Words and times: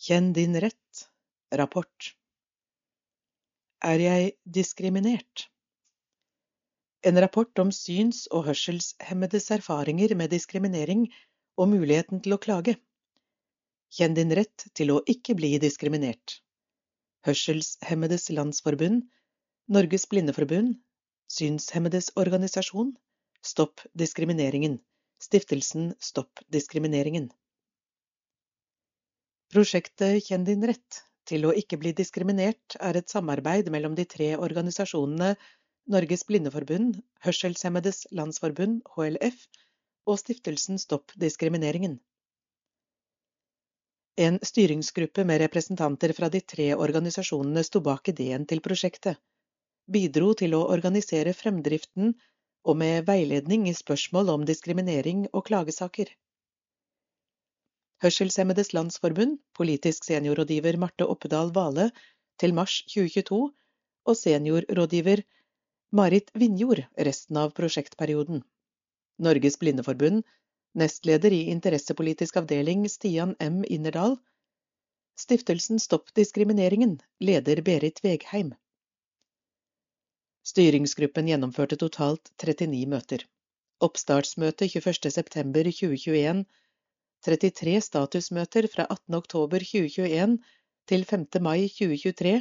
Kjenn 0.00 0.32
din 0.32 0.54
rett. 0.56 1.00
Rapport. 1.52 2.16
Er 3.84 4.00
jeg 4.00 4.30
diskriminert? 4.48 5.42
En 7.04 7.20
rapport 7.20 7.60
om 7.60 7.68
syns- 7.68 8.22
og 8.32 8.46
hørselshemmedes 8.46 9.50
erfaringer 9.58 10.14
med 10.16 10.32
diskriminering 10.32 11.02
og 11.60 11.68
muligheten 11.74 12.22
til 12.24 12.32
å 12.32 12.40
klage. 12.40 12.78
Kjenn 13.92 14.16
din 14.16 14.32
rett 14.38 14.64
til 14.72 14.94
å 14.94 15.02
ikke 15.04 15.36
bli 15.36 15.52
diskriminert. 15.60 16.38
Hørselshemmedes 17.28 18.30
Landsforbund, 18.32 19.04
Norges 19.68 20.08
Blindeforbund, 20.08 20.78
Synshemmedes 21.28 22.08
Organisasjon, 22.16 22.94
Stopp 23.44 23.84
diskrimineringen, 23.92 24.80
Stiftelsen 25.20 25.92
Stopp 26.00 26.40
diskrimineringen. 26.48 27.28
Prosjektet 29.50 30.28
Kjenn 30.28 30.44
din 30.46 30.62
rett 30.68 31.00
til 31.26 31.46
å 31.46 31.54
ikke 31.60 31.78
bli 31.82 31.90
diskriminert 31.98 32.76
er 32.88 32.98
et 33.00 33.10
samarbeid 33.10 33.70
mellom 33.74 33.96
de 33.98 34.04
tre 34.12 34.28
organisasjonene 34.38 35.32
Norges 35.90 36.22
Blindeforbund, 36.28 37.00
Hørselshemmedes 37.24 38.04
Landsforbund, 38.14 38.84
HLF, 38.94 39.40
og 40.06 40.20
stiftelsen 40.22 40.78
Stopp 40.78 41.10
diskrimineringen. 41.24 41.98
En 44.20 44.38
styringsgruppe 44.44 45.26
med 45.26 45.42
representanter 45.42 46.14
fra 46.14 46.30
de 46.30 46.44
tre 46.54 46.70
organisasjonene 46.86 47.66
sto 47.66 47.82
bak 47.90 48.14
ideen 48.14 48.46
til 48.46 48.62
prosjektet, 48.62 49.18
bidro 49.90 50.30
til 50.38 50.54
å 50.54 50.66
organisere 50.70 51.34
fremdriften 51.34 52.14
og 52.70 52.82
med 52.84 53.06
veiledning 53.10 53.66
i 53.66 53.74
spørsmål 53.74 54.30
om 54.36 54.46
diskriminering 54.46 55.26
og 55.32 55.48
klagesaker. 55.50 56.14
Hørselshemmedes 58.00 58.70
Landsforbund, 58.72 59.38
politisk 59.56 60.06
seniorrådgiver 60.08 60.78
Marte 60.80 61.04
Oppedal 61.04 61.50
Vale, 61.52 61.90
til 62.40 62.54
mars 62.56 62.78
2022, 62.88 63.40
og 64.08 64.16
seniorrådgiver 64.16 65.20
Marit 65.92 66.30
Vinjord 66.32 66.80
resten 66.96 67.36
av 67.36 67.52
prosjektperioden. 67.58 68.40
Norges 69.20 69.58
Blindeforbund, 69.60 70.22
nestleder 70.80 71.34
i 71.36 71.42
interessepolitisk 71.52 72.38
avdeling 72.40 72.86
Stian 72.88 73.34
M. 73.36 73.60
Innerdal. 73.68 74.16
Stiftelsen 75.20 75.82
Stopp 75.82 76.08
diskrimineringen, 76.16 76.96
leder 77.20 77.60
Berit 77.66 78.00
Vegheim. 78.06 78.54
Styringsgruppen 80.48 81.28
gjennomførte 81.28 81.76
totalt 81.76 82.32
39 82.40 82.86
møter. 82.94 83.26
Oppstartsmøte 83.84 84.70
21.9.2021 84.72 86.46
33 87.26 87.80
statusmøter 87.84 88.64
fra 88.72 88.86
18. 88.88 89.14
oktober 89.18 89.60
2021 89.60 90.38
til 90.88 91.02
5. 91.04 91.26
mai 91.44 91.66
2023, 91.68 92.32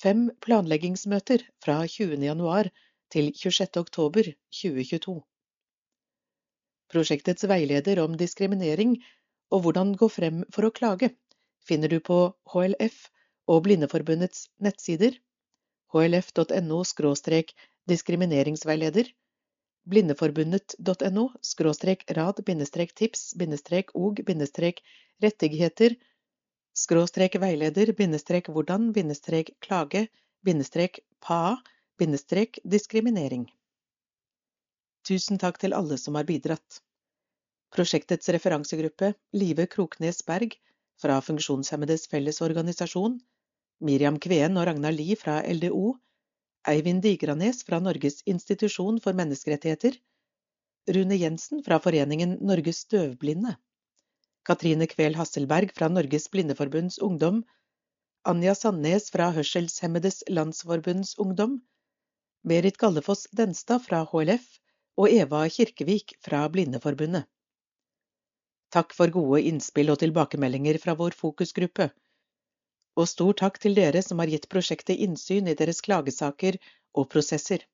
fem 0.00 0.22
planleggingsmøter 0.40 1.44
fra 1.64 1.82
20. 1.86 2.16
januar 2.24 2.70
til 3.12 3.28
26. 3.36 3.68
oktober 3.82 4.30
2022. 4.56 5.18
Prosjektets 6.94 7.44
veileder 7.50 8.00
om 8.06 8.16
diskriminering 8.16 8.96
og 9.52 9.66
hvordan 9.66 9.92
gå 10.00 10.08
frem 10.08 10.40
for 10.54 10.64
å 10.64 10.72
klage 10.80 11.12
finner 11.68 11.92
du 11.92 12.00
på 12.00 12.18
HLF 12.54 12.96
og 13.52 13.66
Blindeforbundets 13.66 14.48
nettsider 14.64 15.20
hlf.no 15.92 16.80
diskrimineringsveileder 17.92 19.12
blindeforbundet.no 19.90 21.24
skråstrek 21.44 22.04
rad 22.16 22.40
bindestrek 22.46 22.94
tips 22.96 23.34
bindestrek 23.38 23.92
og 23.94 24.22
bindestrek 24.26 24.80
rettigheter 25.22 25.96
skråstrek 26.74 27.36
veileder 27.42 27.92
bindestrek 27.98 28.50
hvordan 28.50 28.92
bindestrek 28.96 29.52
klage 29.64 30.06
bindestrek 30.44 31.00
pa 31.20 31.56
bindestrek 31.98 32.58
diskriminering. 32.64 33.46
Tusen 35.04 35.38
takk 35.38 35.60
til 35.60 35.76
alle 35.76 35.98
som 36.00 36.16
har 36.18 36.26
bidratt. 36.28 36.80
Prosjektets 37.74 38.30
referansegruppe 38.32 39.12
Live 39.36 39.66
Kroknes 39.70 40.22
Berg 40.26 40.56
fra 41.00 41.18
Funksjonshemmedes 41.20 42.06
Fellesorganisasjon, 42.10 43.18
Miriam 43.84 44.18
Kveen 44.22 44.56
og 44.56 44.68
Ragnar 44.68 44.94
Lie 44.94 45.16
fra 45.18 45.40
LDO, 45.42 45.94
Eivind 46.64 47.02
Digranes 47.04 47.58
fra 47.68 47.76
Norges 47.84 48.22
institusjon 48.24 48.96
for 49.04 49.16
menneskerettigheter, 49.18 49.98
Rune 50.96 51.16
Jensen 51.20 51.60
fra 51.64 51.76
Foreningen 51.80 52.38
Norges 52.40 52.84
døvblinde, 52.88 53.52
Katrine 54.48 54.88
Kvel 54.88 55.16
Hasselberg 55.16 55.74
fra 55.76 55.90
Norges 55.92 56.30
Blindeforbunds 56.32 56.98
Ungdom, 57.04 57.42
Anja 58.24 58.54
Sandnes 58.56 59.10
fra 59.12 59.30
Hørselshemmedes 59.36 60.22
Landsforbunds 60.32 61.14
Ungdom, 61.20 61.58
Berit 62.48 62.80
Gallefoss 62.80 63.28
Denstad 63.32 63.84
fra 63.84 64.00
HLF 64.08 64.48
og 65.00 65.12
Eva 65.12 65.42
Kirkevik 65.48 66.16
fra 66.24 66.46
Blindeforbundet. 66.48 67.28
Takk 68.72 68.96
for 68.96 69.12
gode 69.12 69.44
innspill 69.48 69.92
og 69.92 70.00
tilbakemeldinger 70.00 70.80
fra 70.82 70.96
vår 70.98 71.16
fokusgruppe 71.16 71.90
og 72.94 73.08
stor 73.10 73.34
takk 73.40 73.58
til 73.62 73.74
dere 73.78 74.02
som 74.06 74.20
har 74.22 74.30
gitt 74.30 74.48
prosjektet 74.52 75.00
innsyn 75.06 75.50
i 75.50 75.56
deres 75.58 75.82
klagesaker 75.84 76.58
og 76.94 77.08
prosesser. 77.14 77.64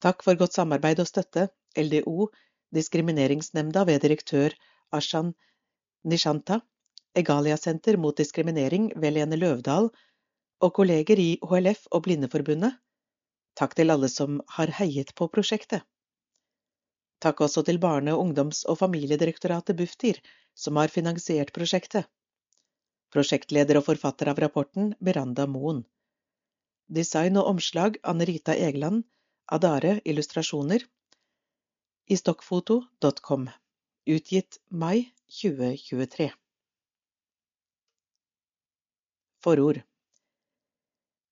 Takk 0.00 0.24
for 0.24 0.38
godt 0.40 0.56
samarbeid 0.56 1.02
og 1.02 1.08
støtte, 1.10 1.50
LDO, 1.76 2.30
Diskrimineringsnemnda 2.74 3.82
ved 3.84 4.00
direktør 4.04 4.54
Ashan 4.94 5.34
Nishanta, 6.06 6.60
Egalia-senter 7.18 7.98
mot 7.98 8.16
diskriminering 8.16 8.92
ved 8.96 9.16
Lene 9.16 9.36
Løvdahl 9.36 9.90
og 10.62 10.74
kolleger 10.76 11.18
i 11.18 11.30
HLF 11.42 11.88
og 11.90 12.04
Blindeforbundet. 12.06 12.78
Takk 13.58 13.74
til 13.76 13.90
alle 13.90 14.08
som 14.08 14.38
har 14.56 14.70
heiet 14.78 15.10
på 15.18 15.26
prosjektet. 15.34 15.82
Takk 17.20 17.42
også 17.44 17.64
til 17.66 17.80
Barne-, 17.82 18.16
ungdoms- 18.16 18.62
og 18.64 18.78
familiedirektoratet 18.80 19.76
Bufdir, 19.76 20.22
som 20.54 20.78
har 20.80 20.88
finansiert 20.88 21.52
prosjektet. 21.52 22.06
Prosjektleder 23.10 23.80
og 23.80 23.88
forfatter 23.88 24.28
av 24.30 24.38
rapporten 24.38 24.92
Beranda 25.02 25.46
Moen. 25.50 25.80
Design 26.86 27.38
og 27.40 27.48
omslag 27.50 27.96
Anne 28.06 28.26
Rita 28.28 28.54
Egeland. 28.54 29.02
Adare 29.50 29.96
illustrasjoner. 30.06 30.84
I 32.06 32.18
stockfoto.com. 32.18 33.48
Utgitt 34.06 34.60
mai 34.70 35.10
2023. 35.40 36.28
Forord. 39.42 39.80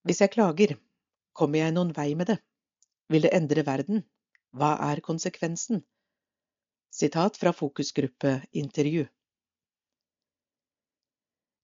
Hvis 0.03 0.23
jeg 0.25 0.33
klager, 0.35 0.75
kommer 1.33 1.63
jeg 1.63 1.77
noen 1.77 1.93
vei 1.95 2.15
med 2.19 2.33
det? 2.33 2.39
Vil 3.13 3.23
det 3.23 3.35
endre 3.39 3.63
verden? 3.67 4.03
Hva 4.51 4.73
er 4.89 5.05
konsekvensen? 5.05 5.85
Sitat 6.91 7.39
fra 7.39 7.55
fokusgruppe 7.55 8.41
Intervju. 8.51 9.07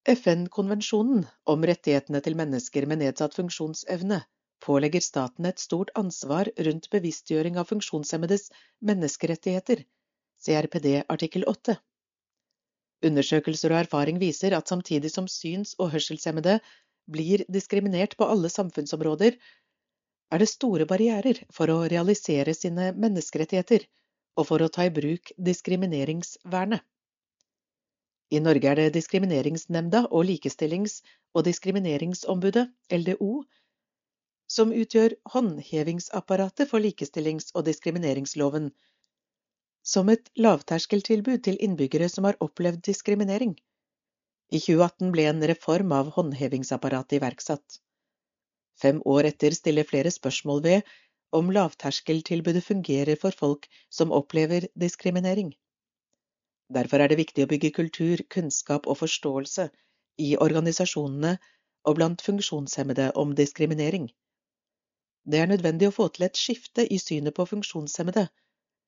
FN-konvensjonen 0.05 1.23
om 1.49 1.63
rettighetene 1.65 2.21
til 2.25 2.35
mennesker 2.37 2.85
med 2.91 3.01
nedsatt 3.01 3.37
funksjonsevne 3.39 4.19
pålegger 4.65 5.01
staten 5.05 5.49
et 5.49 5.63
stort 5.63 5.93
ansvar 6.01 6.51
rundt 6.67 6.91
bevisstgjøring 6.93 7.57
av 7.61 7.71
funksjonshemmedes 7.71 8.51
menneskerettigheter, 8.91 9.81
CRPD 10.45 10.89
artikkel 11.09 11.49
8. 11.49 11.79
Undersøkelser 13.09 13.73
og 13.73 13.81
erfaring 13.81 14.21
viser 14.21 14.57
at 14.57 14.69
samtidig 14.69 15.13
som 15.13 15.29
syns- 15.29 15.75
og 15.79 15.93
hørselshemmede 15.97 16.59
blir 17.11 17.45
diskriminert 17.57 18.17
på 18.21 18.29
alle 18.29 18.53
samfunnsområder, 18.53 19.37
er 20.33 20.41
det 20.41 20.53
store 20.53 20.85
barrierer 20.89 21.41
for 21.53 21.73
å 21.73 21.85
realisere 21.89 22.53
sine 22.57 22.93
menneskerettigheter 22.93 23.85
og 24.37 24.49
for 24.49 24.65
å 24.65 24.73
ta 24.73 24.85
i 24.89 24.93
bruk 24.93 25.33
diskrimineringsvernet. 25.49 26.85
I 28.31 28.41
Norge 28.41 28.71
er 28.71 28.81
det 28.81 28.95
Diskrimineringsnemnda 28.95 30.07
og 30.11 30.25
Likestillings- 30.29 31.03
og 31.35 31.45
diskrimineringsombudet, 31.45 32.69
LDO, 32.91 33.45
som 34.49 34.73
utgjør 34.73 35.15
håndhevingsapparatet 35.35 36.71
for 36.71 36.83
likestillings- 36.85 37.53
og 37.55 37.65
diskrimineringsloven, 37.69 38.71
som 39.85 40.09
et 40.09 40.31
lavterskeltilbud 40.41 41.43
til 41.45 41.59
innbyggere 41.61 42.09
som 42.09 42.25
har 42.29 42.39
opplevd 42.41 42.83
diskriminering. 42.89 43.57
I 44.53 44.61
2018 44.61 45.11
ble 45.13 45.27
en 45.31 45.43
reform 45.51 45.93
av 45.97 46.13
håndhevingsapparatet 46.17 47.19
iverksatt. 47.19 47.81
Fem 48.81 49.01
år 49.07 49.31
etter 49.31 49.57
stiller 49.57 49.87
flere 49.89 50.13
spørsmål 50.15 50.63
ved 50.65 50.95
om 51.35 51.51
lavterskeltilbudet 51.51 52.65
fungerer 52.65 53.19
for 53.21 53.35
folk 53.37 53.69
som 53.91 54.13
opplever 54.15 54.69
diskriminering. 54.79 55.53
Derfor 56.73 57.03
er 57.05 57.13
det 57.13 57.19
viktig 57.21 57.45
å 57.45 57.49
bygge 57.51 57.71
kultur, 57.77 58.23
kunnskap 58.31 58.87
og 58.89 58.99
forståelse 59.03 59.69
i 60.25 60.35
organisasjonene 60.41 61.37
og 61.85 61.97
blant 61.99 62.23
funksjonshemmede 62.25 63.11
om 63.21 63.35
diskriminering. 63.37 64.09
Det 65.25 65.41
er 65.41 65.51
nødvendig 65.51 65.89
å 65.89 65.97
få 65.97 66.09
til 66.13 66.27
et 66.27 66.41
skifte 66.41 66.85
i 66.85 66.99
synet 67.01 67.37
på 67.37 67.47
funksjonshemmede, 67.49 68.27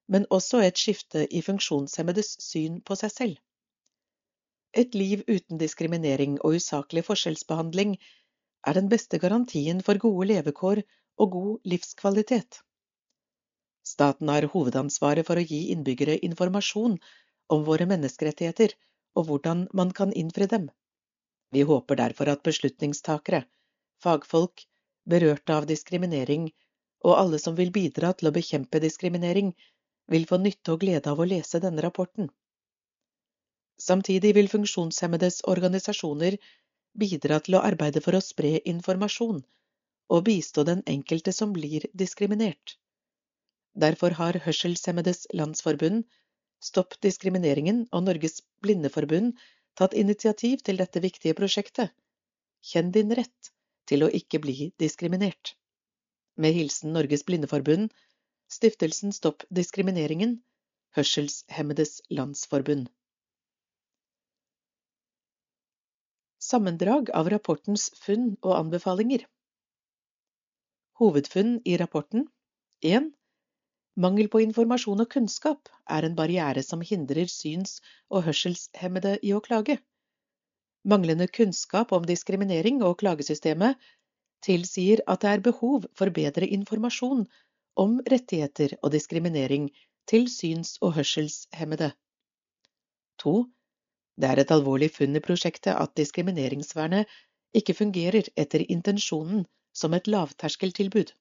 men 0.09 0.29
også 0.31 0.61
et 0.65 0.79
skifte 0.79 1.27
i 1.29 1.43
funksjonshemmedes 1.45 2.37
syn 2.45 2.81
på 2.81 2.97
seg 3.01 3.13
selv. 3.13 3.37
Et 4.77 4.95
liv 4.95 5.23
uten 5.29 5.59
diskriminering 5.61 6.37
og 6.45 6.59
usaklig 6.61 7.05
forskjellsbehandling 7.07 7.97
er 8.67 8.77
den 8.77 8.91
beste 8.93 9.19
garantien 9.23 9.81
for 9.85 10.01
gode 10.03 10.29
levekår 10.33 10.83
og 11.17 11.31
god 11.33 11.71
livskvalitet. 11.73 12.61
Staten 13.87 14.29
har 14.29 14.49
hovedansvaret 14.53 15.27
for 15.27 15.39
å 15.39 15.47
gi 15.47 15.71
innbyggere 15.73 16.19
informasjon 16.29 16.99
om 17.53 17.65
våre 17.67 17.87
menneskerettigheter 17.91 18.75
og 19.17 19.29
hvordan 19.29 19.67
man 19.73 19.93
kan 19.97 20.13
innfri 20.13 20.49
dem. 20.51 20.69
Vi 21.55 21.63
håper 21.63 21.99
derfor 22.01 22.29
at 22.33 22.43
beslutningstakere, 22.47 23.45
fagfolk, 24.03 24.67
berørte 25.07 25.55
av 25.55 25.67
diskriminering 25.71 26.51
og 27.07 27.19
alle 27.21 27.39
som 27.39 27.57
vil 27.59 27.71
bidra 27.73 28.13
til 28.19 28.29
å 28.29 28.35
bekjempe 28.35 28.81
diskriminering, 28.83 29.53
vil 30.11 30.27
få 30.27 30.39
nytte 30.43 30.75
og 30.75 30.83
glede 30.83 31.11
av 31.11 31.21
å 31.23 31.29
lese 31.29 31.61
denne 31.63 31.83
rapporten. 31.85 32.31
Samtidig 33.79 34.33
vil 34.37 34.49
funksjonshemmedes 34.49 35.43
organisasjoner 35.53 36.39
bidra 36.99 37.39
til 37.45 37.59
å 37.59 37.63
arbeide 37.69 38.01
for 38.05 38.17
å 38.17 38.25
spre 38.25 38.57
informasjon 38.73 39.43
og 40.15 40.25
bistå 40.29 40.65
den 40.65 40.83
enkelte 40.87 41.35
som 41.35 41.53
blir 41.53 41.85
diskriminert. 41.93 42.77
Derfor 43.77 44.17
har 44.17 44.39
Hørselshemmedes 44.47 45.27
Landsforbund, 45.35 46.07
Stopp 46.67 46.97
diskrimineringen 47.05 47.85
og 47.95 48.07
Norges 48.07 48.41
Blindeforbund 48.65 49.37
tatt 49.79 49.95
initiativ 50.01 50.65
til 50.67 50.81
dette 50.81 51.03
viktige 51.05 51.37
prosjektet. 51.39 51.93
Kjenn 52.67 52.91
din 52.97 53.13
rett 53.19 53.53
til 53.87 54.03
å 54.03 54.11
ikke 54.21 54.41
bli 54.43 54.73
diskriminert. 54.83 55.55
Med 56.37 56.57
hilsen 56.57 56.93
Norges 56.97 57.23
Blindeforbund, 57.29 57.93
Stiftelsen 58.51 59.15
Stopp 59.15 59.47
diskrimineringen, 59.61 60.41
Hørselshemmedes 60.97 62.01
Landsforbund. 62.11 62.91
Sammendrag 66.47 67.11
av 67.17 67.31
rapportens 67.33 67.89
funn 67.99 68.35
og 68.43 68.53
anbefalinger 68.59 69.25
Hovedfunn 70.97 71.59
i 71.69 71.75
rapporten 71.77 72.23
1. 72.81 73.11
Mangel 73.97 74.29
på 74.29 74.43
informasjon 74.45 75.01
og 75.01 75.09
kunnskap 75.13 75.71
er 75.89 76.05
en 76.05 76.17
barriere 76.19 76.63
som 76.65 76.83
hindrer 76.85 77.31
syns- 77.33 77.79
og 78.13 78.27
hørselshemmede 78.27 79.15
i 79.25 79.33
å 79.33 79.41
klage. 79.41 79.79
Manglende 80.85 81.27
kunnskap 81.39 81.95
om 81.97 82.05
diskriminering 82.07 82.83
og 82.85 82.99
klagesystemet 83.01 83.81
tilsier 84.45 85.01
at 85.09 85.25
det 85.25 85.33
er 85.33 85.45
behov 85.49 85.89
for 85.97 86.13
bedre 86.19 86.47
informasjon 86.59 87.25
om 87.81 87.97
rettigheter 88.13 88.77
og 88.83 88.93
diskriminering 88.93 89.71
til 90.07 90.29
syns- 90.31 90.77
og 90.83 90.95
hørselshemmede. 90.99 91.91
2. 93.25 93.35
Det 94.21 94.29
er 94.29 94.45
et 94.45 94.53
alvorlig 94.53 94.93
funn 94.93 95.17
i 95.17 95.25
prosjektet 95.25 95.73
at 95.73 95.97
diskrimineringsvernet 95.97 97.09
ikke 97.57 97.75
fungerer 97.81 98.29
etter 98.37 98.65
intensjonen 98.69 99.47
som 99.73 99.97
et 99.97 100.09
lavterskeltilbud. 100.09 101.17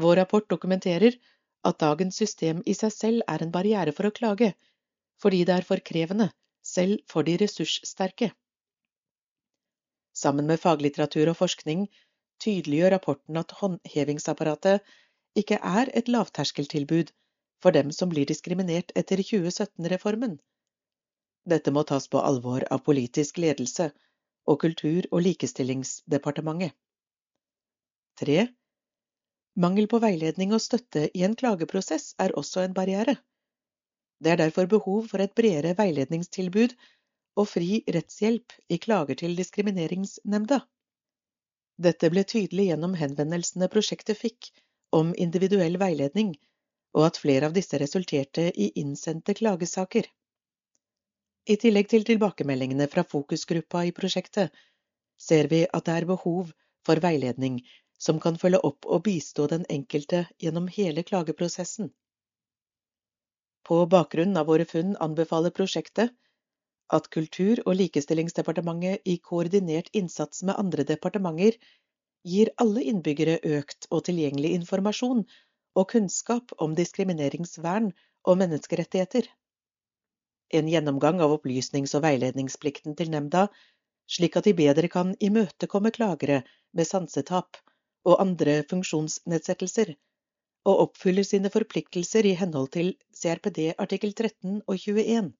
Vår 0.00 0.16
rapport 0.24 0.48
dokumenterer 0.50 1.16
at 1.68 1.78
dagens 1.82 2.18
system 2.22 2.62
i 2.66 2.74
seg 2.78 2.92
selv 2.94 3.28
er 3.34 3.42
en 3.42 3.52
barriere 3.54 3.94
for 3.96 4.08
å 4.08 4.14
klage, 4.18 4.52
fordi 5.22 5.44
det 5.48 5.54
er 5.58 5.66
for 5.68 5.82
krevende, 5.90 6.30
selv 6.62 7.02
for 7.10 7.26
de 7.26 7.36
ressurssterke. 7.42 8.30
Sammen 10.16 10.48
med 10.48 10.62
faglitteratur 10.62 11.32
og 11.32 11.38
forskning 11.42 11.86
tydeliggjør 12.42 12.94
rapporten 12.96 13.40
at 13.40 13.52
håndhevingsapparatet 13.60 14.84
ikke 15.40 15.58
er 15.60 15.92
et 16.00 16.08
lavterskeltilbud 16.08 17.12
for 17.62 17.76
dem 17.76 17.92
som 17.92 18.12
blir 18.12 18.28
diskriminert 18.28 18.92
etter 19.00 19.20
2017-reformen. 19.20 20.38
Dette 21.46 21.72
må 21.72 21.84
tas 21.88 22.08
på 22.12 22.20
alvor 22.20 22.64
av 22.72 22.82
politisk 22.88 23.38
ledelse 23.44 23.90
og 24.46 24.60
Kultur- 24.62 25.08
og 25.10 25.22
likestillingsdepartementet. 25.26 26.72
3. 28.20 28.46
Mangel 29.56 29.86
på 29.88 29.98
veiledning 30.02 30.52
og 30.52 30.60
støtte 30.60 31.06
i 31.16 31.22
en 31.24 31.34
klageprosess 31.40 32.10
er 32.20 32.34
også 32.36 32.60
en 32.66 32.74
barriere. 32.76 33.16
Det 34.20 34.32
er 34.32 34.40
derfor 34.40 34.68
behov 34.68 35.06
for 35.08 35.24
et 35.24 35.32
bredere 35.38 35.72
veiledningstilbud 35.78 36.74
og 37.40 37.48
fri 37.48 37.82
rettshjelp 37.96 38.52
i 38.68 38.78
klager 38.86 39.16
til 39.22 39.36
Diskrimineringsnemnda. 39.38 40.60
Dette 41.86 42.10
ble 42.12 42.24
tydelig 42.24 42.68
gjennom 42.70 42.96
henvendelsene 43.00 43.68
prosjektet 43.72 44.20
fikk 44.20 44.50
om 44.96 45.14
individuell 45.16 45.80
veiledning, 45.80 46.34
og 46.96 47.08
at 47.08 47.20
flere 47.20 47.48
av 47.48 47.56
disse 47.56 47.80
resulterte 47.80 48.48
i 48.52 48.70
innsendte 48.80 49.36
klagesaker. 49.40 50.08
I 51.48 51.56
tillegg 51.60 51.88
til 51.92 52.04
tilbakemeldingene 52.08 52.88
fra 52.92 53.04
fokusgruppa 53.08 53.84
i 53.88 53.96
prosjektet, 53.96 54.52
ser 55.16 55.48
vi 55.52 55.64
at 55.64 55.88
det 55.88 55.96
er 55.96 56.08
behov 56.12 56.52
for 56.84 57.00
veiledning 57.00 57.60
som 57.98 58.20
kan 58.20 58.38
følge 58.38 58.60
opp 58.68 58.86
og 58.86 59.04
bistå 59.06 59.46
den 59.52 59.64
enkelte 59.72 60.26
gjennom 60.42 60.68
hele 60.72 61.04
klageprosessen. 61.06 61.90
På 63.66 63.80
bakgrunn 63.90 64.36
av 64.36 64.46
våre 64.50 64.66
funn 64.68 64.94
anbefaler 65.06 65.54
prosjektet 65.54 66.12
at 66.96 67.08
Kultur- 67.10 67.62
og 67.66 67.74
likestillingsdepartementet 67.80 69.08
i 69.10 69.16
koordinert 69.18 69.88
innsats 69.92 70.44
med 70.46 70.58
andre 70.60 70.84
departementer 70.86 71.58
gir 72.26 72.52
alle 72.62 72.84
innbyggere 72.92 73.40
økt 73.58 73.88
og 73.90 74.04
tilgjengelig 74.06 74.52
informasjon 74.60 75.24
og 75.76 75.88
kunnskap 75.90 76.54
om 76.62 76.76
diskrimineringsvern 76.78 77.90
og 78.26 78.38
menneskerettigheter 78.42 79.26
en 80.54 80.68
gjennomgang 80.70 81.20
av 81.20 81.32
opplysnings- 81.34 81.94
og 81.98 82.04
veiledningsplikten 82.04 82.94
til 82.98 83.10
nemnda, 83.10 83.46
slik 84.06 84.36
at 84.38 84.46
de 84.46 84.54
bedre 84.54 84.88
kan 84.92 85.14
imøtekomme 85.18 85.90
klagere 85.94 86.42
med 86.76 86.86
sansetap 86.86 87.58
og 88.06 88.20
andre 88.22 88.60
funksjonsnedsettelser, 88.70 89.94
og 90.66 90.82
oppfyller 90.86 91.26
sine 91.26 91.50
forpliktelser 91.54 92.26
i 92.26 92.36
henhold 92.38 92.70
til 92.76 92.94
CRPD 93.14 93.72
artikkel 93.82 94.14
13 94.14 94.62
og 94.66 94.78
21. 94.78 95.32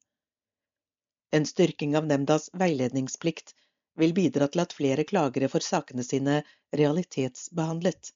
En 1.37 1.47
styrking 1.47 1.97
av 1.99 2.07
nemndas 2.11 2.51
veiledningsplikt 2.55 3.55
vil 4.01 4.15
bidra 4.17 4.49
til 4.53 4.63
at 4.63 4.75
flere 4.77 5.07
klagere 5.09 5.49
får 5.53 5.67
sakene 5.67 6.05
sine 6.07 6.41
realitetsbehandlet. 6.81 8.13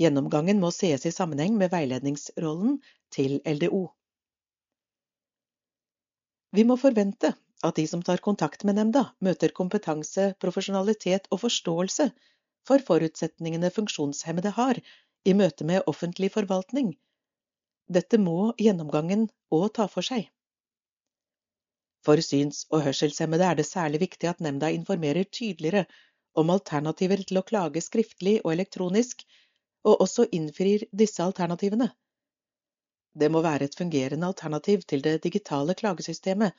Gjennomgangen 0.00 0.60
må 0.60 0.70
sees 0.76 1.06
i 1.08 1.12
sammenheng 1.14 1.56
med 1.60 1.72
veiledningsrollen 1.72 2.78
til 3.12 3.38
LDO. 3.44 3.86
Vi 6.56 6.64
må 6.64 6.76
forvente 6.80 7.32
at 7.64 7.76
de 7.76 7.86
som 7.88 8.02
tar 8.04 8.20
kontakt 8.24 8.64
med 8.68 8.76
nemnda, 8.78 9.10
møter 9.24 9.52
kompetanse, 9.56 10.34
profesjonalitet 10.40 11.28
og 11.32 11.40
forståelse 11.44 12.10
for 12.66 12.82
forutsetningene 12.88 13.70
funksjonshemmede 13.74 14.52
har 14.58 14.80
i 15.24 15.34
møte 15.34 15.66
med 15.68 15.86
offentlig 15.90 16.32
forvaltning. 16.34 16.94
Dette 17.96 18.18
må 18.18 18.52
gjennomgangen 18.58 19.28
òg 19.54 19.68
ta 19.78 19.86
for 19.90 20.06
seg. 20.06 20.26
For 22.06 22.22
syns- 22.22 22.64
og 22.70 22.84
hørselshemmede 22.86 23.46
er 23.46 23.58
det 23.58 23.66
særlig 23.66 24.00
viktig 24.04 24.30
at 24.30 24.42
nemnda 24.46 24.70
informerer 24.74 25.26
tydeligere 25.38 25.86
om 26.42 26.50
alternativer 26.54 27.22
til 27.28 27.40
å 27.40 27.46
klage 27.50 27.82
skriftlig 27.82 28.36
og 28.44 28.52
elektronisk, 28.52 29.24
og 29.86 30.02
også 30.04 30.26
innfrir 30.38 30.84
disse 31.02 31.22
alternativene. 31.24 31.88
Det 33.16 33.30
må 33.32 33.40
være 33.46 33.68
et 33.70 33.78
fungerende 33.78 34.28
alternativ 34.28 34.82
til 34.90 35.02
det 35.06 35.22
digitale 35.24 35.74
klagesystemet 35.78 36.52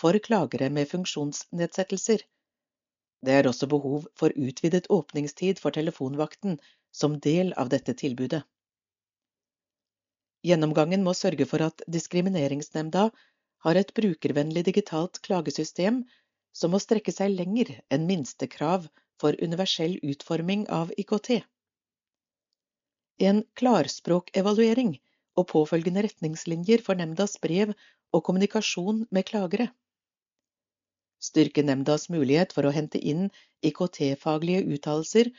for 0.00 0.18
klagere 0.26 0.68
med 0.70 0.90
funksjonsnedsettelser. 0.90 2.24
Det 3.22 3.34
er 3.38 3.46
også 3.48 3.68
behov 3.70 4.06
for 4.18 4.34
utvidet 4.34 4.88
åpningstid 4.90 5.60
for 5.62 5.74
telefonvakten 5.74 6.58
som 6.92 7.20
del 7.26 7.52
av 7.62 7.70
dette 7.72 7.94
tilbudet. 7.98 8.42
Gjennomgangen 10.42 11.04
må 11.06 11.14
sørge 11.14 11.46
for 11.46 11.62
at 11.62 11.84
Diskrimineringsnemnda 11.86 13.04
har 13.62 13.78
et 13.78 13.92
brukervennlig 13.94 14.64
digitalt 14.66 15.20
klagesystem 15.22 16.02
som 16.52 16.74
må 16.74 16.80
strekke 16.82 17.14
seg 17.14 17.30
lenger 17.36 17.70
enn 17.94 18.08
minstekrav 18.08 18.88
for 19.22 19.38
universell 19.38 20.00
utforming 20.02 20.66
av 20.80 20.90
IKT. 20.98 21.38
En 23.22 23.44
klarspråkevaluering 23.60 24.96
og 25.38 25.46
påfølgende 25.52 26.02
retningslinjer 26.08 26.82
for 26.82 26.98
nemndas 26.98 27.38
brev 27.44 27.70
og 28.12 28.24
kommunikasjon 28.26 29.06
med 29.14 29.28
klagere. 29.30 29.68
Styrke 31.22 31.62
nemndas 31.62 32.08
mulighet 32.10 32.52
for 32.56 32.66
å 32.66 32.74
hente 32.74 32.98
inn 33.12 33.28
IKT-faglige 33.68 34.64
uttalelser 34.76 35.30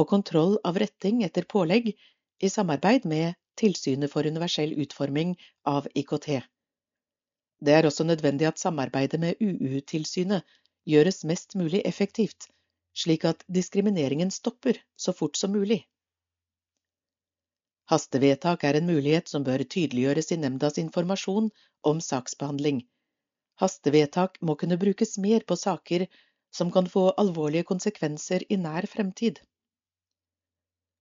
og 0.00 0.08
kontroll 0.12 0.56
av 0.70 0.78
retting 0.82 1.22
etter 1.26 1.44
pålegg 1.54 1.90
i 1.92 2.52
samarbeid 2.52 3.08
med 3.08 3.36
Tilsynet 3.56 4.12
for 4.12 4.28
universell 4.28 4.74
utforming 4.84 5.34
av 5.72 5.88
IKT. 5.96 6.28
Det 7.64 7.72
er 7.72 7.88
også 7.88 8.04
nødvendig 8.04 8.48
at 8.50 8.60
samarbeidet 8.60 9.20
med 9.20 9.40
UU-tilsynet 9.40 10.44
gjøres 10.86 11.22
mest 11.24 11.56
mulig 11.56 11.80
effektivt, 11.88 12.48
slik 12.96 13.24
at 13.28 13.44
diskrimineringen 13.48 14.30
stopper 14.30 14.80
så 14.96 15.14
fort 15.16 15.40
som 15.40 15.54
mulig. 15.56 15.82
Hastevedtak 17.90 18.64
er 18.64 18.76
en 18.76 18.88
mulighet 18.90 19.28
som 19.30 19.44
bør 19.46 19.64
tydeliggjøres 19.64 20.32
i 20.34 20.40
nemndas 20.42 20.78
informasjon 20.82 21.48
om 21.86 22.00
saksbehandling, 22.02 22.82
Hastevedtak 23.62 24.40
må 24.40 24.56
kunne 24.60 24.78
brukes 24.80 25.16
mer 25.22 25.44
på 25.48 25.56
saker 25.56 26.06
som 26.56 26.70
kan 26.72 26.88
få 26.92 27.08
alvorlige 27.22 27.66
konsekvenser 27.70 28.44
i 28.52 28.58
nær 28.60 28.88
fremtid. 28.92 29.40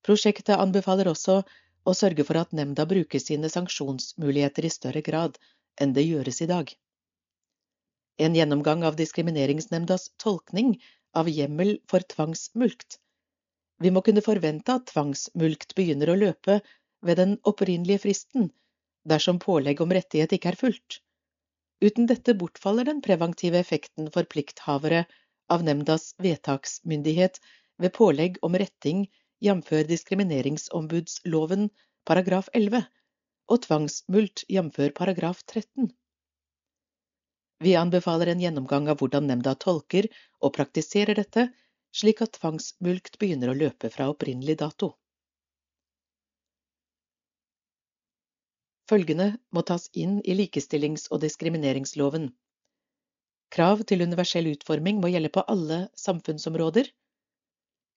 Prosjektet 0.05 0.55
anbefaler 0.55 1.09
også 1.11 1.41
å 1.85 1.93
sørge 1.97 2.25
for 2.27 2.39
at 2.41 2.53
nemnda 2.59 2.85
bruker 2.89 3.21
sine 3.21 3.49
sanksjonsmuligheter 3.51 4.67
i 4.67 4.73
større 4.73 5.03
grad 5.05 5.39
enn 5.81 5.93
det 5.97 6.05
gjøres 6.05 6.41
i 6.45 6.49
dag. 6.51 6.73
En 8.25 8.35
gjennomgang 8.37 8.85
av 8.87 8.95
Diskrimineringsnemndas 8.99 10.11
tolkning 10.23 10.75
av 11.21 11.29
hjemmel 11.29 11.79
for 11.91 12.05
tvangsmulkt. 12.15 12.99
Vi 13.83 13.91
må 13.91 14.03
kunne 14.05 14.23
forvente 14.23 14.77
at 14.77 14.87
tvangsmulkt 14.93 15.75
begynner 15.75 16.11
å 16.11 16.19
løpe 16.19 16.61
ved 17.05 17.19
den 17.19 17.35
opprinnelige 17.43 18.05
fristen, 18.05 18.51
dersom 19.03 19.41
pålegg 19.43 19.81
om 19.83 19.91
rettighet 19.97 20.37
ikke 20.37 20.53
er 20.53 20.59
fulgt. 20.59 21.01
Uten 21.83 22.07
dette 22.07 22.33
bortfaller 22.39 22.87
den 22.87 23.01
preventive 23.03 23.59
effekten 23.59 24.07
for 24.11 24.27
plikthavere 24.31 25.03
av 25.51 25.63
nemndas 25.67 26.13
vedtaksmyndighet 26.23 27.39
ved 27.83 27.93
pålegg 27.97 28.39
om 28.47 28.55
retting 28.55 29.05
jf. 29.43 29.71
diskrimineringsombudsloven 29.89 31.67
paragraf 32.07 32.47
11 32.53 32.85
og 33.51 33.61
tvangsmulkt 33.67 34.45
jf. 34.49 34.79
paragraf 34.95 35.43
13. 35.43 35.91
Vi 37.63 37.75
anbefaler 37.79 38.31
en 38.31 38.41
gjennomgang 38.43 38.87
av 38.91 38.99
hvordan 39.01 39.27
nemnda 39.27 39.55
tolker 39.59 40.07
og 40.39 40.55
praktiserer 40.55 41.19
dette, 41.19 41.49
slik 41.95 42.23
at 42.23 42.37
tvangsmulkt 42.39 43.19
begynner 43.19 43.51
å 43.51 43.59
løpe 43.59 43.91
fra 43.91 44.09
opprinnelig 44.11 44.57
dato. 44.63 44.95
Følgende 48.89 49.27
må 49.55 49.63
tas 49.65 49.87
inn 49.97 50.19
i 50.21 50.35
likestillings- 50.37 51.07
og 51.11 51.23
diskrimineringsloven. 51.23 52.27
Krav 53.55 53.81
til 53.89 54.03
universell 54.05 54.51
utforming 54.51 54.99
må 55.01 55.09
gjelde 55.13 55.31
på 55.33 55.43
alle 55.53 55.79
samfunnsområder, 55.97 56.89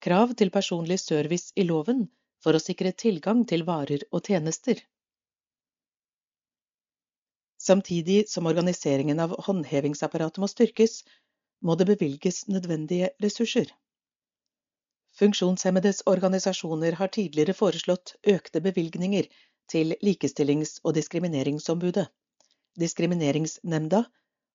krav 0.05 0.33
til 0.39 0.49
personlig 0.55 0.97
service 1.01 1.53
i 1.55 1.65
loven 1.67 2.07
for 2.43 2.55
å 2.55 2.63
sikre 2.63 2.93
tilgang 3.03 3.43
til 3.51 3.65
varer 3.67 4.05
og 4.09 4.23
tjenester. 4.29 4.81
Samtidig 7.59 8.23
som 8.31 8.47
organiseringen 8.47 9.19
av 9.19 9.35
håndhevingsapparatet 9.45 10.39
må 10.41 10.47
styrkes, 10.47 11.03
må 11.61 11.75
det 11.75 11.89
bevilges 11.89 12.45
nødvendige 12.47 13.11
ressurser. 13.21 13.67
Funksjonshemmedes 15.19 16.05
organisasjoner 16.07 16.95
har 17.01 17.11
tidligere 17.11 17.57
foreslått 17.57 18.15
økte 18.23 18.61
bevilgninger 18.63 19.27
til 19.71 19.95
Likestillings- 20.05 20.79
og 20.83 20.95
diskrimineringsombudet, 20.97 22.07
Diskrimineringsnemnda 22.79 24.03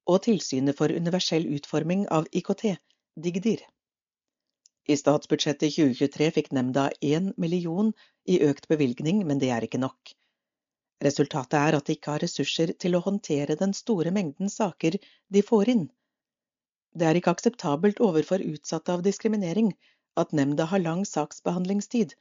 og 0.07 0.23
Tilsynet 0.27 0.77
for 0.79 0.93
universell 0.93 1.47
utforming 1.57 2.05
av 2.19 2.27
IKT, 2.33 2.65
Digdir. 3.27 3.63
I 4.89 4.97
statsbudsjettet 5.01 5.73
2023 5.77 6.31
fikk 6.37 6.51
nemnda 6.57 6.91
én 7.01 7.33
million 7.41 7.93
i 8.29 8.41
økt 8.45 8.69
bevilgning, 8.69 9.23
men 9.29 9.41
det 9.41 9.51
er 9.55 9.65
ikke 9.65 9.81
nok. 9.81 10.13
Resultatet 11.05 11.57
er 11.61 11.77
at 11.79 11.87
de 11.87 11.97
ikke 11.97 12.15
har 12.15 12.23
ressurser 12.25 12.73
til 12.81 12.97
å 12.97 13.03
håndtere 13.07 13.57
den 13.61 13.73
store 13.77 14.13
mengden 14.15 14.53
saker 14.53 14.99
de 15.37 15.43
får 15.43 15.73
inn. 15.73 15.87
Det 16.95 17.09
er 17.09 17.19
ikke 17.19 17.35
akseptabelt 17.35 18.01
overfor 18.09 18.45
utsatte 18.45 18.95
av 18.95 19.03
diskriminering 19.03 19.73
at 20.21 20.37
nemnda 20.37 20.69
har 20.71 20.85
lang 20.85 21.03
saksbehandlingstid, 21.09 22.15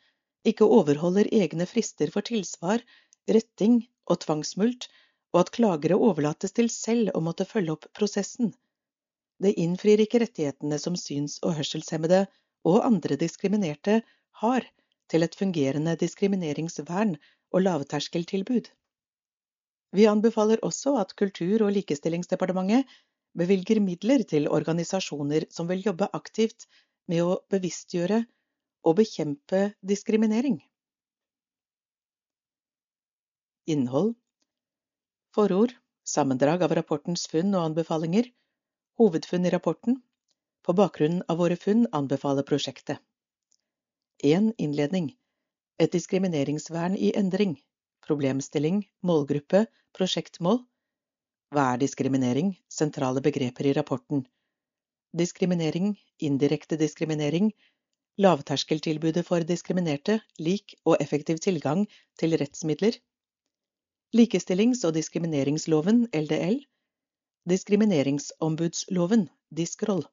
ikke 0.49 0.67
overholder 0.77 1.29
egne 1.31 1.65
frister 1.69 2.11
for 2.13 2.25
tilsvar, 2.27 2.83
retting 3.29 3.81
og 4.09 4.19
tvangsmulkt, 4.25 4.89
og 5.33 5.39
at 5.43 5.51
klagere 5.55 5.97
overlates 5.97 6.53
til 6.57 6.69
selv 6.69 7.13
å 7.17 7.21
måtte 7.25 7.47
følge 7.49 7.73
opp 7.77 7.87
prosessen. 7.97 8.51
Det 9.41 9.55
innfrir 9.59 10.03
ikke 10.03 10.21
rettighetene 10.21 10.77
som 10.79 10.97
syns- 10.99 11.39
og 11.41 11.55
hørselshemmede 11.57 12.25
og 12.69 12.83
andre 12.85 13.17
diskriminerte 13.19 14.01
har 14.43 14.67
til 15.11 15.25
et 15.25 15.35
fungerende 15.35 15.95
diskrimineringsvern 15.99 17.15
og 17.53 17.65
lavterskeltilbud. 17.65 18.69
Vi 19.93 20.05
anbefaler 20.09 20.61
også 20.65 20.95
at 21.01 21.15
Kultur- 21.19 21.65
og 21.65 21.73
likestillingsdepartementet 21.75 22.87
bevilger 23.37 23.81
midler 23.81 24.23
til 24.29 24.47
organisasjoner 24.49 25.47
som 25.53 25.69
vil 25.69 25.83
jobbe 25.85 26.09
aktivt 26.17 26.67
med 27.09 27.25
å 27.25 27.35
bevisstgjøre 27.53 28.23
og 28.83 28.97
bekjempe 28.99 29.73
diskriminering. 29.81 30.59
Innhold 33.65 34.13
Forord 35.33 35.73
Sammendrag 36.03 36.65
av 36.65 36.73
rapportens 36.75 37.23
funn 37.31 37.53
og 37.55 37.69
anbefalinger 37.69 38.27
Hovedfunn 38.99 39.47
i 39.47 39.51
rapporten 39.53 40.01
på 40.67 40.75
bakgrunn 40.75 41.21
av 41.31 41.39
våre 41.39 41.55
funn 41.59 41.87
anbefaler 41.95 42.45
prosjektet. 42.47 42.99
1. 44.23 44.51
Innledning 44.65 45.13
Et 45.79 45.91
diskrimineringsvern 45.91 46.99
i 46.99 47.13
endring 47.19 47.55
Problemstilling 48.03 48.83
Målgruppe 49.07 49.65
Prosjektmål 49.95 50.59
Hva 51.55 51.65
er 51.73 51.81
diskriminering? 51.81 52.53
Sentrale 52.67 53.23
begreper 53.23 53.71
i 53.71 53.73
rapporten. 53.79 54.25
Diskriminering, 55.15 55.93
indirekte 56.19 56.75
diskriminering, 56.77 57.51
lavterskeltilbudet 58.21 59.25
for 59.25 59.45
diskriminerte, 59.47 60.19
lik 60.39 60.75
og 60.85 60.97
effektiv 61.01 61.39
tilgang 61.41 61.87
til 62.19 62.37
rettsmidler, 62.37 62.99
likestillings- 64.13 64.83
og 64.85 64.93
diskrimineringsloven, 64.93 66.07
LDL, 66.13 66.59
diskrimineringsombudsloven, 67.49 69.29
DISKROLL 69.53 70.05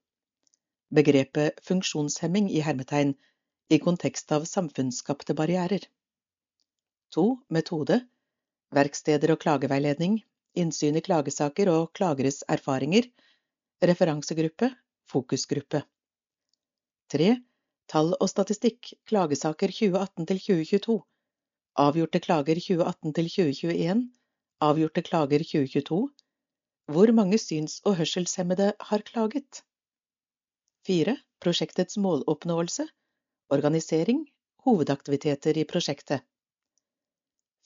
begrepet 0.91 1.61
funksjonshemming 1.67 2.51
i 2.51 2.63
hermetegn 2.67 3.15
i 3.71 3.79
kontekst 3.79 4.33
av 4.35 4.47
samfunnsskapte 4.51 5.37
barrierer. 5.39 5.85
2. 7.15 7.27
Metode 7.55 8.01
Verksteder 8.75 9.35
og 9.35 9.41
klageveiledning 9.45 10.21
Innsyn 10.59 10.99
i 10.99 11.03
klagesaker 11.07 11.71
og 11.71 11.93
klageres 11.95 12.43
erfaringer 12.51 13.07
Referansegruppe 13.83 14.73
Fokusgruppe 15.11 15.85
3. 17.15 17.31
Tall 17.91 18.13
og 18.23 18.29
statistikk 18.31 18.93
Klagesaker 19.11 19.73
2018 19.75 20.27
til 20.31 20.39
2022 20.45 20.95
Avgjorte 21.85 22.21
klager 22.23 22.61
2018 22.63 23.15
til 23.17 23.31
2021 23.33 24.05
Avgjorte 24.67 25.03
klager 25.09 25.43
2022 25.49 25.99
Hvor 26.95 27.13
mange 27.19 27.41
syns- 27.43 27.81
og 27.83 27.97
hørselshemmede 27.99 28.69
har 28.91 29.03
klaget? 29.09 29.65
4. 30.87 31.17
Prosjektets 31.43 31.99
måloppnåelse, 32.05 32.87
organisering, 33.51 34.23
hovedaktiviteter 34.65 35.59
i 35.59 35.67
prosjektet. 35.73 36.23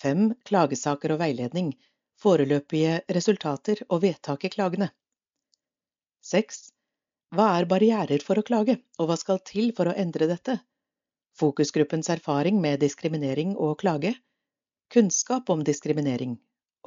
5. 0.03 0.33
Klagesaker 0.49 1.15
og 1.15 1.21
veiledning, 1.21 1.75
foreløpige 2.23 3.01
resultater 3.19 3.85
og 3.89 4.03
vedtak 4.07 4.45
i 4.49 4.53
klagene. 4.57 4.89
6. 6.23 6.74
Hva 7.35 7.49
er 7.59 7.67
barrierer 7.67 8.23
for 8.23 8.39
å 8.39 8.47
klage, 8.47 8.79
og 8.99 9.11
hva 9.11 9.19
skal 9.19 9.41
til 9.43 9.73
for 9.77 9.91
å 9.91 9.97
endre 9.99 10.29
dette? 10.31 10.61
Fokusgruppens 11.41 12.11
erfaring 12.15 12.61
med 12.63 12.81
diskriminering 12.85 13.57
og 13.59 13.79
klage. 13.83 14.15
Kunnskap 14.95 15.51
om 15.51 15.65
diskriminering. 15.67 16.37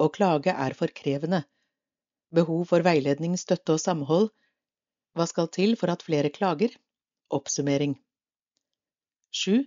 Å 0.00 0.08
klage 0.08 0.54
er 0.54 0.76
for 0.78 0.94
krevende. 1.00 1.42
Behov 2.32 2.64
for 2.70 2.84
veiledning, 2.86 3.36
støtte 3.36 3.76
og 3.76 3.82
samhold 3.82 4.30
hva 5.18 5.26
skal 5.26 5.48
til 5.50 5.74
for 5.78 5.90
at 5.90 6.04
flere 6.06 6.30
klager? 6.30 6.74
Oppsummering 7.34 7.96
7. 9.34 9.64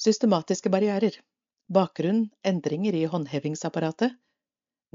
Systematiske 0.00 0.70
barrierer 0.72 1.16
Bakgrunn 1.68 2.28
Endringer 2.46 2.96
i 2.96 3.08
håndhevingsapparatet 3.10 4.14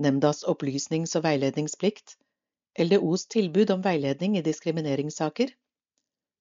Nemndas 0.01 0.45
opplysnings- 0.47 1.17
og 1.19 1.25
veiledningsplikt 1.27 2.15
LDOs 2.79 3.27
tilbud 3.27 3.71
om 3.71 3.83
veiledning 3.85 4.37
i 4.37 4.43
diskrimineringssaker. 4.45 5.53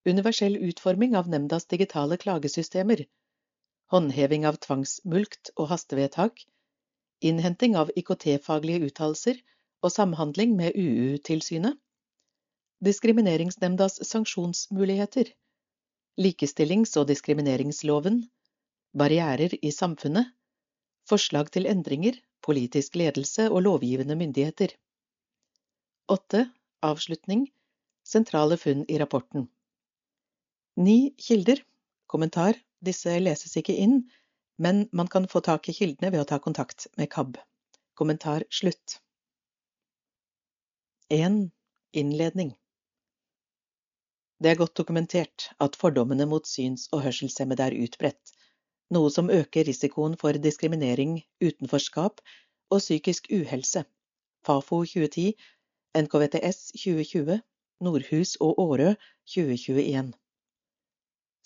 Universell 0.08 0.56
utforming 0.56 1.16
av 1.16 1.28
nemndas 1.28 1.66
digitale 1.66 2.16
klagesystemer. 2.16 3.04
Håndheving 3.92 4.46
av 4.46 4.58
tvangsmulkt 4.66 5.52
og 5.56 5.70
hastevedtak. 5.70 6.42
Innhenting 7.20 7.76
av 7.76 7.92
IKT-faglige 7.96 8.90
uttalelser 8.90 9.40
og 9.84 9.92
samhandling 9.92 10.56
med 10.58 10.74
UU-tilsynet 10.74 11.78
Diskrimineringsnemndas 12.84 14.00
sanksjonsmuligheter, 14.04 15.30
likestillings- 16.20 16.96
og 17.00 17.06
diskrimineringsloven, 17.08 18.18
barrierer 18.98 19.54
i 19.62 19.70
samfunnet, 19.72 20.26
forslag 21.08 21.48
til 21.54 21.68
endringer, 21.70 22.18
politisk 22.44 22.98
ledelse 23.00 23.46
og 23.50 23.62
lovgivende 23.64 24.18
myndigheter. 24.20 24.74
8. 26.06 26.50
Avslutning 26.82 27.52
Sentrale 28.02 28.56
funn 28.56 28.84
i 28.88 28.98
rapporten. 28.98 29.48
Ni 30.76 31.14
kilder. 31.18 31.62
Kommentar. 32.06 32.58
Disse 32.84 33.14
leses 33.20 33.56
ikke 33.56 33.72
inn, 33.72 34.02
men 34.60 34.82
man 34.92 35.08
kan 35.08 35.24
få 35.32 35.40
tak 35.40 35.70
i 35.72 35.72
kildene 35.72 36.10
ved 36.12 36.20
å 36.20 36.26
ta 36.28 36.38
kontakt 36.44 36.84
med 37.00 37.08
KAB. 37.14 37.38
Kommentar 37.96 38.44
slutt. 38.52 38.98
1. 41.08 41.48
Innledning 41.96 42.52
Det 44.36 44.52
er 44.52 44.60
godt 44.60 44.76
dokumentert 44.76 45.48
at 45.56 45.80
fordommene 45.80 46.28
mot 46.28 46.44
syns- 46.44 46.90
og 46.92 47.06
hørselshemmede 47.06 47.70
er 47.70 47.78
utbredt, 47.86 48.36
noe 48.92 49.08
som 49.08 49.32
øker 49.32 49.64
risikoen 49.64 50.20
for 50.20 50.36
diskriminering, 50.36 51.22
utenforskap 51.40 52.20
og 52.68 52.84
psykisk 52.84 53.32
uhelse. 53.32 53.86
Fafo 54.44 54.84
2010, 54.84 55.32
NKVTS 55.94 56.72
2020, 56.74 57.36
Nordhus 57.86 58.34
og 58.42 58.58
Årø 58.58 58.88
2021. 59.30 60.08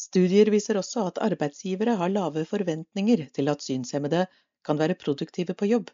Studier 0.01 0.49
viser 0.55 0.79
også 0.81 1.03
at 1.11 1.19
arbeidsgivere 1.21 1.97
har 2.01 2.09
lave 2.09 2.45
forventninger 2.49 3.27
til 3.37 3.51
at 3.53 3.65
synshemmede 3.67 4.23
kan 4.65 4.79
være 4.81 4.97
produktive 5.03 5.53
på 5.53 5.69
jobb 5.69 5.91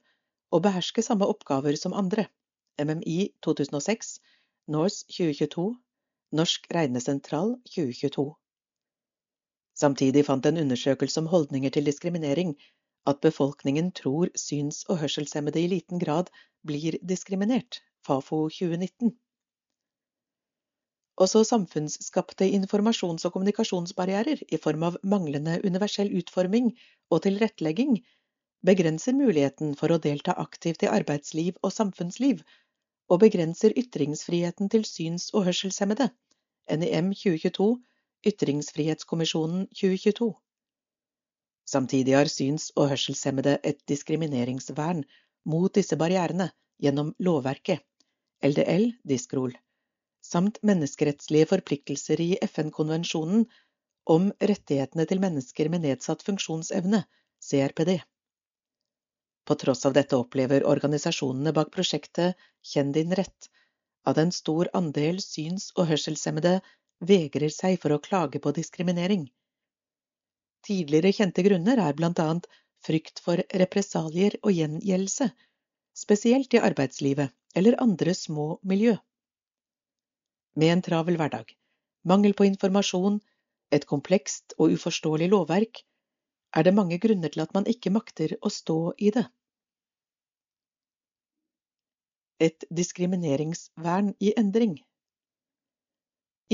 og 0.54 0.62
beherske 0.66 1.02
samme 1.02 1.26
oppgaver 1.26 1.74
som 1.80 1.96
andre. 1.98 2.26
MMI 2.78 3.32
2006, 3.42 4.20
Norse 4.68 5.02
2022, 5.10 5.64
Norsk 6.38 6.68
regnesentral 6.76 7.56
2022. 7.72 8.26
Samtidig 9.82 10.22
fant 10.28 10.46
en 10.46 10.60
undersøkelse 10.62 11.24
om 11.24 11.26
holdninger 11.32 11.74
til 11.74 11.90
diskriminering 11.90 12.54
at 13.10 13.18
befolkningen 13.26 13.90
tror 13.92 14.30
syns- 14.38 14.84
og 14.88 15.02
hørselshemmede 15.02 15.64
i 15.64 15.72
liten 15.74 15.98
grad 15.98 16.30
blir 16.66 17.00
diskriminert, 17.02 17.82
Fafo 18.04 18.44
2019. 18.52 19.14
Også 21.24 21.44
samfunnsskapte 21.46 22.48
informasjons- 22.56 23.24
og 23.28 23.32
kommunikasjonsbarrierer 23.36 24.42
i 24.50 24.58
form 24.58 24.82
av 24.88 24.98
manglende 25.14 25.60
universell 25.64 26.10
utforming 26.18 26.72
og 27.14 27.22
tilrettelegging 27.26 28.00
begrenser 28.66 29.14
muligheten 29.16 29.74
for 29.78 29.94
å 29.94 30.00
delta 30.08 30.34
aktivt 30.42 30.82
i 30.84 30.90
arbeidsliv 30.90 31.60
og 31.62 31.72
samfunnsliv, 31.72 32.42
og 33.12 33.20
begrenser 33.22 33.76
ytringsfriheten 33.78 34.70
til 34.72 34.86
syns- 34.88 35.30
og 35.36 35.46
hørselshemmede, 35.48 36.08
NIM 36.80 37.12
2022, 37.12 37.70
Ytringsfrihetskommisjonen 38.24 39.66
2022. 39.76 40.30
Samtidig 41.68 42.16
har 42.16 42.32
syns- 42.32 42.70
og 42.76 42.88
hørselshemmede 42.92 43.58
et 43.62 43.80
diskrimineringsvern 43.88 45.04
mot 45.44 45.74
disse 45.76 45.96
barrierene 46.00 46.50
gjennom 46.80 47.12
lovverket, 47.20 47.84
LDL, 48.44 48.90
Diskrol 49.08 49.54
samt 50.24 50.58
menneskerettslige 50.62 51.46
forpliktelser 51.50 52.20
i 52.20 52.30
FN-konvensjonen 52.46 53.44
om 54.14 54.30
rettighetene 54.50 55.04
til 55.10 55.20
mennesker 55.20 55.70
med 55.72 55.84
nedsatt 55.84 56.24
funksjonsevne, 56.24 57.02
CRPD. 57.44 57.98
På 59.44 59.56
tross 59.60 59.84
av 59.88 59.96
dette 59.96 60.16
opplever 60.16 60.64
organisasjonene 60.68 61.52
bak 61.56 61.72
prosjektet 61.74 62.40
Kjenn 62.64 62.92
din 62.96 63.12
rett 63.20 63.50
at 64.08 64.20
en 64.20 64.32
stor 64.32 64.70
andel 64.80 65.20
syns- 65.24 65.70
og 65.76 65.90
hørselshemmede 65.92 66.58
vegrer 67.04 67.52
seg 67.52 67.76
for 67.82 67.92
å 67.92 68.00
klage 68.08 68.40
på 68.40 68.52
diskriminering. 68.56 69.28
Tidligere 70.64 71.12
kjente 71.12 71.44
grunner 71.44 71.80
er 71.84 72.00
annet 72.08 72.48
frykt 72.84 73.20
for 73.24 73.40
represalier 73.64 74.36
og 74.42 74.52
gjengjeldelse, 74.56 75.28
spesielt 75.96 76.56
i 76.56 76.64
arbeidslivet 76.64 77.32
eller 77.54 77.80
andre 77.82 78.14
små 78.14 78.58
miljø 78.62 78.96
med 80.54 80.70
en 80.72 80.82
travel 80.86 81.16
hverdag, 81.18 81.48
mangel 82.06 82.34
på 82.38 82.46
informasjon, 82.46 83.18
et 83.74 83.86
komplekst 83.90 84.54
og 84.58 84.74
uforståelig 84.76 85.28
lovverk, 85.32 85.80
er 86.54 86.66
det 86.66 86.74
mange 86.74 86.98
grunner 87.02 87.32
til 87.34 87.42
at 87.42 87.54
man 87.56 87.66
ikke 87.70 87.90
makter 87.90 88.36
å 88.38 88.52
stå 88.52 88.78
i 89.02 89.10
det. 89.16 89.24
Et 92.44 92.66
diskrimineringsvern 92.70 94.12
i 94.20 94.32
endring 94.38 94.76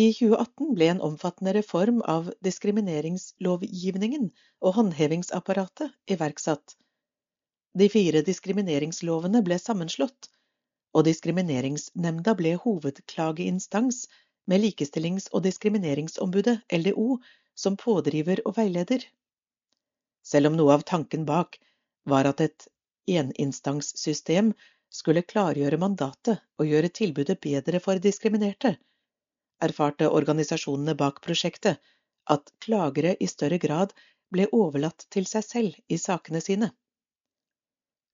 I 0.01 0.07
2018 0.17 0.75
ble 0.77 0.91
en 0.93 1.01
omfattende 1.05 1.55
reform 1.57 2.01
av 2.09 2.29
diskrimineringslovgivningen 2.47 4.29
og 4.61 4.77
håndhevingsapparatet 4.77 6.15
iverksatt. 6.15 6.77
De 7.77 7.89
fire 7.93 8.23
diskrimineringslovene 8.27 9.43
ble 9.45 9.59
sammenslått, 9.59 10.31
og 10.95 11.07
Diskrimineringsnemnda 11.07 12.35
ble 12.39 12.57
hovedklageinstans 12.65 14.05
med 14.51 14.65
Likestillings- 14.65 15.29
og 15.33 15.45
diskrimineringsombudet, 15.47 16.61
LDO, 16.73 17.21
som 17.55 17.77
pådriver 17.77 18.43
og 18.47 18.57
veileder. 18.57 19.05
Selv 20.27 20.51
om 20.51 20.59
noe 20.59 20.75
av 20.75 20.85
tanken 20.89 21.27
bak 21.29 21.59
var 22.09 22.29
at 22.31 22.41
et 22.45 22.69
eninstanssystem 23.11 24.53
skulle 24.91 25.23
klargjøre 25.23 25.79
mandatet 25.79 26.41
og 26.59 26.67
gjøre 26.67 26.91
tilbudet 27.01 27.39
bedre 27.41 27.81
for 27.83 28.03
diskriminerte, 28.03 28.75
erfarte 29.63 30.11
organisasjonene 30.11 30.97
bak 30.99 31.21
prosjektet 31.25 31.79
at 32.35 32.53
klagere 32.65 33.15
i 33.21 33.29
større 33.31 33.59
grad 33.63 33.95
ble 34.33 34.47
overlatt 34.57 35.07
til 35.11 35.27
seg 35.27 35.47
selv 35.47 35.79
i 35.89 35.99
sakene 35.99 36.43
sine. 36.43 36.71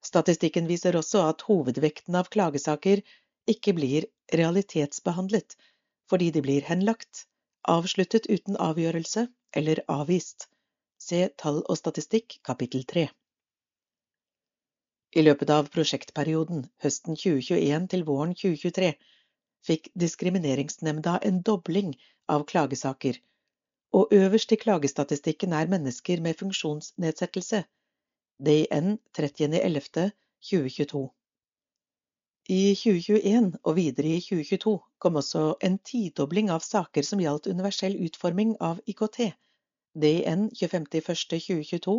Statistikken 0.07 0.67
viser 0.71 0.95
også 0.95 1.23
at 1.27 1.43
hovedvekten 1.49 2.15
av 2.15 2.29
klagesaker 2.33 3.01
ikke 3.53 3.73
blir 3.79 4.07
realitetsbehandlet, 4.39 5.55
fordi 6.11 6.29
de 6.35 6.43
blir 6.45 6.67
henlagt, 6.67 7.25
avsluttet 7.67 8.29
uten 8.31 8.55
avgjørelse 8.69 9.27
eller 9.61 9.83
avvist. 9.91 10.47
Se 11.07 11.27
Tall 11.41 11.59
og 11.65 11.79
statistikk 11.79 12.39
kapittel 12.49 12.85
3. 12.93 13.07
I 15.17 15.23
løpet 15.23 15.51
av 15.53 15.69
prosjektperioden 15.73 16.65
høsten 16.83 17.19
2021 17.19 17.91
til 17.93 18.03
våren 18.07 18.33
2023 18.35 18.91
fikk 19.67 19.89
Diskrimineringsnemnda 20.03 21.17
en 21.29 21.41
dobling 21.49 21.93
av 22.31 22.45
klagesaker, 22.51 23.19
og 23.97 24.13
øverst 24.15 24.51
i 24.51 24.59
klagestatistikken 24.61 25.55
er 25.57 25.71
mennesker 25.71 26.21
med 26.23 26.39
funksjonsnedsettelse, 26.39 27.63
DN 28.39 28.97
30.11.2022. 29.17 30.99
I 32.47 32.75
2021 32.77 33.47
og 33.63 33.73
videre 33.75 34.11
i 34.13 34.19
2022 34.21 34.73
kom 35.01 35.17
også 35.19 35.41
en 35.65 35.79
tidobling 35.89 36.51
av 36.53 36.61
saker 36.63 37.03
som 37.03 37.19
gjaldt 37.23 37.49
universell 37.49 37.97
utforming 38.05 38.53
av 38.61 38.77
IKT, 38.85 39.17
DIN 39.97 40.45
25.1.2022. 40.53 41.95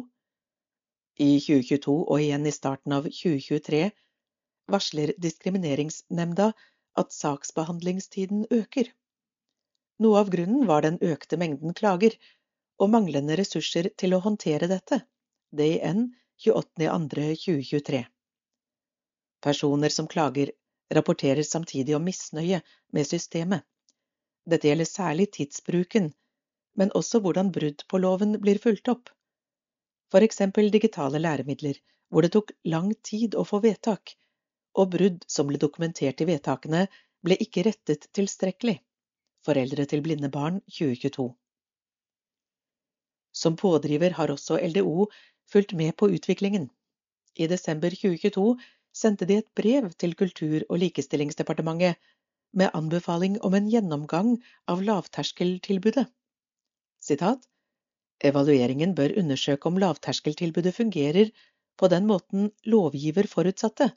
I 1.19 1.31
2022 1.43 1.97
og 2.07 2.23
igjen 2.23 2.47
i 2.47 2.55
starten 2.55 2.95
av 2.95 3.11
2023 3.11 3.83
varsler 4.71 5.13
Diskrimineringsnemnda 5.19 6.53
at 7.03 7.13
saksbehandlingstiden 7.19 8.47
øker. 8.55 8.93
Noe 9.99 10.23
av 10.23 10.31
grunnen 10.31 10.71
var 10.71 10.87
den 10.87 11.03
økte 11.03 11.37
mengden 11.43 11.75
klager 11.75 12.15
og 12.79 12.95
manglende 12.95 13.35
ressurser 13.43 13.91
til 13.99 14.15
å 14.15 14.23
håndtere 14.23 14.71
dette, 14.71 15.03
DN 15.51 16.07
28.2.2023. 16.47 18.05
Personer 19.41 19.89
som 19.89 20.09
klager, 20.09 20.51
rapporterer 20.95 21.43
samtidig 21.43 21.97
om 21.97 22.05
misnøye 22.05 22.61
med 22.93 23.07
systemet. 23.07 23.65
Dette 24.49 24.71
gjelder 24.71 24.89
særlig 24.89 25.29
tidsbruken, 25.37 26.13
men 26.79 26.95
også 26.95 27.21
hvordan 27.21 27.51
brudd 27.53 27.85
på 27.91 28.01
loven 28.01 28.39
blir 28.41 28.61
fulgt 28.63 28.89
opp. 28.89 29.11
For 30.13 30.25
eksempel 30.25 30.71
digitale 30.73 31.21
læremidler, 31.21 31.77
hvor 32.09 32.25
det 32.25 32.33
tok 32.33 32.55
lang 32.65 32.95
tid 33.05 33.35
å 33.37 33.45
få 33.45 33.61
vedtak, 33.65 34.15
og 34.79 34.95
brudd 34.95 35.27
som 35.29 35.51
ble 35.51 35.61
dokumentert 35.61 36.23
i 36.23 36.29
vedtakene, 36.31 36.87
ble 37.25 37.37
ikke 37.43 37.67
rettet 37.67 38.09
tilstrekkelig. 38.17 38.79
Foreldre 39.45 39.85
til 39.91 40.03
blinde 40.05 40.31
barn 40.33 40.63
2022. 40.79 41.29
Som 43.39 43.57
pådriver 43.57 44.17
har 44.17 44.33
også 44.33 44.59
LDO 44.71 45.09
fulgt 45.53 45.73
med 45.73 45.97
på 45.97 46.11
utviklingen. 46.11 46.69
I 47.39 47.47
desember 47.47 47.91
2022 47.91 48.57
sendte 48.95 49.27
de 49.29 49.39
et 49.41 49.51
brev 49.57 49.91
til 50.01 50.15
Kultur- 50.19 50.65
og 50.69 50.81
likestillingsdepartementet 50.83 52.01
med 52.53 52.73
anbefaling 52.75 53.37
om 53.45 53.55
en 53.55 53.69
gjennomgang 53.71 54.35
av 54.67 54.83
lavterskeltilbudet. 54.83 56.07
Sitat 57.05 57.47
Evalueringen 58.25 58.97
bør 58.99 59.15
undersøke 59.21 59.71
om 59.71 59.79
lavterskeltilbudet 59.79 60.75
fungerer 60.75 61.31
på 61.79 61.89
den 61.93 62.09
måten 62.11 62.51
lovgiver 62.67 63.29
forutsatte, 63.31 63.93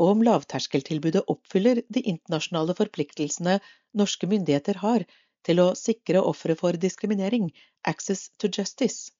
og 0.00 0.14
om 0.14 0.22
lavterskeltilbudet 0.24 1.26
oppfyller 1.28 1.82
de 1.92 2.00
internasjonale 2.14 2.74
forpliktelsene 2.78 3.58
norske 3.98 4.28
myndigheter 4.30 4.80
har 4.80 5.04
til 5.44 5.60
å 5.60 5.72
sikre 5.76 6.22
ofre 6.24 6.56
for 6.56 6.78
diskriminering 6.80 7.50
access 7.84 8.30
to 8.38 8.48
justice. 8.48 9.12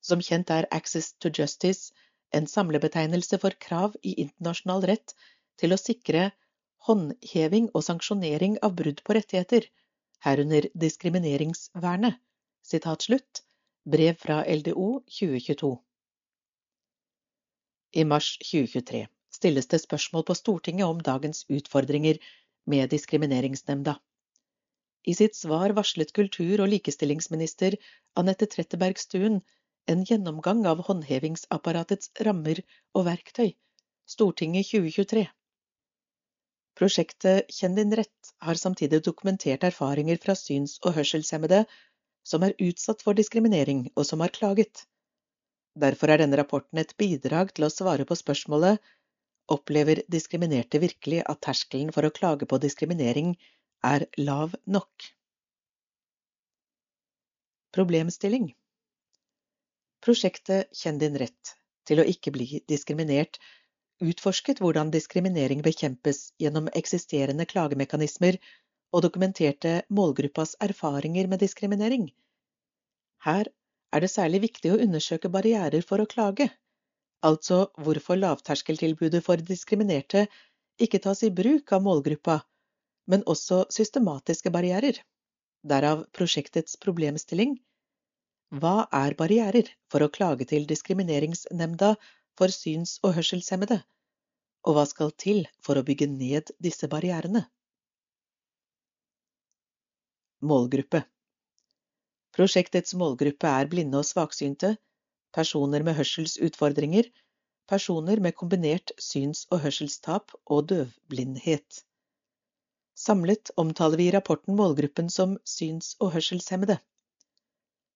Som 0.00 0.22
kjent 0.24 0.50
er 0.50 0.68
Access 0.72 1.12
to 1.22 1.30
Justice 1.38 1.92
en 2.32 2.46
samlebetegnelse 2.46 3.38
for 3.42 3.56
krav 3.66 3.96
i 4.06 4.14
internasjonal 4.22 4.86
rett 4.92 5.14
til 5.60 5.74
å 5.74 5.80
sikre 5.80 6.30
håndheving 6.86 7.68
og 7.74 7.84
sanksjonering 7.84 8.56
av 8.66 8.74
brudd 8.78 9.02
på 9.04 9.16
rettigheter, 9.18 9.66
herunder 10.24 10.68
diskrimineringsvernet. 10.84 12.16
Sitat 12.62 13.08
slutt. 13.08 13.44
Brev 13.90 14.18
fra 14.20 14.42
LDO 14.44 14.88
2022. 15.08 15.70
I 17.96 18.04
mars 18.04 18.34
2023 18.44 19.06
stilles 19.34 19.70
det 19.72 19.80
spørsmål 19.82 20.26
på 20.28 20.36
Stortinget 20.38 20.86
om 20.86 21.00
dagens 21.02 21.46
utfordringer 21.48 22.20
med 22.70 22.92
Diskrimineringsnemnda. 22.92 23.96
I 25.08 25.14
sitt 25.16 25.34
svar 25.34 25.72
varslet 25.74 26.12
kultur- 26.12 26.60
og 26.60 26.68
likestillingsminister 26.74 27.78
Anette 28.20 28.46
Trettebergstuen 28.52 29.40
en 29.86 30.04
gjennomgang 30.04 30.66
av 30.70 30.82
håndhevingsapparatets 30.86 32.12
rammer 32.26 32.60
og 32.94 33.06
verktøy, 33.08 33.52
Stortinget 34.10 34.68
2023. 34.70 35.24
Prosjektet 36.80 37.50
Kjenn 37.52 37.76
din 37.76 37.94
rett 37.98 38.30
har 38.46 38.58
samtidig 38.60 39.02
dokumentert 39.06 39.64
erfaringer 39.68 40.20
fra 40.22 40.36
syns- 40.38 40.78
og 40.84 40.94
hørselshemmede 40.96 41.64
som 42.26 42.44
er 42.46 42.56
utsatt 42.68 43.02
for 43.04 43.18
diskriminering 43.18 43.88
og 43.94 44.06
som 44.08 44.22
har 44.24 44.32
klaget. 44.36 44.86
Derfor 45.76 46.10
er 46.12 46.22
denne 46.22 46.38
rapporten 46.40 46.80
et 46.82 46.96
bidrag 47.00 47.52
til 47.54 47.66
å 47.66 47.72
svare 47.72 48.06
på 48.08 48.18
spørsmålet 48.18 48.80
Opplever 49.50 50.04
diskriminerte 50.06 50.78
virkelig 50.78 51.24
at 51.26 51.40
terskelen 51.42 51.90
for 51.94 52.06
å 52.06 52.12
klage 52.14 52.46
på 52.46 52.60
diskriminering 52.62 53.32
er 53.86 54.06
lav 54.18 54.54
nok? 54.66 55.08
Problemstilling 57.74 58.52
Prosjektet 60.04 60.70
Kjenn 60.76 60.98
din 61.00 61.18
rett 61.20 61.54
til 61.88 62.00
å 62.00 62.06
ikke 62.12 62.32
bli 62.34 62.62
diskriminert 62.70 63.40
utforsket 64.00 64.60
hvordan 64.64 64.90
diskriminering 64.94 65.60
bekjempes 65.64 66.30
gjennom 66.40 66.70
eksisterende 66.80 67.46
klagemekanismer 67.50 68.38
og 68.96 69.04
dokumenterte 69.04 69.74
målgruppas 69.98 70.56
erfaringer 70.66 71.28
med 71.30 71.42
diskriminering. 71.44 72.08
Her 73.26 73.50
er 73.92 74.04
det 74.04 74.10
særlig 74.12 74.40
viktig 74.46 74.72
å 74.72 74.80
undersøke 74.80 75.30
barrierer 75.32 75.84
for 75.86 76.00
å 76.00 76.08
klage, 76.08 76.48
altså 77.26 77.66
hvorfor 77.84 78.18
lavterskeltilbudet 78.22 79.20
for 79.26 79.42
diskriminerte 79.52 80.26
ikke 80.80 81.02
tas 81.04 81.22
i 81.26 81.34
bruk 81.42 81.72
av 81.76 81.84
målgruppa, 81.84 82.40
men 83.10 83.26
også 83.28 83.66
systematiske 83.74 84.52
barrierer. 84.54 84.96
Derav 85.60 86.06
prosjektets 86.16 86.78
problemstilling. 86.80 87.58
Hva 88.50 88.88
er 88.98 89.14
barrierer 89.14 89.68
for 89.92 90.02
å 90.02 90.10
klage 90.10 90.46
til 90.50 90.64
Diskrimineringsnemnda 90.66 91.92
for 92.38 92.50
syns- 92.50 92.96
og 93.06 93.14
hørselshemmede, 93.14 93.78
og 94.66 94.74
hva 94.74 94.84
skal 94.90 95.12
til 95.24 95.44
for 95.62 95.78
å 95.78 95.84
bygge 95.86 96.08
ned 96.10 96.50
disse 96.58 96.90
barrierene? 96.90 97.44
Målgruppe 100.42 101.04
Prosjektets 102.34 102.94
målgruppe 102.98 103.54
er 103.60 103.70
blinde 103.70 104.02
og 104.02 104.08
svaksynte, 104.08 104.74
personer 105.34 105.86
med 105.86 105.98
hørselsutfordringer, 106.00 107.06
personer 107.70 108.18
med 108.18 108.34
kombinert 108.34 108.90
syns- 108.98 109.46
og 109.50 109.62
hørselstap 109.62 110.34
og 110.46 110.66
døvblindhet. 110.74 111.84
Samlet 112.98 113.54
omtaler 113.62 114.00
vi 114.00 114.10
i 114.10 114.14
rapporten 114.14 114.58
målgruppen 114.58 115.10
som 115.12 115.38
syns- 115.46 115.94
og 116.00 116.16
hørselshemmede. 116.16 116.80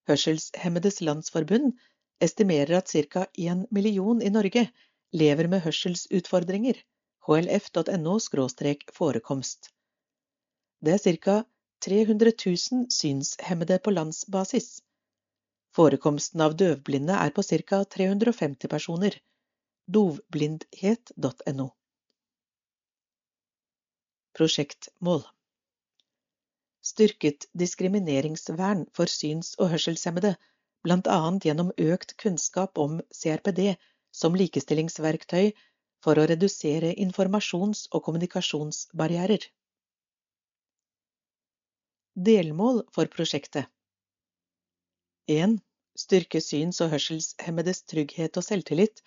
Hørselshemmedes 0.08 1.00
Landsforbund 1.00 1.72
estimerer 2.20 2.78
at 2.78 2.88
ca. 2.88 3.26
én 3.38 3.66
million 3.70 4.20
i 4.22 4.30
Norge 4.30 4.68
lever 5.12 5.48
med 5.48 5.62
hørselsutfordringer, 5.64 6.80
hlf.no 7.26 8.18
forekomst. 8.98 9.70
Det 10.84 10.92
er 10.94 11.16
ca. 11.18 11.36
300 11.80 12.32
000 12.46 12.90
synshemmede 12.90 13.78
på 13.84 13.90
landsbasis. 13.90 14.82
Forekomsten 15.74 16.40
av 16.40 16.56
døvblinde 16.56 17.12
er 17.12 17.30
på 17.30 17.42
ca. 17.42 17.84
350 17.96 18.68
personer. 18.68 19.16
Dovblindhet.no. 19.88 21.68
Prosjektmål 24.34 25.24
Styrket 26.84 27.46
diskrimineringsvern 27.56 28.84
for 28.96 29.08
syns- 29.08 29.54
og 29.58 29.70
hørselshemmede, 29.72 30.34
bl.a. 30.84 31.20
gjennom 31.46 31.70
økt 31.80 32.16
kunnskap 32.20 32.78
om 32.78 32.98
CRPD 33.20 33.76
som 34.12 34.36
likestillingsverktøy 34.36 35.54
for 36.04 36.20
å 36.20 36.26
redusere 36.28 36.92
informasjons- 37.06 37.86
og 37.90 38.04
kommunikasjonsbarrierer. 38.08 39.46
Delmål 42.28 42.84
for 42.94 43.08
prosjektet 43.10 43.70
1. 45.32 45.56
Styrke 45.98 46.42
syns- 46.44 46.82
og 46.84 46.92
hørselshemmedes 46.92 47.80
trygghet 47.90 48.36
og 48.36 48.44
selvtillit 48.44 49.00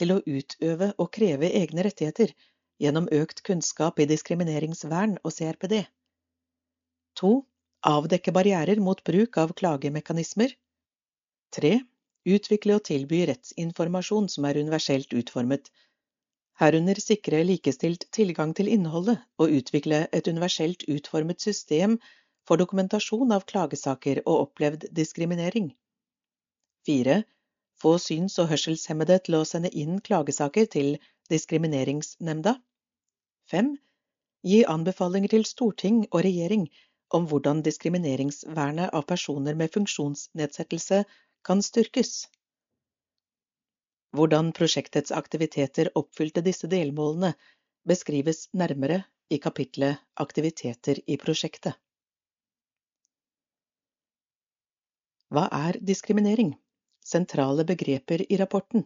til 0.00 0.16
å 0.16 0.20
utøve 0.26 0.90
og 0.98 1.12
kreve 1.14 1.52
egne 1.62 1.86
rettigheter 1.86 2.34
gjennom 2.82 3.06
økt 3.12 3.44
kunnskap 3.46 4.00
i 4.02 4.08
diskrimineringsvern 4.10 5.18
og 5.22 5.34
CRPD. 5.36 5.84
2. 7.20 7.30
Avdekke 7.88 8.32
barrierer 8.32 8.80
mot 8.80 9.00
bruk 9.04 9.36
av 9.42 9.52
klagemekanismer. 9.60 10.52
3. 11.56 11.72
Utvikle 12.34 12.76
og 12.78 12.84
tilby 12.88 13.22
rettsinformasjon 13.28 14.28
som 14.32 14.46
er 14.48 14.60
universelt 14.60 15.12
utformet, 15.16 15.70
herunder 16.60 17.00
sikre 17.00 17.40
likestilt 17.48 18.06
tilgang 18.16 18.52
til 18.56 18.68
innholdet 18.68 19.20
og 19.40 19.52
utvikle 19.58 20.02
et 20.16 20.28
universelt 20.28 20.84
utformet 20.92 21.40
system 21.40 21.96
for 22.48 22.60
dokumentasjon 22.60 23.32
av 23.36 23.46
klagesaker 23.52 24.20
og 24.26 24.46
opplevd 24.46 24.88
diskriminering. 24.96 25.70
4. 26.88 27.22
Få 27.80 27.96
syns- 28.02 28.36
og 28.42 28.50
hørselshemmede 28.52 29.16
til 29.24 29.38
å 29.40 29.46
sende 29.48 29.72
inn 29.72 30.00
klagesaker 30.04 30.68
til 30.76 30.98
Diskrimineringsnemnda. 31.30 32.56
5. 33.52 33.74
Gi 34.50 34.64
anbefalinger 34.74 35.32
til 35.36 35.44
storting 35.48 36.06
og 36.10 36.24
regjering 36.26 36.64
om 37.14 37.26
hvordan 37.30 37.62
diskrimineringsvernet 37.66 38.94
av 38.94 39.06
personer 39.08 39.56
med 39.58 39.72
funksjonsnedsettelse 39.74 41.04
kan 41.46 41.62
styrkes. 41.62 42.28
Hvordan 44.16 44.52
prosjektets 44.56 45.14
aktiviteter 45.14 45.90
oppfylte 45.98 46.42
disse 46.46 46.70
delmålene, 46.70 47.32
beskrives 47.86 48.48
nærmere 48.52 49.02
i 49.30 49.38
kapitlet 49.38 50.02
Aktiviteter 50.20 50.98
i 51.06 51.16
prosjektet. 51.16 51.78
Hva 55.30 55.46
er 55.54 55.78
diskriminering? 55.78 56.56
Sentrale 57.06 57.64
begreper 57.64 58.24
i 58.26 58.38
rapporten. 58.40 58.82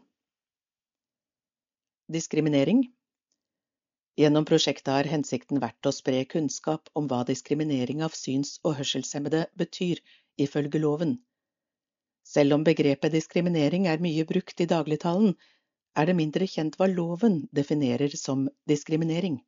Diskriminering 2.12 2.84
Gjennom 4.16 4.44
prosjektet 4.46 4.92
har 4.94 5.08
hensikten 5.10 5.58
vært 5.62 5.88
å 5.88 5.92
spre 5.94 6.20
kunnskap 6.30 6.90
om 6.94 7.08
hva 7.10 7.24
diskriminering 7.26 8.02
av 8.06 8.14
syns- 8.14 8.60
og 8.62 8.76
hørselshemmede 8.78 9.46
betyr, 9.58 10.02
ifølge 10.38 10.78
loven. 10.82 11.16
Selv 12.24 12.54
om 12.56 12.66
begrepet 12.66 13.12
diskriminering 13.12 13.88
er 13.90 14.04
mye 14.04 14.24
brukt 14.28 14.62
i 14.62 14.68
dagligtalen, 14.70 15.34
er 15.98 16.06
det 16.06 16.16
mindre 16.18 16.46
kjent 16.50 16.78
hva 16.78 16.88
loven 16.90 17.42
definerer 17.54 18.14
som 18.18 18.46
diskriminering. 18.70 19.40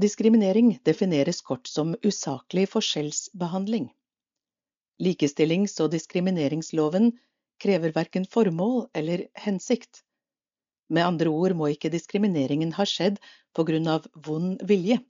Diskriminering 0.00 0.74
defineres 0.84 1.40
kort 1.40 1.68
som 1.68 1.94
usaklig 2.04 2.66
forskjellsbehandling. 2.72 3.86
Likestillings- 5.00 5.76
og 5.84 5.92
diskrimineringsloven 5.92 7.12
krever 7.60 7.92
verken 7.96 8.26
formål 8.28 8.88
eller 8.94 9.28
hensikt. 9.44 10.05
Med 10.88 11.06
andre 11.06 11.30
ord 11.32 11.56
må 11.58 11.68
ikke 11.72 11.90
diskrimineringen 11.90 12.72
ha 12.76 12.86
skjedd 12.86 13.18
på 13.56 13.64
grunn 13.66 13.88
av 13.90 14.06
vond 14.26 14.62
vilje. 14.70 15.00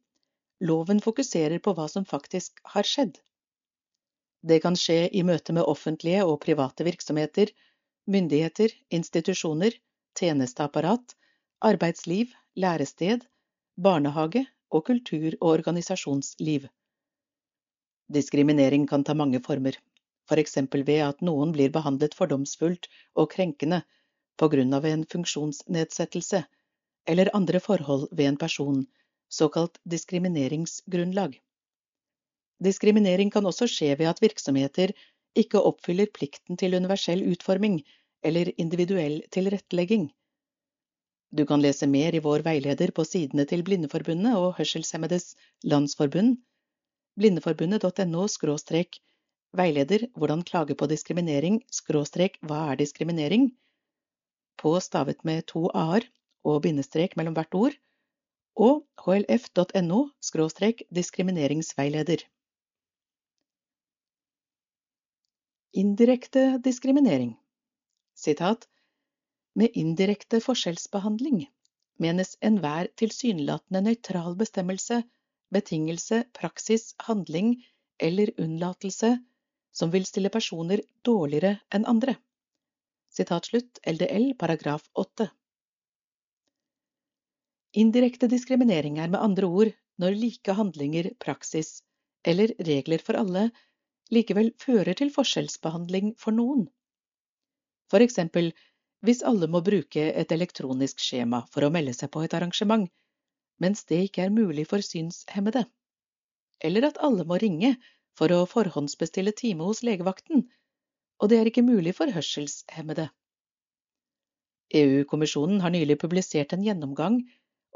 Loven 0.64 1.02
fokuserer 1.04 1.60
på 1.60 1.74
hva 1.76 1.88
som 1.92 2.06
faktisk 2.08 2.62
har 2.74 2.88
skjedd. 2.88 3.18
Det 4.46 4.60
kan 4.64 4.76
skje 4.78 5.08
i 5.12 5.24
møte 5.26 5.52
med 5.52 5.66
offentlige 5.68 6.24
og 6.24 6.40
private 6.44 6.86
virksomheter, 6.86 7.50
myndigheter, 8.06 8.72
institusjoner, 8.94 9.74
tjenesteapparat, 10.16 11.16
arbeidsliv, 11.66 12.32
lærested, 12.56 13.26
barnehage 13.76 14.46
og 14.70 14.86
kultur- 14.86 15.36
og 15.40 15.50
organisasjonsliv. 15.58 16.68
Diskriminering 18.12 18.86
kan 18.88 19.04
ta 19.04 19.16
mange 19.18 19.42
former, 19.42 19.76
for 20.28 20.40
eksempel 20.40 20.86
ved 20.86 21.02
at 21.08 21.22
noen 21.26 21.52
blir 21.52 21.72
behandlet 21.74 22.14
fordomsfullt 22.14 22.88
og 23.18 23.32
krenkende 23.34 23.82
på 24.36 24.48
grunn 24.52 24.74
av 24.76 24.86
en 24.86 25.04
funksjonsnedsettelse, 25.12 26.44
eller 27.08 27.32
andre 27.36 27.60
forhold 27.60 28.08
ved 28.12 28.28
en 28.28 28.38
person, 28.40 28.84
såkalt 29.28 29.78
diskrimineringsgrunnlag. 29.84 31.38
Diskriminering 32.62 33.30
kan 33.30 33.46
også 33.46 33.68
skje 33.68 33.94
ved 34.00 34.10
at 34.10 34.22
virksomheter 34.22 34.92
ikke 35.36 35.60
oppfyller 35.60 36.08
plikten 36.12 36.56
til 36.56 36.74
universell 36.74 37.24
utforming 37.32 37.82
eller 38.24 38.52
individuell 38.56 39.20
tilrettelegging. 39.30 40.08
Du 41.36 41.44
kan 41.46 41.60
lese 41.60 41.86
mer 41.90 42.14
i 42.14 42.22
vår 42.22 42.44
veileder 42.46 42.92
på 42.96 43.04
sidene 43.04 43.44
til 43.50 43.64
Blindeforbundet 43.66 44.38
og 44.38 44.54
Hørselshemmedes 44.56 45.34
Landsforbund 45.64 46.38
blindeforbundet.no 47.16 48.26
veileder 49.56 50.02
hvordan 50.16 50.42
klage 50.44 50.74
på 50.76 50.88
diskriminering 50.90 51.62
hva 52.42 52.58
er 52.72 52.76
diskriminering 52.76 53.50
på 54.60 54.72
stavet 54.80 55.22
med 55.28 55.46
to 55.52 55.66
a-er 55.74 56.06
og 56.46 56.62
bindestrek 56.66 57.16
mellom 57.18 57.36
hvert 57.36 57.56
ord, 57.58 57.76
og 58.56 58.84
hlf.no 59.04 59.98
skråstrek 60.24 60.82
diskrimineringsveileder. 60.98 62.24
Indirekte 65.76 66.46
diskriminering 66.64 67.34
Sitat 68.16 68.64
Med 69.60 69.76
indirekte 69.76 70.40
forskjellsbehandling 70.40 71.42
menes 72.00 72.36
enhver 72.44 72.88
tilsynelatende 73.00 73.82
nøytral 73.84 74.36
bestemmelse, 74.40 75.02
betingelse, 75.52 76.22
praksis, 76.36 76.94
handling 77.08 77.54
eller 78.00 78.32
unnlatelse 78.40 79.16
som 79.76 79.92
vil 79.92 80.08
stille 80.08 80.32
personer 80.32 80.80
dårligere 81.04 81.58
enn 81.76 81.84
andre. 81.88 82.16
LDL 83.18 84.34
paragraf 84.36 84.82
8. 84.92 85.28
Indirekte 87.72 88.28
diskriminering 88.28 88.98
er 89.00 89.08
med 89.08 89.22
andre 89.24 89.48
ord 89.48 89.70
når 89.96 90.18
like 90.20 90.52
handlinger, 90.58 91.08
praksis 91.18 91.80
eller 92.24 92.52
regler 92.68 93.00
for 93.00 93.16
alle 93.16 93.46
likevel 94.12 94.50
fører 94.60 94.98
til 95.00 95.12
forskjellsbehandling 95.14 96.12
for 96.20 96.36
noen. 96.36 96.66
For 97.88 98.04
eksempel 98.04 98.50
hvis 99.00 99.24
alle 99.24 99.48
må 99.48 99.62
bruke 99.64 100.04
et 100.12 100.36
elektronisk 100.36 101.00
skjema 101.00 101.40
for 101.54 101.64
å 101.64 101.72
melde 101.72 101.96
seg 101.96 102.12
på 102.12 102.20
et 102.26 102.36
arrangement, 102.36 102.84
mens 103.56 103.88
det 103.88 104.02
ikke 104.10 104.26
er 104.26 104.36
mulig 104.36 104.66
for 104.68 104.84
synshemmede. 104.84 105.64
Eller 106.60 106.90
at 106.90 107.00
alle 107.00 107.24
må 107.24 107.40
ringe 107.40 107.78
for 108.16 108.28
å 108.32 108.44
forhåndsbestille 108.44 109.32
time 109.32 109.64
hos 109.64 109.80
legevakten, 109.88 110.50
og 111.20 111.30
det 111.30 111.38
er 111.38 111.48
ikke 111.50 111.64
mulig 111.64 111.94
for 111.96 112.12
hørselshemmede. 112.12 113.08
EU-kommisjonen 114.74 115.62
har 115.62 115.72
nylig 115.72 115.98
publisert 116.02 116.52
en 116.52 116.64
gjennomgang 116.66 117.20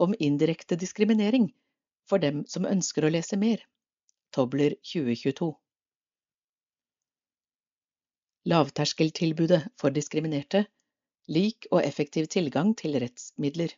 om 0.01 0.15
indirekte 0.19 0.77
diskriminering 0.81 1.51
for 2.11 2.23
dem 2.23 2.43
som 2.51 2.67
ønsker 2.67 3.07
å 3.07 3.13
lese 3.15 3.39
mer. 3.41 3.63
Tobler 4.35 4.77
2022. 4.87 5.53
Lavterskeltilbudet 8.51 9.63
for 9.79 9.95
diskriminerte 9.95 10.65
lik 11.31 11.69
og 11.71 11.85
effektiv 11.85 12.27
tilgang 12.33 12.73
til 12.79 12.97
rettsmidler. 13.03 13.75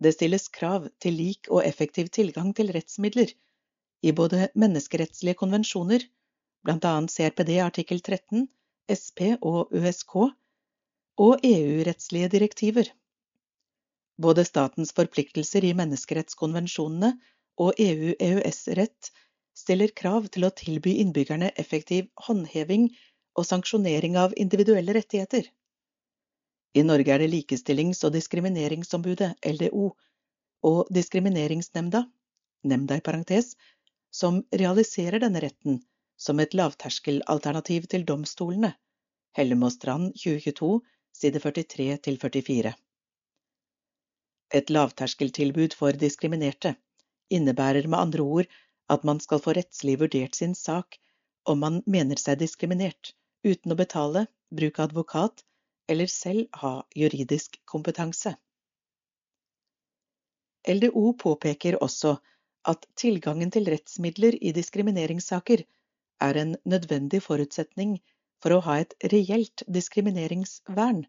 Det 0.00 0.14
stilles 0.16 0.48
krav 0.48 0.88
til 1.02 1.18
lik 1.20 1.50
og 1.52 1.62
effektiv 1.66 2.08
tilgang 2.08 2.54
til 2.56 2.72
rettsmidler 2.72 3.34
i 4.02 4.14
både 4.16 4.48
menneskerettslige 4.56 5.36
konvensjoner, 5.42 6.06
bl.a. 6.66 7.06
CRPD 7.08 7.56
artikkel 7.64 8.00
13, 8.00 8.46
SP 8.92 9.20
og 9.40 9.72
ØSK, 9.72 10.16
og 11.20 11.44
EU-rettslige 11.44 12.28
direktiver. 12.32 12.90
Både 14.20 14.44
statens 14.44 14.92
forpliktelser 14.96 15.64
i 15.64 15.72
menneskerettskonvensjonene 15.76 17.14
og 17.60 17.80
EU-EØS-rett 17.80 19.10
stiller 19.56 19.92
krav 19.96 20.28
til 20.32 20.46
å 20.46 20.52
tilby 20.56 20.98
innbyggerne 21.02 21.50
effektiv 21.60 22.08
håndheving 22.26 22.88
og 23.38 23.46
sanksjonering 23.48 24.16
av 24.20 24.36
individuelle 24.36 24.94
rettigheter. 24.96 25.48
I 26.76 26.84
Norge 26.86 27.12
er 27.14 27.24
det 27.24 27.32
Likestillings- 27.32 28.04
og 28.06 28.14
diskrimineringsombudet, 28.14 29.32
LDO, 29.44 29.90
og 30.70 30.92
Diskrimineringsnemnda, 30.92 32.04
nemnda 32.68 33.00
i 33.00 33.04
parentes, 33.04 33.54
som 34.12 34.42
realiserer 34.52 35.22
denne 35.22 35.40
retten 35.42 35.80
som 36.20 36.40
et 36.42 36.54
lavterskelalternativ 36.54 37.88
til 37.92 38.04
domstolene. 38.08 38.74
Hellemåstrand 39.38 40.12
Strand 40.12 40.40
2022, 40.44 40.80
side 41.16 41.40
43 41.40 42.18
44. 42.20 42.74
Et 44.58 44.70
lavterskeltilbud 44.70 45.76
for 45.78 45.96
diskriminerte 46.04 46.74
innebærer 47.30 47.86
med 47.86 47.98
andre 47.98 48.22
ord 48.22 48.50
at 48.90 49.04
man 49.06 49.20
skal 49.22 49.40
få 49.44 49.54
rettslig 49.56 49.96
vurdert 50.00 50.34
sin 50.34 50.54
sak 50.58 50.98
om 51.48 51.62
man 51.64 51.80
mener 51.86 52.18
seg 52.20 52.40
diskriminert, 52.42 53.14
uten 53.46 53.72
å 53.72 53.78
betale, 53.78 54.26
bruke 54.50 54.82
advokat 54.82 55.44
eller 55.88 56.10
selv 56.10 56.50
ha 56.62 56.72
juridisk 56.96 57.60
kompetanse. 57.70 58.34
LDO 60.68 61.12
påpeker 61.22 61.78
også 61.80 62.18
at 62.68 62.84
tilgangen 63.00 63.50
til 63.54 63.70
rettsmidler 63.72 64.36
i 64.44 64.52
diskrimineringssaker 64.52 65.62
er 66.28 66.40
en 66.42 66.56
nødvendig 66.64 67.22
forutsetning 67.26 67.98
for 68.42 68.56
å 68.56 68.64
ha 68.66 68.80
et 68.82 68.94
reelt 69.12 69.64
diskrimineringsvern 69.68 71.04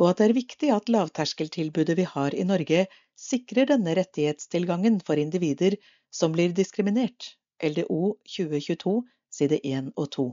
og 0.00 0.10
at 0.10 0.20
det 0.20 0.26
er 0.26 0.36
viktig 0.36 0.70
at 0.74 0.90
lavterskeltilbudet 0.90 1.96
vi 1.98 2.06
har 2.10 2.34
i 2.34 2.46
Norge, 2.46 2.86
sikrer 3.14 3.68
denne 3.70 3.94
rettighetstilgangen 3.98 4.98
for 5.06 5.20
individer 5.22 5.76
som 6.10 6.34
blir 6.34 6.54
diskriminert, 6.56 7.34
LDO 7.62 8.16
2022, 8.36 8.94
side 9.34 9.60
1 9.62 9.92
og 9.94 10.10
2. 10.16 10.26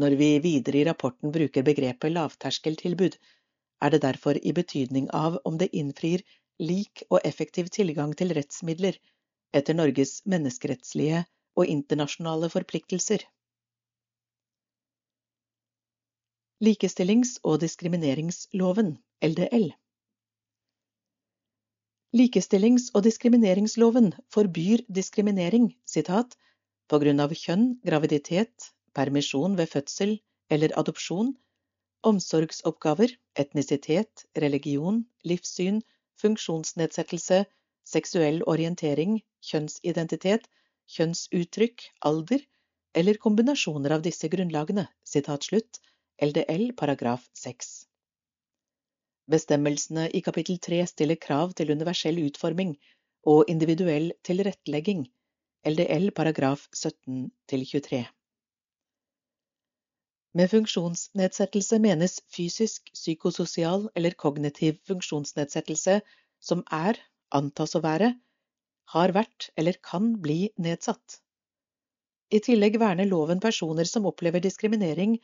Når 0.00 0.16
vi 0.20 0.30
videre 0.44 0.80
i 0.80 0.86
rapporten 0.88 1.32
bruker 1.32 1.64
begrepet 1.64 2.12
lavterskeltilbud, 2.12 3.16
er 3.84 3.92
det 3.92 4.02
derfor 4.04 4.40
i 4.40 4.52
betydning 4.56 5.08
av 5.12 5.38
om 5.44 5.56
det 5.60 5.70
innfrir 5.76 6.24
lik 6.60 7.04
og 7.10 7.20
effektiv 7.28 7.68
tilgang 7.72 8.12
til 8.16 8.32
rettsmidler 8.36 8.96
etter 9.56 9.76
Norges 9.76 10.22
menneskerettslige 10.24 11.24
og 11.56 11.66
internasjonale 11.72 12.50
forpliktelser. 12.52 13.24
Likestillings- 16.64 17.36
og 17.44 17.60
diskrimineringsloven, 17.60 18.96
LDL. 19.22 19.72
Likestillings- 22.16 22.90
og 22.94 23.04
diskrimineringsloven 23.04 24.12
forbyr 24.32 24.84
diskriminering 24.88 25.74
sitat, 25.84 26.36
på 26.88 27.00
grunn 27.02 27.20
av 27.20 27.34
kjønn, 27.34 27.66
graviditet, 27.84 28.70
permisjon 28.94 29.56
ved 29.58 29.68
fødsel 29.68 30.16
eller 30.50 30.72
adopsjon, 30.80 31.34
omsorgsoppgaver, 32.06 33.12
etnisitet, 33.36 34.24
religion, 34.38 35.02
livssyn, 35.24 35.82
funksjonsnedsettelse, 36.22 37.44
seksuell 37.84 38.42
orientering, 38.46 39.18
kjønnsidentitet, 39.44 40.46
kjønnsuttrykk, 40.94 41.84
alder 42.10 42.44
eller 42.96 43.18
kombinasjoner 43.20 43.96
av 43.96 44.04
disse 44.06 44.30
grunnlagene. 44.32 44.86
LDL 46.26 46.70
paragraf 46.80 47.26
6. 47.36 47.72
Bestemmelsene 49.28 50.06
i 50.16 50.22
kapittel 50.24 50.56
3 50.62 50.84
stiller 50.88 51.18
krav 51.20 51.52
til 51.58 51.72
universell 51.74 52.22
utforming 52.24 52.76
og 53.26 53.50
individuell 53.52 54.12
tilrettelegging, 54.24 55.02
LDL 55.66 56.12
paragraf 56.16 56.68
17 56.72 57.26
23. 57.50 58.04
Med 60.36 60.50
funksjonsnedsettelse 60.52 61.78
menes 61.80 62.20
fysisk, 62.32 62.90
psykososial 62.94 63.88
eller 63.96 64.16
kognitiv 64.24 64.78
funksjonsnedsettelse 64.88 66.00
som 66.40 66.62
er, 66.70 67.00
antas 67.32 67.74
å 67.74 67.82
være, 67.84 68.12
har 68.94 69.12
vært 69.16 69.50
eller 69.56 69.78
kan 69.82 70.12
bli 70.22 70.50
nedsatt. 70.62 71.20
I 72.30 72.40
tillegg 72.42 72.78
verner 72.82 73.06
loven 73.06 73.40
personer 73.42 73.86
som 73.86 74.06
opplever 74.10 74.42
diskriminering 74.42 75.18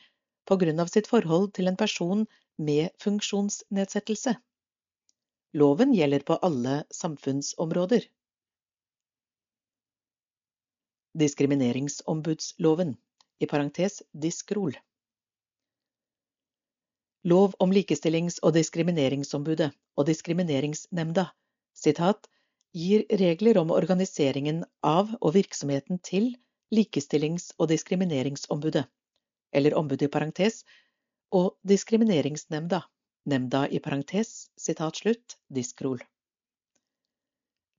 på 0.47 0.59
grunn 0.59 0.81
av 0.83 0.91
sitt 0.91 1.11
forhold 1.11 1.53
til 1.57 1.71
en 1.71 1.79
person 1.79 2.27
med 2.59 2.91
funksjonsnedsettelse. 3.03 4.35
Loven 5.59 5.93
gjelder 5.95 6.25
på 6.27 6.39
alle 6.47 6.83
samfunnsområder. 6.95 8.07
Diskrimineringsombudsloven, 11.19 12.97
i 13.39 13.47
parentes 13.47 14.03
diskrol. 14.13 14.79
Lov 17.23 17.55
om 17.59 17.73
likestillings- 17.75 18.41
og 18.43 18.55
diskrimineringsombudet 18.57 19.69
og 19.97 20.07
Diskrimineringsnemnda, 20.09 21.29
sitat, 21.77 22.27
gir 22.73 23.05
regler 23.21 23.59
om 23.61 23.71
organiseringen 23.71 24.65
av 24.83 25.13
og 25.21 25.35
virksomheten 25.37 26.01
til 26.01 26.33
Likestillings- 26.73 27.53
og 27.59 27.69
diskrimineringsombudet 27.69 28.87
eller 29.53 29.77
ombudet 29.77 30.09
i 30.09 30.13
parentes, 30.13 30.63
og 31.33 31.57
Diskrimineringsnemnda, 31.69 32.83
nemnda 33.29 33.67
i 33.69 33.81
parentes, 33.85 34.49
sitat 34.57 34.97
slutt, 34.97 35.37
diskrol. 35.53 36.01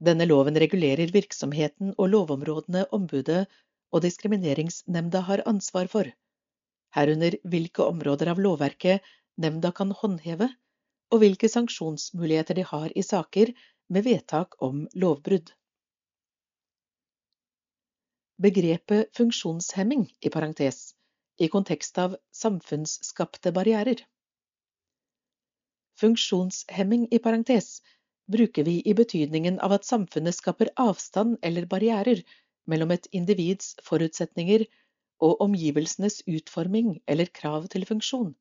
Denne 0.03 0.27
loven 0.27 0.57
regulerer 0.59 1.11
virksomheten 1.13 1.93
og 1.97 2.09
lovområdene 2.13 2.85
ombudet 2.93 3.45
og 3.93 4.03
Diskrimineringsnemnda 4.05 5.23
har 5.29 5.45
ansvar 5.49 5.89
for, 5.89 6.09
herunder 6.93 7.37
hvilke 7.49 7.85
områder 7.85 8.33
av 8.33 8.41
lovverket 8.41 9.01
nemnda 9.41 9.71
kan 9.73 9.93
håndheve, 9.97 10.49
og 11.11 11.21
hvilke 11.21 11.49
sanksjonsmuligheter 11.49 12.57
de 12.57 12.63
har 12.69 12.93
i 12.95 13.03
saker 13.05 13.51
med 13.89 14.05
vedtak 14.07 14.55
om 14.61 14.87
lovbrudd. 14.95 15.51
Begrepet 18.41 19.11
funksjonshemming 19.17 20.07
i 20.21 20.29
parentes 20.33 20.93
i 21.39 21.49
kontekst 21.53 21.97
av 22.01 22.15
samfunnsskapte 22.35 23.53
barrierer. 23.55 24.01
Funksjonshemming 26.01 27.07
i 27.13 27.19
parentes 27.19 27.81
bruker 28.31 28.65
vi 28.65 28.79
i 28.85 28.93
betydningen 28.97 29.59
av 29.59 29.75
at 29.77 29.85
samfunnet 29.85 30.35
skaper 30.35 30.71
avstand 30.81 31.37
eller 31.41 31.69
barrierer 31.69 32.23
mellom 32.69 32.93
et 32.95 33.07
individs 33.11 33.75
forutsetninger 33.85 34.65
og 35.23 35.41
omgivelsenes 35.45 36.21
utforming 36.27 36.97
eller 37.07 37.29
krav 37.39 37.67
til 37.73 37.85
funksjon. 37.85 38.33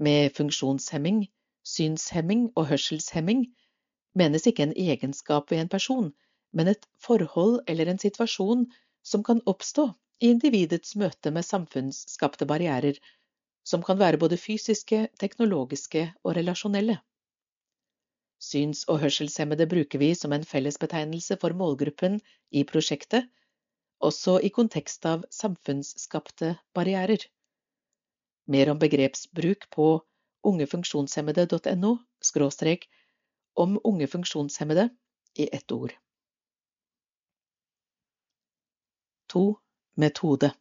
Med 0.00 0.32
funksjonshemming, 0.36 1.26
synshemming 1.70 2.48
og 2.56 2.68
hørselshemming 2.70 3.46
menes 4.18 4.46
ikke 4.50 4.66
en 4.66 4.76
egenskap 4.76 5.50
ved 5.50 5.62
en 5.62 5.72
person, 5.72 6.12
men 6.52 6.68
et 6.68 6.86
forhold 6.98 7.60
eller 7.68 7.90
en 7.90 8.02
situasjon 8.02 8.66
som 9.06 9.24
kan 9.26 9.42
oppstå 9.46 9.86
i 10.20 10.32
individets 10.34 10.96
møte 11.00 11.30
med 11.32 11.46
samfunnsskapte 11.46 12.46
barrierer, 12.46 12.98
som 13.64 13.84
kan 13.86 13.98
være 14.00 14.18
både 14.18 14.36
fysiske, 14.40 15.06
teknologiske 15.20 16.10
og 16.24 16.36
relasjonelle. 16.36 16.98
Syns- 18.40 18.86
og 18.88 19.02
hørselshemmede 19.02 19.68
bruker 19.68 20.00
vi 20.00 20.14
som 20.16 20.32
en 20.32 20.44
fellesbetegnelse 20.48 21.36
for 21.40 21.56
målgruppen 21.56 22.20
i 22.50 22.64
prosjektet, 22.64 23.28
også 24.00 24.38
i 24.40 24.48
kontekst 24.48 25.04
av 25.06 25.26
samfunnsskapte 25.30 26.54
barrierer. 26.74 27.26
Mer 28.48 28.72
om 28.72 28.80
begrepsbruk 28.80 29.68
på 29.70 29.90
ungefunksjonshemmede.no 30.46 31.96
skråstrek 32.20 32.88
om 33.54 33.80
unge 33.84 34.06
funksjonshemmede 34.06 34.88
i 35.34 35.48
ett 35.52 35.72
ord. 35.72 35.92
2. 39.32 39.56
Metode 39.94 40.52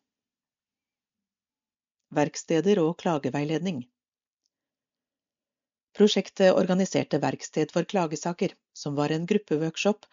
Verksteder 2.10 2.82
og 2.82 2.98
klageveiledning 3.02 3.84
Prosjektet 5.98 6.54
organiserte 6.54 7.20
Verksted 7.20 7.72
for 7.74 7.84
klagesaker, 7.84 8.54
som 8.74 8.96
var 8.96 9.12
en 9.12 9.26
gruppeworkshop 9.26 10.06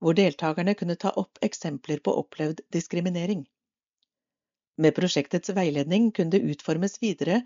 hvor 0.00 0.16
deltakerne 0.16 0.74
kunne 0.78 0.96
ta 0.96 1.12
opp 1.20 1.38
eksempler 1.44 2.00
på 2.00 2.14
opplevd 2.22 2.62
diskriminering. 2.74 3.44
Med 4.78 4.94
prosjektets 4.94 5.50
veiledning 5.54 6.12
kunne 6.14 6.30
det 6.30 6.44
utformes 6.54 6.96
videre 7.02 7.42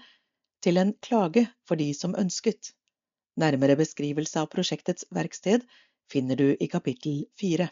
til 0.65 0.79
en 0.81 0.95
klage 1.05 1.47
for 1.69 1.81
de 1.81 1.91
som 1.97 2.17
ønsket. 2.19 2.73
Nærmere 3.43 3.77
beskrivelse 3.81 4.41
av 4.41 4.51
prosjektets 4.53 5.07
verksted 5.11 5.65
finner 6.13 6.37
du 6.37 6.49
i 6.53 6.69
kapittel 6.69 7.25
fire. 7.41 7.69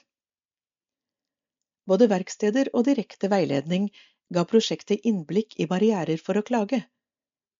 Både 1.91 2.09
verksteder 2.11 2.71
og 2.75 2.87
direkte 2.89 3.31
veiledning 3.33 3.89
ga 4.35 4.45
prosjektet 4.49 5.07
innblikk 5.11 5.57
i 5.59 5.67
barrierer 5.71 6.21
for 6.23 6.39
å 6.39 6.45
klage, 6.47 6.85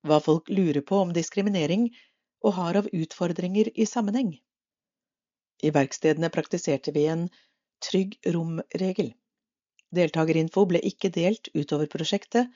hva 0.07 0.21
folk 0.23 0.49
lurer 0.49 0.85
på 0.87 1.01
om 1.05 1.13
diskriminering 1.17 1.89
og 2.47 2.55
har 2.57 2.79
av 2.81 2.89
utfordringer 2.95 3.73
i 3.75 3.87
sammenheng. 3.89 4.37
I 5.61 5.73
verkstedene 5.77 6.31
praktiserte 6.33 6.95
vi 6.97 7.05
en 7.13 7.27
trygg 7.85 8.17
rom-regel. 8.35 9.13
Deltakerinfo 9.93 10.65
ble 10.71 10.81
ikke 10.93 11.11
delt 11.13 11.51
utover 11.53 11.91
prosjektet, 11.91 12.49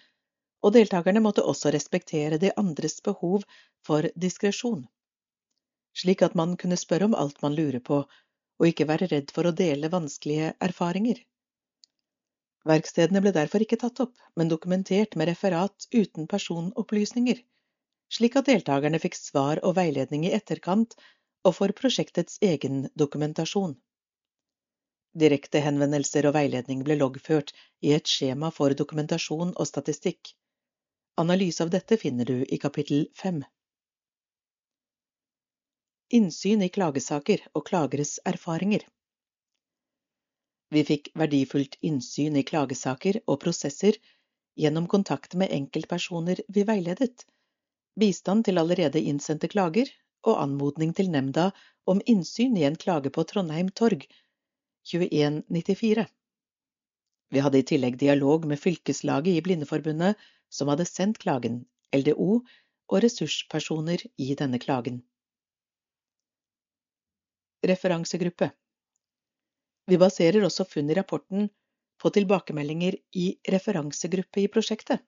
og 0.64 0.72
deltakerne 0.72 1.20
måtte 1.20 1.44
også 1.44 1.72
respektere 1.74 2.38
de 2.40 2.52
andres 2.60 3.00
behov 3.04 3.44
for 3.86 4.08
diskresjon, 4.16 4.86
slik 6.02 6.24
at 6.24 6.36
man 6.40 6.56
kunne 6.60 6.78
spørre 6.80 7.10
om 7.10 7.16
alt 7.20 7.42
man 7.44 7.56
lurer 7.58 7.82
på, 7.84 8.00
og 8.58 8.70
ikke 8.70 8.88
være 8.88 9.10
redd 9.12 9.32
for 9.34 9.50
å 9.50 9.56
dele 9.56 9.90
vanskelige 9.92 10.54
erfaringer. 10.68 11.20
Verkstedene 12.64 13.20
ble 13.20 13.34
derfor 13.36 13.60
ikke 13.60 13.76
tatt 13.82 14.00
opp, 14.00 14.14
men 14.40 14.48
dokumentert 14.48 15.18
med 15.20 15.28
referat 15.28 15.88
uten 15.92 16.28
personopplysninger, 16.30 17.42
slik 18.16 18.38
at 18.40 18.48
deltakerne 18.48 19.00
fikk 19.02 19.18
svar 19.18 19.60
og 19.62 19.76
veiledning 19.76 20.24
i 20.24 20.32
etterkant 20.36 20.96
og 21.44 21.56
for 21.58 21.74
prosjektets 21.76 22.38
egen 22.40 22.86
dokumentasjon. 23.02 23.74
Direkte 25.24 25.60
henvendelser 25.62 26.26
og 26.30 26.34
veiledning 26.38 26.80
ble 26.86 26.96
loggført 27.02 27.52
i 27.84 27.92
et 27.98 28.08
skjema 28.10 28.48
for 28.54 28.72
dokumentasjon 28.80 29.52
og 29.52 29.68
statistikk. 29.68 30.32
Analyse 31.16 31.62
av 31.62 31.70
dette 31.70 31.96
finner 31.96 32.24
du 32.24 32.44
i 32.44 32.58
kapittel 32.58 33.04
fem. 33.14 33.44
Innsyn 36.10 36.62
i 36.66 36.68
klagesaker 36.74 37.44
og 37.54 37.66
klageres 37.68 38.16
erfaringer. 38.26 38.82
Vi 40.74 40.82
fikk 40.88 41.12
verdifullt 41.14 41.78
innsyn 41.86 42.40
i 42.40 42.42
klagesaker 42.42 43.20
og 43.28 43.38
prosesser 43.46 44.00
gjennom 44.58 44.90
kontakt 44.90 45.38
med 45.38 45.54
enkeltpersoner 45.54 46.42
vi 46.48 46.66
veiledet, 46.66 47.22
bistand 47.94 48.48
til 48.48 48.58
allerede 48.58 48.98
innsendte 48.98 49.50
klager 49.54 49.94
og 50.26 50.42
anmodning 50.42 50.96
til 50.98 51.14
nemnda 51.14 51.52
om 51.86 52.02
innsyn 52.10 52.58
i 52.58 52.66
en 52.66 52.80
klage 52.86 53.14
på 53.14 53.22
Trondheim 53.22 53.70
torg 53.70 54.02
2194. 54.90 56.08
Vi 57.30 57.42
hadde 57.42 57.62
i 57.62 57.66
tillegg 57.70 58.02
dialog 58.02 58.50
med 58.50 58.58
fylkeslaget 58.58 59.38
i 59.38 59.42
Blindeforbundet, 59.46 60.18
som 60.54 60.70
hadde 60.70 60.86
sendt 60.88 61.18
klagen, 61.24 61.64
LDO 61.94 62.28
og 62.38 63.02
ressurspersoner 63.02 64.04
i 64.20 64.34
denne 64.38 64.60
klagen. 64.62 65.00
Referansegruppe 67.64 68.50
Vi 69.90 69.98
baserer 70.00 70.44
også 70.46 70.66
funn 70.68 70.90
i 70.92 70.96
rapporten 70.98 71.48
på 72.00 72.10
tilbakemeldinger 72.12 72.96
i 73.20 73.26
referansegruppe 73.54 74.42
i 74.42 74.50
prosjektet. 74.52 75.00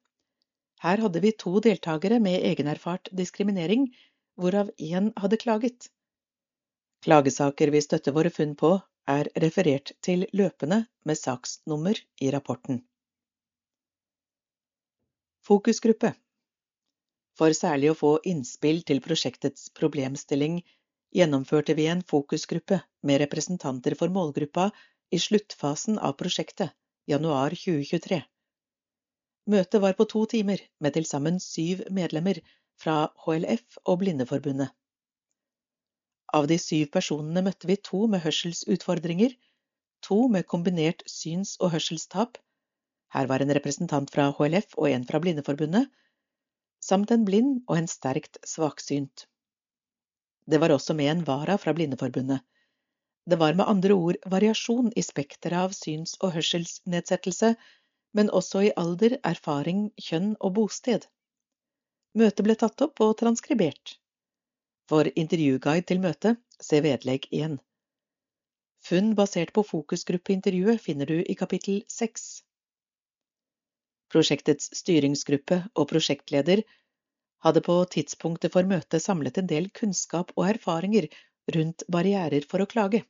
Her 0.85 1.01
hadde 1.05 1.21
vi 1.25 1.33
to 1.33 1.61
deltakere 1.65 2.19
med 2.21 2.45
egenerfart 2.51 3.09
diskriminering 3.21 3.87
hvorav 4.41 4.73
én 4.77 5.13
hadde 5.21 5.41
klaget. 5.41 5.89
Klagesaker 7.05 7.73
vi 7.73 7.81
støtter 7.85 8.13
våre 8.17 8.33
funn 8.33 8.55
på, 8.59 8.77
er 9.07 9.29
referert 9.43 9.93
til 10.03 10.27
løpende 10.35 10.83
med 11.07 11.19
saksnummer 11.21 12.01
i 12.21 12.31
rapporten. 12.35 12.83
Fokusgruppe 15.47 16.09
For 17.39 17.55
særlig 17.55 17.93
å 17.93 17.99
få 17.99 18.09
innspill 18.27 18.81
til 18.89 18.99
prosjektets 19.05 19.69
problemstilling 19.79 20.57
gjennomførte 21.15 21.77
vi 21.79 21.85
en 21.87 22.01
fokusgruppe 22.03 22.81
med 23.07 23.21
representanter 23.23 23.95
for 24.01 24.11
målgruppa 24.11 24.65
i 25.15 25.21
sluttfasen 25.23 26.01
av 26.03 26.17
prosjektet, 26.19 26.73
januar 27.07 27.55
2023. 27.55 28.19
Møtet 29.55 29.85
var 29.85 29.95
på 29.95 30.09
to 30.11 30.25
timer, 30.33 30.65
med 30.83 30.97
til 30.97 31.07
sammen 31.07 31.39
syv 31.39 31.85
medlemmer 31.95 32.41
fra 32.83 32.97
HLF 33.23 33.79
og 33.85 34.01
Blindeforbundet. 34.03 34.73
Av 36.35 36.51
de 36.51 36.59
syv 36.59 36.91
personene 36.99 37.45
møtte 37.47 37.71
vi 37.71 37.79
to 37.91 38.03
med 38.11 38.25
hørselsutfordringer, 38.27 39.39
to 40.03 40.25
med 40.27 40.51
kombinert 40.51 41.07
syns- 41.07 41.55
og 41.61 41.71
hørselstap, 41.77 42.43
her 43.17 43.29
var 43.31 43.43
en 43.43 43.55
representant 43.57 44.11
fra 44.13 44.29
HLF 44.37 44.77
og 44.77 44.91
en 44.91 45.07
fra 45.09 45.21
Blindeforbundet, 45.25 45.89
samt 46.85 47.11
en 47.15 47.25
blind 47.25 47.63
og 47.67 47.79
en 47.79 47.89
sterkt 47.89 48.39
svaksynt. 48.45 49.25
Det 50.47 50.61
var 50.63 50.75
også 50.75 50.95
med 50.95 51.11
en 51.11 51.25
vara 51.27 51.57
fra 51.59 51.73
Blindeforbundet. 51.75 52.45
Det 53.27 53.39
var 53.41 53.57
med 53.59 53.67
andre 53.67 53.95
ord 53.95 54.17
variasjon 54.31 54.93
i 54.95 55.03
spekteret 55.03 55.59
av 55.59 55.75
syns- 55.75 56.15
og 56.21 56.37
hørselsnedsettelse, 56.37 57.57
men 58.15 58.31
også 58.31 58.63
i 58.69 58.73
alder, 58.79 59.17
erfaring, 59.25 59.89
kjønn 59.99 60.37
og 60.39 60.55
bosted. 60.61 61.09
Møtet 62.17 62.47
ble 62.47 62.55
tatt 62.55 62.85
opp 62.87 63.03
og 63.03 63.17
transkribert. 63.19 63.97
For 64.87 65.11
intervjuguide 65.19 65.89
til 65.89 66.01
møtet, 66.05 66.39
se 66.63 66.79
vedlegg 66.85 67.27
1. 67.35 67.59
Funn 68.87 69.15
basert 69.19 69.51
på 69.57 69.65
fokusgruppeintervjuet 69.67 70.81
finner 70.81 71.11
du 71.11 71.19
i 71.19 71.35
kapittel 71.35 71.83
6. 71.91 72.46
Prosjektets 74.12 74.71
styringsgruppe 74.79 75.59
og 75.75 75.89
prosjektleder 75.91 76.62
hadde 77.47 77.62
på 77.66 77.74
tidspunktet 77.95 78.55
for 78.55 78.68
møtet 78.70 79.03
samlet 79.03 79.39
en 79.41 79.49
del 79.51 79.66
kunnskap 79.74 80.31
og 80.37 80.47
erfaringer 80.53 81.09
rundt 81.57 81.85
barrierer 81.93 82.47
for 82.51 82.62
å 82.62 82.68
klage. 82.70 83.03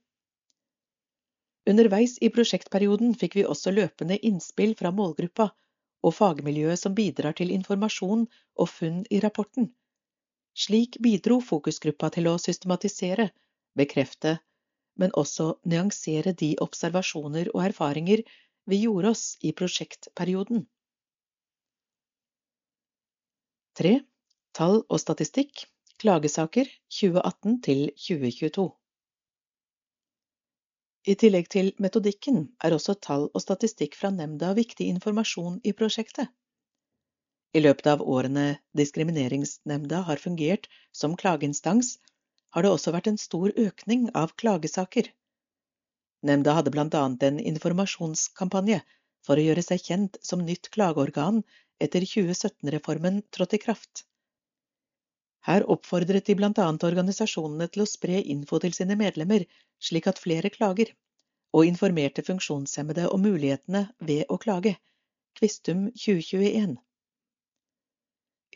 Underveis 1.66 2.16
i 2.22 2.30
prosjektperioden 2.32 3.14
fikk 3.20 3.36
vi 3.38 3.44
også 3.44 3.72
løpende 3.74 4.18
innspill 4.28 4.74
fra 4.78 4.92
målgruppa 4.94 5.48
og 6.06 6.14
fagmiljøet 6.14 6.80
som 6.80 6.94
bidrar 6.94 7.34
til 7.38 7.50
informasjon 7.54 8.26
og 8.62 8.70
funn 8.70 9.02
i 9.10 9.20
rapporten. 9.24 9.72
Slik 10.56 10.96
bidro 11.02 11.40
fokusgruppa 11.44 12.08
til 12.14 12.30
å 12.30 12.36
systematisere, 12.40 13.28
bekrefte, 13.76 14.38
men 14.96 15.12
også 15.22 15.48
nyansere 15.68 16.32
de 16.32 16.54
observasjoner 16.64 17.50
og 17.52 17.66
erfaringer 17.66 18.22
vi 18.70 18.80
gjorde 18.84 19.12
oss 19.12 19.26
i 19.44 19.52
prosjektperioden. 19.52 20.64
3. 23.76 23.98
Tall 24.56 24.78
og 24.88 25.00
statistikk 25.02 25.66
Klagesaker 26.00 26.68
2018 26.98 27.56
til 27.66 27.80
2022 27.92 28.70
i 31.12 31.14
tillegg 31.20 31.50
til 31.52 31.68
metodikken 31.84 32.38
er 32.66 32.74
også 32.74 32.94
tall 33.06 33.26
og 33.28 33.42
statistikk 33.44 33.98
fra 33.98 34.08
nemnda 34.14 34.54
viktig 34.58 34.88
informasjon 34.94 35.60
i 35.62 35.74
prosjektet. 35.80 36.32
I 37.52 37.62
løpet 37.62 37.90
av 37.92 38.02
årene 38.14 38.46
Diskrimineringsnemnda 38.80 40.00
har 40.08 40.24
fungert 40.24 40.66
som 41.02 41.14
klageinstans, 41.20 41.92
har 42.56 42.64
det 42.64 42.72
også 42.72 42.96
vært 42.96 43.12
en 43.12 43.20
stor 43.20 43.52
økning 43.60 44.08
av 44.22 44.32
klagesaker. 44.40 45.12
Nemnda 46.26 46.56
hadde 46.58 46.72
blant 46.74 46.96
annet 46.96 47.28
en 47.28 47.44
informasjonskampanje 47.52 48.80
for 49.26 49.36
å 49.38 49.46
gjøre 49.46 49.68
seg 49.68 49.84
kjent 49.84 50.18
som 50.24 50.42
nytt 50.48 50.72
klageorgan 50.74 51.44
etter 51.78 52.00
2017-reformen 52.00 53.22
trådte 53.30 53.56
i 53.56 53.62
kraft. 53.62 54.04
Her 55.46 55.66
oppfordret 55.70 56.26
de 56.26 56.34
annet 56.42 56.84
organisasjonene 56.88 57.68
til 57.70 57.84
å 57.84 57.88
spre 57.90 58.22
info 58.34 58.58
til 58.62 58.74
sine 58.74 58.96
medlemmer, 58.98 59.44
slik 59.78 60.08
at 60.10 60.18
flere 60.22 60.50
klager, 60.50 60.90
og 61.54 61.68
informerte 61.68 62.24
funksjonshemmede 62.26 63.06
om 63.12 63.22
mulighetene 63.22 63.86
ved 64.08 64.24
å 64.28 64.38
klage. 64.42 64.74
Kvistum 65.38 65.86
2021. 65.92 66.76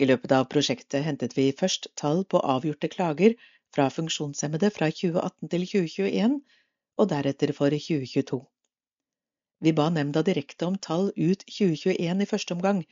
I 0.01 0.09
løpet 0.09 0.33
av 0.33 0.49
prosjektet 0.53 1.05
hentet 1.05 1.37
vi 1.37 1.51
først 1.53 1.91
tall 2.01 2.25
på 2.25 2.41
avgjorte 2.55 2.89
klager 2.89 3.37
fra 3.75 3.91
funksjonshemmede 3.93 4.73
fra 4.75 4.89
2018 4.91 5.53
til 5.53 5.67
2021, 5.75 6.41
og 6.99 7.11
deretter 7.13 7.53
for 7.57 7.77
2022. 7.77 8.41
Vi 9.61 9.73
ba 9.77 9.91
nemnda 9.93 10.25
direkte 10.25 10.67
om 10.67 10.79
tall 10.89 11.11
ut 11.17 11.45
2021 11.45 12.25
i 12.25 12.29
første 12.33 12.57
omgang, 12.57 12.83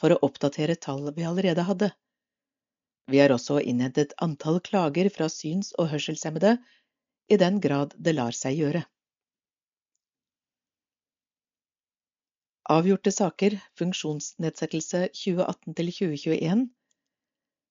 for 0.00 0.14
å 0.14 0.20
oppdatere 0.28 0.76
tall 0.76 1.08
vi 1.16 1.26
allerede 1.26 1.64
hadde. 1.68 1.90
Vi 3.08 3.20
har 3.22 3.32
også 3.34 3.58
innhentet 3.60 4.14
antall 4.24 4.60
klager 4.60 5.08
fra 5.14 5.28
syns- 5.32 5.72
og 5.78 5.90
hørselshemmede, 5.92 6.58
i 7.28 7.36
den 7.40 7.58
grad 7.60 7.94
det 7.96 8.14
lar 8.16 8.36
seg 8.36 8.56
gjøre. 8.56 8.84
Avgjorte 12.68 13.12
saker, 13.12 13.56
funksjonsnedsettelse 13.80 15.06
2018–2021 15.16 16.68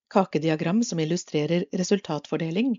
kakediagram 0.09 0.83
som 0.87 0.99
illustrerer 1.03 1.65
resultatfordeling, 1.81 2.77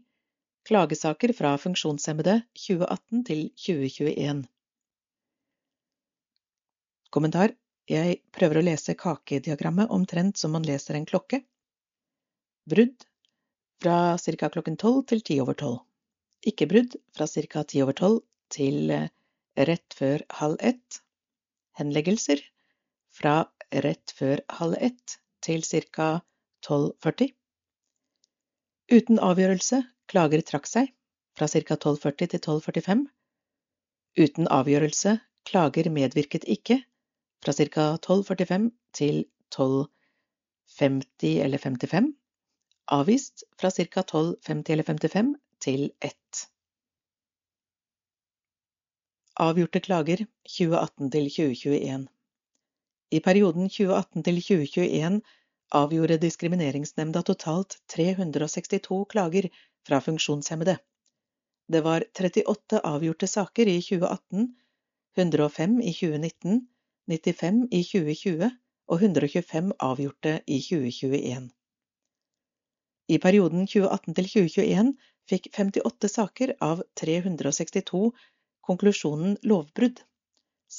klagesaker 0.68 1.32
fra 1.36 1.54
funksjonshemmede 1.60 2.40
2018 2.66 3.22
2021 3.54 4.42
Kommentar 7.14 7.54
Jeg 7.88 8.18
prøver 8.36 8.60
å 8.60 8.64
lese 8.66 8.92
kakediagrammet 9.00 9.88
omtrent 9.94 10.36
som 10.36 10.52
man 10.52 10.66
leser 10.66 10.98
en 10.98 11.06
klokke. 11.08 11.40
Brudd 12.68 13.06
fra 13.80 14.18
ca. 14.20 14.48
klokken 14.52 14.76
tolv 14.76 15.06
til 15.08 15.22
ti 15.24 15.38
over 15.40 15.56
tolv. 15.56 15.78
Ikke 16.44 16.68
brudd 16.68 16.98
fra 17.16 17.24
ca. 17.26 17.62
ti 17.64 17.80
over 17.82 17.96
tolv 17.96 18.20
til 18.52 18.90
eh, 18.92 19.08
rett 19.56 19.96
før 19.96 20.24
halv 20.40 20.60
ett. 20.60 21.00
Henleggelser 21.80 22.42
fra 23.08 23.48
rett 23.72 24.12
før 24.18 24.44
halv 24.60 24.76
ett 24.90 25.16
til 25.40 25.64
ca. 25.64 26.20
12.40. 26.68 27.32
Uten 28.92 29.20
avgjørelse 29.22 29.80
klager 30.10 30.44
trakk 30.44 30.68
seg 30.68 30.92
fra 31.38 31.48
ca. 31.48 31.80
12.40 31.88 32.34
til 32.34 32.44
12.45. 32.44 33.08
Uten 34.18 34.52
avgjørelse 34.52 35.16
klager 35.48 35.88
medvirket 35.94 36.44
ikke 36.44 36.82
fra 37.44 37.52
ca. 37.52 37.86
12.45 38.06 38.70
til 38.98 39.24
12.50 39.54 41.42
eller 41.44 41.58
55. 41.58 42.12
Avvist 42.98 43.44
fra 43.60 43.70
ca. 43.70 44.02
12.50 44.02 44.72
eller 44.72 44.84
55 44.84 45.34
til 45.60 45.90
1. 46.00 46.44
Avgjorte 49.38 49.80
klager 49.80 50.24
2018 50.50 51.10
til 51.14 51.28
2021 51.30 52.08
I 53.10 53.20
perioden 53.20 53.68
2018 53.68 54.24
til 54.26 54.40
2021 54.42 55.20
avgjorde 55.78 56.18
Diskrimineringsnemnda 56.18 57.22
totalt 57.22 57.76
362 57.92 59.04
klager 59.12 59.48
fra 59.86 60.00
funksjonshemmede. 60.00 60.78
Det 61.68 61.84
var 61.84 62.04
38 62.16 62.80
avgjorte 62.84 63.28
saker 63.28 63.68
i 63.68 63.78
2018, 63.84 64.48
105 65.18 65.80
i 65.80 65.92
2019 65.92 66.62
95 67.08 67.68
i 67.72 67.80
2020 67.88 68.50
og 68.92 69.02
125 69.02 69.72
avgjorte 69.84 70.32
i 70.46 70.58
2021. 70.64 71.48
I 73.08 73.16
perioden 73.24 73.66
2018 73.66 74.14
til 74.18 74.26
2021 74.32 74.90
fikk 75.32 75.44
58 75.56 76.10
saker 76.14 76.48
av 76.64 76.82
362 77.00 78.02
konklusjonen 78.68 79.32
lovbrudd, 79.48 79.98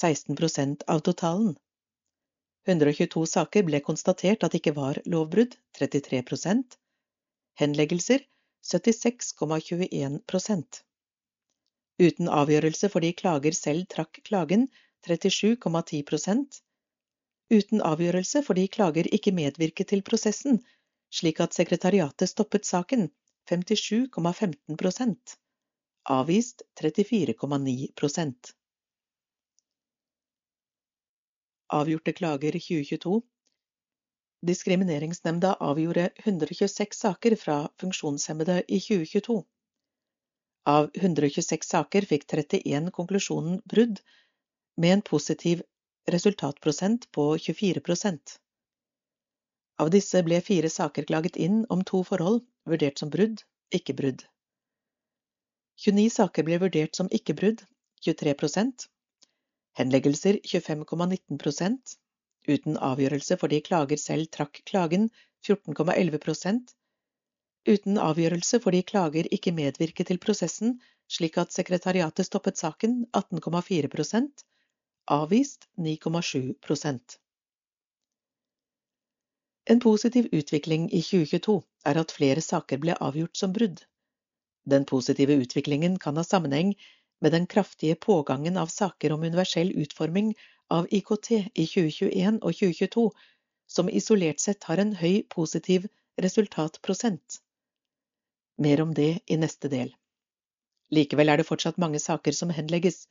16% 0.02 0.86
av 0.94 1.00
totalen. 1.08 1.54
122 2.70 3.26
saker 3.34 3.62
ble 3.66 3.80
konstatert 3.82 4.44
at 4.46 4.52
det 4.54 4.60
ikke 4.62 4.78
var 4.78 4.96
lovbrudd, 5.10 5.58
33% 5.80 6.78
Henleggelser 7.60 8.22
76,21% 8.70 10.84
Uten 12.00 12.30
avgjørelse 12.32 12.88
fordi 12.94 13.10
klager 13.22 13.56
selv 13.58 13.84
trakk 13.92 14.22
klagen, 14.30 14.64
37,10% 15.08 16.60
uten 17.50 17.82
avgjørelse 17.82 18.44
fordi 18.46 18.68
klager 18.68 19.10
ikke 19.16 19.34
medvirket 19.34 19.90
til 19.94 20.04
prosessen, 20.06 20.60
slik 21.14 21.40
at 21.46 21.56
sekretariatet 21.58 22.30
stoppet 22.30 22.66
saken, 22.66 23.10
57,15% 23.50 25.38
avvist 26.10 26.62
34,9% 26.82 28.54
Avgjorte 31.70 32.14
klager 32.18 32.56
2022 32.58 33.22
Diskrimineringsnemnda 34.50 35.54
avgjorde 35.60 36.10
126 36.24 36.96
saker 36.96 37.36
fra 37.36 37.58
funksjonshemmede 37.82 38.62
i 38.68 38.80
2022. 38.80 39.36
Av 40.74 40.88
126 40.96 41.68
saker 41.68 42.08
fikk 42.08 42.24
31 42.32 42.88
konklusjonen 42.96 43.60
brudd, 43.74 44.00
med 44.80 44.94
en 44.94 45.02
positiv 45.02 45.62
resultatprosent 46.08 47.12
på 47.12 47.24
24% 47.38 48.36
Av 49.84 49.90
disse 49.96 50.22
ble 50.28 50.38
fire 50.50 50.70
saker 50.72 51.08
klaget 51.10 51.40
inn 51.46 51.66
om 51.76 51.82
to 51.90 52.00
forhold, 52.08 52.40
vurdert 52.72 53.02
som 53.02 53.12
brudd, 53.12 53.44
ikke 53.76 53.96
brudd. 54.00 54.24
29 55.84 56.06
saker 56.16 56.48
ble 56.48 56.62
vurdert 56.64 56.96
som 56.96 57.12
ikke 57.20 57.36
brudd, 57.42 57.66
23% 58.08 58.88
Henleggelser 59.80 60.40
25,19% 60.54 61.96
Uten 62.48 62.80
avgjørelse 62.90 63.38
fordi 63.44 63.60
klager 63.68 64.00
selv 64.00 64.32
trakk 64.36 64.64
klagen, 64.72 65.10
14,11% 65.48 66.74
Uten 67.68 68.00
avgjørelse 68.00 68.62
fordi 68.64 68.82
klager 68.94 69.28
ikke 69.36 69.52
medvirket 69.60 70.08
til 70.08 70.24
prosessen, 70.24 70.78
slik 71.12 71.38
at 71.42 71.52
sekretariatet 71.52 72.28
stoppet 72.32 72.58
saken, 72.58 73.02
18,4 73.12 73.92
avvist 75.10 75.68
9,7% 75.78 77.18
En 79.66 79.80
positiv 79.80 80.28
utvikling 80.32 80.92
i 80.92 81.02
2022 81.02 81.56
er 81.86 81.98
at 82.02 82.12
flere 82.14 82.42
saker 82.46 82.78
ble 82.84 82.94
avgjort 83.08 83.38
som 83.38 83.54
brudd. 83.56 83.82
Den 84.70 84.86
positive 84.86 85.34
utviklingen 85.42 85.96
kan 86.04 86.18
ha 86.18 86.24
sammenheng 86.24 86.76
med 87.22 87.34
den 87.34 87.48
kraftige 87.50 87.96
pågangen 87.96 88.58
av 88.58 88.70
saker 88.74 89.16
om 89.16 89.26
universell 89.26 89.72
utforming 89.82 90.36
av 90.70 90.86
IKT 90.94 91.32
i 91.32 91.66
2021 91.66 92.38
og 92.44 92.54
2022, 92.60 93.06
som 93.66 93.90
isolert 93.90 94.46
sett 94.46 94.70
har 94.70 94.78
en 94.78 94.94
høy 95.00 95.24
positiv 95.34 95.88
resultatprosent. 96.22 97.40
Mer 98.62 98.86
om 98.86 98.94
det 98.94 99.24
i 99.26 99.42
neste 99.42 99.74
del. 99.74 99.90
Likevel 100.94 101.34
er 101.34 101.42
det 101.42 101.50
fortsatt 101.50 101.82
mange 101.82 102.02
saker 102.02 102.38
som 102.38 102.54
henlegges, 102.54 103.08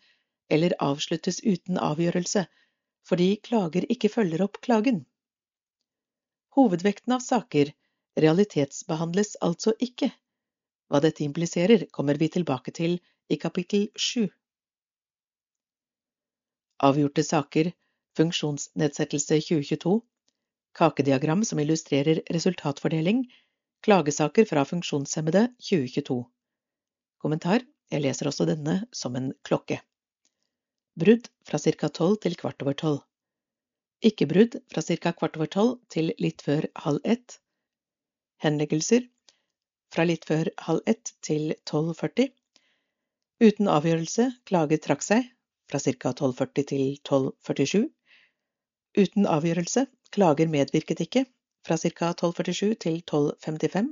eller 0.48 0.74
avsluttes 0.82 1.40
uten 1.44 1.78
avgjørelse, 1.78 2.46
fordi 3.08 3.28
klager 3.44 3.86
ikke 3.92 4.10
følger 4.12 4.44
opp 4.44 4.60
klagen. 4.64 5.04
Hovedvekten 6.56 7.14
av 7.16 7.22
saker 7.24 7.72
realitetsbehandles 8.18 9.36
altså 9.44 9.74
ikke. 9.84 10.10
Hva 10.88 11.00
dette 11.04 11.24
impliserer, 11.24 11.86
kommer 11.92 12.18
vi 12.20 12.30
tilbake 12.32 12.72
til 12.74 12.98
i 13.28 13.36
kapittel 13.40 13.88
sju. 13.94 14.28
Avgjorte 16.88 17.24
saker, 17.26 17.72
funksjonsnedsettelse 18.18 19.40
2022, 19.44 19.98
kakediagram 20.78 21.44
som 21.44 21.60
illustrerer 21.62 22.22
resultatfordeling, 22.34 23.24
klagesaker 23.84 24.46
fra 24.48 24.64
funksjonshemmede 24.66 25.48
2022. 25.68 26.22
Kommentar, 27.22 27.66
jeg 27.90 28.04
leser 28.04 28.30
også 28.30 28.46
denne 28.48 28.80
som 28.94 29.16
en 29.18 29.32
klokke. 29.46 29.80
Brudd 30.98 31.28
fra 31.46 31.58
ca. 31.58 31.88
tolv 31.88 32.18
til 32.24 32.36
kvart 32.40 32.62
over 32.64 32.74
tolv. 32.82 33.02
Ikke-brudd 34.04 34.58
fra 34.72 34.82
ca. 34.82 35.12
kvart 35.12 35.36
over 35.38 35.50
tolv 35.56 35.76
til 35.94 36.12
litt 36.18 36.42
før 36.42 36.68
halv 36.86 37.00
ett. 37.04 37.38
Henleggelser 38.42 39.06
fra 39.94 40.04
litt 40.08 40.26
før 40.28 40.50
halv 40.66 40.82
ett 40.86 41.14
til 41.22 41.54
12.40. 41.70 42.32
Uten 43.42 43.70
avgjørelse 43.70 44.30
klager 44.50 44.82
trakk 44.88 45.06
seg 45.06 45.30
fra 45.70 45.78
ca. 45.84 46.14
12.40 46.22 46.66
til 46.72 46.84
12.47. 47.06 47.86
Uten 48.98 49.30
avgjørelse 49.30 49.86
Klager 50.16 50.48
medvirket 50.48 51.00
ikke 51.04 51.24
fra 51.66 51.76
ca. 51.76 52.12
1247 52.14 52.74
til 52.84 52.94
1255. 53.02 53.90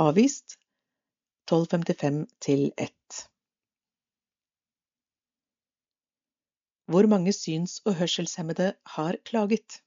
Avvist 0.00 0.56
1255 1.50 2.22
til 2.46 2.70
1. 2.78 2.97
Hvor 6.88 7.04
mange 7.04 7.32
syns- 7.36 7.82
og 7.84 7.98
hørselshemmede 7.98 8.72
har 8.96 9.16
klaget? 9.24 9.82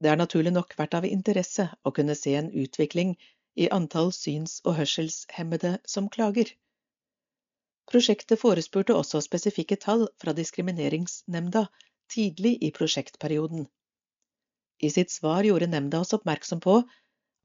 Det 0.00 0.08
har 0.12 0.18
naturlig 0.20 0.52
nok 0.52 0.74
vært 0.76 0.96
av 0.98 1.06
interesse 1.08 1.64
å 1.84 1.92
kunne 1.96 2.16
se 2.18 2.34
en 2.36 2.50
utvikling 2.52 3.14
i 3.56 3.68
antall 3.72 4.12
syns- 4.12 4.58
og 4.64 4.76
hørselshemmede 4.76 5.78
som 5.88 6.10
klager. 6.12 6.50
Prosjektet 7.88 8.40
forespurte 8.42 8.94
også 8.94 9.22
spesifikke 9.24 9.80
tall 9.80 10.04
fra 10.20 10.36
Diskrimineringsnemnda 10.36 11.64
tidlig 12.12 12.58
i 12.60 12.70
prosjektperioden. 12.76 13.64
I 14.84 14.92
sitt 14.92 15.10
svar 15.10 15.48
gjorde 15.48 15.70
nemnda 15.72 16.04
oss 16.04 16.12
oppmerksom 16.16 16.60
på 16.68 16.76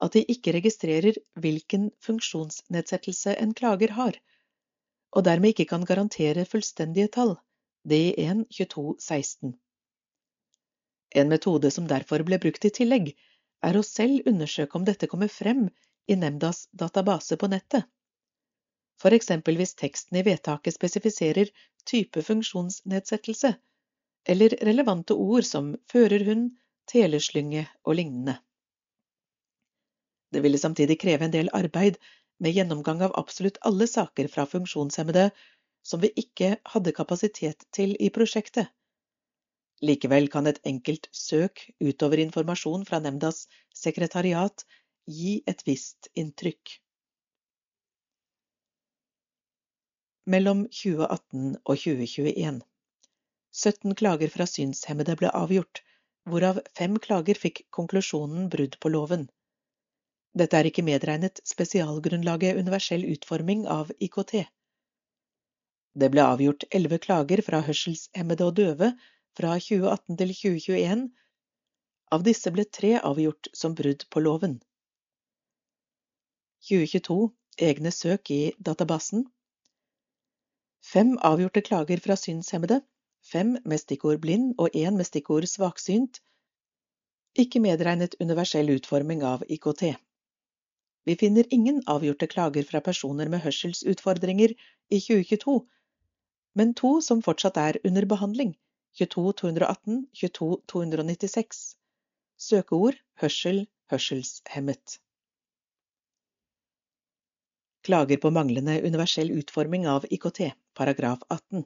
at 0.04 0.12
de 0.12 0.24
ikke 0.36 0.52
registrerer 0.58 1.16
hvilken 1.40 1.90
funksjonsnedsettelse 2.04 3.38
en 3.40 3.56
klager 3.56 3.96
har, 3.96 4.20
og 5.16 5.24
dermed 5.24 5.56
ikke 5.56 5.70
kan 5.72 5.88
garantere 5.88 6.44
fullstendige 6.44 7.08
tall, 7.16 7.38
DI1 7.86 8.46
2216. 8.50 9.54
En 11.14 11.28
metode 11.28 11.70
som 11.70 11.86
derfor 11.86 12.24
ble 12.26 12.38
brukt 12.42 12.64
i 12.66 12.72
tillegg, 12.74 13.12
er 13.62 13.78
å 13.78 13.84
selv 13.86 14.26
undersøke 14.26 14.78
om 14.78 14.86
dette 14.86 15.08
kommer 15.10 15.30
frem 15.32 15.68
i 16.10 16.16
nemndas 16.18 16.66
database 16.72 17.38
på 17.38 17.48
nettet. 17.52 17.86
For 19.00 19.14
eksempel 19.14 19.58
hvis 19.60 19.76
teksten 19.78 20.18
i 20.18 20.24
vedtaket 20.26 20.74
spesifiserer 20.74 21.52
type 21.86 22.22
funksjonsnedsettelse, 22.26 23.54
eller 24.26 24.58
relevante 24.66 25.14
ord 25.14 25.46
som 25.46 25.74
førerhund, 25.92 26.50
teleslynge 26.90 27.66
og 27.84 27.98
lignende. 28.00 28.38
Det 30.34 30.42
ville 30.42 30.58
samtidig 30.58 30.98
kreve 31.02 31.26
en 31.26 31.34
del 31.34 31.50
arbeid 31.54 32.00
med 32.42 32.54
gjennomgang 32.56 33.04
av 33.06 33.14
absolutt 33.18 33.60
alle 33.68 33.86
saker 33.90 34.28
fra 34.32 34.46
funksjonshemmede 34.50 35.30
som 35.86 36.02
vi 36.02 36.10
ikke 36.18 36.56
hadde 36.72 36.94
kapasitet 36.96 37.66
til 37.76 37.94
i 38.02 38.10
prosjektet. 38.14 38.72
Likevel 39.86 40.30
kan 40.32 40.48
et 40.50 40.58
enkelt 40.64 41.06
søk 41.12 41.62
utover 41.84 42.22
informasjon 42.22 42.86
fra 42.88 42.98
nemndas 43.04 43.44
sekretariat 43.76 44.64
gi 45.06 45.42
et 45.46 45.62
visst 45.68 46.08
inntrykk. 46.16 46.78
Mellom 50.26 50.64
2018 50.74 51.60
og 51.62 51.76
2021 51.76 52.64
17 53.56 53.94
klager 54.00 54.32
fra 54.32 54.44
synshemmede 54.50 55.14
ble 55.20 55.30
avgjort, 55.32 55.84
hvorav 56.28 56.58
fem 56.76 56.96
klager 57.04 57.38
fikk 57.38 57.62
konklusjonen 57.76 58.50
brudd 58.52 58.74
på 58.82 58.90
loven. 58.90 59.28
Dette 60.36 60.58
er 60.58 60.68
ikke 60.68 60.84
medregnet 60.84 61.40
spesialgrunnlaget 61.48 62.58
universell 62.58 63.06
utforming 63.14 63.64
av 63.72 63.92
IKT. 64.02 64.34
Det 65.96 66.10
ble 66.12 66.24
avgjort 66.28 66.66
elleve 66.76 66.98
klager 67.00 67.40
fra 67.44 67.62
hørselshemmede 67.64 68.44
og 68.44 68.56
døve 68.58 68.90
fra 69.38 69.54
2018 69.56 70.18
til 70.20 70.34
2021. 70.40 71.04
Av 72.12 72.24
disse 72.26 72.52
ble 72.52 72.66
tre 72.78 72.90
avgjort 73.00 73.48
som 73.56 73.74
brudd 73.78 74.04
på 74.12 74.20
loven. 74.26 74.58
2022 76.68 77.16
egne 77.68 77.92
søk 77.94 78.30
i 78.30 78.42
databasen. 78.68 79.24
Fem 80.84 81.16
avgjorte 81.24 81.62
klager 81.64 82.02
fra 82.04 82.16
synshemmede, 82.20 82.82
fem 83.24 83.56
med 83.64 83.80
stikkord 83.80 84.20
blind 84.22 84.52
og 84.58 84.76
én 84.76 84.98
med 85.00 85.08
stikkord 85.08 85.48
svaksynt, 85.50 86.20
ikke 87.36 87.60
medregnet 87.60 88.16
universell 88.20 88.70
utforming 88.76 89.24
av 89.24 89.42
IKT. 89.48 89.96
Vi 91.06 91.16
finner 91.16 91.48
ingen 91.54 91.82
avgjorte 91.86 92.28
klager 92.30 92.64
fra 92.68 92.80
personer 92.80 93.28
med 93.32 93.42
hørselsutfordringer 93.44 94.54
i 94.90 95.00
2022, 95.00 95.56
men 96.56 96.72
to 96.74 96.96
som 97.04 97.22
fortsatt 97.24 97.58
er 97.60 97.78
under 97.84 98.06
behandling, 98.08 98.54
22 98.96 99.32
218, 99.42 100.06
Søkeord 102.36 102.96
hørsel, 103.20 103.66
hørselshemmet. 103.92 104.98
Klager 107.86 108.20
på 108.20 108.32
manglende 108.34 108.76
universell 108.82 109.30
utforming 109.36 109.86
av 109.88 110.04
IKT, 110.10 110.40
paragraf 110.76 111.22
18. 111.28 111.64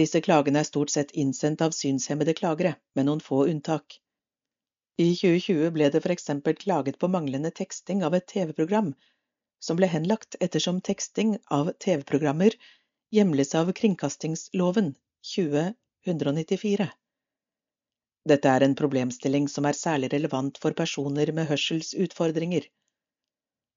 Disse 0.00 0.20
klagene 0.24 0.60
er 0.64 0.68
stort 0.68 0.92
sett 0.92 1.12
innsendt 1.12 1.62
av 1.64 1.76
synshemmede 1.76 2.34
klagere, 2.40 2.74
med 2.96 3.06
noen 3.08 3.22
få 3.24 3.44
unntak. 3.52 4.00
I 4.96 5.12
2020 5.12 5.70
ble 5.76 5.90
det 5.92 6.02
for 6.02 6.12
eksempel 6.16 6.56
klaget 6.56 6.98
på 6.98 7.12
manglende 7.12 7.52
teksting 7.52 8.02
av 8.04 8.16
et 8.16 8.26
TV-program, 8.32 8.94
som 9.60 9.76
ble 9.76 9.88
henlagt 9.92 10.36
ettersom 10.40 10.80
teksting 10.80 11.36
av 11.52 11.72
TV-programmer 11.84 12.56
hjemles 13.14 13.54
av 13.54 13.72
kringkastingsloven 13.72 14.94
2094. 15.34 16.88
Dette 18.26 18.50
er 18.50 18.64
en 18.66 18.74
problemstilling 18.74 19.46
som 19.48 19.66
er 19.68 19.78
særlig 19.78 20.10
relevant 20.12 20.58
for 20.58 20.74
personer 20.74 21.30
med 21.32 21.46
hørselsutfordringer. 21.50 22.66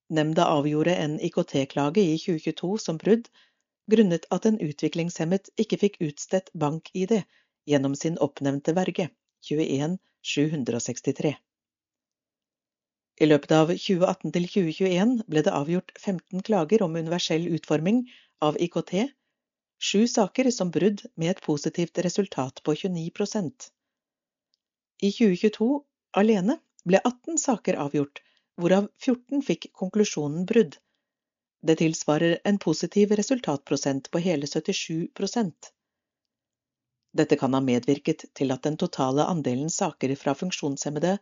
Nemnda 0.09 0.47
avgjorde 0.49 0.95
en 0.97 1.19
IKT-klage 1.21 2.01
i 2.01 2.15
2022 2.17 2.71
som 2.81 2.97
brudd, 2.97 3.29
grunnet 3.91 4.25
at 4.33 4.47
en 4.49 4.57
utviklingshemmet 4.65 5.51
ikke 5.61 5.77
fikk 5.83 5.99
utstedt 6.07 6.49
bank-ID 6.53 7.19
gjennom 7.69 7.93
sin 7.95 8.17
oppnevnte 8.17 8.73
verge, 8.77 9.09
21 9.45 9.99
763. 10.25 11.35
I 13.19 13.27
løpet 13.27 13.51
av 13.51 13.69
2018 13.75 14.33
til 14.33 14.49
2021 14.49 15.15
ble 15.29 15.45
det 15.45 15.53
avgjort 15.53 15.93
15 15.99 16.41
klager 16.47 16.83
om 16.85 16.95
universell 16.95 17.45
utforming 17.53 18.05
av 18.41 18.57
IKT, 18.57 18.93
sju 19.79 20.07
saker 20.07 20.51
som 20.51 20.71
brudd 20.71 21.05
med 21.15 21.31
et 21.31 21.41
positivt 21.41 22.01
resultat 22.05 22.63
på 22.63 22.75
29% 22.81 23.69
I 25.01 25.11
2022 25.11 25.69
alene 26.21 26.59
ble 26.85 26.99
18 26.99 27.37
saker 27.37 27.79
avgjort, 27.85 28.21
hvorav 28.59 28.87
14 29.05 29.41
fikk 29.45 29.69
konklusjonen 29.81 30.45
brudd. 30.49 30.77
Det 31.63 31.75
tilsvarer 31.81 32.39
en 32.43 32.59
positiv 32.59 33.11
resultatprosent 33.19 34.11
på 34.11 34.23
hele 34.23 34.47
77% 34.47 35.71
dette 37.17 37.35
kan 37.41 37.53
ha 37.53 37.61
medvirket 37.61 38.25
til 38.37 38.53
at 38.53 38.65
den 38.65 38.77
totale 38.77 39.25
andelen 39.25 39.71
saker 39.73 40.13
fra 40.23 40.35
funksjonshemmede 40.37 41.15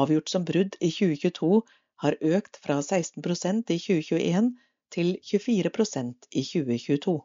avgjort 0.00 0.30
som 0.30 0.44
brudd 0.46 0.76
i 0.80 0.90
2022 0.94 1.62
har 2.04 2.18
økt 2.36 2.58
fra 2.62 2.78
16% 2.78 3.72
i 3.74 3.78
2021 3.86 4.52
til 4.94 5.10
24% 5.32 6.28
i 6.30 6.44
2022. 6.46 7.16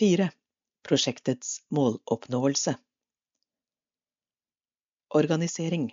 4. 0.00 0.30
Prosjektets 0.88 1.64
måloppnåelse 1.68 2.72
Organisering 5.14 5.90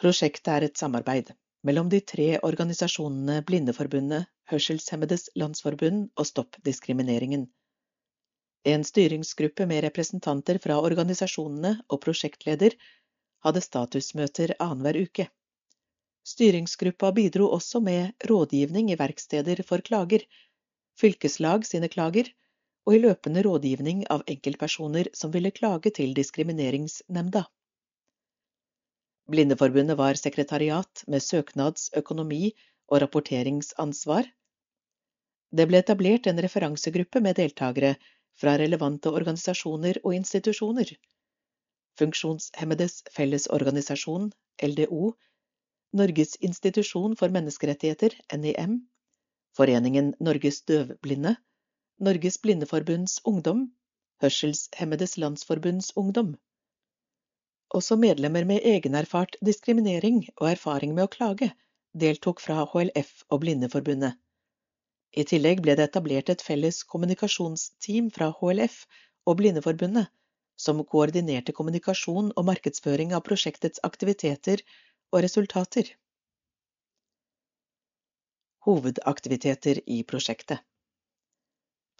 Prosjektet 0.00 0.48
er 0.48 0.64
et 0.64 0.80
samarbeid 0.80 1.34
mellom 1.68 1.90
de 1.92 2.00
tre 2.00 2.38
organisasjonene 2.40 3.42
Blindeforbundet, 3.44 4.24
Hørselshemmedes 4.48 5.26
Landsforbund 5.36 6.06
og 6.16 6.28
Stopp 6.30 6.56
diskrimineringen. 6.64 7.44
En 8.64 8.88
styringsgruppe 8.88 9.68
med 9.68 9.84
representanter 9.84 10.62
fra 10.64 10.80
organisasjonene 10.80 11.74
og 11.90 12.00
prosjektleder 12.06 12.78
hadde 13.44 13.64
statusmøter 13.68 14.56
annenhver 14.56 15.02
uke. 15.04 15.28
Styringsgruppa 16.24 17.12
bidro 17.12 17.52
også 17.52 17.84
med 17.84 18.16
rådgivning 18.24 18.88
i 18.88 18.98
verksteder 19.04 19.60
for 19.68 19.84
klager, 19.84 20.24
fylkeslag 21.00 21.66
sine 21.68 21.90
klager 21.92 22.30
og 22.84 22.96
i 22.96 23.00
løpende 23.00 23.42
rådgivning 23.46 24.04
av 24.12 24.24
enkeltpersoner 24.30 25.10
som 25.16 25.32
ville 25.34 25.52
klage 25.54 25.92
til 25.98 26.12
Diskrimineringsnemnda. 26.16 27.44
Blindeforbundet 29.30 29.96
var 29.96 30.20
sekretariat 30.20 31.04
med 31.08 31.24
søknads-, 31.24 31.90
økonomi- 31.96 32.52
og 32.92 33.00
rapporteringsansvar. 33.00 34.28
Det 35.54 35.64
ble 35.70 35.80
etablert 35.80 36.26
en 36.28 36.42
referansegruppe 36.44 37.22
med 37.24 37.38
deltakere 37.40 37.94
fra 38.40 38.56
relevante 38.60 39.08
organisasjoner 39.08 40.02
og 40.04 40.16
institusjoner. 40.18 40.90
Funksjonshemmedes 42.00 43.04
Fellesorganisasjon, 43.14 44.32
LDO, 44.62 45.14
Norges 45.94 46.34
institusjon 46.42 47.14
for 47.16 47.30
menneskerettigheter, 47.30 48.16
NIM, 48.34 48.80
Foreningen 49.54 50.14
Norges 50.18 50.62
døvblinde, 50.66 51.36
Norges 52.02 52.38
Blindeforbunds 52.42 53.20
Ungdom, 53.24 53.68
Hørselshemmedes 54.22 55.14
Landsforbunds 55.22 55.92
Ungdom. 55.96 56.32
Også 57.70 57.96
medlemmer 57.96 58.44
med 58.50 58.66
egenerfart 58.66 59.38
diskriminering 59.46 60.24
og 60.36 60.50
erfaring 60.50 60.94
med 60.96 61.06
å 61.06 61.12
klage 61.12 61.52
deltok 61.94 62.42
fra 62.42 62.64
HLF 62.72 63.22
og 63.30 63.44
Blindeforbundet. 63.44 64.18
I 65.14 65.22
tillegg 65.30 65.62
ble 65.62 65.78
det 65.78 65.86
etablert 65.86 66.34
et 66.34 66.42
felles 66.42 66.82
kommunikasjonsteam 66.90 68.10
fra 68.14 68.32
HLF 68.40 68.80
og 69.30 69.38
Blindeforbundet, 69.38 70.10
som 70.58 70.82
koordinerte 70.82 71.54
kommunikasjon 71.54 72.32
og 72.34 72.48
markedsføring 72.50 73.14
av 73.14 73.22
prosjektets 73.28 73.82
aktiviteter 73.86 74.66
og 75.14 75.22
resultater. 75.22 75.94
Hovedaktiviteter 78.64 79.80
i 79.86 80.02
prosjektet 80.08 80.62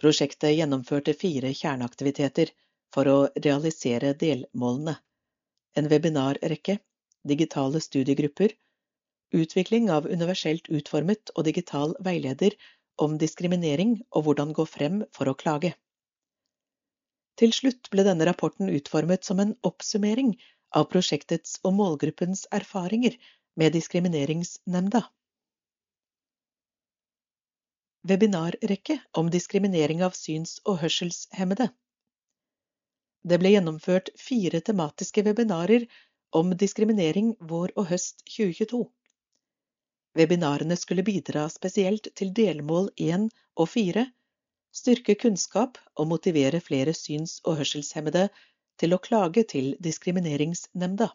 Prosjektet 0.01 0.55
gjennomførte 0.57 1.13
fire 1.23 1.51
kjerneaktiviteter 1.53 2.53
for 2.95 3.11
å 3.11 3.17
realisere 3.47 4.13
delmålene. 4.23 4.95
En 5.77 5.91
webinarrekke, 5.93 6.79
digitale 7.33 7.83
studiegrupper, 7.85 8.55
utvikling 9.41 9.91
av 9.93 10.09
universelt 10.17 10.71
utformet 10.79 11.33
og 11.35 11.45
digital 11.49 11.93
veileder 12.09 12.57
om 13.07 13.19
diskriminering 13.21 13.99
og 14.11 14.29
hvordan 14.29 14.55
gå 14.57 14.65
frem 14.71 15.03
for 15.19 15.29
å 15.29 15.37
klage. 15.45 15.75
Til 17.41 17.53
slutt 17.53 17.91
ble 17.93 18.07
denne 18.07 18.29
rapporten 18.29 18.73
utformet 18.73 19.27
som 19.29 19.43
en 19.45 19.53
oppsummering 19.69 20.33
av 20.81 20.89
prosjektets 20.95 21.59
og 21.63 21.77
målgruppens 21.81 22.47
erfaringer 22.61 23.19
med 23.61 23.75
Diskrimineringsnemnda. 23.77 25.05
Webinarrekke 28.05 28.99
om 29.17 29.31
diskriminering 29.33 30.03
av 30.05 30.13
syns- 30.13 30.59
og 30.69 30.83
hørselshemmede. 30.83 31.71
Det 33.25 33.39
ble 33.41 33.55
gjennomført 33.55 34.11
fire 34.21 34.61
tematiske 34.61 35.23
webinarer 35.25 35.87
om 36.41 36.51
diskriminering 36.63 37.31
vår 37.53 37.73
og 37.81 37.89
høst 37.89 38.21
2022. 38.29 38.83
Webinarene 40.21 40.77
skulle 40.77 41.07
bidra 41.07 41.47
spesielt 41.49 42.11
til 42.21 42.35
delmål 42.37 42.91
1 43.07 43.31
og 43.57 43.71
4, 43.73 44.05
styrke 44.81 45.17
kunnskap 45.25 45.81
og 45.97 46.11
motivere 46.13 46.61
flere 46.61 46.93
syns- 46.99 47.41
og 47.45 47.57
hørselshemmede 47.63 48.27
til 48.77 48.93
å 48.93 49.01
klage 49.01 49.47
til 49.55 49.73
Diskrimineringsnemnda. 49.89 51.09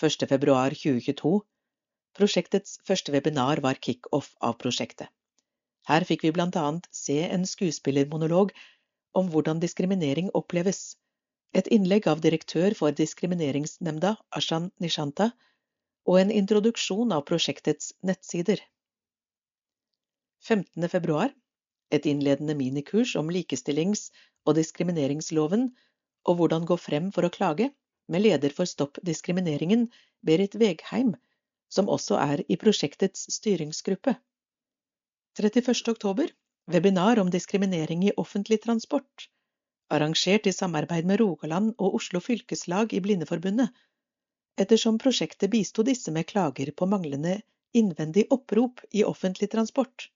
1. 0.00 0.26
februar 0.32 0.72
2022 0.72 1.36
Prosjektets 2.16 2.78
første 2.88 3.12
webinar 3.12 3.60
var 3.60 3.76
kickoff 3.76 4.32
av 4.40 4.56
prosjektet. 4.64 5.12
Her 5.86 6.04
fikk 6.08 6.24
vi 6.26 6.32
blant 6.34 6.56
annet 6.58 6.88
se 6.90 7.18
en 7.24 7.46
skuespillermonolog 7.46 8.52
om 9.14 9.30
hvordan 9.32 9.62
diskriminering 9.62 10.32
oppleves, 10.34 10.96
et 11.54 11.70
innlegg 11.72 12.08
av 12.10 12.20
direktør 12.24 12.74
for 12.76 12.92
Diskrimineringsnemnda, 12.92 14.16
Ashan 14.34 14.70
Nishanta, 14.82 15.30
og 16.06 16.20
en 16.20 16.32
introduksjon 16.34 17.14
av 17.14 17.24
prosjektets 17.30 17.94
nettsider. 18.02 18.60
15. 20.42 20.88
februar 20.90 21.32
et 21.90 22.06
innledende 22.06 22.54
minikurs 22.58 23.14
om 23.16 23.30
likestillings- 23.30 24.10
og 24.46 24.56
diskrimineringsloven 24.58 25.68
og 26.26 26.38
hvordan 26.38 26.66
gå 26.66 26.76
frem 26.78 27.10
for 27.14 27.26
å 27.26 27.32
klage, 27.32 27.70
med 28.08 28.22
leder 28.22 28.52
for 28.54 28.68
Stopp 28.70 28.98
diskrimineringen, 29.06 29.88
Berit 30.22 30.54
Vegheim, 30.58 31.14
som 31.70 31.90
også 31.90 32.18
er 32.22 32.42
i 32.48 32.58
prosjektets 32.58 33.26
styringsgruppe. 33.34 34.14
31. 35.38 35.88
oktober 35.88 36.30
webinar 36.66 37.18
om 37.18 37.30
diskriminering 37.30 38.04
i 38.08 38.12
offentlig 38.16 38.62
transport, 38.62 39.28
arrangert 39.92 40.46
i 40.46 40.52
samarbeid 40.52 41.04
med 41.04 41.20
Rogaland 41.20 41.74
og 41.76 41.98
Oslo 41.98 42.22
fylkeslag 42.24 42.94
i 42.96 43.00
Blindeforbundet, 43.04 43.68
ettersom 44.56 44.96
prosjektet 44.98 45.52
bisto 45.52 45.84
disse 45.84 46.14
med 46.16 46.24
klager 46.30 46.72
på 46.72 46.88
manglende 46.88 47.34
innvendig 47.76 48.24
opprop 48.30 48.80
i 48.90 49.04
offentlig 49.04 49.50
transport. 49.52 50.08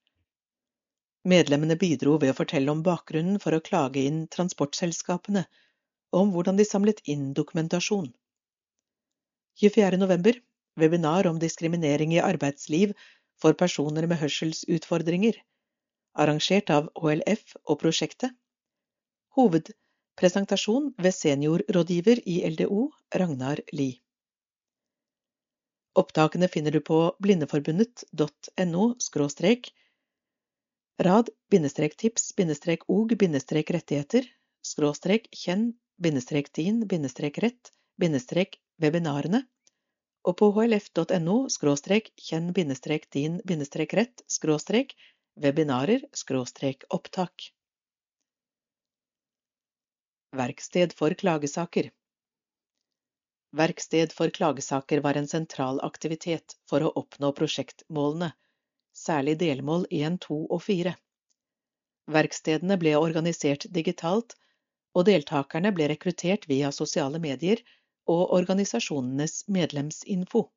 Medlemmene 1.29 1.77
bidro 1.77 2.17
ved 2.17 2.33
å 2.33 2.39
fortelle 2.41 2.73
om 2.73 2.81
bakgrunnen 2.81 3.37
for 3.39 3.53
å 3.53 3.61
klage 3.61 4.01
inn 4.01 4.23
transportselskapene, 4.25 5.45
og 6.11 6.21
om 6.25 6.33
hvordan 6.33 6.57
de 6.57 6.65
samlet 6.65 7.05
inn 7.05 7.29
dokumentasjon. 7.37 8.09
24. 9.61 10.01
november 10.01 10.41
webinar 10.81 11.29
om 11.29 11.37
diskriminering 11.37 12.17
i 12.17 12.23
arbeidsliv 12.25 12.97
for 13.41 13.57
personer 13.57 14.07
med 14.07 14.21
hørselsutfordringer, 14.21 15.39
arrangert 16.13 16.69
av 16.73 16.89
HLF 17.01 17.57
og 17.65 17.79
prosjektet. 17.81 18.31
Hovedpresentasjon 19.37 20.93
ved 21.01 21.15
seniorrådgiver 21.15 22.23
i 22.27 22.41
LDO, 22.51 22.87
Ragnar 23.15 23.63
Lie. 23.73 23.99
Opptakene 25.97 26.47
finner 26.47 26.71
du 26.71 26.79
på 26.87 26.97
blindeforbundet.no 27.19 28.83
skråstrek 29.03 29.73
rad 31.01 31.29
bindestrek 31.51 31.97
tips 31.97 32.31
bindestrek 32.37 32.85
og 40.27 40.37
på 40.41 40.51
hlf.no 40.55 41.37
kjenn 42.21 42.51
din 43.15 43.39
rett 43.97 44.23
webinarer 45.45 46.03
opptak. 46.89 47.47
Verksted 50.31 50.93
for 50.95 51.13
klagesaker 51.23 51.89
Verksted 53.51 54.13
for 54.15 54.31
klagesaker 54.31 55.01
var 55.03 55.17
en 55.19 55.27
sentral 55.27 55.81
aktivitet 55.83 56.55
for 56.69 56.85
å 56.87 56.91
oppnå 57.01 57.33
prosjektmålene, 57.35 58.29
særlig 58.95 59.35
delmål 59.41 59.83
1, 59.91 60.21
2 60.23 60.37
og 60.45 60.61
4. 60.63 60.93
Verkstedene 62.15 62.77
ble 62.79 62.93
organisert 62.95 63.67
digitalt, 63.75 64.37
og 64.95 65.05
deltakerne 65.09 65.73
ble 65.75 65.89
rekruttert 65.91 66.47
via 66.47 66.71
sosiale 66.75 67.19
medier 67.19 67.59
og 68.09 68.33
organisasjonenes 68.37 69.47
medlemsinfo. 69.47 70.47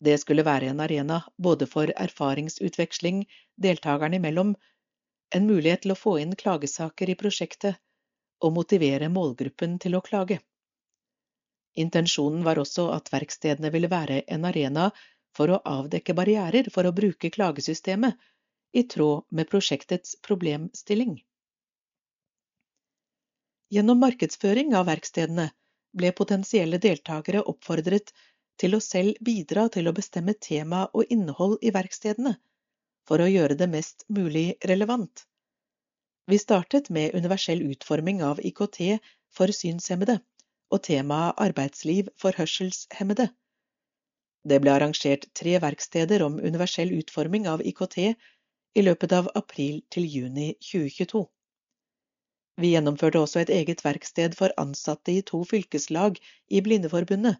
Det 0.00 0.16
skulle 0.20 0.44
være 0.44 0.70
en 0.72 0.80
arena 0.80 1.20
både 1.36 1.66
for 1.68 1.92
erfaringsutveksling 1.96 3.24
deltakerne 3.56 4.16
imellom, 4.16 4.54
en 5.34 5.46
mulighet 5.46 5.84
til 5.84 5.92
å 5.94 5.98
få 5.98 6.16
inn 6.22 6.32
klagesaker 6.36 7.12
i 7.12 7.18
prosjektet 7.20 7.76
og 8.40 8.54
motivere 8.56 9.10
målgruppen 9.12 9.76
til 9.78 9.98
å 9.98 10.02
klage. 10.06 10.40
Intensjonen 11.78 12.42
var 12.44 12.58
også 12.58 12.88
at 12.94 13.12
verkstedene 13.12 13.70
ville 13.70 13.90
være 13.92 14.22
en 14.26 14.48
arena 14.48 14.88
for 15.36 15.52
å 15.52 15.60
avdekke 15.68 16.16
barrierer 16.18 16.72
for 16.74 16.88
å 16.88 16.94
bruke 16.96 17.30
klagesystemet, 17.30 18.16
i 18.72 18.84
tråd 18.86 19.24
med 19.34 19.48
prosjektets 19.50 20.16
problemstilling. 20.22 21.16
Gjennom 23.70 23.98
markedsføring 24.02 24.76
av 24.78 24.86
verkstedene 24.86 25.48
ble 25.92 26.12
potensielle 26.16 26.78
deltakere 26.82 27.42
oppfordret 27.52 28.12
til 28.60 28.76
å 28.76 28.82
selv 28.84 29.18
bidra 29.24 29.68
til 29.74 29.88
å 29.88 29.94
bestemme 29.96 30.34
tema 30.34 30.84
og 30.94 31.12
innhold 31.14 31.58
i 31.64 31.72
verkstedene, 31.74 32.34
for 33.08 33.22
å 33.22 33.28
gjøre 33.30 33.56
det 33.58 33.70
mest 33.72 34.04
mulig 34.08 34.54
relevant. 34.70 35.24
Vi 36.30 36.38
startet 36.38 36.90
med 36.94 37.14
universell 37.14 37.62
utforming 37.72 38.20
av 38.22 38.40
IKT 38.50 38.80
for 39.34 39.50
synshemmede 39.56 40.20
og 40.70 40.82
temaet 40.86 41.40
arbeidsliv 41.42 42.10
for 42.20 42.36
hørselshemmede. 42.38 43.30
Det 44.46 44.60
ble 44.62 44.72
arrangert 44.72 45.26
tre 45.36 45.56
verksteder 45.60 46.22
om 46.24 46.38
universell 46.38 46.92
utforming 47.00 47.48
av 47.50 47.64
IKT 47.66 47.98
i 48.78 48.84
løpet 48.84 49.12
av 49.16 49.28
april 49.34 49.82
til 49.90 50.06
juni 50.06 50.52
2022. 50.70 51.24
Vi 52.60 52.74
gjennomførte 52.74 53.20
også 53.22 53.40
et 53.40 53.50
eget 53.56 53.80
verksted 53.84 54.34
for 54.36 54.52
ansatte 54.60 55.14
i 55.14 55.22
to 55.24 55.40
fylkeslag 55.48 56.18
i 56.52 56.60
Blindeforbundet, 56.60 57.38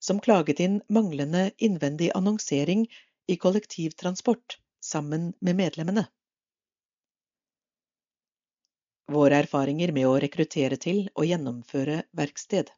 som 0.00 0.20
klaget 0.20 0.60
inn 0.60 0.80
manglende 0.92 1.48
innvendig 1.56 2.10
annonsering 2.18 2.84
i 3.28 3.36
kollektivtransport, 3.40 4.58
sammen 4.84 5.32
med 5.40 5.56
medlemmene. 5.58 6.04
Våre 9.08 9.40
erfaringer 9.40 9.94
med 9.96 10.04
å 10.04 10.18
rekruttere 10.20 10.76
til 10.76 11.06
og 11.14 11.24
gjennomføre 11.24 12.02
verksted. 12.20 12.68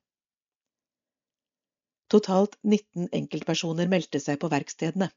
Totalt 2.11 2.55
19 2.63 3.11
enkeltpersoner 3.19 3.91
meldte 3.91 4.23
seg 4.23 4.39
på 4.43 4.51
verkstedene. 4.51 5.11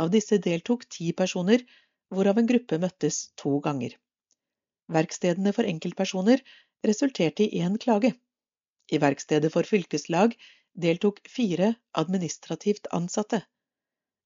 Av 0.00 0.12
disse 0.12 0.36
deltok 0.36 0.84
ti 0.92 1.12
personer, 1.16 1.64
hvorav 2.12 2.40
en 2.40 2.48
gruppe 2.48 2.78
møttes 2.80 3.30
to 3.40 3.56
ganger. 3.64 3.96
Verkstedene 4.92 5.52
for 5.56 5.64
enkeltpersoner 5.64 6.42
resulterte 6.84 7.44
i 7.44 7.62
én 7.64 7.78
klage. 7.80 8.12
I 8.92 9.00
verkstedet 9.00 9.52
for 9.52 9.64
fylkeslag 9.64 10.36
deltok 10.74 11.20
fire 11.28 11.74
administrativt 11.92 12.90
ansatte. 12.92 13.40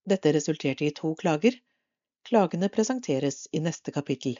Dette 0.08 0.32
resulterte 0.32 0.86
i 0.86 0.94
to 0.94 1.14
klager. 1.14 1.54
Klagene 2.26 2.68
presenteres 2.68 3.46
i 3.52 3.60
neste 3.62 3.94
kapittel. 3.94 4.38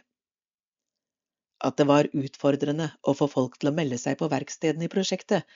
At 1.65 1.77
det 1.79 1.87
var 1.91 2.11
utfordrende 2.13 2.91
å 3.03 3.15
få 3.19 3.29
folk 3.31 3.59
til 3.59 3.71
å 3.71 3.75
melde 3.75 3.99
seg 3.99 4.19
på 4.19 4.29
verkstedene 4.31 4.87
i 4.87 4.93
prosjektet, 4.93 5.47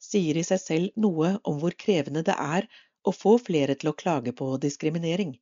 sier 0.00 0.36
i 0.36 0.44
seg 0.44 0.60
selv 0.60 1.00
noe 1.00 1.36
om 1.44 1.60
hvor 1.60 1.76
krevende 1.76 2.22
det 2.24 2.36
er 2.36 2.68
å 3.06 3.12
få 3.12 3.36
flere 3.40 3.76
til 3.76 3.92
å 3.92 3.96
klage 3.96 4.32
på 4.36 4.48
diskriminering. 4.60 5.36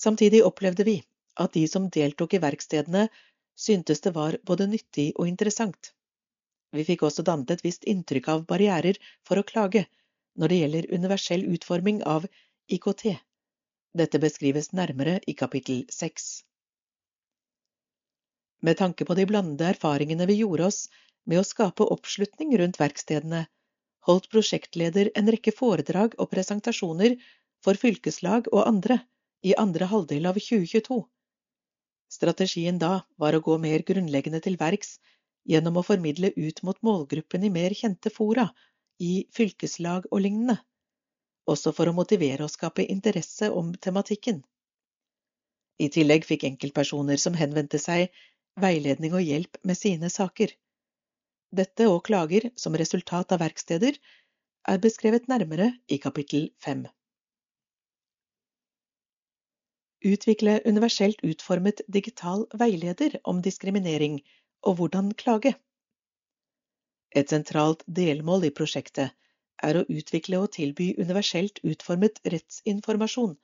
Samtidig 0.00 0.44
opplevde 0.46 0.86
vi 0.88 1.00
at 1.34 1.52
de 1.52 1.66
som 1.68 1.88
deltok 1.90 2.34
i 2.34 2.42
verkstedene, 2.42 3.08
syntes 3.56 4.00
det 4.00 4.12
var 4.16 4.36
både 4.46 4.66
nyttig 4.66 5.12
og 5.16 5.28
interessant. 5.28 5.92
Vi 6.72 6.84
fikk 6.86 7.02
også 7.06 7.24
dannet 7.26 7.50
et 7.54 7.64
visst 7.64 7.84
inntrykk 7.84 8.28
av 8.34 8.44
barrierer 8.50 8.98
for 9.26 9.40
å 9.40 9.46
klage 9.46 9.86
når 10.38 10.52
det 10.52 10.60
gjelder 10.60 10.92
universell 10.94 11.44
utforming 11.54 12.02
av 12.06 12.26
IKT. 12.70 13.06
Dette 14.00 14.20
beskrives 14.22 14.70
nærmere 14.72 15.18
i 15.26 15.34
kapittel 15.34 15.82
seks. 15.90 16.44
Med 18.62 18.78
tanke 18.78 19.06
på 19.08 19.16
de 19.18 19.24
blandede 19.26 19.70
erfaringene 19.72 20.28
vi 20.30 20.40
gjorde 20.42 20.68
oss 20.70 20.80
med 21.26 21.40
å 21.40 21.46
skape 21.46 21.86
oppslutning 21.94 22.52
rundt 22.60 22.78
verkstedene, 22.80 23.46
holdt 24.06 24.30
prosjektleder 24.32 25.10
en 25.18 25.30
rekke 25.32 25.52
foredrag 25.56 26.14
og 26.18 26.30
presentasjoner 26.32 27.16
for 27.64 27.80
fylkeslag 27.80 28.48
og 28.52 28.66
andre 28.66 29.00
i 29.44 29.56
andre 29.64 29.88
halvdel 29.90 30.28
av 30.30 30.38
2022. 30.38 31.00
Strategien 32.10 32.78
da 32.82 33.04
var 33.22 33.36
å 33.36 33.42
gå 33.46 33.56
mer 33.62 33.84
grunnleggende 33.86 34.40
til 34.42 34.58
verks 34.60 34.96
gjennom 35.48 35.78
å 35.78 35.86
formidle 35.86 36.32
ut 36.36 36.62
mot 36.66 36.80
målgruppen 36.86 37.46
i 37.46 37.52
mer 37.54 37.74
kjente 37.76 38.10
fora, 38.12 38.48
i 39.00 39.26
fylkeslag 39.32 40.08
og 40.10 40.20
lignende, 40.26 40.58
også 41.48 41.72
for 41.76 41.88
å 41.88 41.96
motivere 41.96 42.44
og 42.44 42.52
skape 42.52 42.84
interesse 42.84 43.48
om 43.62 43.72
tematikken. 43.86 44.42
I 45.80 45.88
tillegg 45.88 46.26
fikk 46.28 46.44
enkeltpersoner 46.50 47.20
som 47.22 47.38
henvendte 47.38 47.80
seg, 47.80 48.10
veiledning 48.60 49.14
og 49.16 49.24
hjelp 49.24 49.56
med 49.64 49.78
sine 49.78 50.10
saker. 50.12 50.52
Dette 51.56 51.86
og 51.88 52.02
klager 52.06 52.50
som 52.60 52.76
resultat 52.76 53.32
av 53.32 53.40
verksteder 53.40 53.96
er 54.68 54.82
beskrevet 54.82 55.30
nærmere 55.32 55.72
i 55.88 55.98
kapittel 56.02 56.50
fem. 56.60 56.84
Utvikle 60.00 60.60
universelt 60.64 61.18
utformet 61.22 61.80
digital 61.92 62.46
veileder 62.56 63.18
om 63.28 63.42
diskriminering 63.44 64.22
og 64.64 64.78
hvordan 64.78 65.10
klage. 65.12 65.52
Et 67.12 67.28
sentralt 67.28 67.82
delmål 67.84 68.46
i 68.48 68.50
prosjektet 68.56 69.12
er 69.62 69.76
å 69.76 69.84
utvikle 69.92 70.40
og 70.40 70.54
tilby 70.56 70.94
universelt 70.96 71.60
utformet 71.68 72.16
rettsinformasjon, 72.24 73.34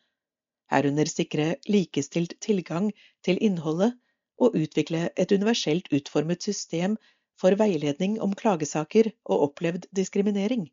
herunder 0.73 1.11
sikre 1.13 1.49
likestilt 1.69 2.39
tilgang 2.41 2.89
til 3.27 3.37
innholdet 3.37 3.93
og 4.41 4.57
utvikle 4.57 5.11
et 5.13 5.35
universelt 5.37 5.93
utformet 5.93 6.47
system 6.47 6.97
for 7.37 7.59
veiledning 7.61 8.17
om 8.25 8.33
klagesaker 8.33 9.11
og 9.29 9.51
opplevd 9.51 9.91
diskriminering. 9.93 10.71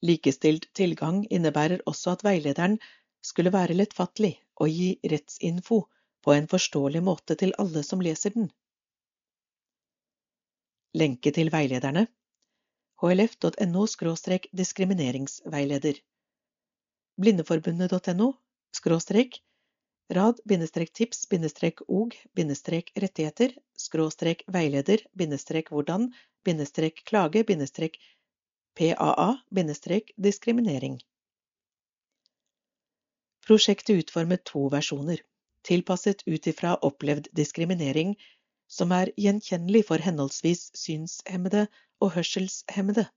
Likestilt 0.00 0.70
tilgang 0.72 1.26
innebærer 1.28 1.84
også 1.84 2.16
at 2.16 2.24
veilederen 2.24 2.78
skulle 3.22 3.52
være 3.52 3.76
lettfattelig 3.76 4.38
og 4.60 4.68
gi 4.68 4.88
rettsinfo 5.12 5.78
på 6.22 6.34
en 6.34 6.48
forståelig 6.48 7.02
måte 7.02 7.36
til 7.38 7.54
alle 7.62 7.82
som 7.86 8.02
leser 8.04 8.34
den. 8.36 8.50
Lenke 10.94 11.32
til 11.32 11.50
veilederne. 11.54 12.06
Hlf.no 13.02 13.86
diskrimineringsveileder. 14.52 15.96
Blindeforbundet.no 17.20 18.28
skråstrek 18.76 19.40
rad 20.12 20.40
tips 20.92 21.24
og 21.88 22.14
rettigheter 23.04 23.54
skråstrek 23.78 24.44
veileder 24.52 25.04
hvordan 25.72 26.10
klage 27.08 27.44
paa 28.76 29.30
diskriminering 30.16 31.00
Prosjektet 33.46 33.98
utformet 33.98 34.44
to 34.46 34.68
versjoner, 34.70 35.18
tilpasset 35.66 36.22
ut 36.26 36.46
ifra 36.46 36.76
opplevd 36.88 37.28
diskriminering 37.38 38.14
som 38.70 38.92
er 38.96 39.10
gjenkjennelig 39.18 39.82
for 39.88 40.04
henholdsvis 40.04 40.68
synshemmede 40.78 41.66
og 42.00 42.14
hørselshemmede. 42.16 43.08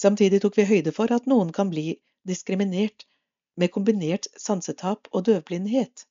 Samtidig 0.00 0.40
tok 0.42 0.56
vi 0.56 0.68
høyde 0.70 0.94
for 0.96 1.12
at 1.12 1.26
noen 1.28 1.50
kan 1.52 1.72
bli 1.72 1.98
diskriminert 2.28 3.04
med 3.60 3.72
kombinert 3.74 4.30
sansetap 4.38 5.10
og 5.12 5.26
døvblindhet. 5.28 6.06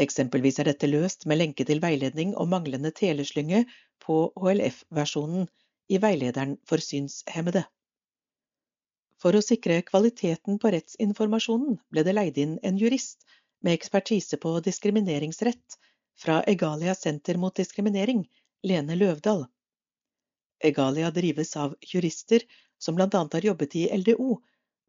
Eksempelvis 0.00 0.60
er 0.60 0.70
dette 0.70 0.88
løst 0.88 1.26
med 1.26 1.40
lenke 1.40 1.66
til 1.68 1.82
veiledning 1.82 2.34
om 2.36 2.50
manglende 2.52 2.92
teleslynge 2.96 3.64
på 4.04 4.18
HLF-versjonen 4.40 5.48
i 5.92 6.00
veilederen 6.02 6.56
for 6.68 6.82
synshemmede. 6.82 7.64
For 9.22 9.36
å 9.36 9.44
sikre 9.44 9.80
kvaliteten 9.88 10.58
på 10.62 10.70
rettsinformasjonen 10.74 11.78
ble 11.92 12.04
det 12.06 12.14
leid 12.16 12.40
inn 12.42 12.56
en 12.70 12.80
jurist 12.80 13.24
med 13.64 13.76
ekspertise 13.78 14.38
på 14.42 14.52
diskrimineringsrett 14.66 15.78
fra 16.24 16.42
Egalia 16.52 16.94
senter 16.94 17.40
mot 17.40 17.56
diskriminering, 17.56 18.26
Lene 18.66 18.96
Løvdahl. 18.96 19.46
Egalia 20.64 21.10
drives 21.10 21.56
av 21.56 21.74
jurister 21.92 22.44
som 22.78 23.00
annet 23.00 23.38
har 23.38 23.48
jobbet 23.50 23.76
i 23.76 23.86
LDO, 23.96 24.36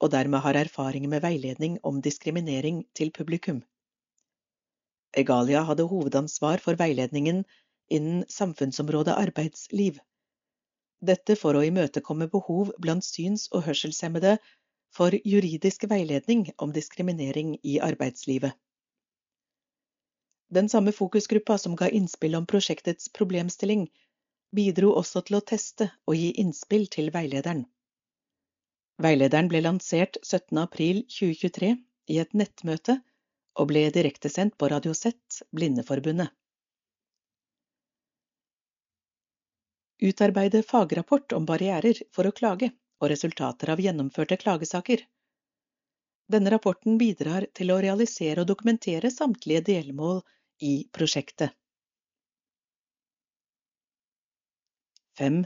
og 0.04 0.12
dermed 0.14 0.44
har 0.44 0.60
erfaring 0.60 1.08
med 1.10 1.24
veiledning 1.24 1.80
om 1.84 2.02
diskriminering 2.02 2.84
til 2.94 3.12
publikum. 3.12 3.64
Egalia 5.18 5.64
hadde 5.68 5.88
hovedansvar 5.90 6.62
for 6.64 6.80
veiledningen 6.80 7.44
innen 7.90 8.26
samfunnsområdet 8.30 9.16
arbeidsliv. 9.18 10.00
Dette 11.00 11.36
for 11.38 11.54
å 11.54 11.66
imøtekomme 11.66 12.28
behov 12.34 12.72
blant 12.82 13.06
syns- 13.06 13.48
og 13.54 13.68
hørselshemmede 13.68 14.38
for 14.98 15.14
juridisk 15.26 15.86
veiledning 15.90 16.48
om 16.58 16.74
diskriminering 16.74 17.58
i 17.64 17.78
arbeidslivet. 17.84 18.56
Den 20.50 20.70
samme 20.72 20.94
fokusgruppa 20.96 21.58
som 21.58 21.76
ga 21.76 21.90
innspill 21.92 22.36
om 22.36 22.46
prosjektets 22.48 23.10
problemstilling, 23.14 23.90
bidro 24.56 24.94
også 24.96 25.22
til 25.28 25.38
å 25.38 25.44
teste 25.44 25.90
og 26.08 26.16
gi 26.16 26.32
innspill 26.42 26.88
til 26.88 27.12
veilederen. 27.12 27.66
Veilederen 29.04 29.52
ble 29.52 29.62
lansert 29.62 30.18
17. 30.24 30.58
april 30.58 31.04
2023 31.12 31.76
i 32.16 32.18
et 32.24 32.34
nettmøte 32.34 32.98
og 33.60 33.70
ble 33.70 33.84
direktesendt 33.94 34.56
på 34.58 34.72
Radio 34.72 34.96
Z, 34.98 35.14
Blindeforbundet. 35.54 36.32
Utarbeide 40.00 40.64
fagrapport 40.64 41.32
om 41.34 41.46
barrierer 41.46 42.02
for 42.14 42.30
å 42.30 42.32
klage 42.40 42.70
og 43.02 43.10
resultater 43.10 43.72
av 43.74 43.80
gjennomførte 43.82 44.38
klagesaker. 44.38 45.02
Denne 46.30 46.52
rapporten 46.54 46.98
bidrar 47.02 47.48
til 47.58 47.72
å 47.74 47.80
realisere 47.82 48.44
og 48.44 48.50
dokumentere 48.52 49.10
samtlige 49.14 49.64
delmål 49.70 50.22
i 50.62 50.74
prosjektet. 50.94 51.54
5. 55.18 55.38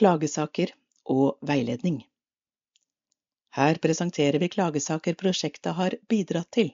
Klagesaker 0.00 0.72
og 1.12 1.36
veiledning 1.50 1.98
Her 3.58 3.80
presenterer 3.84 4.40
vi 4.40 4.48
klagesaker 4.54 5.18
prosjektet 5.24 5.76
har 5.76 5.96
bidratt 6.08 6.48
til. 6.56 6.70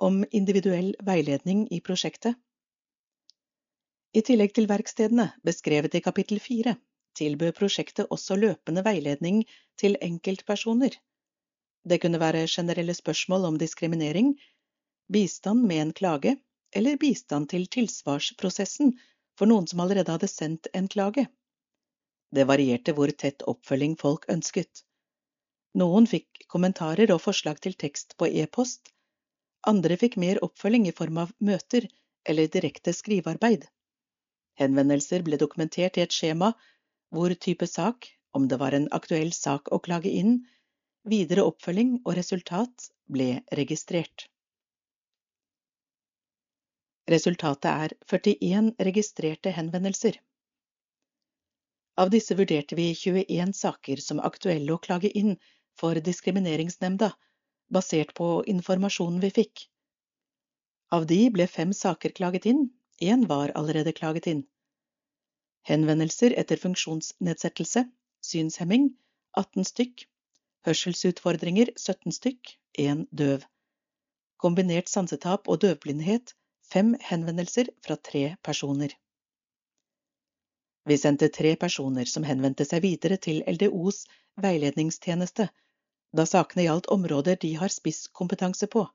Om 0.00 0.22
individuell 0.30 0.94
veiledning 1.04 1.66
i 1.76 1.82
prosjektet 1.84 2.40
I 4.12 4.20
tillegg 4.20 4.52
til 4.56 4.68
verkstedene, 4.68 5.30
beskrevet 5.44 5.94
i 5.94 6.02
kapittel 6.04 6.40
4, 6.40 6.76
tilbød 7.16 7.56
prosjektet 7.56 8.12
også 8.12 8.36
løpende 8.36 8.84
veiledning 8.84 9.44
til 9.80 9.96
enkeltpersoner 10.00 10.98
det 11.84 11.98
kunne 12.02 12.20
være 12.22 12.46
generelle 12.46 12.94
spørsmål 12.94 13.44
om 13.44 13.58
diskriminering, 13.58 14.34
bistand 15.12 15.64
med 15.66 15.82
en 15.82 15.92
klage 15.92 16.36
eller 16.72 16.96
bistand 16.96 17.48
til 17.50 17.66
tilsvarsprosessen 17.66 18.92
for 19.38 19.50
noen 19.50 19.66
som 19.66 19.82
allerede 19.82 20.14
hadde 20.14 20.30
sendt 20.30 20.68
en 20.74 20.88
klage. 20.88 21.26
Det 22.30 22.46
varierte 22.48 22.94
hvor 22.96 23.10
tett 23.10 23.42
oppfølging 23.50 23.98
folk 24.00 24.28
ønsket. 24.30 24.84
Noen 25.74 26.06
fikk 26.06 26.46
kommentarer 26.52 27.10
og 27.12 27.20
forslag 27.24 27.60
til 27.64 27.74
tekst 27.74 28.14
på 28.16 28.28
e-post, 28.30 28.92
andre 29.66 29.96
fikk 29.98 30.16
mer 30.16 30.38
oppfølging 30.44 30.86
i 30.88 30.94
form 30.96 31.18
av 31.24 31.34
møter 31.40 31.88
eller 32.28 32.46
direkte 32.46 32.94
skrivearbeid. 32.94 33.66
Henvendelser 34.62 35.26
ble 35.26 35.38
dokumentert 35.42 35.98
i 35.98 36.06
et 36.06 36.16
skjema 36.16 36.52
hvor 37.12 37.34
type 37.46 37.66
sak, 37.68 38.08
om 38.32 38.48
det 38.48 38.58
var 38.62 38.72
en 38.76 38.88
aktuell 38.96 39.32
sak 39.36 39.68
å 39.74 39.82
klage 39.84 40.10
inn, 40.22 40.40
Videre 41.10 41.42
oppfølging 41.42 41.96
og 42.04 42.14
resultat 42.14 42.84
ble 43.10 43.40
registrert. 43.58 44.28
Resultatet 47.10 47.66
er 47.70 47.94
41 48.12 48.68
registrerte 48.88 49.50
henvendelser. 49.56 50.20
Av 51.98 52.12
disse 52.14 52.36
vurderte 52.38 52.78
vi 52.78 52.92
21 52.94 53.50
saker 53.58 54.04
som 54.04 54.22
aktuelle 54.22 54.76
å 54.76 54.78
klage 54.86 55.10
inn 55.10 55.34
for 55.74 55.98
Diskrimineringsnemnda, 55.98 57.10
basert 57.74 58.14
på 58.14 58.28
informasjonen 58.54 59.18
vi 59.26 59.32
fikk. 59.42 59.66
Av 60.94 61.08
de 61.10 61.18
ble 61.34 61.48
fem 61.50 61.74
saker 61.74 62.14
klaget 62.14 62.46
inn, 62.46 62.68
én 63.02 63.26
var 63.26 63.50
allerede 63.58 63.96
klaget 63.98 64.30
inn. 64.30 64.46
Henvendelser 65.68 66.34
etter 66.38 66.58
funksjonsnedsettelse, 66.58 67.84
synshemming, 68.26 68.88
18 69.38 69.66
stykk, 69.68 70.06
Hørselsutfordringer 70.66 71.72
17 71.76 72.14
stykk, 72.14 72.54
1 72.78 73.06
døv. 73.18 73.44
Kombinert 74.42 74.90
sansetap 74.90 75.48
og 75.48 75.60
døvblindhet 75.62 76.34
fem 76.72 76.94
henvendelser 77.08 77.70
fra 77.86 77.96
tre 78.10 78.24
personer. 78.42 78.94
Vi 80.88 80.96
sendte 80.98 81.28
tre 81.30 81.54
personer 81.56 82.10
som 82.10 82.26
henvendte 82.26 82.66
seg 82.66 82.82
videre 82.82 83.18
til 83.22 83.42
LDOs 83.46 84.02
veiledningstjeneste, 84.42 85.46
da 86.16 86.26
sakene 86.26 86.66
gjaldt 86.66 86.90
områder 86.94 87.38
de 87.44 87.52
har 87.60 87.70
spisskompetanse 87.70 88.66
på. 88.66 88.86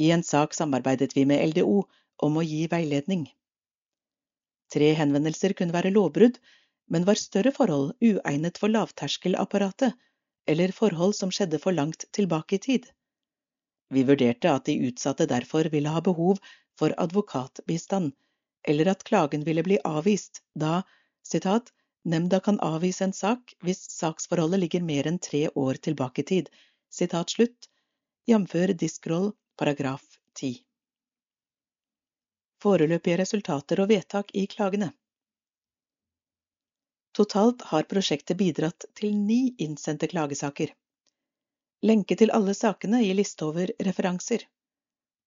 I 0.00 0.10
en 0.16 0.24
sak 0.24 0.56
samarbeidet 0.56 1.12
vi 1.16 1.26
med 1.28 1.44
LDO 1.52 1.82
om 2.26 2.38
å 2.40 2.44
gi 2.46 2.64
veiledning. 2.72 3.26
Tre 4.72 4.92
henvendelser 4.96 5.52
kunne 5.58 5.74
være 5.76 5.92
lovbrudd, 5.92 6.38
men 6.92 7.04
var 7.08 7.20
større 7.20 7.52
forhold 7.56 7.92
uegnet 8.00 8.58
for 8.60 8.72
lavterskelapparatet, 8.72 9.92
eller 10.48 10.72
forhold 10.76 11.14
som 11.18 11.30
skjedde 11.34 11.60
for 11.62 11.76
langt 11.76 12.06
tilbake 12.16 12.56
i 12.56 12.62
tid. 12.66 12.88
Vi 13.92 14.04
vurderte 14.08 14.50
at 14.50 14.66
de 14.68 14.78
utsatte 14.88 15.28
derfor 15.28 15.68
ville 15.72 15.92
ha 15.92 16.00
behov 16.00 16.40
for 16.80 16.94
advokatbistand, 17.04 18.12
eller 18.68 18.88
at 18.94 19.04
klagen 19.04 19.44
ville 19.44 19.64
bli 19.66 19.78
avvist, 19.84 20.42
da 20.54 20.82
citat, 21.26 21.70
nemnda 22.04 22.40
kan 22.40 22.60
avvise 22.64 23.04
en 23.04 23.14
sak 23.16 23.54
hvis 23.62 23.84
saksforholdet 23.92 24.64
ligger 24.64 24.82
mer 24.88 25.06
enn 25.10 25.20
tre 25.22 25.46
år 25.54 25.80
tilbake 25.86 26.24
i 26.24 26.28
tid, 26.32 26.50
citat 26.90 27.36
slutt, 27.36 27.68
jf. 28.26 28.56
Diskroll 28.80 29.32
paragraf 29.60 30.04
10. 30.40 30.56
Foreløpige 32.62 33.18
resultater 33.18 33.80
og 33.82 33.88
vedtak 33.90 34.30
i 34.38 34.46
klagene. 34.46 34.92
Totalt 37.16 37.64
har 37.72 37.88
prosjektet 37.90 38.38
bidratt 38.40 38.86
til 38.98 39.16
ni 39.18 39.40
innsendte 39.60 40.08
klagesaker. 40.12 40.70
Lenke 41.82 42.16
til 42.16 42.30
alle 42.30 42.54
sakene 42.54 43.02
gir 43.02 43.18
liste 43.18 43.44
over 43.48 43.72
referanser. 43.88 44.46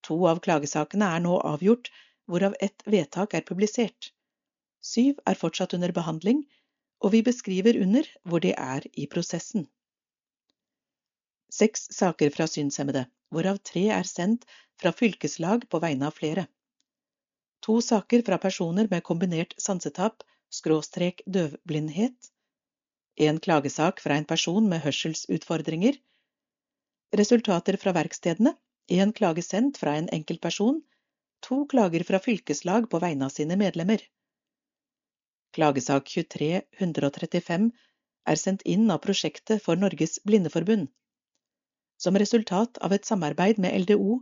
To 0.08 0.18
av 0.32 0.40
klagesakene 0.48 1.12
er 1.18 1.22
nå 1.26 1.36
avgjort 1.52 1.92
hvorav 2.32 2.56
ett 2.68 2.88
vedtak 2.96 3.36
er 3.38 3.46
publisert. 3.50 4.12
Syv 4.82 5.20
er 5.28 5.38
fortsatt 5.38 5.76
under 5.78 5.92
behandling, 5.92 6.46
og 7.04 7.12
vi 7.14 7.22
beskriver 7.26 7.78
under 7.82 8.08
hvor 8.24 8.42
de 8.42 8.56
er 8.56 8.88
i 8.94 9.10
prosessen. 9.12 9.68
Seks 11.52 11.90
saker 12.00 12.32
fra 12.34 12.48
synshemmede, 12.50 13.06
hvorav 13.30 13.60
tre 13.68 13.90
er 14.00 14.08
sendt 14.10 14.46
fra 14.82 14.96
fylkeslag 14.96 15.68
på 15.70 15.82
vegne 15.84 16.08
av 16.08 16.16
flere. 16.18 16.48
To 17.66 17.80
saker 17.82 18.22
fra 18.26 18.38
personer 18.38 18.88
med 18.92 19.04
kombinert 19.04 19.56
sansetap 19.58 20.24
skråstrek 20.54 21.24
døvblindhet. 21.26 22.30
En 23.18 23.40
klagesak 23.40 24.02
fra 24.04 24.18
en 24.20 24.28
person 24.30 24.68
med 24.70 24.84
hørselsutfordringer. 24.84 25.98
Resultater 27.16 27.80
fra 27.82 27.96
verkstedene. 27.96 28.54
En 28.92 29.14
klage 29.18 29.42
sendt 29.42 29.80
fra 29.82 29.96
en 29.98 30.12
enkeltperson 30.14 30.84
to 31.42 31.64
klager 31.72 32.06
fra 32.06 32.20
fylkeslag 32.22 32.86
på 32.92 33.02
vegne 33.02 33.26
av 33.26 33.34
sine 33.34 33.58
medlemmer. 33.58 34.04
Klagesak 35.58 36.12
23 36.12 36.50
er 38.26 38.40
sendt 38.42 38.62
inn 38.76 38.92
av 38.92 39.02
Prosjektet 39.02 39.64
for 39.64 39.82
Norges 39.82 40.20
Blindeforbund. 40.26 40.90
Som 41.98 42.18
resultat 42.22 42.78
av 42.86 42.94
et 42.94 43.06
samarbeid 43.10 43.58
med 43.58 43.74
LDO, 43.86 44.20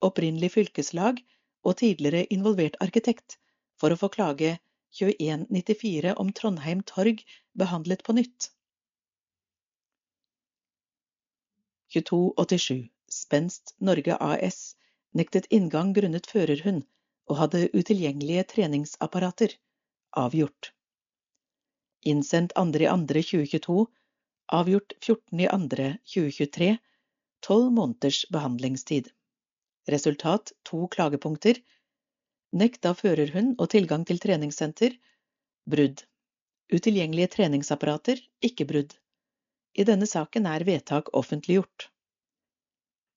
opprinnelig 0.00 0.54
fylkeslag 0.56 1.20
og 1.66 1.78
tidligere 1.82 2.28
involvert 2.30 2.78
arkitekt, 2.84 3.38
for 3.80 3.92
å 3.92 3.98
få 4.00 4.08
klage 4.14 4.56
2194 4.96 6.14
om 6.22 6.32
Trondheim 6.32 6.82
torg 6.88 7.22
behandlet 7.58 8.04
på 8.06 8.14
nytt. 8.16 8.50
2287 11.96 12.86
Spenst 13.08 13.74
Norge 13.78 14.16
AS 14.20 14.76
nektet 15.16 15.46
inngang 15.54 15.92
grunnet 15.96 16.26
førerhund 16.26 16.82
og 17.30 17.38
hadde 17.40 17.68
utilgjengelige 17.72 18.46
treningsapparater. 18.52 19.54
Avgjort. 20.16 20.72
Innsendt 22.06 22.54
2.2.2022. 22.56 23.86
Avgjort 24.58 24.94
14.2.2023. 25.02 26.76
Tolv 27.46 27.72
måneders 27.78 28.24
behandlingstid. 28.32 29.10
Resultat 29.86 30.52
to 30.66 30.86
klagepunkter. 30.90 31.58
Nekt 32.56 32.86
av 32.88 32.98
førerhund 33.00 33.60
og 33.62 33.70
tilgang 33.74 34.06
til 34.08 34.18
treningssenter. 34.22 34.96
Brudd. 35.70 36.02
Utilgjengelige 36.72 37.34
treningsapparater. 37.36 38.22
Ikke 38.48 38.66
brudd. 38.66 38.96
I 39.76 39.84
denne 39.84 40.08
saken 40.08 40.48
er 40.50 40.64
vedtak 40.66 41.12
offentliggjort. 41.20 41.90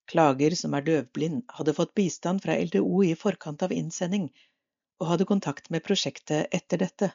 Klager 0.10 0.56
som 0.58 0.74
er 0.74 0.86
døvblind, 0.86 1.44
hadde 1.58 1.74
fått 1.78 1.96
bistand 1.98 2.42
fra 2.44 2.58
LDO 2.58 3.04
i 3.06 3.16
forkant 3.16 3.62
av 3.66 3.74
innsending, 3.74 4.28
og 5.00 5.12
hadde 5.12 5.28
kontakt 5.30 5.70
med 5.74 5.86
prosjektet 5.86 6.50
etter 6.60 6.82
dette. 6.82 7.12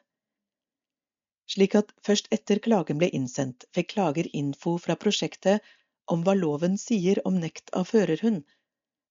Slik 1.50 1.74
at 1.76 1.90
først 2.06 2.30
etter 2.32 2.62
klagen 2.64 3.00
ble 3.02 3.10
innsendt, 3.18 3.66
fikk 3.76 3.92
klager 3.96 4.30
info 4.32 4.76
fra 4.80 4.96
prosjektet 4.96 5.74
om 6.14 6.22
hva 6.24 6.36
loven 6.38 6.78
sier 6.80 7.20
om 7.28 7.36
nekt 7.42 7.74
av 7.76 7.90
førerhund, 7.90 8.44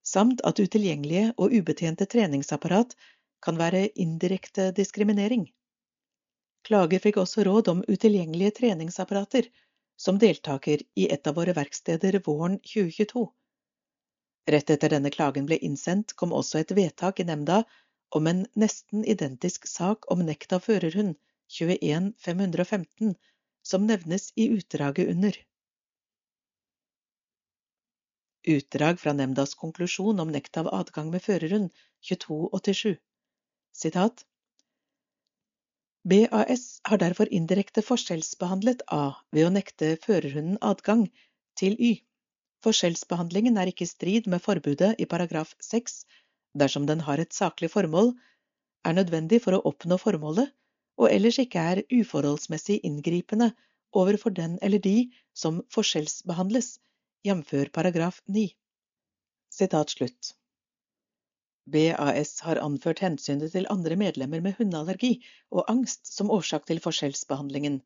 samt 0.03 0.43
at 0.47 0.59
utilgjengelige 0.59 1.33
og 1.37 1.53
ubetjente 1.55 2.05
treningsapparat 2.11 2.95
kan 3.43 3.59
være 3.59 3.87
indirekte 3.99 4.71
diskriminering. 4.75 5.47
Klager 6.63 7.03
fikk 7.03 7.19
også 7.23 7.43
råd 7.47 7.69
om 7.73 7.83
utilgjengelige 7.87 8.55
treningsapparater 8.59 9.49
som 9.99 10.19
deltaker 10.19 10.83
i 10.95 11.07
et 11.11 11.27
av 11.27 11.35
våre 11.39 11.55
verksteder 11.55 12.19
våren 12.25 12.59
2022. 12.63 13.25
Rett 14.53 14.71
etter 14.75 14.91
denne 14.91 15.11
klagen 15.11 15.45
ble 15.47 15.57
innsendt, 15.63 16.15
kom 16.19 16.33
også 16.35 16.59
et 16.59 16.71
vedtak 16.75 17.19
i 17.19 17.27
nemnda 17.27 17.63
om 18.15 18.27
en 18.27 18.45
nesten 18.59 19.05
identisk 19.07 19.67
sak 19.67 20.09
om 20.11 20.23
nekt 20.27 20.55
av 20.55 20.65
førerhund, 20.67 21.15
21515, 21.53 23.15
som 23.63 23.87
nevnes 23.87 24.31
i 24.35 24.49
utdraget 24.57 25.11
under. 25.13 25.37
Utdrag 28.43 28.99
fra 28.99 29.13
nemndas 29.13 29.55
konklusjon 29.55 30.19
om 30.19 30.31
nekt 30.31 30.57
av 30.59 30.67
adgang 30.75 31.11
med 31.11 31.23
førerhund, 31.23 31.69
2287. 32.09 32.97
Sitat. 33.73 34.25
BAS 36.03 36.65
har 36.89 36.99
derfor 36.99 37.31
indirekte 37.31 37.81
forskjellsbehandlet 37.87 38.83
A 38.91 39.13
ved 39.31 39.47
å 39.47 39.53
nekte 39.55 39.93
førerhunden 40.03 40.57
adgang 40.59 41.05
til 41.59 41.77
Y. 41.79 41.93
Forskjellsbehandlingen 42.67 43.57
er 43.57 43.71
ikke 43.71 43.87
i 43.87 43.91
strid 43.93 44.27
med 44.27 44.43
forbudet 44.43 44.91
i 44.99 45.07
paragraf 45.07 45.55
6 45.63 46.03
dersom 46.59 46.85
den 46.89 47.05
har 47.07 47.23
et 47.23 47.33
saklig 47.33 47.71
formål, 47.71 48.11
er 48.83 48.99
nødvendig 48.99 49.39
for 49.45 49.55
å 49.55 49.63
oppnå 49.71 49.97
formålet 50.01 50.51
og 50.99 51.09
ellers 51.09 51.39
ikke 51.41 51.61
er 51.71 51.81
uforholdsmessig 51.87 52.81
inngripende 52.87 53.53
overfor 53.95 54.33
den 54.35 54.57
eller 54.61 54.81
de 54.83 55.09
som 55.33 55.61
forskjellsbehandles, 55.73 56.77
jf. 57.23 57.71
paragraf 57.71 58.21
9. 58.25 58.49
Sitat 59.49 59.89
slutt. 59.89 60.35
BAS 61.65 62.39
har 62.43 62.59
anført 62.59 62.99
hensynet 62.99 63.53
til 63.53 63.67
andre 63.71 63.95
medlemmer 63.95 64.41
med 64.43 64.57
hundeallergi 64.57 65.13
og 65.55 65.69
angst 65.71 66.09
som 66.11 66.31
årsak 66.35 66.65
til 66.67 66.81
forskjellsbehandlingen. 66.83 67.77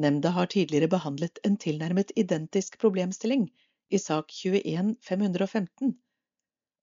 Nemnda 0.00 0.32
har 0.32 0.48
tidligere 0.48 0.88
behandlet 0.88 1.42
en 1.44 1.58
tilnærmet 1.60 2.14
identisk 2.16 2.78
problemstilling, 2.80 3.50
i 3.92 3.98
sak 3.98 4.32
21 4.32 4.94
515. 5.04 5.92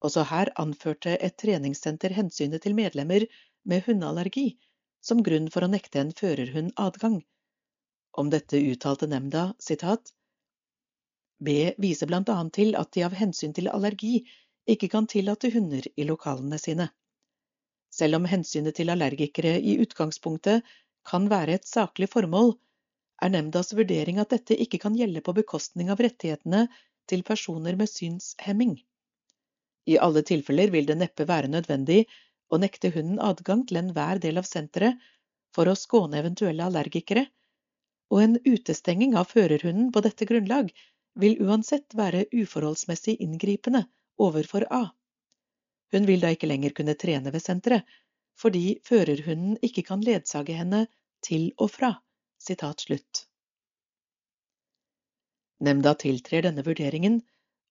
Også 0.05 0.27
her 0.29 0.51
anførte 0.61 1.15
et 1.17 1.37
treningssenter 1.41 2.13
hensynet 2.13 2.61
til 2.67 2.77
medlemmer 2.77 3.25
med 3.65 3.87
hundeallergi 3.87 4.59
som 5.01 5.25
grunn 5.25 5.49
for 5.49 5.65
å 5.65 5.71
nekte 5.73 6.03
en 6.03 6.13
førerhund 6.13 6.75
adgang. 6.77 7.23
Om 8.13 8.29
dette 8.29 8.61
uttalte 8.61 9.09
nemnda 9.09 9.47
sitat 9.57 10.13
B 11.39 11.73
viser 11.77 12.09
blant 12.09 12.29
annet 12.33 12.55
til 12.57 12.75
at 12.79 12.91
de 12.95 13.03
av 13.05 13.15
hensyn 13.17 13.53
til 13.53 13.69
allergi 13.69 14.23
ikke 14.73 14.89
kan 14.93 15.07
tillate 15.11 15.51
hunder 15.53 15.85
i 15.95 16.05
lokalene 16.07 16.57
sine. 16.61 16.87
Selv 17.93 18.17
om 18.19 18.25
hensynet 18.29 18.75
til 18.77 18.89
allergikere 18.93 19.55
i 19.61 19.77
utgangspunktet 19.83 20.65
kan 21.07 21.29
være 21.31 21.59
et 21.59 21.69
saklig 21.69 22.09
formål, 22.11 22.55
er 23.21 23.33
nemndas 23.33 23.71
vurdering 23.77 24.19
at 24.21 24.33
dette 24.33 24.57
ikke 24.65 24.81
kan 24.83 24.97
gjelde 24.97 25.23
på 25.25 25.33
bekostning 25.37 25.89
av 25.93 26.01
rettighetene 26.03 26.65
til 27.09 27.23
personer 27.25 27.77
med 27.79 27.89
synshemming. 27.89 28.75
I 29.87 29.95
alle 30.03 30.21
tilfeller 30.27 30.73
vil 30.73 30.89
det 30.89 30.97
neppe 30.99 31.25
være 31.29 31.53
nødvendig 31.53 32.03
å 32.51 32.59
nekte 32.59 32.91
hunden 32.93 33.21
adgang 33.23 33.63
til 33.67 33.79
enhver 33.79 34.19
del 34.23 34.41
av 34.41 34.49
senteret 34.49 34.99
for 35.55 35.69
å 35.69 35.77
skåne 35.79 36.19
eventuelle 36.19 36.65
allergikere, 36.67 37.25
og 38.11 38.23
en 38.23 38.37
utestenging 38.43 39.15
av 39.19 39.31
førerhunden 39.31 39.89
på 39.95 40.03
dette 40.03 40.27
grunnlag 40.27 40.69
vil 41.21 41.39
uansett 41.43 41.95
være 41.97 42.25
uforholdsmessig 42.33 43.17
inngripende 43.23 43.83
overfor 44.21 44.65
A. 44.73 44.83
Hun 45.93 46.05
vil 46.09 46.21
da 46.21 46.33
ikke 46.33 46.49
lenger 46.49 46.75
kunne 46.77 46.97
trene 46.99 47.33
ved 47.33 47.43
senteret, 47.43 47.85
fordi 48.37 48.79
førerhunden 48.85 49.57
ikke 49.65 49.83
kan 49.87 50.03
ledsage 50.05 50.53
henne 50.57 50.85
til 51.25 51.49
og 51.57 51.71
fra. 51.73 51.95
Sitat 52.37 52.83
slutt. 52.85 53.23
Nemnda 55.63 55.95
tiltrer 55.97 56.45
denne 56.45 56.61
vurderingen, 56.65 57.23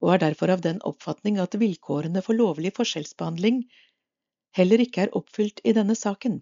og 0.03 0.17
er 0.17 0.25
derfor 0.25 0.51
av 0.53 0.65
den 0.65 0.81
oppfatning 0.85 1.39
at 1.39 1.55
vilkårene 1.61 2.23
for 2.25 2.37
lovlig 2.37 2.73
forskjellsbehandling 2.77 3.63
heller 4.59 4.83
ikke 4.83 5.07
er 5.07 5.15
oppfylt 5.17 5.63
i 5.65 5.75
denne 5.77 5.95
saken. 5.97 6.41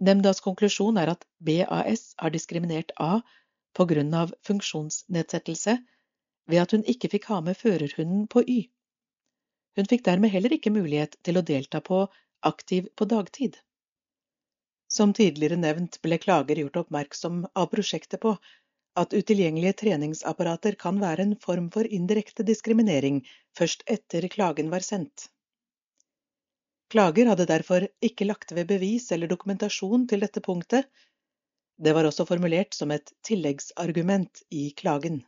Nemndas 0.00 0.40
konklusjon 0.44 1.00
er 1.00 1.14
at 1.14 1.24
BAS 1.44 2.14
har 2.20 2.32
diskriminert 2.36 2.92
A 3.00 3.20
på 3.76 3.86
grunn 3.92 4.12
av 4.14 4.34
funksjonsnedsettelse 4.46 5.76
ved 6.50 6.62
at 6.62 6.74
hun 6.74 6.86
ikke 6.92 7.10
fikk 7.14 7.30
ha 7.30 7.40
med 7.46 7.58
førerhunden 7.58 8.26
på 8.32 8.42
Y. 8.42 8.60
Hun 9.78 9.88
fikk 9.90 10.04
dermed 10.08 10.32
heller 10.34 10.54
ikke 10.56 10.74
mulighet 10.74 11.16
til 11.26 11.38
å 11.38 11.46
delta 11.52 11.80
på 11.84 12.04
Aktiv 12.48 12.86
på 12.96 13.04
dagtid. 13.04 13.58
Som 14.90 15.12
tidligere 15.14 15.58
nevnt 15.60 15.98
ble 16.02 16.16
klager 16.18 16.58
gjort 16.62 16.78
oppmerksom 16.82 17.42
av 17.54 17.66
prosjektet 17.74 18.22
på 18.22 18.32
at 19.00 19.12
utilgjengelige 19.14 19.76
treningsapparater 19.82 20.78
kan 20.80 20.98
være 21.02 21.26
en 21.26 21.36
form 21.44 21.68
for 21.74 21.86
indirekte 21.98 22.46
diskriminering 22.48 23.20
først 23.58 23.84
etter 23.86 24.26
klagen 24.32 24.72
var 24.72 24.86
sendt. 24.86 25.28
Klager 26.90 27.30
hadde 27.30 27.46
derfor 27.46 27.86
ikke 28.02 28.26
lagt 28.26 28.56
ved 28.56 28.66
bevis 28.72 29.12
eller 29.14 29.30
dokumentasjon 29.30 30.08
til 30.10 30.24
dette 30.24 30.42
punktet. 30.42 30.88
Det 31.80 31.92
var 31.96 32.04
også 32.04 32.26
formulert 32.28 32.76
som 32.76 32.90
et 32.92 33.12
tilleggsargument 33.24 34.42
i 34.52 34.70
klagen. 34.76 35.22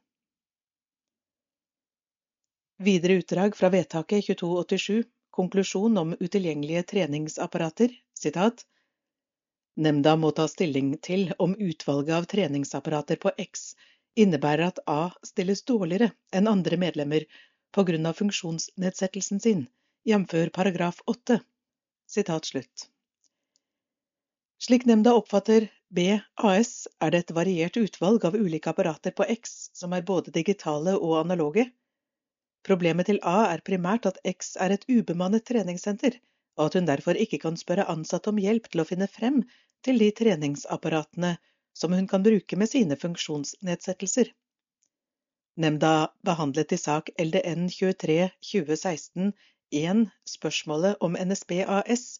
Videre 2.83 3.23
utdrag 3.23 3.57
fra 3.57 3.71
vedtaket 3.73 4.27
2287, 4.27 5.07
konklusjon 5.33 5.97
om 5.99 6.13
utilgjengelige 6.21 6.83
treningsapparater, 6.93 7.95
sitat 8.19 8.67
Nemnda 9.81 10.13
må 10.21 10.35
ta 10.37 10.45
stilling 10.51 10.99
til 11.01 11.31
om 11.41 11.55
utvalget 11.57 12.15
av 12.19 12.29
treningsapparater 12.29 13.17
på 13.23 13.33
X 13.41 13.73
innebærer 14.21 14.69
at 14.69 14.81
A 14.85 15.15
stilles 15.25 15.65
dårligere 15.65 16.11
enn 16.37 16.51
andre 16.51 16.77
medlemmer 16.77 17.25
av 17.81 18.13
funksjonsnedsettelsen 18.19 19.41
sin, 19.41 19.63
jf. 20.05 20.35
paragraf 20.53 21.01
8. 21.09 21.41
Sitat 22.07 22.45
slutt. 22.45 22.91
Slik 24.61 24.85
nemnda 24.85 25.15
oppfatter 25.17 25.71
BAS, 25.93 26.89
er 27.05 27.13
det 27.13 27.19
et 27.23 27.33
variert 27.37 27.77
utvalg 27.77 28.25
av 28.25 28.37
ulike 28.39 28.71
apparater 28.73 29.13
på 29.13 29.27
X 29.35 29.69
som 29.77 29.93
er 29.93 30.05
både 30.09 30.33
digitale 30.33 30.95
og 30.97 31.19
analoge. 31.21 31.67
Problemet 32.65 33.11
til 33.11 33.21
A 33.29 33.51
er 33.53 33.65
primært 33.67 34.09
at 34.09 34.21
X 34.25 34.55
er 34.57 34.73
et 34.73 34.87
ubemannet 34.89 35.45
treningssenter, 35.51 36.17
og 36.57 36.71
at 36.71 36.79
hun 36.79 36.89
derfor 36.89 37.19
ikke 37.21 37.43
kan 37.43 37.59
spørre 37.61 37.89
ansatte 37.93 38.33
om 38.33 38.41
hjelp 38.41 38.71
til 38.73 38.83
å 38.83 38.89
finne 38.89 39.11
frem 39.11 39.43
til 39.85 40.01
de 40.01 40.09
treningsapparatene 40.17 41.35
som 41.77 41.93
hun 41.93 42.09
kan 42.09 42.25
bruke 42.25 42.57
med 42.57 42.71
sine 42.73 42.97
funksjonsnedsettelser. 42.97 44.33
Nemnda 45.61 46.13
behandlet 46.25 46.73
i 46.73 46.81
sak 46.81 47.13
LDN 47.21 47.69
23 47.69 48.31
2016 48.49 49.35
1 49.83 50.07
spørsmålet 50.29 51.05
om 51.05 51.17
NSB 51.17 51.59
AS 51.67 52.17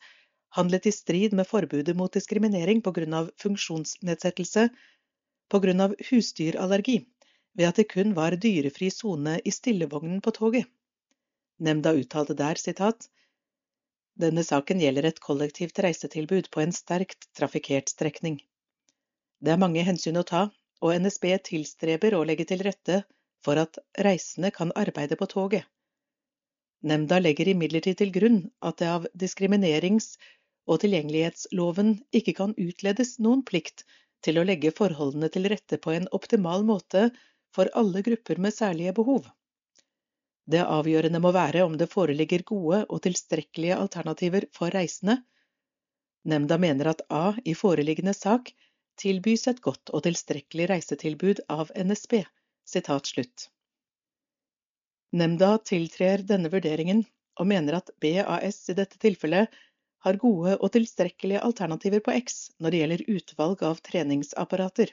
handlet 0.57 0.87
i 0.87 0.93
strid 0.93 1.33
med 1.33 1.49
forbudet 1.49 1.97
mot 1.97 2.13
diskriminering 2.13 2.83
av 3.15 3.31
funksjonsnedsettelse 3.41 4.69
av 5.53 5.95
husdyrallergi, 6.11 6.99
ved 7.55 7.69
at 7.69 7.77
det 7.77 7.89
kun 7.89 8.15
var 8.15 8.37
dyrefri 8.37 8.91
sone 8.91 9.41
i 9.45 9.51
stillevognen 9.51 10.21
på 10.21 10.31
toget. 10.31 10.67
Nemnda 11.59 11.93
uttalte 11.93 12.35
der 12.35 12.55
sitat 12.55 13.09
denne 14.15 14.45
saken 14.45 14.81
gjelder 14.81 15.09
et 15.09 15.21
kollektivt 15.25 15.79
reisetilbud 15.79 16.51
på 16.53 16.61
en 16.61 16.73
sterkt 16.73 17.29
trafikkert 17.37 17.89
strekning. 17.89 18.41
Det 19.41 19.53
er 19.55 19.61
mange 19.61 19.85
hensyn 19.87 20.21
å 20.21 20.25
ta, 20.29 20.51
og 20.83 20.95
NSB 21.01 21.31
tilstreber 21.49 22.15
å 22.15 22.25
legge 22.29 22.45
til 22.51 22.61
rette 22.67 23.03
for 23.45 23.57
at 23.57 23.79
reisende 24.07 24.51
kan 24.55 24.73
arbeide 24.77 25.17
på 25.17 25.29
toget. 25.33 25.65
Nemnda 26.83 27.21
legger 27.23 27.53
imidlertid 27.53 27.99
til 27.99 28.13
grunn 28.15 28.39
at 28.61 28.79
det 28.83 28.89
av 28.91 29.07
diskriminerings- 29.15 30.17
og 30.73 30.81
tilgjengelighetsloven 30.83 31.93
ikke 32.19 32.35
kan 32.39 32.55
utledes 32.57 33.19
noen 33.25 33.45
plikt 33.49 33.85
til 34.25 34.39
å 34.39 34.47
legge 34.47 34.73
forholdene 34.75 35.29
til 35.35 35.49
rette 35.53 35.79
på 35.83 35.95
en 35.95 36.09
optimal 36.19 36.65
måte 36.67 37.09
for 37.55 37.71
alle 37.79 38.03
grupper 38.07 38.41
med 38.41 38.55
særlige 38.57 38.95
behov. 38.97 39.27
Det 40.53 40.63
avgjørende 40.65 41.21
må 41.23 41.31
være 41.35 41.63
om 41.67 41.77
det 41.79 41.91
foreligger 41.93 42.43
gode 42.49 42.83
og 42.89 43.03
tilstrekkelige 43.05 43.79
alternativer 43.79 44.49
for 44.57 44.75
reisende. 44.75 45.21
Nemnda 46.27 46.59
mener 46.59 46.93
at 46.93 47.03
A 47.11 47.35
i 47.45 47.55
foreliggende 47.59 48.15
sak 48.15 48.53
tilbys 49.01 49.47
et 49.51 49.63
godt 49.63 49.91
og 49.95 50.05
tilstrekkelig 50.07 50.69
reisetilbud 50.71 51.45
av 51.51 51.71
NSB. 51.77 52.23
Nemnda 55.13 55.51
tiltrer 55.69 56.23
denne 56.27 56.51
vurderingen 56.53 57.03
og 57.41 57.49
mener 57.51 57.79
at 57.81 57.91
BAS 58.03 58.61
i 58.71 58.77
dette 58.79 59.01
tilfellet 59.03 59.51
har 60.03 60.19
gode 60.23 60.57
og 60.59 60.73
tilstrekkelige 60.75 61.43
alternativer 61.47 62.03
på 62.05 62.15
X 62.19 62.41
når 62.59 62.75
det 62.75 62.81
gjelder 62.83 63.05
utvalg 63.17 63.65
av 63.69 63.81
treningsapparater. 63.87 64.93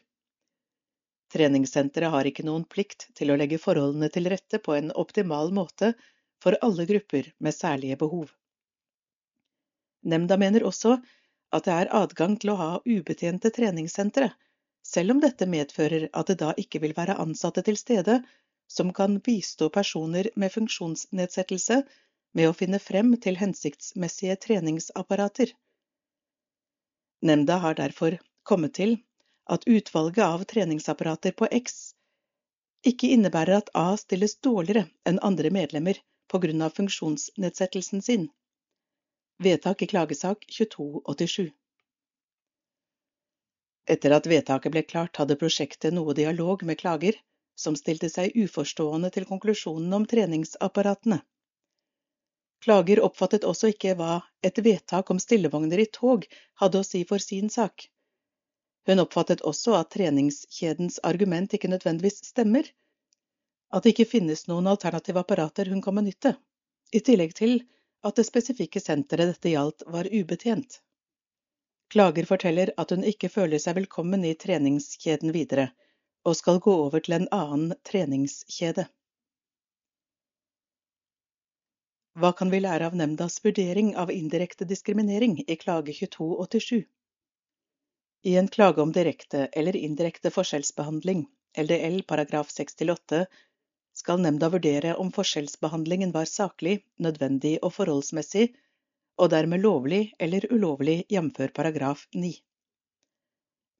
Treningssenteret 1.34 2.14
har 2.14 2.30
ikke 2.30 2.45
noen 2.45 2.66
plikt 2.66 3.07
til 3.18 3.32
å 3.32 3.38
legge 3.38 3.62
forholdene 3.62 4.10
til 4.14 4.30
rette 4.34 4.62
på 4.66 4.76
en 4.78 4.91
optimal 5.03 5.53
måte 5.53 5.93
for 6.41 6.57
alle 6.66 6.86
grupper 6.89 7.32
med 7.39 7.55
særlige 7.55 7.97
behov. 8.01 8.30
Nemnda 10.10 10.38
mener 10.41 10.66
også 10.66 10.95
at 11.53 11.66
det 11.66 11.76
er 11.76 11.93
adgang 11.97 12.38
til 12.39 12.53
å 12.53 12.60
ha 12.60 12.70
ubetjente 12.86 13.51
treningssentre, 13.53 14.30
selv 14.86 15.16
om 15.16 15.22
dette 15.22 15.49
medfører 15.49 16.07
at 16.14 16.30
det 16.30 16.38
da 16.41 16.53
ikke 16.57 16.82
vil 16.86 16.95
være 16.97 17.18
ansatte 17.22 17.66
til 17.66 17.78
stede 17.78 18.22
som 18.70 18.93
kan 18.93 19.18
bistå 19.26 19.70
personer 19.74 20.30
med 20.38 20.53
funksjonsnedsettelse 20.53 21.82
med 22.38 22.49
å 22.49 22.55
finne 22.55 22.80
frem 22.80 23.13
til 23.23 23.39
hensiktsmessige 23.39 24.36
treningsapparater. 24.45 25.53
Nemnda 27.25 27.59
har 27.63 27.77
derfor 27.80 28.19
kommet 28.43 28.75
til 28.80 28.97
at 29.49 29.65
utvalget 29.67 30.25
av 30.25 30.45
treningsapparater 30.51 31.36
på 31.41 31.49
X 31.51 31.80
ikke 32.88 33.09
innebærer 33.11 33.57
at 33.59 33.71
A 33.75 33.97
stilles 33.99 34.38
dårligere 34.45 34.86
enn 35.09 35.19
andre 35.30 35.51
medlemmer 35.51 35.97
på 36.32 36.39
grunn 36.43 36.61
av 36.63 36.75
funksjonsnedsettelsen 36.77 38.03
sin. 38.05 38.30
Vedtak 39.43 39.82
i 39.82 39.89
klagesak 39.93 40.45
2287 40.57 41.49
Etter 43.89 44.13
at 44.13 44.27
vedtaket 44.30 44.71
ble 44.71 44.84
klart, 44.86 45.17
hadde 45.17 45.38
prosjektet 45.41 45.95
noe 45.95 46.13
dialog 46.13 46.63
med 46.69 46.77
klager, 46.77 47.15
som 47.57 47.75
stilte 47.75 48.09
seg 48.13 48.36
uforstående 48.38 49.09
til 49.15 49.25
konklusjonen 49.25 49.95
om 49.97 50.05
treningsapparatene. 50.07 51.17
Klager 52.64 52.99
oppfattet 53.05 53.45
også 53.47 53.72
ikke 53.72 53.93
hva 53.99 54.20
et 54.43 54.60
vedtak 54.64 55.12
om 55.14 55.20
stillevogner 55.22 55.80
i 55.80 55.88
tog 55.95 56.26
hadde 56.60 56.82
å 56.82 56.88
si 56.88 57.05
for 57.07 57.24
sin 57.24 57.47
sak. 57.53 57.88
Hun 58.88 59.03
oppfattet 59.03 59.43
også 59.47 59.78
at 59.78 59.91
treningskjedens 59.95 60.99
argument 61.07 61.53
ikke 61.55 61.72
nødvendigvis 61.72 62.20
stemmer, 62.32 62.68
at 63.72 63.86
det 63.86 63.93
ikke 63.93 64.10
finnes 64.18 64.47
noen 64.49 64.68
alternative 64.68 65.22
apparater 65.24 65.70
hun 65.72 65.82
kan 65.86 65.99
benytte, 65.99 66.34
i 66.91 66.99
tillegg 67.05 67.36
til 67.38 67.60
at 68.03 68.18
det 68.18 68.26
spesifikke 68.28 68.82
senteret 68.84 69.34
dette 69.36 69.53
gjaldt 69.53 69.86
var 69.93 70.10
ubetjent. 70.10 70.80
Klager 71.93 72.28
forteller 72.30 72.72
at 72.82 72.91
hun 72.93 73.05
ikke 73.07 73.32
føler 73.34 73.62
seg 73.62 73.78
velkommen 73.80 74.26
i 74.26 74.36
treningskjeden 74.38 75.34
videre, 75.36 75.70
og 76.28 76.38
skal 76.38 76.60
gå 76.64 76.74
over 76.86 77.01
til 77.05 77.16
en 77.18 77.30
annen 77.34 77.76
treningskjede. 77.88 78.86
Hva 82.20 82.34
kan 82.36 82.49
vi 82.51 82.59
lære 82.59 82.88
av 82.89 82.95
nemndas 82.99 83.38
vurdering 83.45 83.93
av 84.01 84.09
indirekte 84.11 84.65
diskriminering 84.67 85.38
i 85.39 85.55
klage 85.55 85.93
2287? 85.95 86.82
I 88.28 88.34
en 88.41 88.49
klage 88.55 88.82
om 88.84 88.91
direkte 88.91 89.45
eller 89.61 89.78
indirekte 89.80 90.32
forskjellsbehandling, 90.36 91.22
LDL 91.63 92.01
paragraf 92.09 92.51
6-8, 92.51 93.22
skal 94.01 94.20
nemnda 94.26 94.49
vurdere 94.51 94.97
om 94.99 95.13
forskjellsbehandlingen 95.15 96.11
var 96.11 96.28
saklig, 96.28 96.82
nødvendig 97.07 97.55
og 97.63 97.78
forholdsmessig, 97.78 98.49
og 99.15 99.32
dermed 99.32 99.63
lovlig 99.63 100.03
eller 100.20 100.51
ulovlig, 100.51 101.05
jf. 101.07 101.39
paragraf 101.55 102.03
9. 102.15 102.34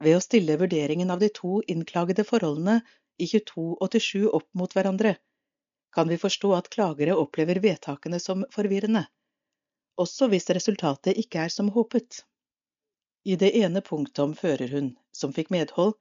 Ved 0.08 0.16
å 0.16 0.24
stille 0.24 0.56
vurderingen 0.64 1.12
av 1.12 1.20
de 1.20 1.28
to 1.42 1.60
innklagede 1.68 2.24
forholdene 2.24 2.80
i 3.20 3.28
2287 3.28 4.30
opp 4.32 4.48
mot 4.56 4.80
hverandre, 4.80 5.18
kan 5.96 6.10
vi 6.10 6.18
forstå 6.18 6.54
at 6.56 6.70
klagere 6.74 7.16
opplever 7.18 7.60
vedtakene 7.64 8.20
som 8.20 8.46
forvirrende, 8.54 9.06
også 10.00 10.30
hvis 10.32 10.50
resultatet 10.56 11.18
ikke 11.20 11.46
er 11.46 11.54
som 11.54 11.72
håpet. 11.76 12.24
I 13.26 13.36
det 13.36 13.52
ene 13.60 13.82
punktet 13.86 14.22
om 14.24 14.36
førerhund, 14.38 14.94
som 15.12 15.34
fikk 15.36 15.52
medhold, 15.54 15.98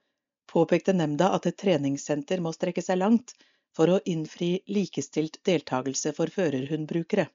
påpekte 0.49 0.95
nemnda 0.97 1.32
at 1.36 1.49
et 1.51 1.59
treningssenter 1.61 2.41
må 2.45 2.53
strekke 2.55 2.84
seg 2.84 3.01
langt 3.01 3.34
for 3.76 3.91
å 3.91 3.99
innfri 4.12 4.53
likestilt 4.70 5.41
deltakelse 5.49 6.14
for 6.16 6.30
førerhundbrukere. 6.32 7.26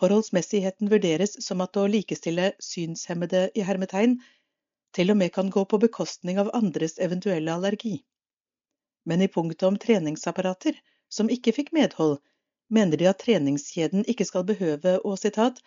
Forholdsmessigheten 0.00 0.90
vurderes 0.92 1.38
som 1.44 1.62
at 1.64 1.78
å 1.80 1.86
likestille 1.88 2.50
synshemmede 2.60 3.46
i 3.56 3.64
hermetegn 3.64 4.18
til 4.96 5.12
og 5.12 5.18
med 5.22 5.32
kan 5.32 5.48
gå 5.52 5.64
på 5.70 5.80
bekostning 5.80 6.40
av 6.42 6.50
andres 6.58 6.98
eventuelle 7.06 7.54
allergi. 7.54 7.96
Men 9.06 9.22
i 9.22 9.28
punktet 9.28 9.66
om 9.68 9.78
treningsapparater, 9.78 10.78
som 11.08 11.30
ikke 11.30 11.54
fikk 11.54 11.72
medhold, 11.76 12.18
mener 12.68 12.98
de 12.98 13.08
at 13.10 13.22
treningskjeden 13.22 14.06
ikke 14.10 14.26
skal 14.26 14.46
behøve 14.48 14.96
å 15.06 15.14
sitat, 15.20 15.60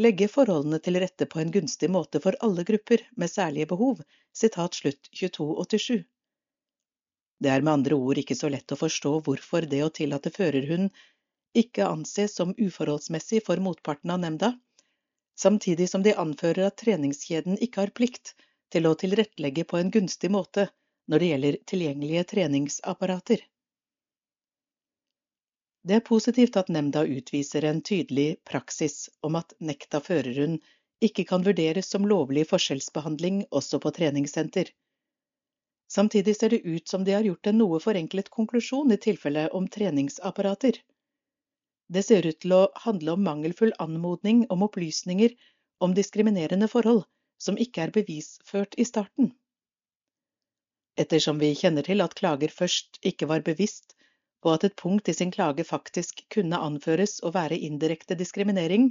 legge 0.00 0.28
forholdene 0.32 0.78
til 0.82 0.96
rette 1.02 1.26
på 1.28 1.42
en 1.42 1.52
gunstig 1.52 1.90
måte 1.92 2.22
for 2.24 2.38
alle 2.44 2.64
grupper 2.64 3.04
med 3.20 3.30
særlige 3.32 3.68
behov, 3.74 4.00
sitat 4.32 4.78
slutt 4.78 5.10
2287. 5.12 6.06
Det 7.38 7.50
er 7.52 7.62
med 7.62 7.72
andre 7.72 7.98
ord 7.98 8.18
ikke 8.18 8.36
så 8.38 8.50
lett 8.50 8.72
å 8.74 8.78
forstå 8.78 9.12
hvorfor 9.26 9.66
det 9.70 9.82
å 9.84 9.92
tillate 9.94 10.32
førerhund 10.34 10.90
ikke 11.58 11.86
anses 11.86 12.34
som 12.38 12.54
uforholdsmessig 12.56 13.44
for 13.46 13.60
motparten 13.62 14.10
av 14.14 14.22
nemnda, 14.24 14.52
samtidig 15.38 15.88
som 15.90 16.02
de 16.06 16.16
anfører 16.18 16.66
at 16.68 16.80
treningskjeden 16.82 17.60
ikke 17.62 17.84
har 17.84 17.94
plikt 17.94 18.34
til 18.72 18.88
å 18.88 18.96
tilrettelegge 18.98 19.64
på 19.68 19.78
en 19.78 19.92
gunstig 19.94 20.30
måte 20.34 20.68
når 21.08 21.22
det 21.22 21.28
gjelder 21.32 21.58
tilgjengelige 21.72 22.24
treningsapparater. 22.32 23.44
Det 25.88 25.94
er 25.96 26.04
positivt 26.08 26.56
at 26.60 26.68
nemnda 26.68 27.04
utviser 27.08 27.64
en 27.64 27.80
tydelig 27.82 28.28
praksis 28.50 29.08
om 29.24 29.38
at 29.40 29.54
nekt 29.70 29.94
av 29.96 30.04
førerhund 30.08 30.58
ikke 31.04 31.24
kan 31.30 31.46
vurderes 31.46 31.88
som 31.94 32.06
lovlig 32.10 32.44
forskjellsbehandling 32.50 33.44
også 33.60 33.80
på 33.80 33.92
treningssenter. 33.96 34.68
Samtidig 35.88 36.36
ser 36.36 36.52
det 36.52 36.60
ut 36.66 36.88
som 36.88 37.04
de 37.04 37.14
har 37.16 37.24
gjort 37.24 37.48
en 37.48 37.60
noe 37.62 37.80
forenklet 37.80 38.28
konklusjon 38.34 38.92
i 38.92 39.00
tilfellet 39.00 39.54
om 39.56 39.68
treningsapparater. 39.72 40.82
Det 41.88 42.02
ser 42.04 42.26
ut 42.28 42.40
til 42.44 42.52
å 42.52 42.64
handle 42.84 43.14
om 43.16 43.24
mangelfull 43.24 43.72
anmodning 43.80 44.44
om 44.52 44.66
opplysninger 44.66 45.32
om 45.80 45.94
diskriminerende 45.96 46.68
forhold 46.68 47.06
som 47.40 47.56
ikke 47.56 47.86
er 47.86 47.94
bevisført 47.94 48.76
i 48.76 48.84
starten. 48.84 49.32
Ettersom 50.98 51.38
vi 51.38 51.52
kjenner 51.54 51.86
til 51.86 52.02
at 52.02 52.16
klager 52.18 52.50
først 52.50 52.98
ikke 53.10 53.28
var 53.30 53.44
bevisst 53.46 53.94
på 54.42 54.50
at 54.54 54.64
et 54.66 54.76
punkt 54.78 55.08
i 55.10 55.14
sin 55.14 55.30
klage 55.34 55.66
faktisk 55.66 56.24
kunne 56.34 56.58
anføres 56.68 57.18
å 57.22 57.32
være 57.34 57.58
indirekte 57.68 58.16
diskriminering, 58.18 58.90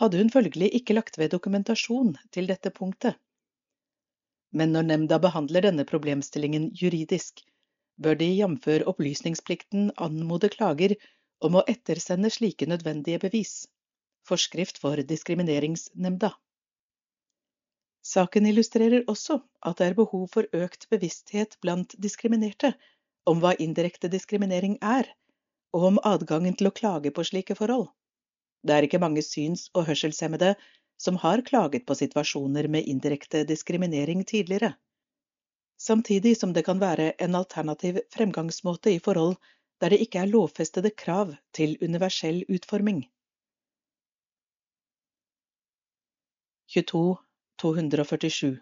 hadde 0.00 0.20
hun 0.20 0.32
følgelig 0.34 0.70
ikke 0.80 0.96
lagt 0.98 1.18
ved 1.18 1.32
dokumentasjon 1.34 2.14
til 2.34 2.50
dette 2.50 2.72
punktet. 2.74 3.18
Men 4.56 4.72
når 4.74 4.88
nemnda 4.90 5.18
behandler 5.22 5.66
denne 5.66 5.86
problemstillingen 5.88 6.70
juridisk, 6.80 7.42
bør 8.02 8.18
de 8.20 8.28
jf. 8.38 8.66
opplysningsplikten 8.92 9.90
anmode 10.08 10.50
klager 10.52 10.94
om 11.40 11.58
å 11.58 11.64
ettersende 11.68 12.30
slike 12.32 12.68
nødvendige 12.68 13.22
bevis. 13.26 13.66
Forskrift 14.26 14.78
for 14.82 15.00
Diskrimineringsnemnda. 15.10 16.32
Saken 18.06 18.46
illustrerer 18.46 19.02
også 19.10 19.40
at 19.66 19.80
det 19.80 19.86
er 19.90 19.96
behov 19.98 20.28
for 20.34 20.46
økt 20.54 20.86
bevissthet 20.92 21.56
blant 21.64 21.96
diskriminerte 22.04 22.70
om 23.26 23.40
hva 23.42 23.56
indirekte 23.58 24.10
diskriminering 24.12 24.76
er, 24.78 25.08
og 25.74 25.88
om 25.90 25.98
adgangen 26.10 26.54
til 26.54 26.70
å 26.70 26.74
klage 26.76 27.10
på 27.16 27.24
slike 27.26 27.56
forhold. 27.58 27.88
Det 28.62 28.76
er 28.76 28.86
ikke 28.86 29.02
mange 29.02 29.24
syns- 29.26 29.66
og 29.74 29.88
hørselshemmede 29.88 30.54
som 31.02 31.18
har 31.24 31.42
klaget 31.50 31.86
på 31.88 31.96
situasjoner 31.98 32.70
med 32.72 32.86
indirekte 32.94 33.42
diskriminering 33.48 34.22
tidligere. 34.24 34.76
Samtidig 35.76 36.36
som 36.38 36.54
det 36.56 36.64
kan 36.64 36.80
være 36.80 37.12
en 37.20 37.34
alternativ 37.34 37.98
fremgangsmåte 38.14 38.94
i 38.94 39.02
forhold 39.02 39.36
der 39.80 39.92
det 39.92 40.00
ikke 40.06 40.22
er 40.22 40.30
lovfestede 40.30 40.94
krav 40.96 41.34
til 41.52 41.76
universell 41.82 42.44
utforming. 42.48 43.04
22.247 47.62 48.56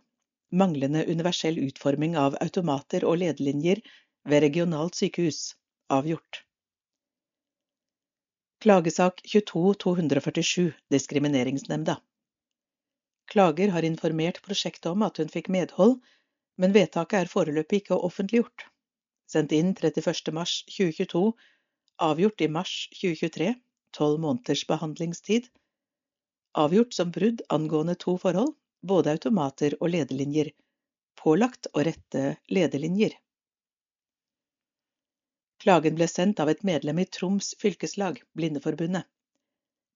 Manglende 0.50 1.04
universell 1.10 1.58
utforming 1.58 2.16
av 2.20 2.36
automater 2.40 3.06
og 3.08 3.18
ledelinjer 3.22 3.80
ved 4.30 4.44
regionalt 4.46 4.98
sykehus 4.98 5.54
avgjort. 5.90 6.44
Klagesak 8.64 9.20
22.247 9.32 10.70
Diskrimineringsnemnda 10.94 11.98
Klager 13.32 13.72
har 13.74 13.88
informert 13.88 14.42
prosjektet 14.44 14.92
om 14.92 15.02
at 15.02 15.18
hun 15.18 15.32
fikk 15.32 15.50
medhold, 15.52 15.98
men 16.60 16.76
vedtaket 16.76 17.24
er 17.24 17.32
foreløpig 17.34 17.82
ikke 17.82 17.98
offentliggjort 17.98 18.68
sendt 19.30 19.52
inn 19.56 19.72
31. 19.74 20.32
mars 20.36 20.58
2022, 20.70 21.32
avgjort 22.08 22.42
i 22.44 22.48
mars 22.56 22.74
2023, 22.98 23.54
tolv 23.96 24.20
måneders 24.22 24.64
behandlingstid, 24.68 25.48
avgjort 26.64 26.94
som 26.96 27.12
brudd 27.14 27.42
angående 27.56 27.96
to 28.04 28.16
forhold, 28.20 28.54
både 28.84 29.14
automater 29.16 29.76
og 29.80 29.90
ledelinjer, 29.94 30.50
pålagt 31.20 31.70
å 31.72 31.84
rette 31.86 32.24
ledelinjer. 32.52 33.16
Klagen 35.64 35.96
ble 35.96 36.08
sendt 36.10 36.42
av 36.44 36.50
et 36.52 36.64
medlem 36.68 36.98
i 37.00 37.06
Troms 37.16 37.54
fylkeslag, 37.60 38.20
Blindeforbundet. 38.36 39.06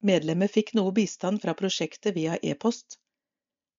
Medlemmet 0.00 0.54
fikk 0.54 0.72
noe 0.78 0.94
bistand 0.96 1.42
fra 1.42 1.52
prosjektet 1.58 2.16
via 2.16 2.38
e-post. 2.42 2.96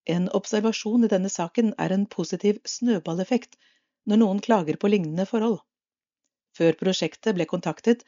En 0.05 0.27
observasjon 0.37 1.07
i 1.07 1.11
denne 1.11 1.31
saken 1.33 1.73
er 1.85 1.95
en 1.95 2.05
positiv 2.05 2.59
snøballeffekt 2.67 3.57
når 4.09 4.21
noen 4.21 4.43
klager 4.45 4.77
på 4.81 4.91
lignende 4.91 5.25
forhold. 5.29 5.59
Før 6.57 6.77
prosjektet 6.77 7.37
ble 7.37 7.47
kontaktet, 7.49 8.05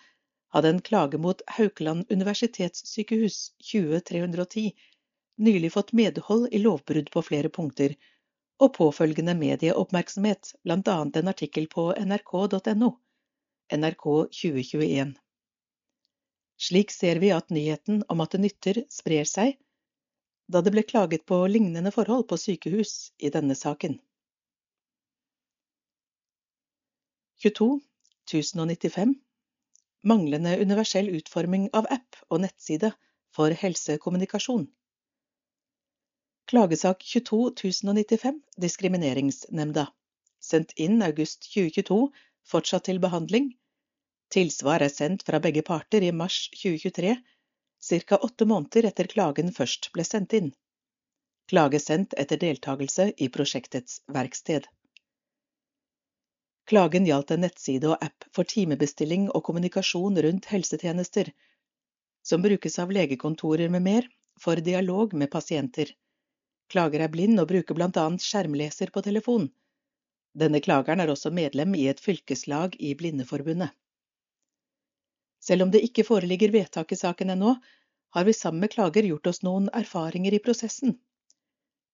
hadde 0.54 0.74
en 0.74 0.84
klage 0.84 1.18
mot 1.24 1.41
Haukeland 1.58 2.12
universitetssykehus 2.12 3.38
20310 3.72 4.74
nylig 5.38 5.74
fått 5.74 5.94
medhold 5.94 6.48
i 6.52 6.60
lovbrudd 6.60 7.12
på 7.12 7.22
flere 7.22 7.50
punkter, 7.50 7.96
og 8.62 8.74
påfølgende 8.76 9.34
medieoppmerksomhet, 9.38 10.54
annet 10.70 11.18
en 11.18 11.32
artikkel 11.32 11.68
på 11.68 11.90
nrk.no, 11.98 12.92
NRK 13.74 14.06
2021. 14.42 15.16
Slik 16.62 16.92
ser 16.94 17.18
vi 17.24 17.32
at 17.34 17.50
nyheten 17.50 18.04
om 18.10 18.22
at 18.22 18.36
det 18.36 18.42
nytter, 18.44 18.84
sprer 18.94 19.26
seg, 19.26 19.56
da 20.52 20.62
det 20.62 20.74
ble 20.76 20.84
klaget 20.86 21.26
på 21.26 21.40
lignende 21.48 21.94
forhold 21.96 22.28
på 22.30 22.38
sykehus 22.38 23.12
i 23.18 23.32
denne 23.34 23.56
saken. 23.58 23.98
22 27.42 27.80
1095 28.30 29.16
Manglende 30.06 30.54
universell 30.62 31.10
utforming 31.14 31.70
av 31.78 31.88
app 31.94 32.18
og 32.30 32.44
nettside 32.44 32.92
for 33.34 33.54
helsekommunikasjon. 33.58 34.68
Klagesak 36.52 37.04
22 37.04 37.47
1095 37.47 38.41
Diskrimineringsnemnda. 38.58 39.88
Sendt 40.43 40.72
inn 40.76 40.97
august 41.02 41.45
2022, 41.54 42.10
fortsatt 42.43 42.84
til 42.89 42.97
behandling. 43.00 43.46
Tilsvar 44.36 44.84
er 44.84 44.92
sendt 44.92 45.24
fra 45.24 45.39
begge 45.46 45.63
parter 45.70 46.04
i 46.04 46.09
mars 46.12 46.50
2023, 46.63 47.13
ca. 47.88 48.17
åtte 48.28 48.50
måneder 48.51 48.89
etter 48.89 49.08
klagen 49.13 49.54
først 49.59 49.88
ble 49.96 50.04
sendt 50.09 50.36
inn. 50.42 50.51
Klage 51.47 51.80
sendt 51.80 52.17
etter 52.26 52.43
deltakelse 52.43 53.08
i 53.16 53.32
prosjektets 53.38 54.01
verksted. 54.20 54.67
Klagen 56.67 57.08
gjaldt 57.08 57.32
en 57.32 57.46
nettside 57.47 57.93
og 57.93 58.08
app 58.09 58.28
for 58.36 58.43
timebestilling 58.58 59.30
og 59.32 59.47
kommunikasjon 59.47 60.20
rundt 60.28 60.51
helsetjenester, 60.51 61.32
som 62.28 62.43
brukes 62.43 62.80
av 62.84 62.92
legekontorer 62.92 63.71
med 63.71 63.88
mer, 63.88 64.13
for 64.36 64.59
dialog 64.59 65.16
med 65.16 65.32
pasienter. 65.32 65.96
Klager 66.72 67.04
er 67.04 67.12
blind 67.12 67.39
og 67.42 67.50
bruker 67.50 67.76
blant 67.76 67.98
annet 68.00 68.24
skjermleser 68.24 68.93
på 68.96 69.04
telefon. 69.04 69.50
Denne 70.32 70.62
klageren 70.64 71.04
er 71.04 71.12
også 71.12 71.32
medlem 71.36 71.76
i 71.76 71.88
et 71.92 72.00
fylkeslag 72.00 72.78
i 72.80 72.93
Blindeforbundet. 72.96 73.74
Selv 75.43 75.66
om 75.66 75.72
det 75.74 75.82
ikke 75.84 76.06
foreligger 76.08 76.54
vedtak 76.54 76.93
i 76.93 77.00
saken 77.00 77.34
ennå, 77.34 77.56
har 78.16 78.28
vi 78.28 78.34
sammen 78.34 78.64
med 78.64 78.72
klager 78.72 79.08
gjort 79.08 79.28
oss 79.32 79.42
noen 79.43 79.68
erfaringer 79.76 80.36
i 80.38 80.42
prosessen. 80.43 80.96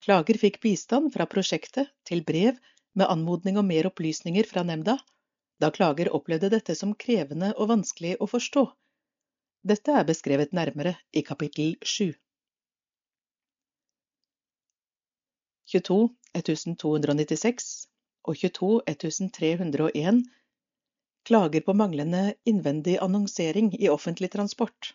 Klager 0.06 0.38
fikk 0.38 0.60
bistand 0.62 1.14
fra 1.14 1.26
prosjektet 1.30 1.90
til 2.06 2.22
brev 2.28 2.60
med 2.98 3.10
anmodning 3.10 3.58
om 3.58 3.70
mer 3.70 3.90
opplysninger 3.90 4.46
fra 4.50 4.66
nemnda, 4.68 4.98
da 5.62 5.72
klager 5.74 6.12
opplevde 6.14 6.52
dette 6.54 6.76
som 6.78 6.94
krevende 6.94 7.54
og 7.58 7.72
vanskelig 7.74 8.18
å 8.22 8.30
forstå. 8.30 8.68
Dette 9.68 9.94
er 10.00 10.06
beskrevet 10.06 10.54
nærmere 10.54 10.98
i 11.14 11.24
kapittel 11.26 11.76
7. 11.82 12.14
22 15.68 16.10
1296 16.38 17.70
og 18.28 18.38
22 18.40 18.70
1301 18.88 20.22
klager 21.28 21.64
på 21.66 21.74
manglende 21.76 22.22
innvendig 22.48 22.98
annonsering 23.04 23.74
i 23.76 23.90
offentlig 23.92 24.30
transport. 24.32 24.94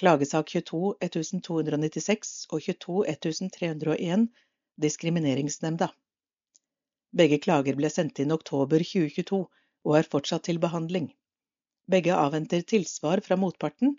Klagesak 0.00 0.50
22 0.52 0.94
1296 1.06 2.32
og 2.50 2.60
22 2.66 3.04
1301 3.14 4.26
Diskrimineringsnemnda. 4.84 5.88
Begge 7.14 7.38
klager 7.38 7.78
ble 7.78 7.88
sendt 7.94 8.18
inn 8.20 8.34
oktober 8.34 8.82
2022 8.82 9.40
og 9.84 9.96
er 10.00 10.10
fortsatt 10.16 10.44
til 10.50 10.58
behandling. 10.60 11.08
Begge 11.88 12.16
avventer 12.16 12.64
tilsvar 12.66 13.22
fra 13.24 13.38
motparten 13.40 13.96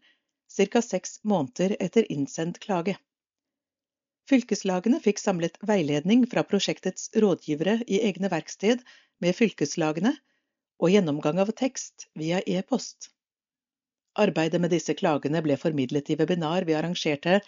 ca. 0.52 0.82
seks 0.82 1.22
måneder 1.24 1.78
etter 1.80 2.06
innsendt 2.12 2.60
klage. 2.60 2.98
Fylkeslagene 4.30 4.98
fikk 5.06 5.20
samlet 5.22 5.58
veiledning 5.70 6.24
fra 6.30 6.44
prosjektets 6.44 7.12
rådgivere 7.24 7.76
i 7.86 8.00
egne 8.08 8.32
verksted 8.34 8.82
med 9.22 9.36
fylkeslagene 9.38 10.16
og 10.82 10.90
gjennomgang 10.92 11.42
av 11.44 11.52
tekst 11.60 12.08
via 12.22 12.40
e-post. 12.46 13.12
Arbeidet 14.18 14.62
med 14.64 14.74
disse 14.74 14.96
klagene 14.98 15.44
ble 15.46 15.58
formidlet 15.62 16.10
i 16.10 16.18
webinar 16.22 16.66
vi 16.66 16.74
arrangerte 16.80 17.40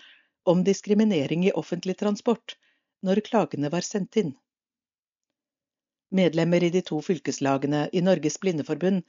om 0.53 0.61
diskriminering 0.67 1.47
i 1.47 1.55
offentlig 1.61 1.97
transport, 1.99 2.55
når 3.01 3.23
klagene 3.25 3.71
var 3.73 3.85
sendt 3.87 4.19
inn. 4.21 4.35
Medlemmer 6.13 6.63
i 6.63 6.69
de 6.71 6.83
to 6.85 7.01
fylkeslagene 7.03 7.87
i 7.91 8.03
Norges 8.05 8.37
Blindeforbund 8.43 9.01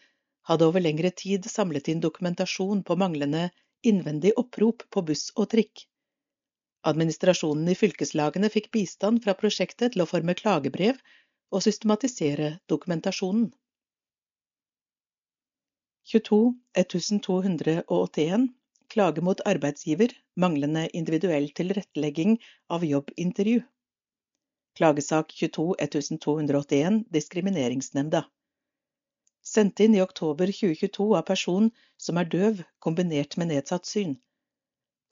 hadde 0.49 0.67
over 0.67 0.83
lengre 0.83 1.11
tid 1.11 1.45
samlet 1.51 1.93
inn 1.93 2.01
dokumentasjon 2.03 2.83
på 2.83 2.97
manglende 2.97 3.51
innvendig 3.87 4.33
opprop 4.41 4.83
på 4.91 5.05
buss 5.13 5.29
og 5.37 5.51
trikk. 5.53 5.85
Administrasjonen 6.87 7.69
i 7.73 7.77
fylkeslagene 7.79 8.51
fikk 8.55 8.69
bistand 8.75 9.25
fra 9.25 9.35
prosjektet 9.39 9.95
til 9.95 10.05
å 10.05 10.09
forme 10.11 10.35
klagebrev 10.39 11.01
og 11.51 11.65
systematisere 11.65 12.53
dokumentasjonen. 12.71 13.49
22 16.09 16.39
1281 16.81 18.47
klage 18.89 19.25
mot 19.25 19.41
arbeidsgiver 19.51 20.15
manglende 20.45 20.87
individuell 20.97 21.51
tilrettelegging 21.59 22.39
av 22.73 22.87
jobbintervju. 22.89 23.61
Klagesak 24.79 25.35
22 25.35 25.75
1281 25.85 27.03
Diskrimineringsnemnda. 27.13 28.23
Sendt 29.43 29.81
inn 29.85 29.99
i 29.99 30.03
oktober 30.05 30.49
2022 30.53 31.11
av 31.19 31.27
person 31.29 31.69
som 32.01 32.21
er 32.21 32.31
døv 32.33 32.65
kombinert 32.85 33.37
med 33.41 33.53
nedsatt 33.53 33.89
syn. 33.91 34.17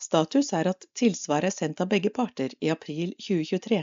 Status 0.02 0.52
er 0.52 0.68
at 0.70 0.84
tilsvaret 0.98 1.48
er 1.48 1.54
sendt 1.54 1.80
av 1.80 1.88
begge 1.92 2.10
parter 2.18 2.52
i 2.60 2.68
april 2.72 3.14
2023, 3.26 3.82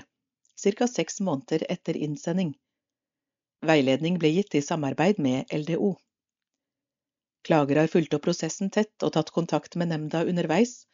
ca 0.78 0.88
seks 0.88 1.22
måneder 1.28 1.66
etter 1.76 1.98
innsending. 2.08 2.54
Veiledning 3.66 4.20
ble 4.22 4.34
gitt 4.36 4.56
i 4.60 4.62
samarbeid 4.62 5.22
med 5.24 5.54
LDO. 5.58 5.94
Klager 7.48 7.80
har 7.82 7.92
fulgt 7.92 8.14
opp 8.16 8.24
prosessen 8.28 8.70
tett 8.72 9.04
og 9.04 9.14
tatt 9.16 9.32
kontakt 9.36 9.76
med 9.80 9.90
nemnda 9.92 10.24
underveis. 10.28 10.86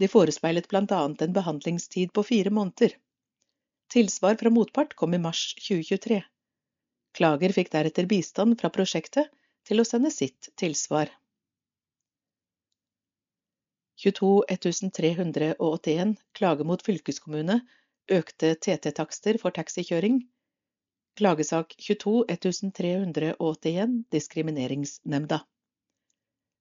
De 0.00 0.08
forespeilet 0.08 0.68
annet 0.74 1.22
en 1.22 1.36
behandlingstid 1.36 2.12
på 2.12 2.24
fire 2.24 2.50
måneder. 2.50 2.96
Tilsvar 3.92 4.36
fra 4.40 4.50
motpart 4.50 4.94
kom 4.94 5.14
i 5.14 5.18
mars 5.18 5.54
2023. 5.60 6.20
Klager 7.16 7.52
fikk 7.52 7.72
deretter 7.72 8.06
bistand 8.06 8.60
fra 8.60 8.70
prosjektet 8.70 9.32
til 9.66 9.80
å 9.80 9.86
sende 9.88 10.10
sitt 10.14 10.50
tilsvar. 10.56 11.10
22 14.00 14.44
1381 14.48 16.16
klage 16.32 16.64
mot 16.64 16.80
fylkeskommune 16.80 17.58
økte 18.08 18.54
TT-takster 18.56 19.36
for 19.42 19.52
taxikjøring. 19.52 20.22
Klagesak 21.20 21.74
22 21.76 22.24
1381 22.32 23.98
Diskrimineringsnemnda. 24.14 25.42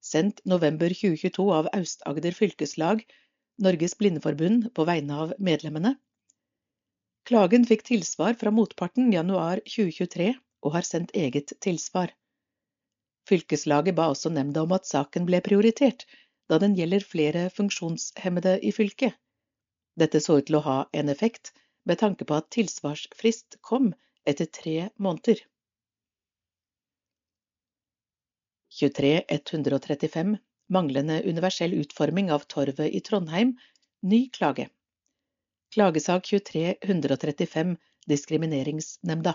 Sendt 0.03 0.43
november 0.43 0.91
2022 0.91 1.47
av 1.55 1.71
Aust-Agder 1.79 2.35
fylkeslag, 2.35 3.05
Norges 3.63 3.95
Blindeforbund, 3.99 4.69
på 4.75 4.87
vegne 4.87 5.23
av 5.23 5.33
medlemmene. 5.39 5.95
Klagen 7.27 7.65
fikk 7.67 7.87
tilsvar 7.87 8.35
fra 8.39 8.51
motparten 8.51 9.11
januar 9.15 9.63
2023 9.63 10.33
og 10.65 10.75
har 10.75 10.87
sendt 10.87 11.15
eget 11.15 11.55
tilsvar. 11.63 12.11
Fylkeslaget 13.31 13.95
ba 13.95 14.09
også 14.11 14.31
nemnda 14.33 14.63
om 14.67 14.75
at 14.75 14.87
saken 14.89 15.27
ble 15.29 15.39
prioritert, 15.45 16.07
da 16.49 16.57
den 16.61 16.75
gjelder 16.77 17.05
flere 17.05 17.47
funksjonshemmede 17.53 18.57
i 18.65 18.71
fylket. 18.73 19.13
Dette 19.99 20.21
så 20.23 20.39
ut 20.39 20.47
til 20.49 20.57
å 20.59 20.65
ha 20.65 20.77
en 20.93 21.11
effekt, 21.13 21.53
med 21.85 22.01
tanke 22.01 22.25
på 22.25 22.35
at 22.37 22.49
tilsvarsfrist 22.55 23.59
kom 23.65 23.91
etter 24.27 24.49
tre 24.59 24.89
måneder. 24.97 25.41
23135 28.79 30.37
Manglende 30.69 31.15
universell 31.25 31.73
utforming 31.73 32.27
av 32.31 32.43
torvet 32.53 32.93
i 32.93 32.99
Trondheim. 33.01 33.55
Ny 34.05 34.19
klage. 34.29 34.67
Klagesak 35.73 36.29
23135 36.29 37.73
Diskrimineringsnemnda. 38.09 39.33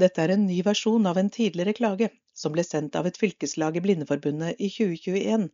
Dette 0.00 0.22
er 0.22 0.34
en 0.34 0.44
ny 0.46 0.58
versjon 0.66 1.08
av 1.08 1.18
en 1.20 1.30
tidligere 1.32 1.72
klage, 1.78 2.10
som 2.36 2.52
ble 2.52 2.64
sendt 2.66 2.96
av 3.00 3.08
et 3.08 3.18
fylkeslag 3.20 3.78
i 3.78 3.82
Blindeforbundet 3.84 4.60
i 4.60 4.68
2021, 4.76 5.48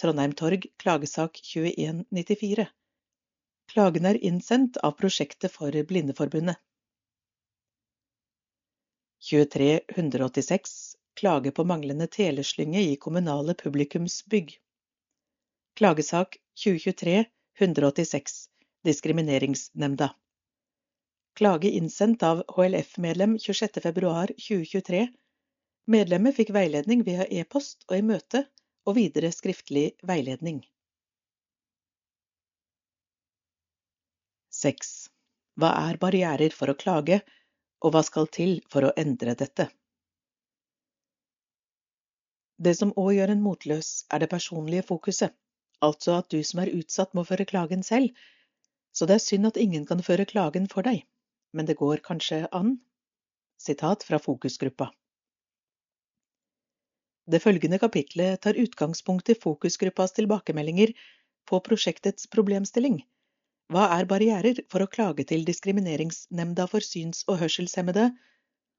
Trondheim 0.00 0.32
Torg, 0.32 0.66
klagesak 0.76 1.40
2194. 1.42 2.66
Klagen 3.72 4.04
er 4.06 4.24
innsendt 4.24 4.76
av 4.76 4.92
Prosjektet 5.00 5.50
for 5.52 5.74
Blindeforbundet. 5.90 6.56
23 9.20 9.80
186 9.88 10.76
Klage 11.18 11.50
på 11.50 11.64
manglende 11.64 12.06
teleslynge 12.06 12.80
i 12.80 12.96
kommunale 12.96 13.54
publikumsbygg. 13.54 14.52
Klagesak 15.74 16.36
2023 16.64 17.24
186 17.58 18.36
Diskrimineringsnemnda. 18.84 20.12
Klage 21.34 21.70
innsendt 21.70 22.22
av 22.22 22.44
HLF-medlem 22.54 23.34
26.2.2023. 23.38 25.02
Medlemmet 25.90 26.38
fikk 26.38 26.54
veiledning 26.54 27.02
via 27.02 27.26
e-post 27.26 27.82
og 27.90 27.98
i 27.98 28.06
møte 28.12 28.44
og 28.88 28.96
videre 28.96 29.28
skriftlig 29.34 29.90
veiledning. 30.08 30.62
6. 34.58 34.92
Hva 35.60 35.74
er 35.88 35.98
barrierer 36.02 36.54
for 36.56 36.72
å 36.72 36.78
klage, 36.78 37.20
og 37.84 37.92
hva 37.94 38.02
skal 38.06 38.26
til 38.34 38.56
for 38.72 38.88
å 38.88 38.94
endre 38.98 39.36
dette? 39.38 39.68
Det 42.58 42.72
som 42.74 42.90
òg 42.98 43.12
gjør 43.14 43.34
en 43.34 43.44
motløs, 43.44 43.90
er 44.10 44.24
det 44.24 44.30
personlige 44.32 44.86
fokuset, 44.88 45.36
altså 45.84 46.16
at 46.18 46.32
du 46.34 46.40
som 46.42 46.64
er 46.64 46.72
utsatt 46.74 47.14
må 47.14 47.22
føre 47.28 47.46
klagen 47.46 47.84
selv, 47.86 48.10
så 48.90 49.06
det 49.06 49.18
er 49.18 49.22
synd 49.22 49.52
at 49.52 49.60
ingen 49.62 49.84
kan 49.86 50.02
føre 50.02 50.26
klagen 50.26 50.66
for 50.72 50.82
deg, 50.82 51.04
men 51.54 51.68
det 51.68 51.78
går 51.78 52.02
kanskje 52.08 52.46
an? 52.50 52.80
Sitat 53.62 54.02
fra 54.08 54.18
fokusgruppa. 54.22 54.90
Det 57.28 57.42
følgende 57.44 57.78
kapitlet 57.78 58.40
tar 58.44 58.56
utgangspunkt 58.56 59.28
i 59.28 59.36
fokusgruppas 59.36 60.14
tilbakemeldinger 60.16 60.94
på 61.48 61.60
prosjektets 61.66 62.28
problemstilling. 62.32 63.02
Hva 63.68 63.84
er 63.98 64.08
barrierer 64.08 64.62
for 64.72 64.80
å 64.80 64.88
klage 64.88 65.26
til 65.28 65.44
Diskrimineringsnemnda 65.44 66.64
for 66.72 66.84
syns- 66.84 67.26
og 67.28 67.42
hørselshemmede, 67.42 68.06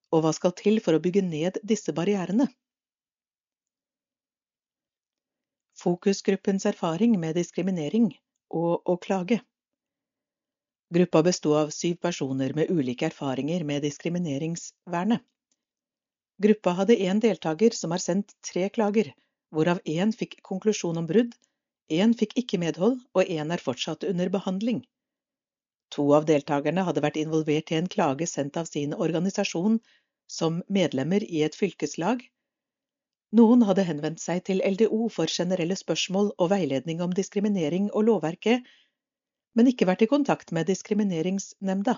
og 0.10 0.24
hva 0.26 0.34
skal 0.34 0.56
til 0.58 0.82
for 0.82 0.98
å 0.98 1.04
bygge 1.04 1.22
ned 1.28 1.62
disse 1.72 1.94
barrierene? 1.94 2.50
Fokusgruppens 5.80 6.66
erfaring 6.66 7.14
med 7.22 7.38
diskriminering 7.38 8.10
og 8.50 8.90
å 8.90 8.98
klage. 8.98 9.38
Gruppa 10.90 11.22
besto 11.24 11.54
av 11.54 11.70
syv 11.70 12.02
personer 12.02 12.58
med 12.58 12.74
ulike 12.74 13.06
erfaringer 13.12 13.64
med 13.64 13.86
diskrimineringsvernet. 13.86 15.22
Gruppa 16.44 16.72
hadde 16.78 16.96
én 16.96 17.20
deltaker 17.20 17.76
som 17.76 17.92
har 17.92 18.02
sendt 18.04 18.34
tre 18.50 18.70
klager, 18.76 19.12
hvorav 19.52 19.82
én 19.86 20.14
fikk 20.16 20.38
konklusjon 20.50 21.00
om 21.02 21.08
brudd, 21.10 21.34
én 21.92 22.14
fikk 22.16 22.38
ikke 22.42 22.60
medhold 22.62 23.00
og 23.18 23.32
én 23.36 23.52
er 23.52 23.64
fortsatt 23.64 24.06
under 24.08 24.32
behandling. 24.36 24.80
To 25.96 26.06
av 26.16 26.28
deltakerne 26.30 26.86
hadde 26.88 27.04
vært 27.04 27.18
involvert 27.20 27.72
i 27.74 27.80
en 27.80 27.90
klage 27.92 28.28
sendt 28.30 28.60
av 28.62 28.70
sin 28.70 28.94
organisasjon 28.94 29.80
som 30.40 30.62
medlemmer 30.70 31.26
i 31.26 31.42
et 31.48 31.58
fylkeslag. 31.58 32.22
Noen 33.40 33.66
hadde 33.66 33.86
henvendt 33.88 34.22
seg 34.22 34.44
til 34.46 34.62
LDO 34.66 35.10
for 35.14 35.30
generelle 35.30 35.78
spørsmål 35.78 36.32
og 36.38 36.52
veiledning 36.54 37.02
om 37.06 37.12
diskriminering 37.18 37.90
og 37.92 38.06
lovverket, 38.08 38.64
men 39.58 39.70
ikke 39.70 39.90
vært 39.90 40.06
i 40.06 40.10
kontakt 40.14 40.54
med 40.56 40.70
Diskrimineringsnemnda. 40.70 41.98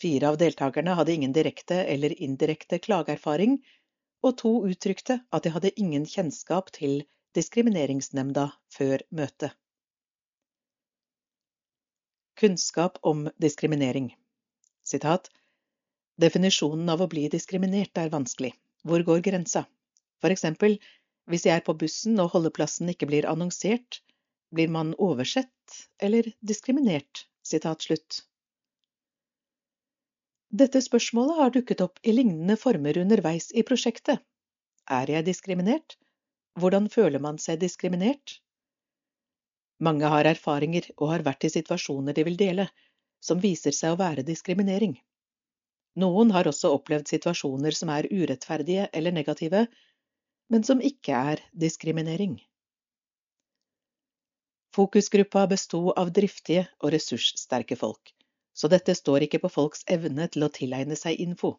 Fire 0.00 0.28
av 0.28 0.38
deltakerne 0.38 0.96
hadde 0.98 1.14
ingen 1.14 1.32
direkte 1.32 1.82
eller 1.94 2.14
indirekte 2.22 2.80
klageerfaring, 2.82 3.58
og 4.24 4.38
to 4.40 4.54
uttrykte 4.68 5.20
at 5.30 5.44
de 5.44 5.52
hadde 5.54 5.74
ingen 5.80 6.06
kjennskap 6.08 6.72
til 6.74 7.04
Diskrimineringsnemnda 7.34 8.46
før 8.70 9.02
møtet. 9.10 9.54
Kunnskap 12.38 13.00
om 13.02 13.24
diskriminering 13.42 14.12
Sitat 14.86 15.30
Definisjonen 16.22 16.92
av 16.94 17.02
å 17.02 17.08
bli 17.10 17.24
diskriminert 17.32 17.98
er 17.98 18.12
vanskelig. 18.12 18.52
Hvor 18.86 19.02
går 19.08 19.24
grensa? 19.26 19.64
For 20.22 20.30
eksempel, 20.34 20.76
hvis 21.26 21.46
jeg 21.48 21.58
er 21.58 21.66
på 21.66 21.74
bussen 21.80 22.20
og 22.22 22.30
holdeplassen 22.36 22.92
ikke 22.92 23.08
blir 23.10 23.26
annonsert, 23.26 23.98
blir 24.54 24.70
man 24.70 24.94
oversett 24.98 25.80
eller 25.98 26.30
diskriminert? 26.38 27.26
Sitat 27.42 27.82
slutt. 27.82 28.22
Dette 30.54 30.78
spørsmålet 30.78 31.38
har 31.40 31.50
dukket 31.54 31.80
opp 31.82 31.96
i 32.06 32.12
lignende 32.14 32.54
former 32.54 32.98
underveis 33.00 33.48
i 33.58 33.64
prosjektet. 33.66 34.20
Er 34.86 35.10
jeg 35.10 35.26
diskriminert? 35.26 35.96
Hvordan 36.62 36.86
føler 36.92 37.18
man 37.24 37.40
seg 37.42 37.58
diskriminert? 37.64 38.36
Mange 39.82 40.06
har 40.12 40.28
erfaringer 40.30 40.86
og 40.94 41.10
har 41.10 41.24
vært 41.26 41.48
i 41.48 41.50
situasjoner 41.56 42.14
de 42.14 42.26
vil 42.28 42.38
dele, 42.38 42.68
som 43.18 43.42
viser 43.42 43.74
seg 43.74 43.96
å 43.96 43.98
være 43.98 44.22
diskriminering. 44.28 44.94
Noen 45.98 46.30
har 46.36 46.46
også 46.46 46.70
opplevd 46.76 47.10
situasjoner 47.10 47.74
som 47.74 47.90
er 47.90 48.06
urettferdige 48.14 48.86
eller 48.94 49.18
negative, 49.18 49.66
men 50.54 50.62
som 50.62 50.78
ikke 50.78 51.18
er 51.34 51.42
diskriminering. 51.66 52.38
Fokusgruppa 54.78 55.48
besto 55.50 55.88
av 55.98 56.14
driftige 56.14 56.68
og 56.78 56.94
ressurssterke 56.94 57.74
folk, 57.78 58.13
så 58.54 58.70
dette 58.70 58.94
står 58.94 59.26
ikke 59.26 59.42
på 59.42 59.50
folks 59.52 59.82
evne 59.90 60.28
til 60.30 60.46
å 60.46 60.52
tilegne 60.54 60.96
seg 60.98 61.20
info. 61.20 61.56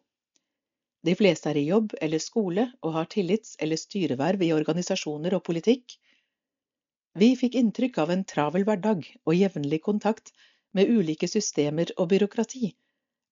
De 1.06 1.14
fleste 1.14 1.50
er 1.52 1.60
i 1.60 1.68
jobb 1.68 1.92
eller 2.02 2.22
skole 2.22 2.64
og 2.82 2.94
har 2.96 3.10
tillits- 3.12 3.54
eller 3.62 3.78
styreverv 3.78 4.42
i 4.42 4.52
organisasjoner 4.56 5.36
og 5.36 5.44
politikk. 5.46 5.98
Vi 7.16 7.28
fikk 7.38 7.54
inntrykk 7.60 8.00
av 8.02 8.10
en 8.12 8.24
travel 8.32 8.64
hverdag 8.68 9.04
og 9.24 9.36
jevnlig 9.36 9.82
kontakt 9.84 10.32
med 10.76 10.90
ulike 10.90 11.28
systemer 11.30 11.92
og 11.96 12.10
byråkrati, 12.10 12.72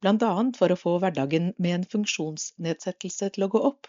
blant 0.04 0.22
annet 0.28 0.60
for 0.60 0.72
å 0.72 0.78
få 0.78 0.94
hverdagen 1.02 1.50
med 1.58 1.80
en 1.80 1.88
funksjonsnedsettelse 1.96 3.32
til 3.34 3.48
å 3.48 3.50
gå 3.56 3.64
opp. 3.72 3.88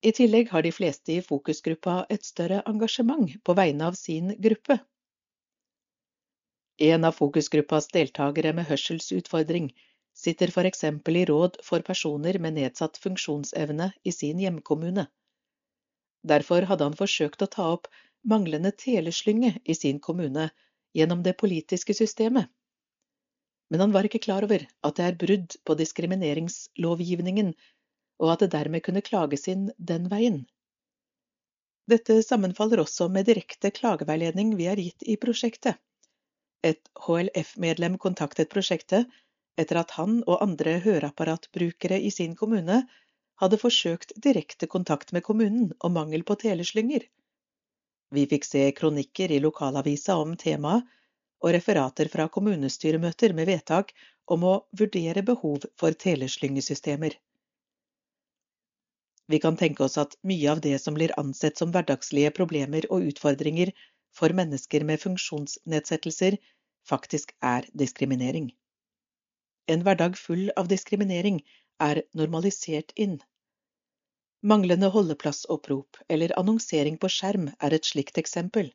I 0.00 0.14
tillegg 0.16 0.48
har 0.54 0.64
de 0.64 0.72
fleste 0.72 1.12
i 1.12 1.24
fokusgruppa 1.24 2.06
et 2.14 2.24
større 2.24 2.62
engasjement 2.70 3.34
på 3.44 3.56
vegne 3.58 3.90
av 3.90 3.98
sin 4.00 4.32
gruppe. 4.40 4.78
En 6.82 7.04
av 7.04 7.12
fokusgruppas 7.12 7.90
deltakere 7.92 8.54
med 8.56 8.64
hørselsutfordring 8.70 9.66
sitter 10.16 10.52
for 10.54 10.64
eksempel 10.68 11.18
i 11.20 11.24
råd 11.28 11.58
for 11.64 11.84
personer 11.84 12.38
med 12.40 12.56
nedsatt 12.56 12.96
funksjonsevne 13.02 13.90
i 14.02 14.12
sin 14.16 14.40
hjemkommune. 14.40 15.04
Derfor 16.32 16.64
hadde 16.70 16.86
han 16.88 16.96
forsøkt 16.96 17.44
å 17.44 17.48
ta 17.54 17.66
opp 17.74 17.90
manglende 18.32 18.72
teleslynge 18.84 19.58
i 19.64 19.76
sin 19.76 20.00
kommune 20.06 20.46
gjennom 20.96 21.20
det 21.26 21.36
politiske 21.42 21.96
systemet. 21.96 22.48
Men 23.70 23.84
han 23.84 23.92
var 23.92 24.08
ikke 24.08 24.22
klar 24.24 24.48
over 24.48 24.64
at 24.64 24.96
det 24.96 25.04
er 25.04 25.20
brudd 25.20 25.58
på 25.68 25.76
diskrimineringslovgivningen, 25.82 27.52
og 28.24 28.32
at 28.32 28.46
det 28.46 28.50
dermed 28.56 28.84
kunne 28.88 29.04
klages 29.04 29.46
inn 29.52 29.68
den 29.76 30.08
veien. 30.08 30.42
Dette 31.90 32.22
sammenfaller 32.24 32.80
også 32.82 33.12
med 33.12 33.28
direkte 33.28 33.70
klageveiledning 33.76 34.56
vi 34.56 34.72
har 34.72 34.80
gitt 34.80 35.04
i 35.04 35.20
prosjektet. 35.20 35.76
Et 36.62 36.90
HLF-medlem 37.06 37.96
kontaktet 37.98 38.50
prosjektet 38.52 39.08
etter 39.60 39.80
at 39.80 39.94
han 39.96 40.18
og 40.26 40.42
andre 40.44 40.78
høreapparatbrukere 40.84 41.98
i 42.00 42.10
sin 42.14 42.36
kommune 42.36 42.82
hadde 43.40 43.58
forsøkt 43.60 44.12
direkte 44.26 44.68
kontakt 44.74 45.14
med 45.16 45.24
kommunen 45.24 45.72
om 45.80 45.96
mangel 45.96 46.24
på 46.28 46.36
teleslynger. 46.42 47.06
Vi 48.10 48.26
fikk 48.30 48.44
se 48.44 48.64
kronikker 48.76 49.32
i 49.32 49.40
lokalavisa 49.40 50.16
om 50.20 50.36
temaet, 50.36 50.84
og 51.40 51.54
referater 51.56 52.10
fra 52.12 52.26
kommunestyremøter 52.28 53.32
med 53.32 53.48
vedtak 53.48 53.94
om 54.34 54.42
å 54.44 54.54
vurdere 54.76 55.22
behov 55.24 55.64
for 55.80 55.96
teleslyngesystemer. 56.04 57.14
Vi 59.30 59.38
kan 59.40 59.56
tenke 59.56 59.86
oss 59.86 59.96
at 60.02 60.18
mye 60.26 60.50
av 60.52 60.60
det 60.60 60.74
som 60.82 60.98
blir 60.98 61.14
ansett 61.22 61.56
som 61.56 61.72
hverdagslige 61.72 62.34
problemer 62.36 62.84
og 62.90 63.06
utfordringer 63.12 63.72
for 64.16 64.34
mennesker 64.36 64.84
med 64.84 65.00
funksjonsnedsettelser, 65.02 66.36
faktisk 66.88 67.32
er 67.42 67.66
diskriminering. 67.82 68.50
En 69.70 69.84
hverdag 69.86 70.16
full 70.18 70.48
av 70.60 70.68
diskriminering 70.70 71.42
er 71.80 72.02
normalisert 72.16 72.92
inn. 72.96 73.20
Manglende 74.42 74.88
holdeplassopprop 74.94 76.00
eller 76.08 76.32
annonsering 76.40 76.96
på 76.98 77.10
skjerm 77.12 77.50
er 77.60 77.76
et 77.76 77.86
slikt 77.86 78.18
eksempel, 78.22 78.72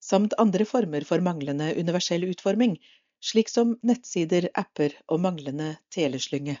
samt 0.00 0.36
andre 0.38 0.64
former 0.64 1.04
for 1.04 1.22
manglende 1.26 1.72
universell 1.76 2.24
utforming, 2.30 2.78
slik 3.20 3.50
som 3.52 3.74
nettsider, 3.84 4.48
apper 4.54 4.94
og 5.08 5.20
manglende 5.26 5.74
teleslynge. 5.92 6.56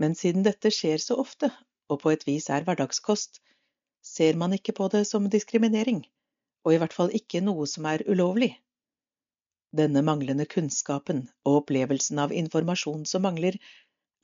Men 0.00 0.16
siden 0.18 0.44
dette 0.44 0.72
skjer 0.74 1.00
så 1.00 1.16
ofte, 1.22 1.50
og 1.88 2.02
på 2.02 2.12
et 2.12 2.26
vis 2.28 2.50
er 2.52 2.66
hverdagskost, 2.66 3.40
ser 4.04 4.36
man 4.36 4.52
ikke 4.56 4.74
på 4.76 4.88
det 4.92 5.06
som 5.08 5.28
diskriminering, 5.32 6.04
og 6.64 6.74
i 6.74 6.80
hvert 6.80 6.96
fall 6.96 7.12
ikke 7.16 7.42
noe 7.44 7.66
som 7.70 7.86
er 7.90 8.04
ulovlig. 8.08 8.50
Denne 9.76 10.02
manglende 10.02 10.46
kunnskapen 10.50 11.24
og 11.46 11.60
opplevelsen 11.62 12.18
av 12.18 12.32
informasjon 12.34 13.04
som 13.06 13.22
mangler, 13.26 13.58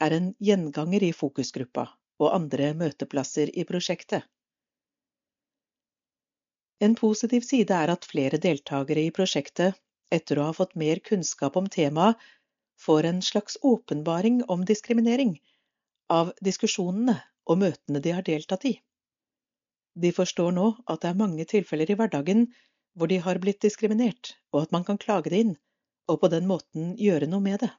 er 0.03 0.13
en 0.13 0.33
gjenganger 0.43 1.07
i 1.07 1.13
fokusgruppa 1.17 1.87
og 2.21 2.33
andre 2.33 2.73
møteplasser 2.77 3.53
i 3.57 3.65
prosjektet. 3.69 4.27
En 6.81 6.97
positiv 6.99 7.47
side 7.49 7.73
er 7.73 7.93
at 7.93 8.05
flere 8.05 8.41
deltakere 8.43 9.07
i 9.07 9.13
prosjektet, 9.19 9.79
etter 10.13 10.39
å 10.39 10.51
ha 10.51 10.57
fått 10.57 10.75
mer 10.77 11.01
kunnskap 11.05 11.57
om 11.57 11.71
temaet, 11.73 12.19
får 12.77 13.09
en 13.09 13.23
slags 13.25 13.57
åpenbaring 13.65 14.43
om 14.53 14.67
diskriminering 14.69 15.39
av 16.13 16.35
diskusjonene 16.45 17.17
og 17.49 17.63
møtene 17.63 18.03
de 18.05 18.13
har 18.13 18.27
deltatt 18.27 18.67
i. 18.69 18.75
De 19.97 20.13
forstår 20.13 20.53
nå 20.53 20.67
at 20.93 21.03
det 21.03 21.11
er 21.11 21.21
mange 21.21 21.45
tilfeller 21.49 21.91
i 21.91 21.97
hverdagen 21.97 22.47
hvor 22.97 23.09
de 23.09 23.17
har 23.25 23.41
blitt 23.41 23.63
diskriminert, 23.65 24.35
og 24.53 24.67
at 24.67 24.73
man 24.75 24.85
kan 24.85 25.01
klage 25.01 25.33
det 25.33 25.41
inn, 25.45 25.55
og 26.09 26.21
på 26.21 26.31
den 26.33 26.47
måten 26.49 26.95
gjøre 27.01 27.29
noe 27.29 27.45
med 27.45 27.63
det. 27.65 27.71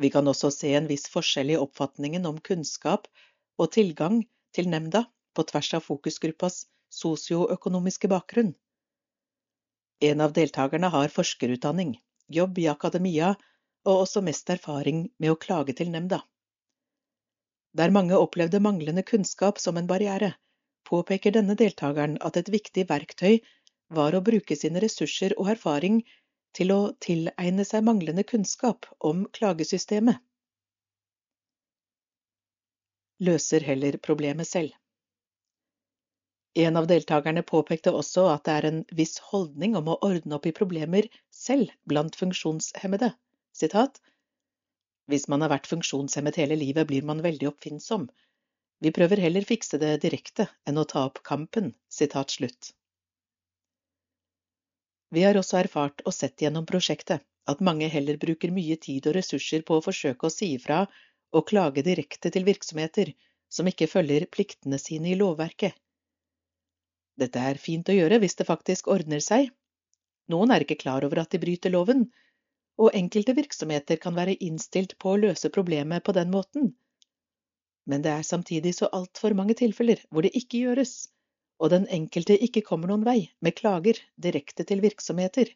Vi 0.00 0.10
kan 0.12 0.28
også 0.28 0.50
se 0.52 0.72
en 0.76 0.88
viss 0.88 1.06
forskjell 1.12 1.52
i 1.52 1.58
oppfatningen 1.60 2.28
om 2.28 2.40
kunnskap 2.44 3.08
og 3.60 3.72
tilgang 3.76 4.22
til 4.56 4.68
nemnda 4.72 5.06
på 5.36 5.44
tvers 5.48 5.72
av 5.78 5.84
fokusgruppas 5.84 6.64
sosioøkonomiske 6.92 8.08
bakgrunn. 8.12 8.54
En 10.04 10.20
av 10.20 10.32
deltakerne 10.36 10.90
har 10.92 11.12
forskerutdanning, 11.12 11.96
jobb 12.28 12.58
i 12.60 12.68
akademia 12.72 13.34
og 13.86 14.02
også 14.02 14.22
mest 14.24 14.50
erfaring 14.52 15.06
med 15.20 15.32
å 15.32 15.40
klage 15.40 15.76
til 15.76 15.92
nemnda. 15.92 16.20
Der 17.76 17.92
mange 17.92 18.16
opplevde 18.16 18.60
manglende 18.64 19.04
kunnskap 19.04 19.60
som 19.60 19.76
en 19.76 19.88
barriere, 19.88 20.34
påpeker 20.88 21.34
denne 21.34 21.56
deltakeren 21.58 22.16
at 22.28 22.38
et 22.40 22.52
viktig 22.52 22.86
verktøy 22.90 23.40
var 23.98 24.14
å 24.14 24.22
bruke 24.28 24.56
sine 24.58 24.82
ressurser 24.82 25.34
og 25.40 25.50
erfaring 25.54 26.00
til 26.56 26.72
å 26.74 26.80
tilegne 27.04 27.66
seg 27.68 27.84
manglende 27.86 28.24
kunnskap 28.26 28.88
om 29.10 29.26
klagesystemet. 29.38 30.22
Løser 33.26 33.64
heller 33.64 33.96
problemet 34.08 34.48
selv. 34.48 34.74
En 36.56 36.76
av 36.80 36.86
deltakerne 36.88 37.42
påpekte 37.44 37.92
også 37.92 38.26
at 38.32 38.44
det 38.48 38.52
er 38.58 38.66
en 38.70 38.82
viss 38.98 39.18
holdning 39.30 39.76
om 39.76 39.90
å 39.92 39.98
ordne 40.08 40.38
opp 40.38 40.46
i 40.48 40.54
problemer 40.56 41.08
selv 41.28 41.72
blant 41.84 42.16
funksjonshemmede. 42.16 43.10
Sitat. 43.56 44.00
Hvis 45.12 45.28
man 45.32 45.44
har 45.44 45.52
vært 45.52 45.68
funksjonshemmet 45.68 46.38
hele 46.40 46.56
livet, 46.60 46.88
blir 46.88 47.04
man 47.08 47.20
veldig 47.24 47.50
oppfinnsom. 47.52 48.08
Vi 48.84 48.92
prøver 48.92 49.22
heller 49.24 49.46
fikse 49.48 49.78
det 49.80 49.94
direkte 50.02 50.48
enn 50.68 50.78
å 50.80 50.84
ta 50.88 51.06
opp 51.08 51.22
kampen. 51.24 51.72
Sitat 51.88 52.34
slutt. 52.36 52.72
Vi 55.14 55.22
har 55.24 55.38
også 55.38 55.60
erfart 55.62 56.02
og 56.04 56.14
sett 56.14 56.42
gjennom 56.42 56.66
prosjektet 56.68 57.24
at 57.50 57.62
mange 57.68 57.88
heller 57.88 58.18
bruker 58.20 58.52
mye 58.52 58.76
tid 58.82 59.06
og 59.06 59.16
ressurser 59.16 59.62
på 59.66 59.78
å 59.78 59.84
forsøke 59.84 60.26
å 60.26 60.34
si 60.34 60.50
ifra 60.56 60.82
og 61.32 61.46
klage 61.48 61.84
direkte 61.86 62.32
til 62.34 62.44
virksomheter 62.48 63.12
som 63.48 63.68
ikke 63.70 63.88
følger 63.88 64.26
pliktene 64.36 64.78
sine 64.82 65.12
i 65.12 65.18
lovverket. 65.18 65.74
Dette 67.16 67.42
er 67.48 67.60
fint 67.62 67.88
å 67.88 67.96
gjøre 67.96 68.18
hvis 68.20 68.36
det 68.36 68.48
faktisk 68.48 68.90
ordner 68.92 69.22
seg. 69.24 69.48
Noen 70.32 70.52
er 70.52 70.64
ikke 70.64 70.80
klar 70.82 71.06
over 71.06 71.22
at 71.22 71.32
de 71.32 71.40
bryter 71.40 71.72
loven, 71.72 72.08
og 72.76 72.96
enkelte 72.98 73.32
virksomheter 73.38 74.00
kan 74.02 74.16
være 74.18 74.36
innstilt 74.44 74.98
på 75.00 75.14
å 75.14 75.20
løse 75.22 75.48
problemet 75.54 76.04
på 76.04 76.12
den 76.16 76.34
måten. 76.34 76.74
Men 77.86 78.02
det 78.02 78.12
er 78.12 78.26
samtidig 78.26 78.74
så 78.74 78.88
altfor 78.92 79.34
mange 79.38 79.54
tilfeller 79.58 80.02
hvor 80.10 80.26
det 80.26 80.34
ikke 80.34 80.64
gjøres, 80.64 80.94
og 81.62 81.70
den 81.72 81.86
enkelte 81.92 82.36
ikke 82.42 82.64
kommer 82.66 82.90
noen 82.90 83.06
vei 83.06 83.20
med 83.40 83.56
klager 83.58 84.00
direkte 84.20 84.66
til 84.68 84.82
virksomheter. 84.84 85.52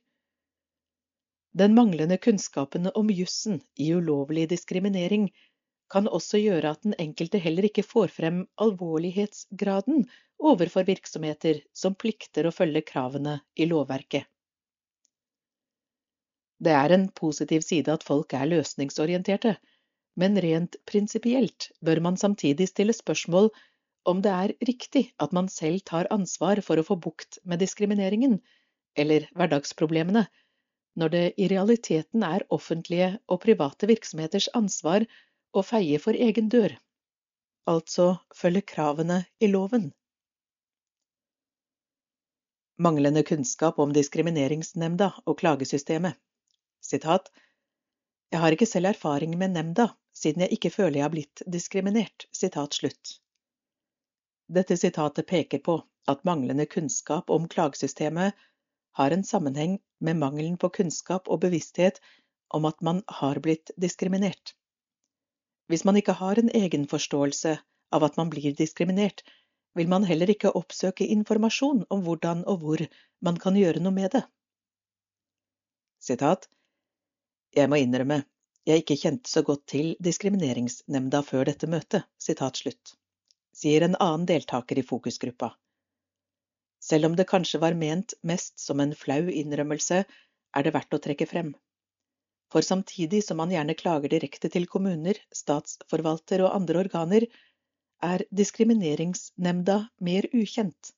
Den 1.51 1.75
manglende 1.75 2.17
kunnskapen 2.23 2.87
om 2.95 3.11
jussen 3.11 3.59
i 3.75 3.91
ulovlig 3.97 4.47
diskriminering 4.53 5.29
kan 5.91 6.07
også 6.07 6.39
gjøre 6.39 6.71
at 6.77 6.85
den 6.87 6.95
enkelte 7.03 7.41
heller 7.43 7.67
ikke 7.67 7.83
får 7.83 8.13
frem 8.15 8.45
alvorlighetsgraden 8.63 10.05
overfor 10.39 10.87
virksomheter 10.87 11.65
som 11.75 11.97
plikter 11.99 12.47
å 12.47 12.55
følge 12.55 12.85
kravene 12.87 13.41
i 13.59 13.67
lovverket. 13.67 14.29
Det 16.61 16.73
er 16.77 16.95
en 16.95 17.09
positiv 17.17 17.65
side 17.67 17.91
at 17.91 18.05
folk 18.07 18.35
er 18.37 18.47
løsningsorienterte, 18.47 19.57
men 20.19 20.39
rent 20.43 20.77
prinsipielt 20.89 21.71
bør 21.85 22.01
man 22.07 22.19
samtidig 22.21 22.69
stille 22.71 22.95
spørsmål 22.97 23.51
om 24.11 24.23
det 24.25 24.33
er 24.33 24.55
riktig 24.67 25.05
at 25.21 25.33
man 25.37 25.49
selv 25.53 25.85
tar 25.87 26.09
ansvar 26.11 26.63
for 26.67 26.81
å 26.81 26.87
få 26.87 26.97
bukt 26.97 27.39
med 27.45 27.61
diskrimineringen, 27.63 28.41
eller 28.97 29.29
hverdagsproblemene, 29.37 30.25
når 30.99 31.13
det 31.15 31.25
i 31.39 31.49
realiteten 31.53 32.25
er 32.27 32.47
offentlige 32.51 33.13
og 33.29 33.43
private 33.45 33.89
virksomheters 33.91 34.49
ansvar 34.57 35.07
å 35.53 35.63
feie 35.67 36.01
for 36.03 36.17
egen 36.17 36.49
dør, 36.51 36.75
altså 37.71 38.15
følge 38.37 38.65
kravene 38.73 39.23
i 39.41 39.51
loven. 39.53 39.91
Manglende 42.81 43.23
kunnskap 43.29 43.79
om 43.83 43.93
Diskrimineringsnemnda 43.93 45.11
og 45.29 45.37
klagesystemet. 45.43 46.17
Sitat 46.81 47.29
Jeg 48.31 48.41
har 48.41 48.55
ikke 48.55 48.69
selv 48.71 48.93
erfaring 48.93 49.33
med 49.39 49.57
nemnda, 49.57 49.89
siden 50.15 50.45
jeg 50.45 50.55
ikke 50.55 50.71
føler 50.71 51.01
jeg 51.01 51.07
har 51.09 51.15
blitt 51.15 51.43
diskriminert. 51.51 52.29
Sitat 52.31 52.77
slutt. 52.79 53.17
Dette 54.51 54.77
sitatet 54.79 55.27
peker 55.27 55.63
på 55.67 55.81
at 56.11 56.23
manglende 56.27 56.67
kunnskap 56.67 57.31
om 57.31 57.49
klagesystemet 57.51 58.39
har 58.99 59.15
en 59.15 59.25
sammenheng 59.27 59.79
med 60.01 60.19
mangelen 60.19 60.57
på 60.59 60.71
kunnskap 60.79 61.29
og 61.29 61.43
bevissthet 61.43 62.01
om 62.55 62.67
at 62.71 62.81
man 62.83 63.03
har 63.21 63.39
blitt 63.43 63.71
diskriminert. 63.77 64.55
Hvis 65.71 65.85
man 65.85 65.99
ikke 65.99 66.19
har 66.19 66.39
en 66.39 66.51
egenforståelse 66.55 67.57
av 67.95 68.07
at 68.07 68.17
man 68.19 68.31
blir 68.31 68.55
diskriminert, 68.59 69.23
vil 69.75 69.91
man 69.91 70.07
heller 70.07 70.31
ikke 70.31 70.55
oppsøke 70.59 71.07
informasjon 71.07 71.85
om 71.91 72.03
hvordan 72.07 72.43
og 72.51 72.63
hvor 72.63 72.87
man 73.23 73.39
kan 73.39 73.59
gjøre 73.59 73.83
noe 73.83 73.95
med 73.95 74.11
det. 74.15 74.25
Sitat 76.03 76.49
Jeg 77.57 77.71
må 77.71 77.81
innrømme 77.83 78.23
jeg 78.69 78.83
ikke 78.83 78.97
kjente 79.01 79.31
så 79.31 79.41
godt 79.43 79.63
til 79.73 79.95
Diskrimineringsnemnda 80.05 81.23
før 81.25 81.49
dette 81.49 81.69
møtet, 81.71 82.05
sitat 82.21 82.61
slutt, 82.61 82.93
sier 83.57 83.87
en 83.87 83.97
annen 83.97 84.27
deltaker 84.29 84.79
i 84.79 84.85
fokusgruppa. 84.85 85.49
Selv 86.81 87.09
om 87.09 87.17
det 87.17 87.29
kanskje 87.31 87.61
var 87.63 87.77
ment 87.81 88.15
mest 88.31 88.61
som 88.61 88.81
en 88.85 88.93
flau 88.97 89.23
innrømmelse, 89.33 90.05
er 90.05 90.67
det 90.67 90.75
verdt 90.77 90.97
å 90.97 91.01
trekke 91.03 91.29
frem. 91.31 91.55
For 92.53 92.67
samtidig 92.67 93.23
som 93.25 93.41
man 93.41 93.53
gjerne 93.55 93.77
klager 93.79 94.13
direkte 94.13 94.51
til 94.53 94.69
kommuner, 94.69 95.19
statsforvalter 95.33 96.45
og 96.45 96.55
andre 96.55 96.85
organer, 96.85 97.27
er 98.05 98.25
Diskrimineringsnemnda 98.31 99.83
mer 100.05 100.29
ukjent. 100.37 100.95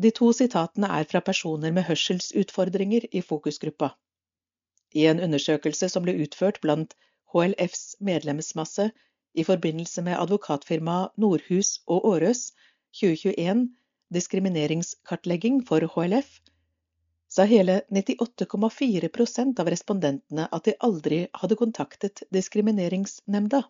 De 0.00 0.12
to 0.16 0.30
sitatene 0.36 0.88
er 0.98 1.08
fra 1.08 1.20
personer 1.20 1.72
med 1.72 1.84
hørselsutfordringer 1.88 3.10
i 3.12 3.20
fokusgruppa. 3.24 3.92
I 4.94 5.06
en 5.10 5.22
undersøkelse 5.24 5.88
som 5.88 6.04
ble 6.04 6.14
utført 6.24 6.60
blant 6.64 6.94
HLFs 7.32 7.96
medlemsmasse 8.04 8.90
i 9.34 9.44
forbindelse 9.48 10.04
med 10.04 10.18
advokatfirmaet 10.20 11.16
Nordhus 11.16 11.78
og 11.86 12.04
Årøs 12.12 12.50
2021 13.00 13.68
diskrimineringskartlegging 14.12 15.62
for 15.68 15.86
HLF, 15.94 16.40
sa 17.32 17.46
hele 17.48 17.78
98,4% 17.88 19.60
av 19.62 19.70
respondentene 19.72 20.48
at 20.52 20.66
de 20.68 20.74
aldri 20.84 21.22
hadde 21.40 21.56
kontaktet 21.56 22.24
Diskrimineringsnemnda. 22.34 23.62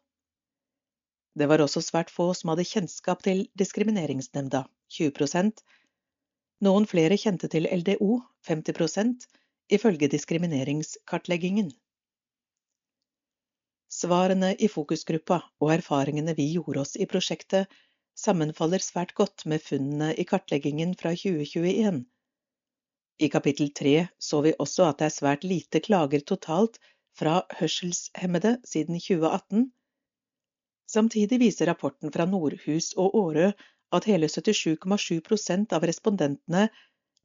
Det 1.39 1.47
var 1.49 1.63
også 1.63 1.81
svært 1.85 2.11
få 2.11 2.33
som 2.35 2.51
hadde 2.51 2.67
kjennskap 2.67 3.23
til 3.23 3.47
Diskrimineringsnemnda, 3.59 4.65
20% 4.91 5.63
Noen 6.63 6.85
flere 6.87 7.17
kjente 7.19 7.49
til 7.51 7.67
LDO, 7.67 8.21
50 8.47 9.25
ifølge 9.71 10.09
diskrimineringskartleggingen. 10.13 11.71
Svarene 13.93 14.55
i 14.57 14.69
fokusgruppa 14.73 15.39
og 15.61 15.75
erfaringene 15.75 16.35
vi 16.39 16.49
gjorde 16.55 16.85
oss 16.85 16.97
i 16.97 17.07
prosjektet, 17.07 17.69
sammenfaller 18.19 18.83
svært 18.83 19.13
godt 19.15 19.45
med 19.49 19.63
funnene 19.63 20.13
i 20.17 20.25
kartleggingen 20.29 20.97
fra 20.99 21.13
2021. 21.17 22.03
I 23.23 23.29
kapittel 23.29 23.71
tre 23.77 24.09
så 24.19 24.41
vi 24.45 24.57
også 24.59 24.89
at 24.89 24.99
det 24.99 25.11
er 25.11 25.17
svært 25.19 25.45
lite 25.45 25.81
klager 25.85 26.25
totalt 26.33 26.81
fra 27.19 27.43
hørselshemmede 27.61 28.57
siden 28.69 28.99
2018, 28.99 29.71
Samtidig 30.93 31.39
viser 31.41 31.71
rapporten 31.71 32.13
fra 32.13 32.27
Nordhus 32.29 32.93
og 33.01 33.15
Årø 33.17 33.51
at 33.97 34.09
hele 34.09 34.29
77,7% 34.29 35.73
av 35.77 35.87
respondentene 35.89 36.67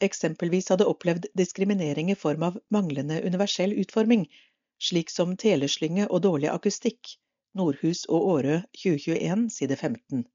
eksempelvis 0.06 0.69
hadde 0.74 0.88
opplevd 0.90 1.28
diskriminering 1.38 2.11
i 2.11 2.15
form 2.15 2.44
av 2.49 2.60
manglende 2.74 3.22
universell 3.26 3.74
utforming, 3.82 4.28
slik 4.82 5.10
som 5.10 5.36
teleslynge 5.38 6.07
og 6.07 6.22
dårlig 6.28 6.52
akustikk. 6.53 7.18
Nordhus 7.57 8.03
og 8.06 8.26
Årø 8.32 8.57
2021, 8.78 9.48
side 9.49 9.76
15. 9.76 10.26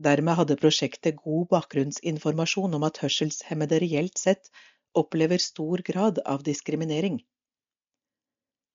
Dermed 0.00 0.38
hadde 0.38 0.56
prosjektet 0.56 1.18
god 1.20 1.48
bakgrunnsinformasjon 1.50 2.76
om 2.78 2.86
at 2.88 3.00
hørselshemmede 3.02 3.80
reelt 3.82 4.22
sett 4.22 4.48
opplever 4.96 5.42
stor 5.44 5.82
grad 5.84 6.22
av 6.24 6.46
diskriminering. 6.46 7.20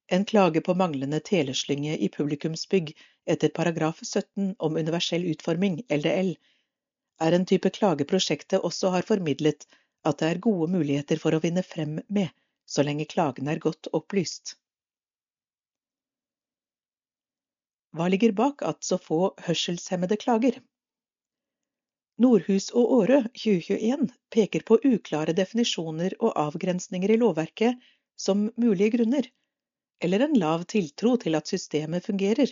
En 0.08 0.26
klage 0.30 0.62
på 0.62 0.76
manglende 0.78 1.20
teleslynge 1.26 1.96
i 1.98 2.12
publikumsbygg 2.14 2.92
etter 3.26 3.50
paragraf 3.50 4.04
17 4.04 4.54
om 4.60 4.78
universell 4.78 5.26
utforming, 5.32 5.80
LDL, 5.90 6.36
er 7.22 7.36
en 7.36 7.46
type 7.48 7.72
klage 7.78 8.08
prosjektet 8.10 8.64
også 8.70 8.92
har 8.96 9.08
formidlet 9.08 9.68
at 10.06 10.20
det 10.22 10.30
er 10.30 10.44
gode 10.44 10.68
muligheter 10.72 11.20
for 11.22 11.36
å 11.36 11.42
vinne 11.44 11.64
frem 11.66 12.00
med, 12.08 12.30
så 12.66 12.86
lenge 12.86 13.08
klagen 13.10 13.50
er 13.52 13.62
godt 13.64 13.90
opplyst. 13.94 14.56
Hva 17.96 18.10
ligger 18.12 18.36
bak 18.36 18.64
at 18.68 18.84
så 18.84 18.98
få 19.00 19.20
hørselshemmede 19.46 20.18
klager? 20.20 20.60
Nordhus 22.20 22.70
og 22.72 22.92
Årø 22.98 23.22
2021 23.36 24.10
peker 24.32 24.64
på 24.68 24.78
uklare 24.88 25.36
definisjoner 25.36 26.16
og 26.20 26.36
avgrensninger 26.40 27.12
i 27.12 27.18
lovverket 27.20 27.82
som 28.20 28.46
mulige 28.60 28.98
grunner, 28.98 29.28
eller 30.04 30.24
en 30.26 30.38
lav 30.40 30.64
tiltro 30.72 31.16
til 31.20 31.36
at 31.40 31.52
systemet 31.52 32.08
fungerer. 32.08 32.52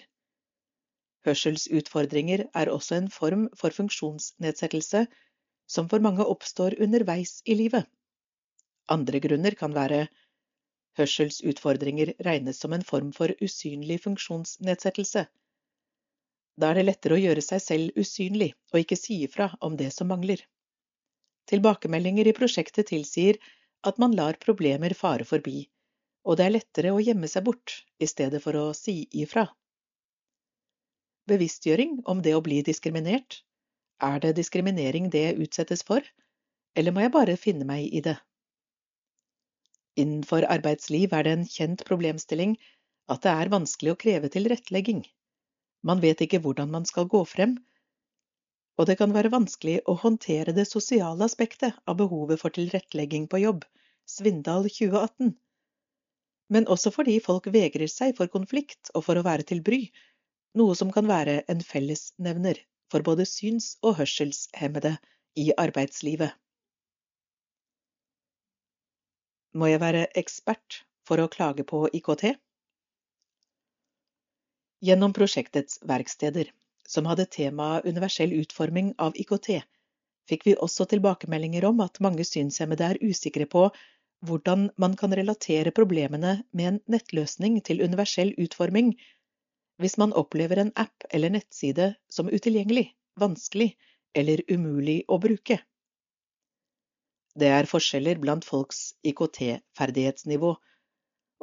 Hørselsutfordringer 1.28 2.46
er 2.54 2.72
også 2.72 2.98
en 3.00 3.10
form 3.12 3.46
for 3.60 3.76
funksjonsnedsettelse 3.76 5.06
som 5.76 5.88
for 5.92 6.04
mange 6.04 6.26
oppstår 6.26 6.76
underveis 6.84 7.38
i 7.46 7.56
livet. 7.56 7.88
Andre 8.92 9.22
grunner 9.24 9.56
kan 9.56 9.76
være 9.76 10.08
hørselsutfordringer 11.00 12.14
regnes 12.28 12.60
som 12.60 12.74
en 12.76 12.84
form 12.84 13.14
for 13.16 13.32
usynlig 13.42 14.02
funksjonsnedsettelse. 14.04 15.26
Da 16.60 16.70
er 16.70 16.78
det 16.78 16.86
lettere 16.86 17.16
å 17.16 17.24
gjøre 17.24 17.42
seg 17.42 17.64
selv 17.64 18.04
usynlig 18.04 18.52
og 18.74 18.84
ikke 18.84 19.00
si 19.00 19.24
ifra 19.26 19.50
om 19.66 19.78
det 19.80 19.90
som 19.96 20.12
mangler. 20.12 20.44
Tilbakemeldinger 21.50 22.30
i 22.30 22.36
prosjektet 22.38 22.92
tilsier 22.92 23.40
at 23.84 23.98
man 24.00 24.14
lar 24.16 24.38
problemer 24.44 24.94
fare 24.96 25.26
forbi, 25.28 25.64
og 26.24 26.38
det 26.40 26.46
er 26.46 26.56
lettere 26.58 26.94
å 26.94 27.02
gjemme 27.04 27.28
seg 27.32 27.48
bort 27.48 27.80
i 28.00 28.08
stedet 28.08 28.44
for 28.44 28.60
å 28.60 28.70
si 28.78 29.02
ifra. 29.24 29.48
Bevisstgjøring 31.30 32.02
om 32.12 32.22
det 32.26 32.34
å 32.36 32.44
bli 32.44 32.60
diskriminert. 32.68 33.40
Er 34.04 34.20
det 34.24 34.34
diskriminering 34.40 35.10
det 35.14 35.38
utsettes 35.40 35.84
for, 35.88 36.04
eller 36.76 36.96
må 36.96 37.04
jeg 37.06 37.14
bare 37.16 37.36
finne 37.40 37.68
meg 37.70 37.88
i 37.88 38.02
det? 38.04 38.18
Innenfor 40.00 40.48
arbeidsliv 40.50 41.14
er 41.14 41.28
det 41.28 41.36
en 41.38 41.46
kjent 41.48 41.86
problemstilling 41.88 42.58
at 43.14 43.24
det 43.24 43.36
er 43.44 43.54
vanskelig 43.54 43.94
å 43.94 44.00
kreve 44.04 44.32
tilrettelegging. 44.34 45.04
Man 45.88 46.02
vet 46.04 46.24
ikke 46.26 46.42
hvordan 46.44 46.74
man 46.74 46.88
skal 46.90 47.08
gå 47.12 47.22
frem, 47.30 47.56
og 48.80 48.90
det 48.90 48.98
kan 49.00 49.14
være 49.14 49.32
vanskelig 49.32 49.80
å 49.86 49.96
håndtere 50.02 50.56
det 50.58 50.66
sosiale 50.66 51.28
aspektet 51.30 51.78
av 51.86 52.00
behovet 52.00 52.42
for 52.42 52.56
tilrettelegging 52.56 53.30
på 53.30 53.44
jobb. 53.44 53.68
Svindal 54.10 54.66
2018 54.68 55.36
men 56.54 56.68
også 56.70 56.92
fordi 56.94 57.20
folk 57.24 57.48
vegrer 57.54 57.90
seg 57.92 58.18
for 58.18 58.32
konflikt 58.32 58.92
og 58.94 59.06
for 59.08 59.20
å 59.20 59.26
være 59.26 59.46
til 59.50 59.62
bry, 59.66 59.86
noe 60.60 60.76
som 60.78 60.92
kan 60.94 61.10
være 61.10 61.42
en 61.50 61.62
fellesnevner 61.66 62.60
for 62.94 63.06
både 63.06 63.26
syns- 63.30 63.76
og 63.82 63.98
hørselshemmede 64.00 64.96
i 65.40 65.50
arbeidslivet. 65.58 66.34
Må 69.54 69.70
jeg 69.70 69.82
være 69.82 70.08
ekspert 70.18 70.82
for 71.08 71.22
å 71.22 71.30
klage 71.30 71.66
på 71.70 71.86
IKT? 71.94 72.34
Gjennom 74.84 75.14
prosjektets 75.16 75.80
verksteder, 75.88 76.50
som 76.90 77.08
hadde 77.08 77.30
temaet 77.32 77.86
universell 77.88 78.34
utforming 78.42 78.92
av 79.00 79.16
IKT, 79.16 79.62
fikk 80.30 80.46
vi 80.48 80.56
også 80.68 80.88
tilbakemeldinger 80.92 81.66
om 81.70 81.82
at 81.86 82.02
mange 82.04 82.26
synshemmede 82.28 82.90
er 82.94 83.02
usikre 83.04 83.48
på 83.50 83.68
hvordan 84.28 84.70
man 84.80 84.96
kan 85.00 85.14
relatere 85.16 85.74
problemene 85.76 86.36
med 86.52 86.70
en 86.70 86.80
nettløsning 86.96 87.60
til 87.68 87.84
universell 87.84 88.34
utforming 88.40 88.94
hvis 89.82 89.98
man 89.98 90.14
opplever 90.14 90.62
en 90.62 90.72
app 90.80 91.06
eller 91.10 91.34
nettside 91.34 91.94
som 92.12 92.30
utilgjengelig, 92.30 92.92
vanskelig 93.20 93.74
eller 94.14 94.44
umulig 94.52 95.04
å 95.10 95.18
bruke. 95.22 95.60
Det 97.34 97.50
er 97.50 97.70
forskjeller 97.70 98.20
blant 98.22 98.46
folks 98.46 98.94
IKT-ferdighetsnivå, 99.10 100.54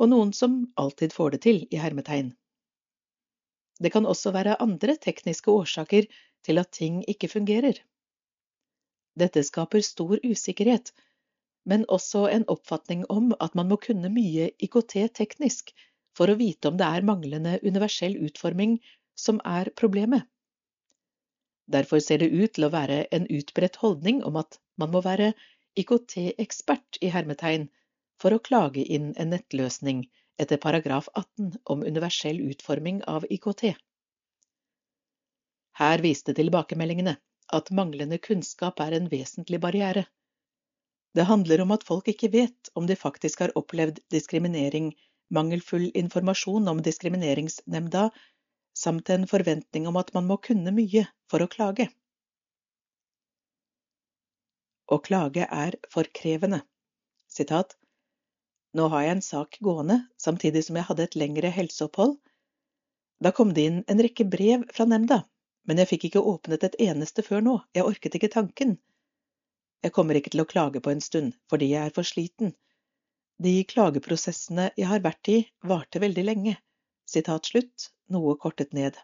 og 0.00 0.08
noen 0.12 0.30
som 0.32 0.62
alltid 0.78 1.12
får 1.12 1.34
det 1.34 1.40
til, 1.46 1.64
i 1.70 1.80
hermetegn. 1.82 2.30
Det 3.80 3.90
kan 3.90 4.06
også 4.06 4.30
være 4.36 4.58
andre 4.62 4.94
tekniske 5.00 5.50
årsaker 5.50 6.06
til 6.46 6.60
at 6.62 6.70
ting 6.76 7.00
ikke 7.10 7.30
fungerer. 7.32 7.80
Dette 9.18 9.42
skaper 9.44 9.82
stor 9.84 10.20
usikkerhet, 10.22 10.92
men 11.66 11.84
også 11.88 12.28
en 12.30 12.46
oppfatning 12.48 13.02
om 13.12 13.34
at 13.40 13.56
man 13.58 13.68
må 13.68 13.80
kunne 13.82 14.12
mye 14.12 14.50
IKT 14.62 14.96
teknisk 15.18 15.74
for 16.16 16.30
å 16.30 16.38
vite 16.40 16.70
om 16.70 16.78
det 16.80 16.86
er 16.86 17.06
manglende 17.06 17.58
universell 17.62 18.16
utforming 18.26 18.78
som 19.18 19.40
er 19.46 19.70
problemet. 19.76 20.26
Derfor 21.70 22.02
ser 22.02 22.18
det 22.22 22.32
ut 22.34 22.54
til 22.56 22.66
å 22.66 22.72
være 22.74 23.04
en 23.14 23.28
utbredt 23.30 23.78
holdning 23.82 24.24
om 24.26 24.38
at 24.40 24.58
man 24.80 24.90
må 24.94 25.02
være 25.06 25.32
IKT-ekspert 25.78 26.98
i 27.04 27.12
hermetegn 27.14 27.68
for 28.20 28.34
å 28.34 28.42
klage 28.42 28.82
inn 28.82 29.12
en 29.16 29.30
nettløsning 29.34 30.02
etter 30.40 30.58
paragraf 30.62 31.08
18 31.14 31.52
om 31.74 31.84
universell 31.86 32.40
utforming 32.50 33.02
av 33.14 33.26
IKT. 33.30 33.70
Her 35.80 36.02
viste 36.04 36.34
tilbakemeldingene 36.36 37.14
at 37.56 37.70
manglende 37.76 38.18
kunnskap 38.22 38.80
er 38.84 38.96
en 38.96 39.06
vesentlig 39.12 39.60
barriere. 39.62 40.04
Det 41.14 41.26
handler 41.30 41.62
om 41.64 41.72
at 41.74 41.86
folk 41.86 42.10
ikke 42.12 42.30
vet 42.34 42.70
om 42.78 42.86
de 42.86 42.96
faktisk 42.98 43.40
har 43.44 43.54
opplevd 43.58 44.02
diskriminering, 44.14 44.92
mangelfull 45.30 45.88
informasjon 45.94 46.68
om 46.68 46.82
Diskrimineringsnemnda, 46.82 48.10
samt 48.76 49.10
en 49.10 49.26
forventning 49.30 49.88
om 49.88 49.98
at 50.00 50.12
man 50.14 50.26
må 50.30 50.36
kunne 50.42 50.72
mye 50.74 51.06
for 51.30 51.42
å 51.42 51.48
klage. 51.50 51.88
Å 54.90 54.98
klage 54.98 55.46
er 55.46 55.76
for 55.92 56.08
krevende. 56.20 56.62
Sitat. 57.30 57.76
Nå 58.74 58.86
har 58.90 59.04
jeg 59.04 59.16
en 59.16 59.22
sak 59.22 59.58
gående, 59.62 60.00
samtidig 60.18 60.64
som 60.66 60.78
jeg 60.78 60.86
hadde 60.88 61.06
et 61.06 61.18
lengre 61.18 61.50
helseopphold. 61.54 62.16
Da 63.22 63.30
kom 63.36 63.54
det 63.54 63.66
inn 63.68 63.82
en 63.92 64.02
rekke 64.02 64.26
brev 64.34 64.64
fra 64.74 64.86
nemnda, 64.90 65.24
men 65.68 65.82
jeg 65.82 65.90
fikk 65.92 66.08
ikke 66.08 66.24
åpnet 66.32 66.66
et 66.66 66.78
eneste 66.82 67.22
før 67.26 67.42
nå, 67.46 67.56
jeg 67.76 67.86
orket 67.86 68.16
ikke 68.18 68.32
tanken. 68.34 68.78
Jeg 69.84 69.94
kommer 69.96 70.18
ikke 70.18 70.32
til 70.34 70.42
å 70.42 70.48
klage 70.48 70.82
på 70.84 70.92
en 70.92 71.02
stund, 71.04 71.34
fordi 71.50 71.70
jeg 71.72 71.88
er 71.88 71.94
for 71.96 72.06
sliten. 72.06 72.54
De 73.40 73.52
klageprosessene 73.64 74.66
jeg 74.76 74.86
har 74.90 75.00
vært 75.04 75.28
i, 75.32 75.38
varte 75.64 76.00
veldig 76.02 76.24
lenge. 76.26 76.52
Sitat 77.08 77.48
slutt, 77.48 77.86
noe 78.12 78.34
kortet 78.42 78.74
ned. 78.76 78.98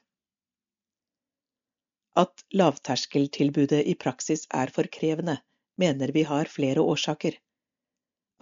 At 2.20 2.44
lavterskeltilbudet 2.60 3.80
i 3.88 3.94
praksis 4.02 4.44
er 4.60 4.72
for 4.74 4.88
krevende, 4.92 5.38
mener 5.80 6.12
vi 6.12 6.26
har 6.28 6.52
flere 6.52 6.84
årsaker. 6.84 7.38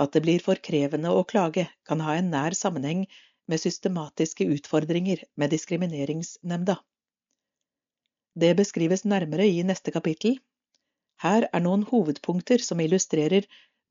At 0.03 0.17
det 0.17 0.25
blir 0.25 0.43
for 0.43 0.59
krevende 0.69 1.13
å 1.15 1.23
klage, 1.31 1.69
kan 1.87 2.03
ha 2.03 2.17
en 2.19 2.33
nær 2.35 2.59
sammenheng 2.59 3.05
med 3.47 3.63
systematiske 3.63 4.49
utfordringer 4.57 5.23
med 5.39 5.55
Diskrimineringsnemnda. 5.55 6.81
Det 8.35 8.51
beskrives 8.59 9.07
nærmere 9.07 9.47
i 9.47 9.63
neste 9.63 9.95
kapittel, 9.95 10.41
her 11.23 11.47
er 11.53 11.63
noen 11.63 11.85
hovedpunkter 11.87 12.59
som 12.59 12.83
illustrerer 12.83 13.47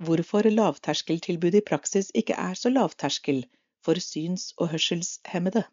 hvorfor 0.08 0.48
lavterskeltilbudet 0.50 1.62
i 1.62 1.68
praksis 1.70 2.12
ikke 2.18 2.36
er 2.40 2.58
så 2.60 2.72
lavterskel 2.74 3.44
for 3.86 4.00
syns- 4.00 4.52
og 4.58 4.72
hørselshemmede. 4.74 5.64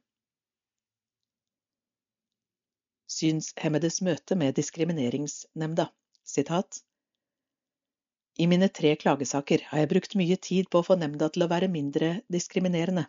Synshemmedes 3.10 4.00
møte 4.06 4.36
med 4.38 4.54
Diskrimineringsnemnda. 4.54 5.88
Sitat. 6.24 6.82
I 8.38 8.46
mine 8.46 8.68
tre 8.68 8.92
klagesaker 8.96 9.64
har 9.70 9.82
jeg 9.82 9.90
brukt 9.90 10.14
mye 10.16 10.36
tid 10.48 10.68
på 10.70 10.80
å 10.80 10.86
få 10.86 10.96
nemnda 11.00 11.28
til 11.34 11.44
å 11.44 11.50
være 11.50 11.68
mindre 11.72 12.10
diskriminerende. 12.32 13.08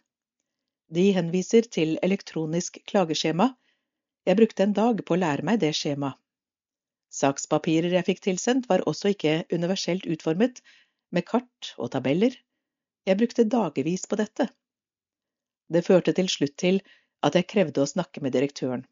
De 0.92 1.06
henviser 1.16 1.70
til 1.78 1.94
elektronisk 2.04 2.82
klageskjema. 2.90 3.52
Jeg 4.28 4.40
brukte 4.42 4.66
en 4.66 4.74
dag 4.76 5.06
på 5.06 5.16
å 5.16 5.22
lære 5.22 5.46
meg 5.48 5.62
det 5.62 5.72
skjemaet. 5.78 6.18
Sakspapirer 7.12 7.92
jeg 7.92 8.08
fikk 8.08 8.22
tilsendt, 8.24 8.68
var 8.72 8.86
også 8.88 9.12
ikke 9.12 9.42
universelt 9.52 10.06
utformet, 10.08 10.62
med 11.12 11.28
kart 11.28 11.74
og 11.78 11.92
tabeller. 11.94 12.36
Jeg 13.08 13.20
brukte 13.20 13.48
dagevis 13.50 14.08
på 14.08 14.18
dette. 14.20 14.48
Det 15.72 15.86
førte 15.86 16.14
til 16.16 16.30
slutt 16.32 16.58
til 16.60 16.82
at 17.26 17.38
jeg 17.38 17.50
krevde 17.54 17.84
å 17.84 17.90
snakke 17.90 18.24
med 18.24 18.34
direktøren. 18.36 18.84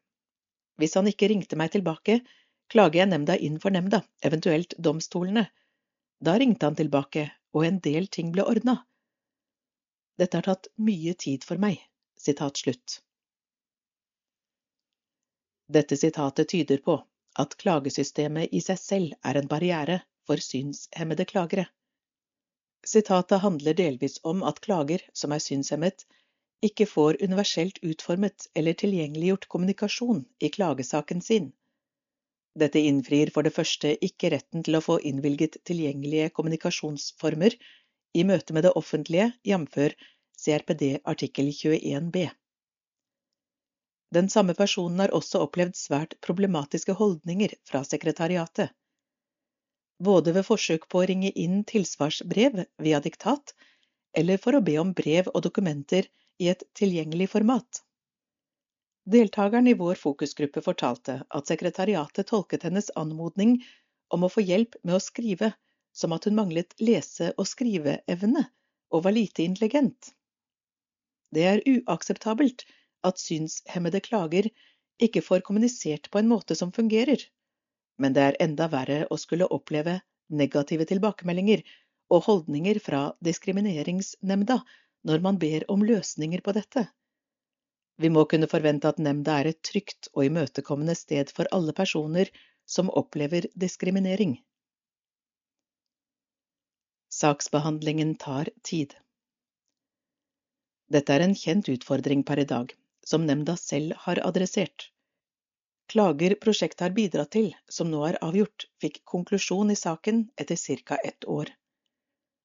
Hvis 0.80 0.96
han 0.96 1.10
ikke 1.12 1.28
ringte 1.32 1.58
meg 1.60 1.74
tilbake, 1.74 2.22
klager 2.72 3.02
jeg 3.02 3.12
nemnda 3.12 3.36
inn 3.36 3.58
for 3.60 3.76
nemnda, 3.76 4.04
eventuelt 4.24 4.76
domstolene. 4.78 5.50
Da 6.24 6.38
ringte 6.40 6.70
han 6.70 6.78
tilbake, 6.80 7.26
og 7.56 7.66
en 7.66 7.80
del 7.84 8.08
ting 8.08 8.32
ble 8.36 8.46
ordna. 8.48 8.78
Dette 10.20 10.40
har 10.40 10.48
tatt 10.48 10.70
mye 10.76 11.16
tid 11.20 11.46
for 11.48 11.62
meg. 11.62 11.80
Sitat 12.20 12.60
slutt. 12.60 13.00
Dette 15.70 15.98
sitatet 15.98 16.50
tyder 16.52 16.82
på 16.84 16.98
at 17.40 17.56
klagesystemet 17.62 18.56
i 18.56 18.62
seg 18.64 18.80
selv 18.82 19.30
er 19.32 19.40
en 19.40 19.50
barriere 19.52 20.00
for 20.28 20.42
synshemmede 20.44 21.28
klagere. 21.30 21.68
Sitatet 22.88 23.42
handler 23.42 23.74
delvis 23.74 24.20
om 24.24 24.44
at 24.44 24.62
klager 24.64 25.04
som 25.14 25.34
er 25.36 25.44
synshemmet, 25.44 26.06
ikke 26.66 26.86
får 26.88 27.20
universelt 27.24 27.80
utformet 27.84 28.48
eller 28.56 28.76
tilgjengeliggjort 28.80 29.48
kommunikasjon 29.52 30.26
i 30.40 30.50
klagesaken 30.50 31.22
sin. 31.22 31.52
Dette 32.60 32.80
innfrir 32.80 33.32
for 33.36 33.48
det 33.48 33.54
første 33.56 33.94
ikke 34.06 34.32
retten 34.34 34.66
til 34.66 34.80
å 34.80 34.84
få 34.84 34.98
innvilget 35.08 35.60
tilgjengelige 35.70 36.32
kommunikasjonsformer 36.36 37.56
i 38.18 38.26
møte 38.28 38.56
med 38.56 38.66
det 38.68 38.74
offentlige, 38.80 39.32
jf. 39.48 39.78
CRPD 40.40 40.84
artikkel 41.04 41.52
21 41.52 42.12
b. 42.16 42.28
Den 44.16 44.30
samme 44.34 44.56
personen 44.58 45.04
har 45.04 45.14
også 45.14 45.44
opplevd 45.46 45.76
svært 45.78 46.16
problematiske 46.26 46.96
holdninger 46.98 47.54
fra 47.68 47.84
sekretariatet. 47.86 48.72
Både 50.00 50.32
ved 50.36 50.46
forsøk 50.48 50.88
på 50.92 51.02
å 51.02 51.08
ringe 51.10 51.32
inn 51.36 51.64
tilsvarsbrev 51.68 52.62
via 52.86 53.00
diktat, 53.04 53.54
eller 54.16 54.40
for 54.42 54.56
å 54.56 54.64
be 54.64 54.78
om 54.82 54.94
brev 54.96 55.28
og 55.34 55.44
dokumenter 55.46 56.08
i 56.40 56.48
et 56.52 56.64
tilgjengelig 56.80 57.28
format. 57.34 57.82
Deltakeren 59.10 59.68
i 59.68 59.76
vår 59.78 60.00
fokusgruppe 60.00 60.62
fortalte 60.64 61.18
at 61.28 61.52
sekretariatet 61.52 62.30
tolket 62.32 62.64
hennes 62.68 62.92
anmodning 63.00 63.58
om 64.14 64.24
å 64.24 64.32
få 64.32 64.44
hjelp 64.46 64.78
med 64.84 64.96
å 64.98 65.04
skrive 65.04 65.52
som 65.96 66.14
at 66.16 66.28
hun 66.28 66.38
manglet 66.38 66.76
lese- 66.80 67.34
og 67.36 67.48
skriveevne 67.50 68.46
og 68.94 69.04
var 69.06 69.16
lite 69.16 69.44
intelligent. 69.44 70.14
Det 71.34 71.46
er 71.46 71.66
uakseptabelt 71.68 72.64
at 73.06 73.22
synshemmede 73.22 74.02
klager 74.06 74.50
ikke 75.02 75.24
får 75.26 75.44
kommunisert 75.48 76.10
på 76.12 76.22
en 76.22 76.30
måte 76.32 76.56
som 76.58 76.72
fungerer, 76.76 77.22
men 78.00 78.16
det 78.16 78.26
er 78.26 78.38
enda 78.44 78.70
verre 78.72 79.04
å 79.12 79.18
skulle 79.20 79.48
oppleve 79.56 80.00
negative 80.42 80.88
tilbakemeldinger 80.90 81.64
og 82.14 82.24
holdninger 82.28 82.80
fra 82.84 83.02
Diskrimineringsnemnda 83.26 84.60
når 85.10 85.24
man 85.26 85.40
ber 85.42 85.66
om 85.72 85.84
løsninger 85.86 86.42
på 86.46 86.56
dette. 86.58 86.88
Vi 88.00 88.10
må 88.16 88.24
kunne 88.32 88.48
forvente 88.48 88.90
at 88.90 89.02
nemnda 89.04 89.40
er 89.42 89.52
et 89.52 89.62
trygt 89.70 90.08
og 90.14 90.26
imøtekommende 90.30 90.96
sted 90.96 91.34
for 91.36 91.50
alle 91.56 91.76
personer 91.76 92.32
som 92.70 92.92
opplever 93.02 93.50
diskriminering. 93.60 94.38
Saksbehandlingen 97.12 98.16
tar 98.22 98.52
tid. 98.64 98.94
Dette 100.90 101.14
er 101.14 101.26
en 101.26 101.36
kjent 101.36 101.68
utfordring 101.74 102.24
per 102.26 102.40
i 102.42 102.48
dag, 102.50 102.72
som 103.06 103.26
nemnda 103.26 103.58
selv 103.60 103.98
har 104.06 104.22
adressert. 104.26 104.92
Klager 105.90 106.36
prosjektet 106.36 106.84
har 106.86 106.94
bidratt 106.94 107.32
til, 107.34 107.48
som 107.66 107.90
nå 107.90 108.04
er 108.06 108.18
avgjort, 108.22 108.68
fikk 108.82 109.00
konklusjon 109.10 109.72
i 109.74 109.78
saken 109.80 110.20
etter 110.38 110.58
ca. 110.86 110.96
ett 110.96 111.26
år. 111.26 111.50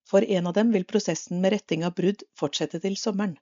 For 0.08 0.24
en 0.24 0.46
av 0.46 0.54
dem 0.56 0.70
vil 0.72 0.86
prosessen 0.88 1.42
med 1.42 1.52
retting 1.52 1.84
av 1.84 1.92
brudd 1.94 2.22
fortsette 2.40 2.80
til 2.80 2.96
sommeren. 2.96 3.34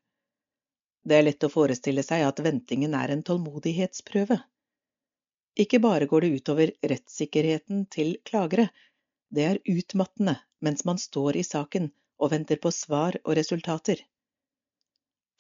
Det 1.07 1.17
er 1.17 1.23
lett 1.23 1.47
å 1.47 1.51
forestille 1.51 2.03
seg 2.03 2.25
at 2.27 2.43
ventingen 2.43 2.95
er 2.99 3.15
en 3.15 3.23
tålmodighetsprøve. 3.23 4.39
Ikke 5.65 5.79
bare 5.85 6.09
går 6.11 6.27
det 6.27 6.31
utover 6.39 6.73
rettssikkerheten 6.93 7.85
til 7.87 8.17
klagere, 8.25 8.71
det 9.31 9.45
er 9.49 9.61
utmattende 9.71 10.35
mens 10.67 10.85
man 10.89 10.99
står 10.99 11.39
i 11.39 11.45
saken 11.47 11.93
og 12.19 12.33
venter 12.35 12.59
på 12.63 12.73
svar 12.75 13.19
og 13.23 13.37
resultater. 13.39 14.03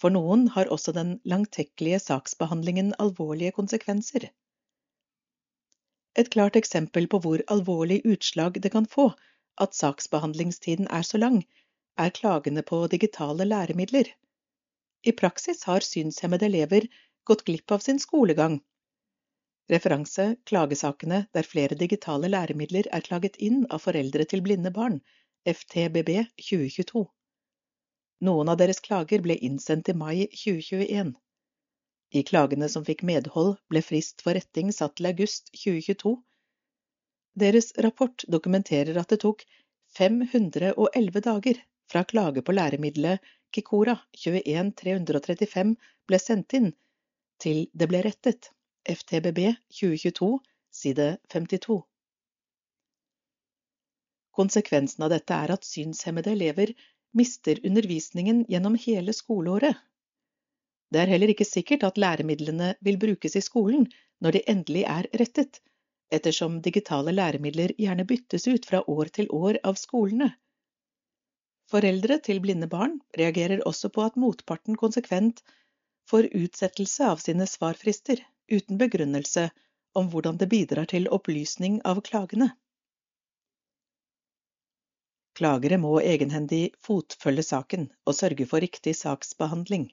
For 0.02 0.14
noen 0.14 0.48
har 0.54 0.70
også 0.74 0.94
den 0.94 1.16
langtekkelige 1.26 1.98
saksbehandlingen 2.02 2.94
alvorlige 2.98 3.54
konsekvenser. 3.58 4.30
Et 6.20 6.28
klart 6.30 6.56
eksempel 6.60 7.06
på 7.08 7.20
hvor 7.24 7.42
alvorlig 7.54 8.02
utslag 8.04 8.58
det 8.64 8.72
kan 8.74 8.86
få 8.94 9.12
at 9.64 9.76
saksbehandlingstiden 9.76 10.90
er 10.90 11.06
så 11.08 11.20
lang, 11.20 11.38
er 11.98 12.12
klagene 12.18 12.62
på 12.62 12.86
digitale 12.92 13.44
læremidler. 13.44 14.10
I 15.04 15.12
praksis 15.12 15.64
har 15.68 15.84
synshemmede 15.86 16.46
elever 16.46 16.86
gått 17.24 17.44
glipp 17.48 17.72
av 17.76 17.84
sin 17.86 17.98
skolegang. 17.98 18.60
Referanse 19.72 20.26
klagesakene 20.50 21.24
der 21.34 21.48
flere 21.48 21.78
digitale 21.78 22.28
læremidler 22.28 22.88
er 22.92 23.04
klaget 23.08 23.38
inn 23.48 23.64
av 23.70 23.84
foreldre 23.86 24.26
til 24.28 24.44
blinde 24.44 24.72
barn, 24.78 25.00
FTBB 25.48 26.10
2022. 26.38 27.06
Noen 28.28 28.52
av 28.52 28.58
deres 28.60 28.82
klager 28.84 29.22
ble 29.24 29.38
innsendt 29.48 29.88
i 29.88 29.96
mai 30.04 30.26
2021. 30.26 31.14
I 32.12 32.22
klagene 32.28 32.68
som 32.68 32.84
fikk 32.84 33.02
medhold, 33.08 33.54
ble 33.72 33.80
frist 33.84 34.20
for 34.24 34.36
retting 34.36 34.72
satt 34.76 34.98
til 34.98 35.08
august 35.08 35.48
2022. 35.56 36.12
Deres 37.42 37.72
rapport 37.86 38.24
dokumenterer 38.28 38.98
at 39.00 39.12
det 39.12 39.22
tok 39.24 39.46
511 39.96 41.22
dager 41.24 41.60
fra 41.92 42.04
klage 42.08 42.44
på 42.44 42.52
læremiddelet 42.52 43.32
Kikora 43.52 43.96
21335 44.24 45.72
ble 46.08 46.20
sendt 46.20 46.56
inn, 46.58 46.70
til 47.40 47.64
det 47.72 47.88
ble 47.88 48.02
rettet. 48.04 48.50
FTBB 48.82 49.38
2022, 49.70 50.28
side 50.74 51.08
52. 51.32 51.76
Konsekvensen 54.34 55.04
av 55.06 55.12
dette 55.12 55.36
er 55.36 55.52
at 55.54 55.68
synshemmede 55.68 56.32
elever 56.32 56.72
mister 57.16 57.60
undervisningen 57.68 58.42
gjennom 58.50 58.78
hele 58.80 59.14
skoleåret. 59.14 59.76
Det 60.92 61.00
er 61.00 61.08
heller 61.14 61.32
ikke 61.32 61.48
sikkert 61.48 61.84
at 61.88 61.98
læremidlene 62.02 62.74
vil 62.84 62.98
brukes 63.00 63.36
i 63.38 63.40
skolen 63.44 63.86
når 64.20 64.36
de 64.36 64.42
endelig 64.52 64.82
er 64.84 65.08
rettet, 65.20 65.62
ettersom 66.12 66.58
digitale 66.64 67.14
læremidler 67.16 67.72
gjerne 67.80 68.04
byttes 68.08 68.44
ut 68.52 68.68
fra 68.68 68.82
år 68.94 69.08
til 69.16 69.30
år 69.32 69.58
av 69.64 69.78
skolene. 69.80 70.28
Foreldre 71.72 72.18
til 72.26 72.42
blinde 72.44 72.68
barn 72.68 72.98
reagerer 73.16 73.64
også 73.68 73.88
på 73.94 74.04
at 74.04 74.18
motparten 74.20 74.76
konsekvent 74.76 75.40
får 76.10 76.28
utsettelse 76.36 77.08
av 77.08 77.22
sine 77.24 77.46
svarfrister, 77.48 78.20
uten 78.52 78.76
begrunnelse 78.76 79.46
om 79.96 80.10
hvordan 80.12 80.36
det 80.42 80.50
bidrar 80.52 80.90
til 80.92 81.08
opplysning 81.08 81.80
av 81.88 82.02
klagene. 82.04 82.50
Klagere 85.38 85.80
må 85.80 85.94
egenhendig 86.04 86.74
fotfølge 86.84 87.48
saken 87.48 87.88
og 88.04 88.16
sørge 88.18 88.44
for 88.50 88.60
riktig 88.60 88.92
saksbehandling. 88.98 89.88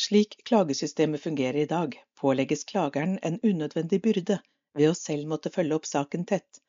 Slik 0.00 0.44
klagesystemet 0.44 1.20
fungerer 1.20 1.56
i 1.60 1.66
dag, 1.66 2.04
pålegges 2.20 2.64
klageren 2.64 3.18
en 3.22 3.34
unødvendig 3.42 3.98
byrde 4.02 4.38
ved 4.78 4.88
å 4.88 4.94
selv 4.96 5.28
måtte 5.28 5.52
følge 5.52 5.76
opp 5.76 5.88
saken 5.88 6.24
tett, 6.30 6.60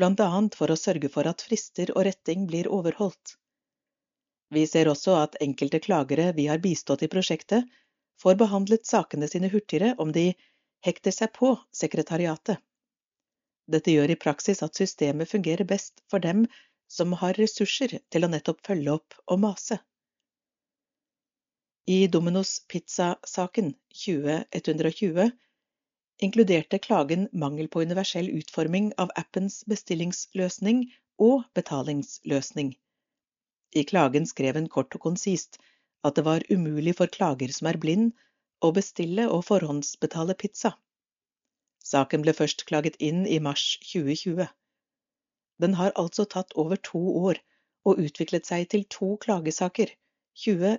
blant 0.00 0.22
annet 0.24 0.58
for 0.58 0.74
å 0.74 0.78
sørge 0.80 1.10
for 1.16 1.30
at 1.30 1.44
frister 1.46 1.92
og 1.94 2.08
retting 2.08 2.48
blir 2.50 2.66
overholdt. 2.78 3.36
Vi 4.50 4.66
ser 4.72 4.90
også 4.90 5.14
at 5.20 5.38
enkelte 5.46 5.78
klagere 5.86 6.32
vi 6.40 6.48
har 6.50 6.64
bistått 6.66 7.06
i 7.06 7.12
prosjektet, 7.14 7.70
får 8.22 8.42
behandlet 8.42 8.90
sakene 8.90 9.30
sine 9.30 9.52
hurtigere 9.54 9.94
om 10.02 10.10
de 10.18 10.32
hekter 10.88 11.14
seg 11.14 11.36
på 11.38 11.54
sekretariatet. 11.84 12.58
Dette 13.70 13.94
gjør 13.94 14.10
i 14.10 14.22
praksis 14.26 14.66
at 14.66 14.78
systemet 14.78 15.30
fungerer 15.30 15.70
best 15.76 16.02
for 16.10 16.18
dem 16.30 16.48
som 16.98 17.14
har 17.22 17.38
ressurser 17.38 18.00
til 18.10 18.26
å 18.26 18.32
nettopp 18.34 18.66
følge 18.66 18.98
opp 18.98 19.22
og 19.26 19.46
mase. 19.46 19.78
I 21.88 22.08
Dominos 22.08 22.66
Pizza-saken 22.68 23.74
20.120 23.94 25.30
inkluderte 26.18 26.78
klagen 26.78 27.28
mangel 27.32 27.68
på 27.68 27.82
universell 27.82 28.26
utforming 28.28 28.88
av 28.98 29.12
appens 29.14 29.60
bestillingsløsning 29.70 30.80
og 31.22 31.44
betalingsløsning. 31.54 32.72
I 33.70 33.84
klagen 33.86 34.26
skrev 34.26 34.58
en 34.58 34.66
kort 34.68 34.96
og 34.98 35.04
konsist 35.04 35.60
at 36.02 36.18
det 36.18 36.24
var 36.26 36.42
umulig 36.50 36.96
for 36.98 37.12
klager 37.16 37.54
som 37.54 37.68
er 37.70 37.78
blind, 37.78 38.10
å 38.58 38.72
bestille 38.74 39.28
og 39.30 39.44
forhåndsbetale 39.46 40.34
pizza. 40.40 40.72
Saken 41.86 42.24
ble 42.26 42.34
først 42.34 42.64
klaget 42.66 42.96
inn 42.98 43.22
i 43.30 43.38
mars 43.38 43.76
2020. 43.92 44.48
Den 45.62 45.78
har 45.78 45.94
altså 45.94 46.26
tatt 46.26 46.50
over 46.64 46.82
to 46.90 47.04
år 47.30 47.38
og 47.86 48.02
utviklet 48.08 48.50
seg 48.50 48.66
til 48.74 48.88
to 48.90 49.12
klagesaker 49.22 49.94
20 50.36 50.78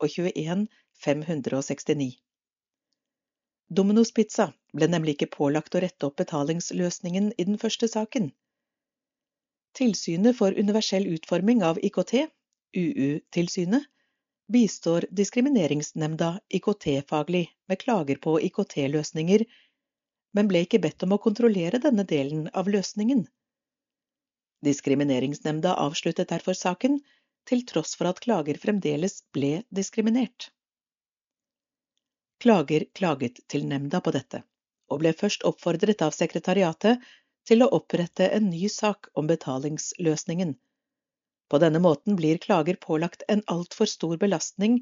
og 0.00 0.08
21 0.08 0.66
569. 1.04 2.06
Domino's 3.68 4.12
Pizza 4.16 4.46
ble 4.72 4.86
nemlig 4.88 5.16
ikke 5.16 5.34
pålagt 5.34 5.74
å 5.76 5.82
rette 5.82 6.08
opp 6.08 6.16
betalingsløsningen 6.20 7.32
i 7.36 7.46
den 7.48 7.58
første 7.60 7.88
saken. 7.92 8.30
Tilsynet 9.76 10.38
for 10.38 10.56
universell 10.56 11.04
utforming 11.12 11.60
av 11.66 11.80
IKT, 11.84 12.14
UU-tilsynet, 12.80 13.84
bistår 14.52 15.04
Diskrimineringsnemnda 15.10 16.30
IKT-faglig 16.56 17.44
med 17.68 17.80
klager 17.82 18.20
på 18.22 18.38
IKT-løsninger, 18.48 19.44
men 20.32 20.48
ble 20.48 20.62
ikke 20.64 20.80
bedt 20.80 21.04
om 21.04 21.12
å 21.16 21.20
kontrollere 21.20 21.82
denne 21.82 22.06
delen 22.08 22.46
av 22.54 22.70
løsningen. 22.72 23.26
Diskrimineringsnemnda 24.64 25.74
avsluttet 25.82 26.32
derfor 26.32 26.56
saken 26.56 27.02
til 27.48 27.62
tross 27.70 27.94
for 27.98 28.10
at 28.10 28.20
klager 28.24 28.58
fremdeles 28.62 29.20
ble 29.36 29.62
diskriminert. 29.78 30.50
Klager 32.42 32.84
klaget 32.98 33.40
til 33.48 33.64
nemnda 33.70 34.02
på 34.04 34.12
dette, 34.16 34.42
og 34.92 35.00
ble 35.02 35.14
først 35.16 35.46
oppfordret 35.48 36.02
av 36.04 36.12
sekretariatet 36.16 37.04
til 37.48 37.62
å 37.64 37.70
opprette 37.78 38.28
en 38.36 38.50
ny 38.50 38.68
sak 38.72 39.08
om 39.14 39.30
betalingsløsningen. 39.30 40.56
På 41.48 41.60
denne 41.62 41.80
måten 41.82 42.18
blir 42.18 42.42
klager 42.42 42.78
pålagt 42.82 43.22
en 43.32 43.44
altfor 43.54 43.88
stor 43.90 44.16
belastning 44.22 44.80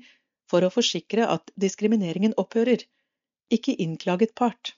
for 0.50 0.64
å 0.64 0.72
forsikre 0.72 1.28
at 1.36 1.52
diskrimineringen 1.60 2.34
opphører, 2.40 2.84
ikke 3.52 3.76
innklaget 3.84 4.34
part. 4.40 4.72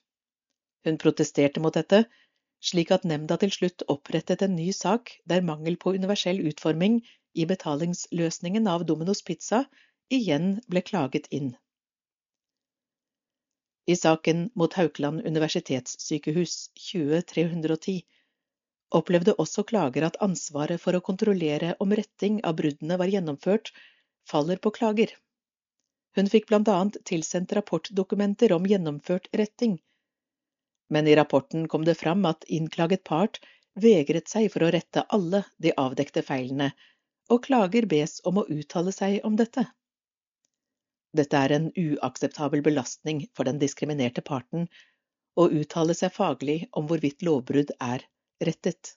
Hun 0.87 0.99
protesterte 1.03 1.63
mot 1.63 1.75
dette, 1.75 2.05
slik 2.63 2.91
at 2.95 3.07
nemnda 3.07 3.39
til 3.43 3.53
slutt 3.55 3.85
opprettet 3.93 4.43
en 4.43 4.57
ny 4.59 4.73
sak 4.75 5.15
der 5.25 5.47
mangel 5.47 5.79
på 5.79 5.95
universell 5.95 6.43
utforming 6.51 7.01
i 7.37 7.47
betalingsløsningen 7.47 8.67
av 8.73 8.87
Dominos 8.89 9.23
Pizza 9.23 9.65
igjen 10.19 10.57
ble 10.73 10.83
klaget 10.91 11.29
inn. 11.39 11.53
I 13.87 13.97
saken 13.97 14.49
mot 14.59 14.75
Haukeland 14.75 15.27
universitetssykehus 15.29 16.55
20310 16.89 18.01
opplevde 18.99 19.35
også 19.43 19.63
klager 19.69 20.07
at 20.09 20.19
ansvaret 20.25 20.83
for 20.83 20.97
å 20.97 21.03
kontrollere 21.09 21.75
om 21.85 21.95
retting 22.01 22.41
av 22.51 22.57
bruddene 22.61 22.99
var 22.99 23.13
gjennomført, 23.13 23.71
faller 24.27 24.59
på 24.63 24.73
klager. 24.79 25.13
Hun 26.17 26.31
fikk 26.33 26.49
blant 26.51 26.71
annet 26.73 26.99
tilsendt 27.05 27.53
rapportdokumenter 27.59 28.55
om 28.57 28.67
gjennomført 28.67 29.29
retting, 29.37 29.77
men 30.89 31.07
i 31.07 31.17
rapporten 31.19 31.69
kom 31.69 31.85
det 31.85 31.99
fram 32.01 32.25
at 32.31 32.47
innklaget 32.49 33.05
part 33.05 33.41
vegret 33.87 34.31
seg 34.33 34.49
for 34.53 34.65
å 34.65 34.71
rette 34.73 35.05
alle 35.13 35.45
de 35.63 35.75
avdekte 35.77 36.23
feilene, 36.27 36.71
og 37.33 37.43
klager 37.47 37.87
bes 37.91 38.21
om 38.29 38.41
å 38.41 38.47
uttale 38.53 38.93
seg 38.95 39.25
om 39.27 39.37
dette. 39.39 39.67
Dette 41.17 41.39
er 41.39 41.55
en 41.57 41.71
uakseptabel 41.73 42.63
belastning 42.67 43.25
for 43.35 43.49
den 43.49 43.59
diskriminerte 43.63 44.23
parten 44.23 44.69
å 45.37 45.49
uttale 45.61 45.97
seg 45.97 46.15
faglig 46.17 46.59
om 46.73 46.87
hvorvidt 46.91 47.25
lovbrudd 47.27 47.73
er 47.81 48.05
rettet. 48.49 48.95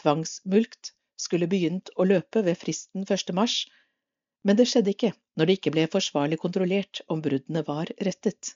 Tvangsmulkt 0.00 0.92
skulle 1.18 1.50
begynt 1.50 1.90
å 1.96 2.06
løpe 2.06 2.44
ved 2.46 2.58
fristen 2.60 3.04
1. 3.08 3.34
mars, 3.34 3.64
men 4.46 4.58
det 4.58 4.68
skjedde 4.70 4.94
ikke 4.94 5.12
når 5.36 5.48
det 5.48 5.58
ikke 5.58 5.74
ble 5.74 5.86
forsvarlig 5.90 6.38
kontrollert 6.44 7.02
om 7.12 7.22
bruddene 7.24 7.64
var 7.66 7.90
rettet. 8.08 8.54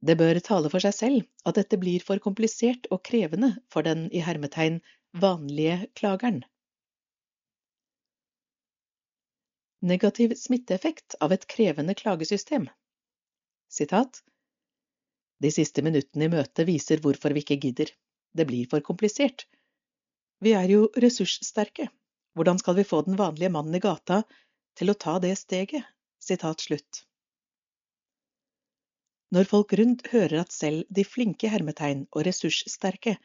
Det 0.00 0.16
bør 0.16 0.38
tale 0.44 0.70
for 0.72 0.80
seg 0.80 0.96
selv 0.96 1.48
at 1.48 1.58
dette 1.60 1.78
blir 1.80 2.04
for 2.04 2.20
komplisert 2.24 2.86
og 2.90 3.02
krevende 3.04 3.52
for 3.72 3.84
den 3.84 4.06
i 4.16 4.22
hermetegn 4.24 4.78
vanlige 5.12 5.86
klageren. 5.94 6.44
Negativ 9.80 10.34
smitteeffekt 10.36 11.14
av 11.20 11.32
et 11.32 11.46
krevende 11.48 11.94
klagesystem 11.94 12.68
Sitat 13.72 14.20
De 15.40 15.50
siste 15.54 15.82
minuttene 15.82 16.26
i 16.26 16.32
møtet 16.32 16.66
viser 16.68 17.00
hvorfor 17.00 17.32
vi 17.32 17.40
ikke 17.40 17.56
gidder. 17.62 17.90
Det 18.36 18.44
blir 18.46 18.68
for 18.70 18.84
komplisert. 18.84 19.46
Vi 20.44 20.52
er 20.52 20.68
jo 20.68 20.90
ressurssterke. 21.00 21.88
Hvordan 22.36 22.60
skal 22.60 22.76
vi 22.76 22.84
få 22.84 23.00
den 23.06 23.16
vanlige 23.16 23.50
mannen 23.50 23.74
i 23.74 23.80
gata 23.80 24.20
til 24.76 24.92
å 24.92 24.98
ta 24.98 25.16
det 25.22 25.32
steget? 25.40 25.86
Sitat 26.20 26.60
slutt. 26.60 27.06
Når 29.32 29.48
folk 29.48 29.72
rundt 29.80 30.10
hører 30.12 30.42
at 30.42 30.52
selv 30.52 30.84
de 30.90 31.06
flinke 31.06 31.48
hermetegn 31.48 32.04
og 32.10 32.26
ressurssterke 32.26 33.16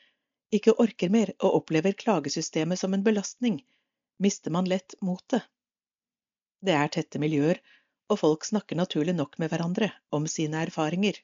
ikke 0.54 0.76
orker 0.82 1.10
mer 1.14 1.32
og 1.40 1.62
opplever 1.62 1.96
klagesystemet 1.98 2.80
som 2.80 2.94
en 2.94 3.04
belastning, 3.06 3.62
mister 4.22 4.54
man 4.54 4.70
lett 4.70 4.96
motet. 5.02 5.46
Det 6.66 6.74
er 6.74 6.92
tette 6.94 7.22
miljøer, 7.22 7.60
og 8.10 8.22
folk 8.22 8.46
snakker 8.46 8.78
naturlig 8.78 9.16
nok 9.18 9.40
med 9.42 9.52
hverandre 9.52 9.90
om 10.14 10.28
sine 10.30 10.62
erfaringer. 10.68 11.18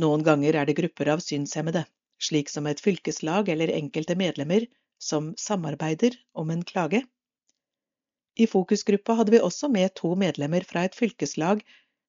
Noen 0.00 0.24
ganger 0.24 0.56
er 0.60 0.68
det 0.68 0.76
grupper 0.76 1.12
av 1.14 1.22
synshemmede, 1.24 1.84
slik 2.20 2.50
som 2.52 2.66
et 2.68 2.80
fylkeslag 2.84 3.48
eller 3.52 3.72
enkelte 3.76 4.16
medlemmer, 4.16 4.66
som 4.98 5.34
samarbeider 5.40 6.16
om 6.32 6.50
en 6.50 6.64
klage. 6.64 7.02
I 8.36 8.46
fokusgruppa 8.48 9.16
hadde 9.20 9.32
vi 9.32 9.40
også 9.40 9.68
med 9.72 9.94
to 9.96 10.12
medlemmer 10.16 10.64
fra 10.68 10.84
et 10.84 10.96
fylkeslag 10.96 11.62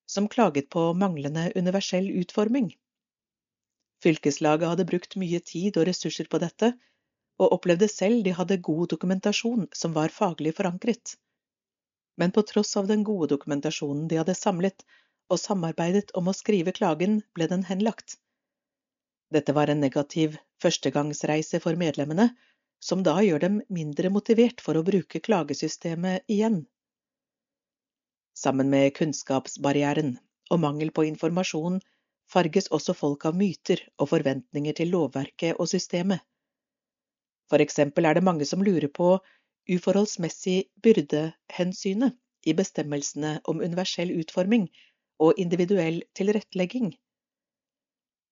som 0.07 0.27
klaget 0.31 0.69
på 0.71 0.91
manglende 0.95 1.51
universell 1.55 2.09
utforming. 2.19 2.73
Fylkeslaget 4.03 4.69
hadde 4.71 4.85
brukt 4.89 5.15
mye 5.17 5.39
tid 5.51 5.77
og 5.79 5.87
ressurser 5.89 6.29
på 6.29 6.39
dette, 6.43 6.73
og 7.41 7.53
opplevde 7.57 7.87
selv 7.91 8.23
de 8.25 8.33
hadde 8.37 8.59
god 8.65 8.91
dokumentasjon 8.93 9.67
som 9.79 9.95
var 9.97 10.13
faglig 10.13 10.53
forankret. 10.57 11.15
Men 12.17 12.33
på 12.33 12.43
tross 12.49 12.75
av 12.77 12.87
den 12.89 13.03
gode 13.05 13.29
dokumentasjonen 13.33 14.07
de 14.09 14.17
hadde 14.21 14.37
samlet 14.37 14.85
og 15.29 15.41
samarbeidet 15.41 16.13
om 16.17 16.29
å 16.29 16.35
skrive 16.37 16.73
klagen, 16.73 17.19
ble 17.37 17.49
den 17.51 17.65
henlagt. 17.69 18.17
Dette 19.33 19.53
var 19.53 19.69
en 19.69 19.81
negativ 19.83 20.37
førstegangsreise 20.63 21.59
for 21.63 21.77
medlemmene, 21.77 22.29
som 22.79 23.03
da 23.03 23.17
gjør 23.25 23.43
dem 23.43 23.59
mindre 23.73 24.09
motivert 24.13 24.61
for 24.63 24.77
å 24.77 24.85
bruke 24.87 25.21
klagesystemet 25.21 26.25
igjen. 26.31 26.63
Sammen 28.37 28.69
med 28.69 28.93
kunnskapsbarrieren 28.97 30.15
og 30.53 30.61
mangel 30.63 30.93
på 30.93 31.05
informasjon 31.09 31.81
farges 32.31 32.67
også 32.75 32.95
folk 32.97 33.25
av 33.29 33.37
myter 33.37 33.81
og 33.97 34.11
forventninger 34.11 34.75
til 34.77 34.91
lovverket 34.93 35.59
og 35.59 35.69
systemet. 35.71 36.19
For 37.47 37.63
eksempel 37.63 38.05
er 38.05 38.17
det 38.17 38.25
mange 38.27 38.45
som 38.45 38.63
lurer 38.63 38.89
på 38.91 39.15
uforholdsmessig 39.71 40.57
byrdehensynet 40.83 42.17
i 42.47 42.55
bestemmelsene 42.55 43.37
om 43.51 43.63
universell 43.63 44.11
utforming 44.19 44.67
og 45.23 45.39
individuell 45.41 46.01
tilrettelegging. 46.15 46.93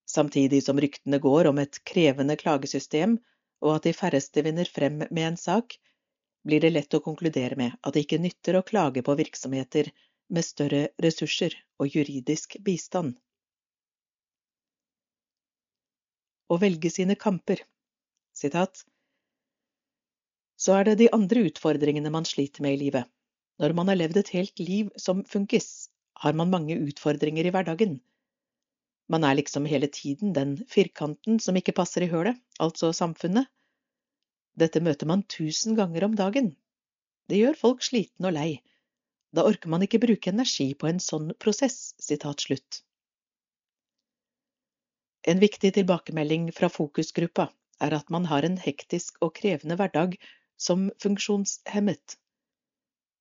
Samtidig 0.05 0.61
som 0.63 0.79
ryktene 0.79 1.19
går 1.19 1.49
om 1.49 1.59
et 1.63 1.79
krevende 1.87 2.37
klagesystem 2.39 3.17
og 3.65 3.77
at 3.77 3.87
de 3.87 3.95
færreste 3.97 4.43
vinner 4.45 4.69
frem 4.69 5.01
med 5.09 5.23
en 5.25 5.37
sak, 5.39 5.77
blir 6.45 6.61
det 6.61 6.75
lett 6.75 6.93
å 6.93 7.01
konkludere 7.01 7.57
med 7.57 7.73
at 7.81 7.95
det 7.95 8.05
ikke 8.05 8.21
nytter 8.21 8.59
å 8.59 8.65
klage 8.67 9.01
på 9.05 9.15
virksomheter 9.17 9.89
med 10.29 10.45
større 10.45 10.89
ressurser 11.01 11.55
og 11.81 11.95
juridisk 11.95 12.59
bistand. 12.65 13.15
Å 16.45 16.59
velge 16.61 16.91
sine 16.93 17.15
kamper. 17.17 17.63
Sitat. 18.37 18.83
Så 20.61 20.75
er 20.77 20.85
det 20.87 20.99
de 20.99 21.07
andre 21.15 21.47
utfordringene 21.49 22.11
man 22.13 22.27
sliter 22.29 22.61
med 22.65 22.77
i 22.77 22.83
livet. 22.85 23.09
Når 23.59 23.73
man 23.77 23.89
har 23.89 23.97
levd 23.97 24.19
et 24.21 24.33
helt 24.35 24.61
liv 24.61 24.91
som 24.99 25.23
funkis, 25.25 25.89
har 26.21 26.35
man 26.37 26.51
mange 26.51 26.77
utfordringer 26.77 27.47
i 27.47 27.53
hverdagen. 27.55 27.97
Man 29.11 29.25
er 29.25 29.37
liksom 29.37 29.65
hele 29.69 29.89
tiden 29.91 30.33
den 30.37 30.55
firkanten 30.69 31.39
som 31.39 31.57
ikke 31.57 31.75
passer 31.77 32.05
i 32.05 32.11
hølet, 32.11 32.37
altså 32.59 32.91
samfunnet. 32.93 33.49
Dette 34.55 34.81
møter 34.85 35.09
man 35.09 35.25
tusen 35.29 35.75
ganger 35.77 36.07
om 36.07 36.15
dagen. 36.15 36.53
Det 37.29 37.41
gjør 37.41 37.59
folk 37.59 37.83
slitne 37.83 38.29
og 38.29 38.37
lei. 38.37 38.49
Da 39.35 39.43
orker 39.49 39.69
man 39.71 39.83
ikke 39.83 39.99
bruke 40.03 40.31
energi 40.31 40.71
på 40.77 40.87
en 40.87 41.01
sånn 41.03 41.33
prosess. 41.41 41.93
Sitat 41.99 42.45
slutt. 42.45 42.84
En 45.27 45.39
viktig 45.41 45.73
tilbakemelding 45.73 46.51
fra 46.53 46.67
fokusgruppa 46.69 47.47
er 47.85 47.93
at 47.97 48.11
man 48.13 48.27
har 48.29 48.45
en 48.45 48.57
hektisk 48.61 49.15
og 49.25 49.31
krevende 49.39 49.73
hverdag 49.79 50.11
som 50.61 50.83
funksjonshemmet. 51.01 52.17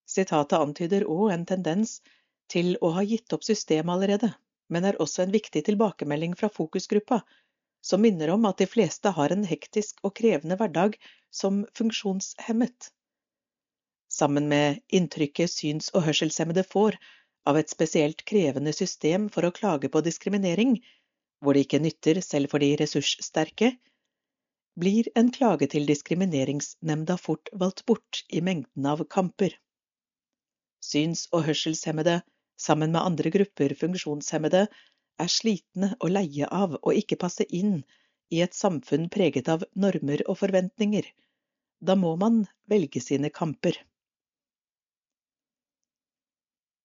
Sitatet 0.05 0.59
antyder 0.59 1.07
òg 1.09 1.31
en 1.33 1.47
tendens 1.49 1.95
til 2.53 2.75
å 2.85 2.91
ha 2.99 3.05
gitt 3.09 3.33
opp 3.33 3.47
systemet 3.47 3.95
allerede, 3.95 4.29
men 4.69 4.85
er 4.85 5.01
også 5.01 5.25
en 5.25 5.33
viktig 5.33 5.65
tilbakemelding 5.65 6.35
fra 6.37 6.51
fokusgruppa, 6.53 7.23
som 7.81 8.05
minner 8.05 8.35
om 8.35 8.45
at 8.51 8.61
de 8.61 8.69
fleste 8.69 9.13
har 9.17 9.33
en 9.33 9.47
hektisk 9.49 10.05
og 10.05 10.13
krevende 10.21 10.59
hverdag 10.61 10.99
som 11.33 11.63
funksjonshemmet. 11.79 12.91
Sammen 14.13 14.51
med 14.53 14.83
inntrykket 14.93 15.51
syns- 15.51 15.89
og 15.97 16.05
hørselshemmede 16.11 16.67
får 16.69 17.01
av 17.49 17.57
et 17.61 17.73
spesielt 17.73 18.27
krevende 18.29 18.77
system 18.77 19.31
for 19.33 19.49
å 19.49 19.53
klage 19.57 19.89
på 19.89 20.05
diskriminering, 20.05 20.77
hvor 21.45 21.55
det 21.55 21.67
ikke 21.67 21.83
nytter 21.85 22.21
selv 22.25 22.51
for 22.51 22.65
de 22.65 22.73
ressurssterke, 22.81 23.75
blir 24.81 25.07
en 25.15 25.31
klage 25.31 25.69
til 25.71 25.87
Diskrimineringsnemnda 25.87 27.17
fort 27.21 27.53
valgt 27.53 27.85
bort 27.87 28.25
i 28.29 28.41
mengden 28.43 28.89
av 28.91 29.05
kamper. 29.13 29.55
Syns- 30.83 31.29
og 31.33 31.45
hørselshemmede 31.47 32.23
sammen 32.57 32.93
med 32.93 33.03
andre 33.03 33.31
grupper 33.31 33.75
funksjonshemmede, 33.79 34.67
er 35.19 35.31
slitne 35.31 35.93
og 36.01 36.11
leie 36.11 36.47
av 36.51 36.75
å 36.83 36.95
ikke 36.95 37.19
passe 37.21 37.47
inn 37.55 37.83
i 38.35 38.41
et 38.43 38.57
samfunn 38.57 39.09
preget 39.15 39.51
av 39.53 39.65
normer 39.79 40.25
og 40.27 40.39
forventninger. 40.41 41.07
Da 41.81 41.95
må 41.99 42.15
man 42.17 42.45
velge 42.71 43.03
sine 43.03 43.31
kamper. 43.31 43.79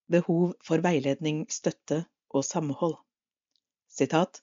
Behov 0.10 0.54
for 0.66 0.82
veiledning, 0.86 1.46
støtte 1.50 2.04
og 2.30 2.46
samhold. 2.46 2.98
Sitat. 3.90 4.42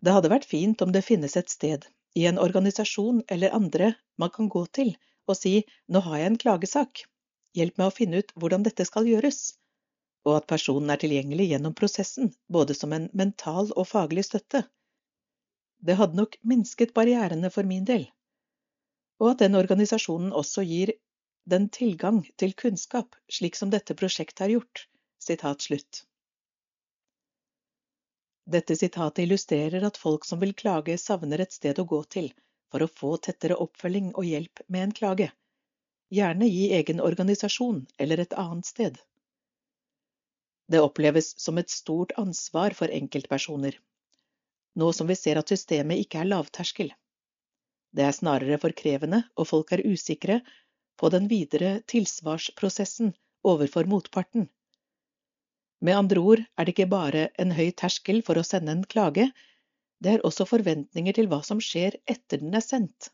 Det 0.00 0.16
hadde 0.16 0.32
vært 0.32 0.48
fint 0.48 0.82
om 0.82 0.92
det 0.92 1.04
finnes 1.06 1.36
et 1.36 1.52
sted, 1.52 1.84
i 2.16 2.26
en 2.26 2.40
organisasjon 2.40 3.22
eller 3.28 3.54
andre, 3.56 3.94
man 4.18 4.32
kan 4.34 4.48
gå 4.48 4.64
til 4.80 4.96
og 5.30 5.36
si 5.38 5.60
nå 5.92 6.00
har 6.02 6.18
jeg 6.18 6.30
en 6.30 6.38
klagesak, 6.42 7.04
Hjelp 7.58 7.80
meg 7.80 7.88
å 7.90 7.94
finne 7.94 8.20
ut 8.22 8.32
hvordan 8.38 8.64
dette 8.66 8.84
skal 8.86 9.08
gjøres, 9.10 9.38
og 10.26 10.36
at 10.36 10.46
personen 10.52 10.92
er 10.94 11.00
tilgjengelig 11.02 11.48
gjennom 11.50 11.74
prosessen, 11.80 12.30
både 12.46 12.76
som 12.78 12.92
en 12.94 13.08
mental 13.20 13.72
og 13.74 13.88
faglig 13.90 14.26
støtte. 14.28 14.62
Det 15.82 15.96
hadde 15.98 16.18
nok 16.20 16.36
minsket 16.52 16.94
barrierene 16.94 17.50
for 17.50 17.66
min 17.66 17.88
del, 17.88 18.06
og 19.18 19.32
at 19.32 19.42
den 19.42 19.58
organisasjonen 19.58 20.30
også 20.42 20.62
gir 20.68 20.94
den 21.50 21.66
tilgang 21.74 22.22
til 22.38 22.54
kunnskap, 22.54 23.18
slik 23.32 23.58
som 23.58 23.72
dette 23.74 23.96
prosjektet 23.98 24.44
har 24.46 24.54
gjort. 24.54 24.86
Sitat 25.20 25.66
slutt. 25.66 26.04
Dette 28.50 28.74
sitatet 28.76 29.24
illustrerer 29.24 29.84
at 29.86 29.98
folk 30.00 30.24
som 30.26 30.40
vil 30.42 30.54
klage, 30.58 30.96
savner 30.98 31.42
et 31.44 31.54
sted 31.54 31.78
å 31.78 31.86
gå 31.86 32.02
til 32.16 32.32
for 32.70 32.82
å 32.82 32.90
få 33.00 33.16
tettere 33.26 33.58
oppfølging 33.62 34.10
og 34.14 34.26
hjelp 34.26 34.64
med 34.68 34.88
en 34.88 34.96
klage 35.02 35.30
gjerne 36.10 36.46
gi 36.50 36.70
egen 36.74 37.00
organisasjon 37.00 37.84
eller 37.98 38.20
et 38.20 38.34
annet 38.34 38.66
sted. 38.66 38.98
Det 40.70 40.82
oppleves 40.82 41.32
som 41.40 41.58
et 41.58 41.70
stort 41.70 42.12
ansvar 42.18 42.74
for 42.78 42.90
enkeltpersoner, 42.94 43.76
nå 44.78 44.92
som 44.94 45.10
vi 45.10 45.16
ser 45.18 45.40
at 45.40 45.50
systemet 45.50 46.02
ikke 46.04 46.22
er 46.22 46.30
lavterskel. 46.30 46.92
Det 47.90 48.06
er 48.06 48.14
snarere 48.14 48.58
for 48.62 48.74
krevende, 48.76 49.24
og 49.34 49.48
folk 49.50 49.72
er 49.74 49.82
usikre 49.86 50.40
på 51.00 51.10
den 51.10 51.26
videre 51.30 51.80
tilsvarsprosessen 51.90 53.14
overfor 53.42 53.90
motparten. 53.90 54.46
Med 55.80 55.96
andre 55.96 56.20
ord 56.20 56.42
er 56.44 56.66
det 56.66 56.74
ikke 56.74 56.90
bare 56.92 57.28
en 57.40 57.54
høy 57.56 57.70
terskel 57.82 58.20
for 58.26 58.36
å 58.36 58.44
sende 58.44 58.74
en 58.74 58.84
klage, 58.84 59.30
det 60.00 60.12
er 60.14 60.26
også 60.28 60.46
forventninger 60.48 61.16
til 61.16 61.28
hva 61.30 61.40
som 61.44 61.60
skjer 61.64 61.96
etter 62.08 62.40
den 62.42 62.56
er 62.56 62.64
sendt. 62.64 63.10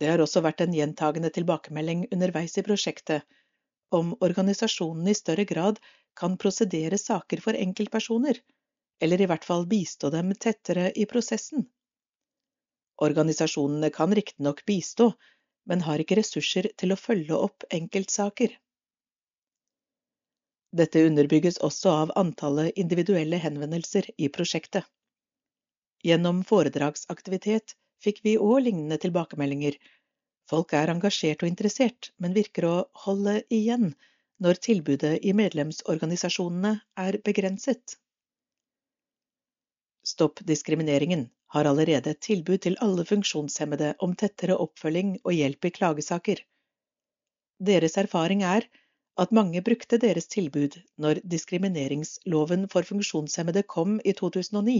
Det 0.00 0.10
har 0.10 0.20
også 0.20 0.42
vært 0.44 0.60
en 0.64 0.74
gjentagende 0.76 1.30
tilbakemelding 1.32 2.06
underveis 2.12 2.56
i 2.60 2.64
prosjektet 2.64 3.24
om 3.96 4.12
organisasjonene 4.20 5.12
i 5.12 5.16
større 5.16 5.46
grad 5.48 5.80
kan 6.16 6.36
prosedere 6.40 6.98
saker 7.00 7.40
for 7.44 7.56
enkeltpersoner, 7.56 8.40
eller 9.00 9.20
i 9.20 9.28
hvert 9.30 9.44
fall 9.44 9.66
bistå 9.68 10.10
dem 10.12 10.32
tettere 10.34 10.90
i 10.92 11.06
prosessen. 11.08 11.64
Organisasjonene 13.04 13.90
kan 13.92 14.12
riktignok 14.16 14.62
bistå, 14.68 15.10
men 15.68 15.84
har 15.84 16.00
ikke 16.00 16.20
ressurser 16.20 16.70
til 16.80 16.92
å 16.92 17.00
følge 17.00 17.36
opp 17.36 17.66
enkeltsaker. 17.72 18.54
Dette 20.76 21.02
underbygges 21.08 21.56
også 21.64 21.92
av 22.02 22.12
antallet 22.20 22.76
individuelle 22.82 23.38
henvendelser 23.40 24.10
i 24.20 24.28
prosjektet. 24.32 24.84
Gjennom 26.04 26.42
foredragsaktivitet 26.44 27.76
fikk 28.04 28.20
vi 28.26 28.34
òg 28.36 28.66
lignende 28.66 28.98
tilbakemeldinger. 29.00 29.78
Folk 30.50 30.74
er 30.78 30.92
engasjert 30.92 31.42
og 31.42 31.48
interessert, 31.50 32.10
men 32.20 32.36
virker 32.36 32.68
å 32.68 32.74
holde 33.06 33.38
igjen 33.48 33.94
når 34.42 34.60
tilbudet 34.68 35.14
i 35.24 35.32
medlemsorganisasjonene 35.38 36.74
er 37.06 37.18
begrenset. 37.24 37.96
Stopp 40.06 40.42
diskrimineringen 40.46 41.26
har 41.56 41.66
allerede 41.70 42.12
et 42.12 42.22
tilbud 42.22 42.60
til 42.66 42.76
alle 42.84 43.06
funksjonshemmede 43.08 43.94
om 44.04 44.12
tettere 44.14 44.58
oppfølging 44.60 45.16
og 45.24 45.32
hjelp 45.34 45.66
i 45.70 45.72
klagesaker. 45.78 46.42
Deres 47.58 47.96
erfaring 47.96 48.44
er 48.44 48.68
at 49.22 49.32
mange 49.32 49.62
brukte 49.64 49.98
deres 50.02 50.28
tilbud 50.32 50.76
når 51.00 51.20
diskrimineringsloven 51.24 52.66
for 52.72 52.86
funksjonshemmede 52.88 53.62
kom 53.74 53.98
i 54.04 54.12
2009, 54.12 54.78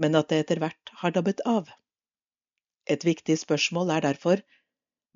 men 0.00 0.16
at 0.20 0.30
det 0.30 0.38
etter 0.44 0.62
hvert 0.62 0.92
har 1.02 1.14
dabbet 1.16 1.42
av. 1.48 1.68
Et 2.88 3.04
viktig 3.04 3.36
spørsmål 3.40 3.92
er 3.96 4.06
derfor 4.08 4.42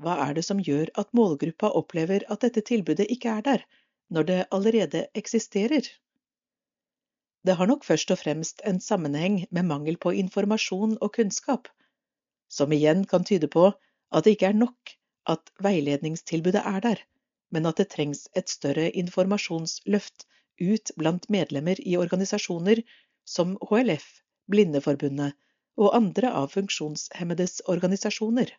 hva 0.02 0.18
er 0.28 0.36
det 0.36 0.44
som 0.46 0.60
gjør 0.62 0.92
at 1.00 1.14
målgruppa 1.16 1.72
opplever 1.80 2.26
at 2.30 2.44
dette 2.44 2.62
tilbudet 2.68 3.08
ikke 3.10 3.32
er 3.38 3.42
der, 3.48 3.64
når 4.10 4.28
det 4.28 4.38
allerede 4.54 5.06
eksisterer? 5.18 5.88
Det 7.46 7.56
har 7.56 7.66
nok 7.70 7.84
først 7.84 8.10
og 8.14 8.20
fremst 8.20 8.62
en 8.66 8.80
sammenheng 8.80 9.44
med 9.50 9.66
mangel 9.66 9.96
på 9.96 10.12
informasjon 10.22 10.98
og 11.00 11.12
kunnskap, 11.16 11.68
som 12.48 12.72
igjen 12.72 13.04
kan 13.08 13.24
tyde 13.24 13.48
på 13.48 13.70
at 14.12 14.24
det 14.24 14.36
ikke 14.36 14.52
er 14.52 14.60
nok 14.62 14.94
at 15.28 15.52
veiledningstilbudet 15.64 16.62
er 16.64 16.80
der, 16.84 17.02
men 17.54 17.66
at 17.70 17.80
det 17.80 17.88
trengs 17.94 18.26
et 18.38 18.50
større 18.52 18.88
informasjonsløft 19.02 20.26
ut 20.60 20.92
blant 21.00 21.28
medlemmer 21.32 21.80
i 21.80 21.96
organisasjoner 22.00 22.82
som 23.28 23.56
HLF, 23.70 24.06
Blindeforbundet 24.50 25.36
og 25.78 25.94
andre 25.96 26.32
av 26.34 26.50
funksjonshemmedes 26.54 27.60
organisasjoner. 27.72 28.50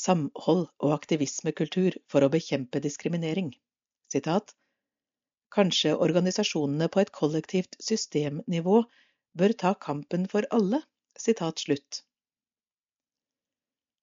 Samhold 0.00 0.66
og 0.80 0.92
aktivismekultur 0.94 1.96
for 2.12 2.24
å 2.24 2.30
bekjempe 2.32 2.82
diskriminering. 2.84 3.50
Sitat. 4.12 4.54
Kanskje 5.54 5.96
organisasjonene 5.96 6.86
på 6.92 7.02
et 7.02 7.10
kollektivt 7.16 7.74
systemnivå 7.82 8.84
bør 9.40 9.56
ta 9.64 9.74
kampen 9.86 10.28
for 10.30 10.46
alle. 10.54 10.82
Sitat 11.18 11.64
slutt. 11.64 12.04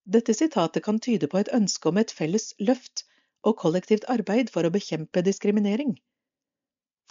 Dette 0.07 0.33
sitatet 0.33 0.83
kan 0.83 0.99
tyde 1.03 1.27
på 1.27 1.39
et 1.41 1.49
ønske 1.55 1.89
om 1.89 1.97
et 1.99 2.11
felles 2.15 2.53
løft 2.63 3.03
og 3.43 3.57
kollektivt 3.63 4.05
arbeid 4.13 4.51
for 4.53 4.63
å 4.63 4.71
bekjempe 4.71 5.23
diskriminering. 5.25 5.97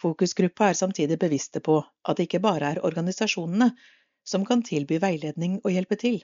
Fokusgruppa 0.00 0.70
er 0.70 0.78
samtidig 0.78 1.18
bevisste 1.20 1.60
på 1.64 1.76
at 1.84 2.16
det 2.16 2.28
ikke 2.28 2.40
bare 2.46 2.72
er 2.72 2.80
organisasjonene 2.88 3.68
som 4.32 4.46
kan 4.48 4.64
tilby 4.64 4.98
veiledning 5.02 5.58
og 5.62 5.72
hjelpe 5.72 6.00
til. 6.00 6.22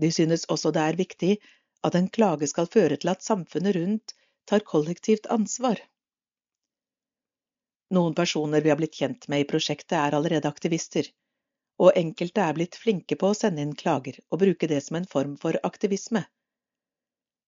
De 0.00 0.10
synes 0.12 0.46
også 0.52 0.72
det 0.76 0.82
er 0.84 0.98
viktig 1.00 1.34
at 1.88 1.96
en 1.96 2.08
klage 2.08 2.48
skal 2.50 2.68
føre 2.72 2.96
til 3.00 3.12
at 3.12 3.24
samfunnet 3.24 3.76
rundt 3.76 4.16
tar 4.48 4.64
kollektivt 4.72 5.28
ansvar. 5.32 5.80
Noen 7.96 8.16
personer 8.18 8.64
vi 8.64 8.72
har 8.72 8.80
blitt 8.80 8.96
kjent 8.98 9.28
med 9.30 9.44
i 9.44 9.48
prosjektet, 9.48 9.94
er 9.96 10.16
allerede 10.16 10.48
aktivister, 10.50 11.06
og 11.82 11.98
enkelte 12.00 12.42
er 12.42 12.56
blitt 12.56 12.78
flinke 12.80 13.18
på 13.20 13.30
å 13.30 13.36
sende 13.36 13.62
inn 13.64 13.74
klager 13.76 14.18
og 14.30 14.40
bruke 14.40 14.68
det 14.70 14.80
som 14.84 14.98
en 15.00 15.08
form 15.08 15.36
for 15.40 15.58
aktivisme. 15.68 16.24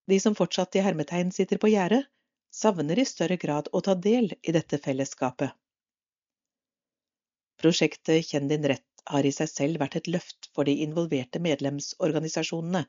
De 0.09 0.19
som 0.21 0.37
fortsatt 0.37 0.77
i 0.77 0.85
hermetegn 0.85 1.33
sitter 1.33 1.61
på 1.61 1.71
gjerdet, 1.73 2.05
savner 2.53 2.99
i 2.99 3.07
større 3.09 3.37
grad 3.37 3.69
å 3.73 3.81
ta 3.85 3.95
del 4.09 4.33
i 4.43 4.55
dette 4.57 4.79
fellesskapet. 4.85 5.53
Prosjektet 7.59 8.25
Kjenn 8.29 8.49
din 8.49 8.69
rett 8.71 9.03
har 9.13 9.27
i 9.27 9.33
seg 9.35 9.51
selv 9.51 9.83
vært 9.83 9.97
et 9.99 10.09
løft 10.13 10.49
for 10.55 10.69
de 10.69 10.77
involverte 10.85 11.41
medlemsorganisasjonene, 11.45 12.85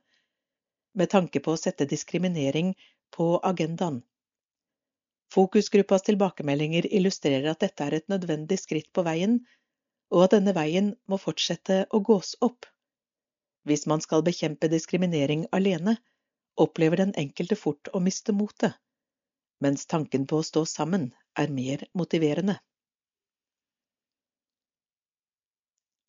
med 0.99 1.11
tanke 1.11 1.41
på 1.44 1.53
å 1.53 1.60
sette 1.60 1.88
diskriminering 1.90 2.74
på 3.16 3.32
agendaen. 3.52 4.02
Fokusgruppas 5.34 6.07
tilbakemeldinger 6.07 6.88
illustrerer 6.99 7.52
at 7.52 7.61
dette 7.64 7.86
er 7.86 7.98
et 7.99 8.07
nødvendig 8.10 8.57
skritt 8.61 8.90
på 8.94 9.03
veien, 9.06 9.40
og 10.10 10.26
at 10.26 10.36
denne 10.36 10.53
veien 10.57 10.94
må 11.11 11.19
fortsette 11.22 11.84
å 11.94 12.02
gås 12.06 12.36
opp. 12.45 12.65
Hvis 13.68 13.86
man 13.91 14.02
skal 14.02 14.23
bekjempe 14.26 14.69
diskriminering 14.72 15.45
alene, 15.56 15.98
opplever 16.57 17.02
den 17.02 17.14
enkelte 17.22 17.57
fort 17.60 17.91
å 17.94 18.02
miste 18.03 18.34
motet, 18.36 18.73
mens 19.64 19.86
tanken 19.86 20.26
på 20.27 20.40
å 20.40 20.48
stå 20.48 20.65
sammen 20.65 21.11
er 21.38 21.53
mer 21.53 21.86
motiverende. 21.94 22.57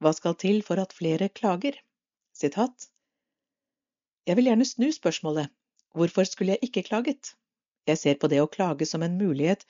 Hva 0.01 0.15
skal 0.17 0.37
til 0.41 0.63
for 0.65 0.81
at 0.81 0.97
flere 0.97 1.29
klager? 1.29 1.77
Sitat. 2.33 2.87
Jeg 4.25 4.39
vil 4.39 4.49
gjerne 4.49 4.65
snu 4.65 4.89
spørsmålet 4.97 5.53
hvorfor 5.93 6.25
skulle 6.25 6.55
jeg 6.55 6.71
ikke 6.71 6.87
klaget? 6.89 7.35
Jeg 7.89 7.99
ser 8.01 8.17
på 8.21 8.31
det 8.33 8.41
å 8.41 8.49
klage 8.49 8.87
som 8.89 9.03
en 9.05 9.19
mulighet 9.21 9.67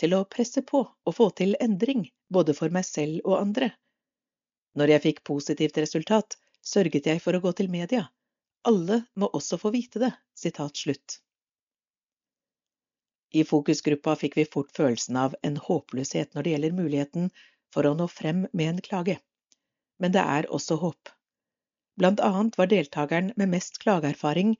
til 0.00 0.14
å 0.16 0.24
presse 0.36 0.62
på 0.66 0.82
og 0.84 1.16
få 1.16 1.28
til 1.40 1.56
endring, 1.60 2.06
både 2.28 2.54
for 2.58 2.74
meg 2.74 2.86
selv 2.88 3.24
og 3.24 3.38
andre. 3.40 3.70
Når 4.74 4.94
jeg 4.94 5.04
fikk 5.06 5.20
positivt 5.30 5.78
resultat, 5.78 6.38
sørget 6.62 7.06
jeg 7.06 7.22
for 7.22 7.36
å 7.36 7.42
gå 7.44 7.52
til 7.58 7.70
media. 7.70 8.08
Alle 8.66 9.04
må 9.14 9.28
også 9.38 9.60
få 9.60 9.70
vite 9.74 10.02
det. 10.02 10.12
Sitat 10.34 10.80
slutt. 10.80 11.20
I 13.34 13.42
fokusgruppa 13.46 14.14
fikk 14.18 14.38
vi 14.38 14.48
fort 14.50 14.70
følelsen 14.74 15.18
av 15.18 15.34
en 15.42 15.60
håpløshet 15.60 16.34
når 16.34 16.42
det 16.46 16.56
gjelder 16.56 16.80
muligheten 16.80 17.30
for 17.74 17.86
å 17.86 17.94
nå 17.98 18.08
frem 18.10 18.46
med 18.52 18.68
en 18.72 18.82
klage 18.82 19.18
men 20.02 20.14
det 20.14 20.22
er 20.36 20.48
også 20.52 20.78
håp. 20.82 21.10
Blant 22.00 22.22
annet 22.26 22.56
var 22.58 22.70
deltakeren 22.70 23.30
med 23.40 23.52
mest 23.52 23.78
klageerfaring 23.82 24.54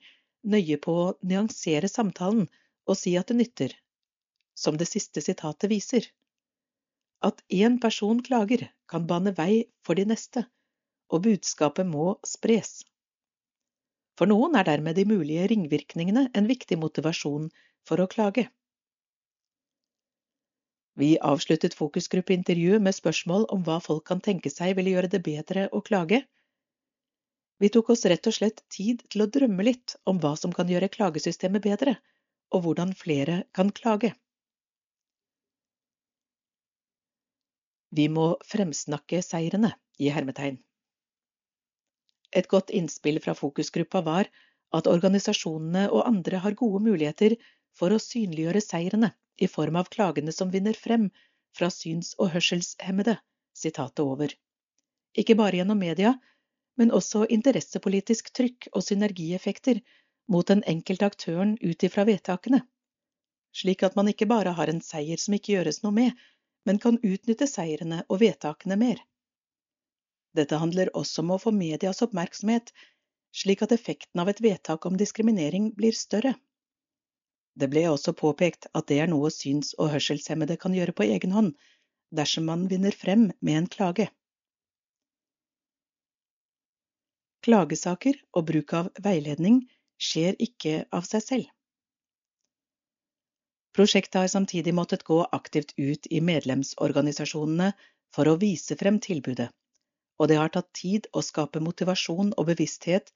nøye 0.54 0.78
på 0.86 0.94
å 1.02 1.14
nyansere 1.26 1.90
samtalen 1.90 2.46
og 2.88 2.98
si 3.00 3.14
at 3.20 3.30
det 3.30 3.38
nytter, 3.40 3.74
som 4.54 4.78
det 4.80 4.88
siste 4.90 5.22
sitatet 5.24 5.70
viser. 5.70 6.08
At 7.24 7.42
én 7.48 7.78
person 7.82 8.22
klager, 8.22 8.68
kan 8.88 9.06
bane 9.06 9.32
vei 9.36 9.64
for 9.86 9.98
de 9.98 10.04
neste, 10.08 10.44
og 11.10 11.24
budskapet 11.26 11.86
må 11.88 12.14
spres. 12.26 12.82
For 14.18 14.30
noen 14.30 14.54
er 14.58 14.66
dermed 14.68 14.96
de 14.98 15.06
mulige 15.10 15.46
ringvirkningene 15.50 16.28
en 16.38 16.50
viktig 16.50 16.78
motivasjon 16.78 17.48
for 17.88 18.02
å 18.02 18.10
klage. 18.10 18.46
Vi 20.94 21.16
avsluttet 21.18 21.74
fokusgruppeintervjuet 21.74 22.82
med 22.82 22.94
spørsmål 22.94 23.48
om 23.56 23.64
hva 23.66 23.80
folk 23.82 24.04
kan 24.06 24.20
tenke 24.22 24.52
seg 24.52 24.76
ville 24.78 24.92
gjøre 24.94 25.10
det 25.10 25.24
bedre 25.26 25.66
å 25.74 25.82
klage. 25.88 26.20
Vi 27.58 27.70
tok 27.74 27.90
oss 27.94 28.04
rett 28.10 28.26
og 28.30 28.36
slett 28.36 28.62
tid 28.70 29.02
til 29.10 29.24
å 29.24 29.30
drømme 29.38 29.66
litt 29.66 29.96
om 30.10 30.20
hva 30.22 30.36
som 30.38 30.54
kan 30.54 30.70
gjøre 30.70 30.92
klagesystemet 30.94 31.64
bedre, 31.66 31.96
og 32.54 32.66
hvordan 32.66 32.94
flere 32.94 33.42
kan 33.58 33.74
klage. 33.74 34.12
Vi 37.94 38.08
må 38.10 38.34
fremsnakke 38.50 39.20
seirene, 39.22 39.74
i 40.02 40.10
hermetegn. 40.10 40.56
Et 42.34 42.48
godt 42.50 42.72
innspill 42.74 43.20
fra 43.22 43.36
fokusgruppa 43.38 44.00
var 44.06 44.30
at 44.74 44.88
organisasjonene 44.90 45.84
og 45.94 46.02
andre 46.08 46.40
har 46.42 46.56
gode 46.58 46.80
muligheter 46.82 47.36
for 47.78 47.94
å 47.94 48.00
synliggjøre 48.02 48.62
seirene 48.64 49.12
i 49.38 49.46
form 49.50 49.78
av 49.78 49.90
klagene 49.94 50.34
som 50.34 50.50
vinner 50.50 50.74
frem 50.74 51.06
fra 51.54 51.70
syns- 51.70 52.14
og 52.18 52.32
hørselshemmede. 52.34 53.16
Sitatet 53.54 54.02
over. 54.02 54.32
Ikke 55.14 55.36
bare 55.38 55.60
gjennom 55.60 55.78
media, 55.78 56.16
men 56.74 56.90
også 56.90 57.22
interessepolitisk 57.30 58.32
trykk 58.34 58.66
og 58.72 58.82
synergieffekter 58.82 59.78
mot 60.26 60.48
den 60.50 60.64
enkelte 60.66 61.06
aktøren 61.06 61.54
ut 61.62 61.86
ifra 61.86 62.02
vedtakene. 62.08 62.64
Slik 63.54 63.84
at 63.86 63.94
man 63.94 64.10
ikke 64.10 64.26
bare 64.26 64.56
har 64.58 64.72
en 64.72 64.82
seier 64.82 65.20
som 65.22 65.36
ikke 65.38 65.54
gjøres 65.54 65.84
noe 65.84 65.94
med, 65.94 66.10
men 66.64 66.80
kan 66.82 66.98
utnytte 67.02 67.48
seirene 67.50 68.02
og 68.08 68.20
vedtakene 68.22 68.78
mer. 68.80 69.02
Dette 70.34 70.58
handler 70.58 70.90
også 70.98 71.22
om 71.22 71.34
å 71.36 71.40
få 71.42 71.52
medias 71.54 72.02
oppmerksomhet, 72.02 72.72
slik 73.34 73.62
at 73.66 73.74
effekten 73.76 74.22
av 74.22 74.30
et 74.30 74.42
vedtak 74.42 74.86
om 74.86 74.98
diskriminering 74.98 75.70
blir 75.78 75.94
større. 75.98 76.34
Det 77.54 77.68
ble 77.70 77.84
også 77.86 78.16
påpekt 78.18 78.66
at 78.74 78.88
det 78.90 78.98
er 79.02 79.10
noe 79.10 79.30
syns- 79.30 79.74
og 79.78 79.92
hørselshemmede 79.92 80.56
kan 80.58 80.74
gjøre 80.74 80.94
på 80.96 81.06
egen 81.06 81.34
hånd, 81.36 81.52
dersom 82.10 82.48
man 82.50 82.66
vinner 82.70 82.94
frem 82.94 83.28
med 83.40 83.60
en 83.60 83.70
klage. 83.70 84.08
Klagesaker 87.44 88.18
og 88.32 88.46
bruk 88.48 88.72
av 88.74 88.90
veiledning 89.04 89.60
skjer 90.00 90.38
ikke 90.42 90.84
av 90.90 91.06
seg 91.06 91.22
selv. 91.22 91.53
Prosjektet 93.74 94.20
har 94.20 94.28
samtidig 94.30 94.74
måttet 94.74 95.02
gå 95.02 95.24
aktivt 95.24 95.72
ut 95.76 96.06
i 96.06 96.20
medlemsorganisasjonene 96.22 97.72
for 98.14 98.30
å 98.30 98.36
vise 98.38 98.76
frem 98.78 99.00
tilbudet, 99.02 99.48
og 100.18 100.30
det 100.30 100.36
har 100.38 100.52
tatt 100.54 100.70
tid 100.78 101.08
å 101.12 101.22
skape 101.26 101.62
motivasjon 101.64 102.30
og 102.38 102.46
bevissthet, 102.52 103.10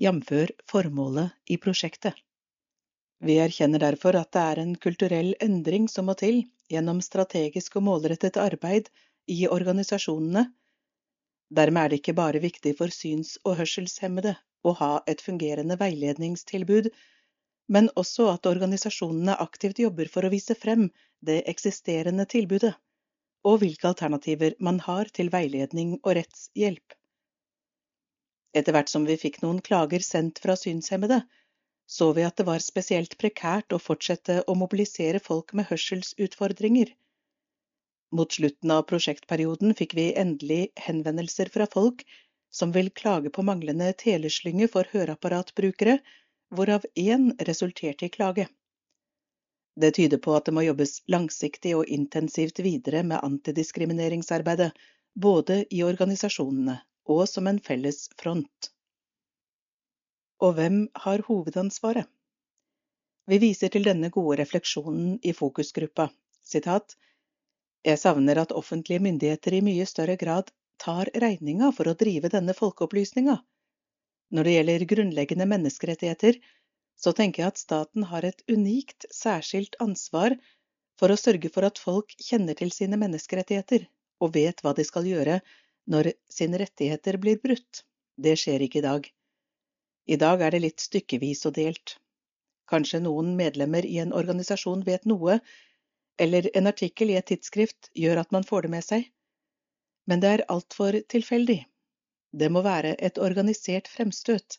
jf. 0.00 0.30
formålet 0.70 1.52
i 1.52 1.58
prosjektet. 1.60 2.16
Vi 3.20 3.36
erkjenner 3.42 3.82
derfor 3.82 4.16
at 4.16 4.32
det 4.32 4.46
er 4.52 4.62
en 4.62 4.74
kulturell 4.80 5.34
endring 5.44 5.88
som 5.92 6.08
må 6.08 6.14
til 6.16 6.44
gjennom 6.72 7.02
strategisk 7.04 7.76
og 7.76 7.84
målrettet 7.90 8.38
arbeid 8.40 8.88
i 9.26 9.42
organisasjonene. 9.58 10.46
Dermed 11.50 11.82
er 11.84 11.92
det 11.92 12.00
ikke 12.00 12.16
bare 12.16 12.40
viktig 12.40 12.76
for 12.80 12.94
syns- 12.94 13.36
og 13.44 13.58
hørselshemmede 13.60 14.36
å 14.64 14.74
ha 14.80 14.92
et 15.06 15.20
fungerende 15.24 15.76
veiledningstilbud, 15.80 16.88
men 17.68 17.90
også 18.00 18.28
at 18.32 18.48
organisasjonene 18.48 19.36
aktivt 19.44 19.80
jobber 19.84 20.08
for 20.12 20.24
å 20.24 20.32
vise 20.32 20.56
frem 20.58 20.88
det 21.24 21.42
eksisterende 21.52 22.24
tilbudet, 22.30 22.74
og 23.48 23.60
hvilke 23.62 23.90
alternativer 23.90 24.56
man 24.68 24.80
har 24.84 25.10
til 25.14 25.30
veiledning 25.34 25.96
og 25.98 26.14
rettshjelp. 26.18 26.96
Etter 28.56 28.74
hvert 28.74 28.90
som 28.90 29.04
vi 29.06 29.18
fikk 29.20 29.42
noen 29.44 29.60
klager 29.64 30.04
sendt 30.04 30.40
fra 30.42 30.56
synshemmede, 30.56 31.20
så 31.88 32.10
vi 32.16 32.24
at 32.26 32.36
det 32.36 32.46
var 32.48 32.64
spesielt 32.64 33.16
prekært 33.20 33.72
å 33.72 33.80
fortsette 33.80 34.42
å 34.48 34.56
mobilisere 34.58 35.20
folk 35.24 35.54
med 35.56 35.68
hørselsutfordringer. 35.70 36.90
Mot 38.16 38.32
slutten 38.32 38.72
av 38.72 38.86
prosjektperioden 38.88 39.74
fikk 39.76 39.94
vi 39.96 40.08
endelig 40.16 40.70
henvendelser 40.86 41.52
fra 41.52 41.68
folk 41.68 42.04
som 42.52 42.72
vil 42.72 42.88
klage 43.00 43.32
på 43.32 43.44
manglende 43.44 43.90
teleslynge 44.00 44.68
for 44.72 44.88
høreapparatbrukere, 44.92 45.98
hvorav 46.54 46.84
én 46.94 47.30
resulterte 47.48 48.06
i 48.06 48.12
klage. 48.14 48.48
Det 49.78 49.92
tyder 49.94 50.18
på 50.18 50.34
at 50.34 50.48
det 50.48 50.54
må 50.56 50.64
jobbes 50.66 50.98
langsiktig 51.06 51.74
og 51.78 51.86
intensivt 51.86 52.58
videre 52.64 53.04
med 53.06 53.22
antidiskrimineringsarbeidet, 53.22 54.72
både 55.14 55.64
i 55.74 55.82
organisasjonene 55.86 56.80
og 57.14 57.24
som 57.28 57.46
en 57.46 57.60
felles 57.68 58.08
front. 58.20 58.70
Og 60.42 60.54
hvem 60.58 60.80
har 61.04 61.24
hovedansvaret? 61.26 62.06
Vi 63.28 63.38
viser 63.42 63.72
til 63.72 63.84
denne 63.84 64.10
gode 64.10 64.38
refleksjonen 64.40 65.18
i 65.22 65.34
fokusgruppa. 65.36 66.08
Sitat, 66.42 66.96
Jeg 67.84 67.98
savner 67.98 68.38
at 68.42 68.52
offentlige 68.52 69.00
myndigheter 69.00 69.54
i 69.54 69.60
mye 69.62 69.86
større 69.86 70.16
grad 70.16 70.50
tar 70.82 71.10
regninga 71.14 71.70
for 71.76 71.88
å 71.88 71.94
drive 71.94 72.30
denne 72.32 72.54
folkeopplysninga. 72.54 73.36
Når 74.34 74.44
det 74.44 74.54
gjelder 74.54 74.86
grunnleggende 74.92 75.46
menneskerettigheter, 75.48 76.38
så 76.98 77.12
tenker 77.16 77.42
jeg 77.42 77.52
at 77.54 77.60
staten 77.60 78.08
har 78.10 78.26
et 78.26 78.42
unikt, 78.50 79.06
særskilt 79.14 79.78
ansvar 79.80 80.34
for 80.98 81.14
å 81.14 81.20
sørge 81.20 81.50
for 81.54 81.66
at 81.68 81.78
folk 81.80 82.12
kjenner 82.18 82.58
til 82.58 82.72
sine 82.74 82.98
menneskerettigheter 83.00 83.86
og 84.24 84.34
vet 84.34 84.60
hva 84.64 84.74
de 84.74 84.84
skal 84.86 85.06
gjøre 85.06 85.38
når 85.88 86.10
sine 86.32 86.58
rettigheter 86.60 87.20
blir 87.22 87.38
brutt. 87.40 87.84
Det 88.18 88.34
skjer 88.40 88.66
ikke 88.66 88.82
i 88.82 88.86
dag. 88.88 89.08
I 90.08 90.18
dag 90.20 90.42
er 90.42 90.54
det 90.54 90.62
litt 90.64 90.82
stykkevis 90.82 91.46
og 91.48 91.54
delt. 91.60 91.96
Kanskje 92.68 93.00
noen 93.04 93.34
medlemmer 93.38 93.86
i 93.86 93.98
en 94.02 94.12
organisasjon 94.12 94.82
vet 94.84 95.06
noe, 95.08 95.38
eller 96.18 96.50
en 96.58 96.68
artikkel 96.68 97.12
i 97.12 97.18
et 97.20 97.28
tidsskrift 97.30 97.90
gjør 97.94 98.24
at 98.24 98.34
man 98.34 98.44
får 98.44 98.66
det 98.66 98.72
med 98.74 98.84
seg. 98.84 99.08
Men 100.10 100.24
det 100.24 100.32
er 100.34 100.46
altfor 100.52 100.98
tilfeldig. 101.12 101.60
Det 102.32 102.48
må 102.52 102.62
være 102.62 102.94
et 102.98 103.18
organisert 103.18 103.88
fremstøt. 103.88 104.58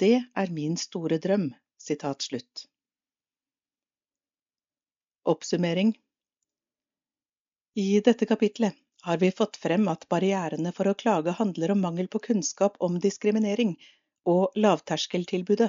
Det 0.00 0.16
er 0.34 0.50
min 0.50 0.76
store 0.76 1.18
drøm. 1.18 1.52
Slutt. 1.84 2.64
Oppsummering 5.24 5.90
I 7.74 8.00
dette 8.00 8.26
kapitlet 8.26 8.78
har 9.04 9.18
vi 9.20 9.30
fått 9.30 9.58
frem 9.60 9.84
at 9.92 10.06
barrierene 10.08 10.72
for 10.72 10.88
å 10.88 10.94
klage 10.96 11.34
handler 11.36 11.74
om 11.74 11.82
mangel 11.84 12.08
på 12.08 12.22
kunnskap 12.24 12.78
om 12.80 12.96
diskriminering 13.04 13.74
og 14.24 14.56
lavterskeltilbudet, 14.56 15.68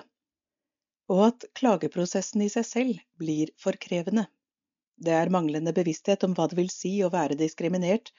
og 1.12 1.24
at 1.26 1.48
klageprosessen 1.60 2.46
i 2.46 2.50
seg 2.54 2.68
selv 2.70 3.02
blir 3.20 3.52
for 3.60 3.76
krevende. 3.88 4.30
Det 4.96 5.12
er 5.12 5.34
manglende 5.36 5.76
bevissthet 5.76 6.24
om 6.24 6.38
hva 6.38 6.48
det 6.48 6.62
vil 6.62 6.72
si 6.72 6.94
å 7.04 7.12
være 7.12 7.36
diskriminert, 7.36 8.14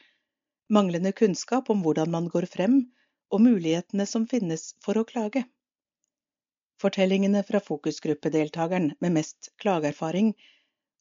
manglende 0.68 1.16
kunnskap 1.16 1.72
om 1.72 1.80
hvordan 1.86 2.12
man 2.12 2.28
går 2.28 2.44
frem, 2.52 2.82
og 3.32 3.42
mulighetene 3.42 4.06
som 4.06 4.26
finnes 4.30 4.72
for 4.84 4.98
å 4.98 5.04
klage. 5.08 5.44
Fortellingene 6.82 7.42
fra 7.48 7.60
fokusgruppedeltakeren 7.64 8.92
med 9.00 9.14
mest 9.16 9.50
klageerfaring 9.62 10.34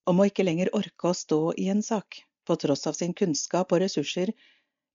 om 0.09 0.21
å 0.21 0.27
ikke 0.29 0.45
lenger 0.45 0.71
orke 0.77 1.11
å 1.11 1.17
stå 1.17 1.39
i 1.59 1.67
en 1.73 1.83
sak, 1.83 2.21
på 2.47 2.55
tross 2.61 2.85
av 2.87 2.95
sin 2.97 3.13
kunnskap 3.13 3.73
og 3.73 3.81
ressurser, 3.83 4.31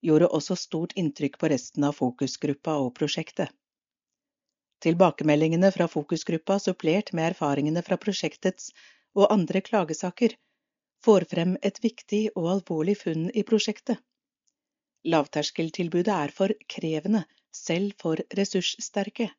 gjorde 0.01 0.31
også 0.39 0.57
stort 0.57 0.95
inntrykk 0.97 1.37
på 1.41 1.51
resten 1.53 1.85
av 1.85 1.99
fokusgruppa 1.99 2.77
og 2.81 2.95
prosjektet. 2.97 3.51
Tilbakemeldingene 4.81 5.69
fra 5.75 5.91
fokusgruppa, 5.93 6.57
supplert 6.59 7.13
med 7.13 7.35
erfaringene 7.35 7.83
fra 7.85 7.99
prosjektets 8.01 8.71
og 9.19 9.27
andre 9.35 9.61
klagesaker, 9.61 10.39
får 11.05 11.27
frem 11.29 11.59
et 11.63 11.83
viktig 11.85 12.23
og 12.35 12.49
alvorlig 12.55 12.97
funn 13.03 13.29
i 13.37 13.45
prosjektet. 13.45 14.01
Lavterskeltilbudet 15.05 16.13
er 16.13 16.33
for 16.35 16.53
krevende, 16.69 17.25
selv 17.53 17.93
for 18.01 18.21
ressurssterke. 18.37 19.31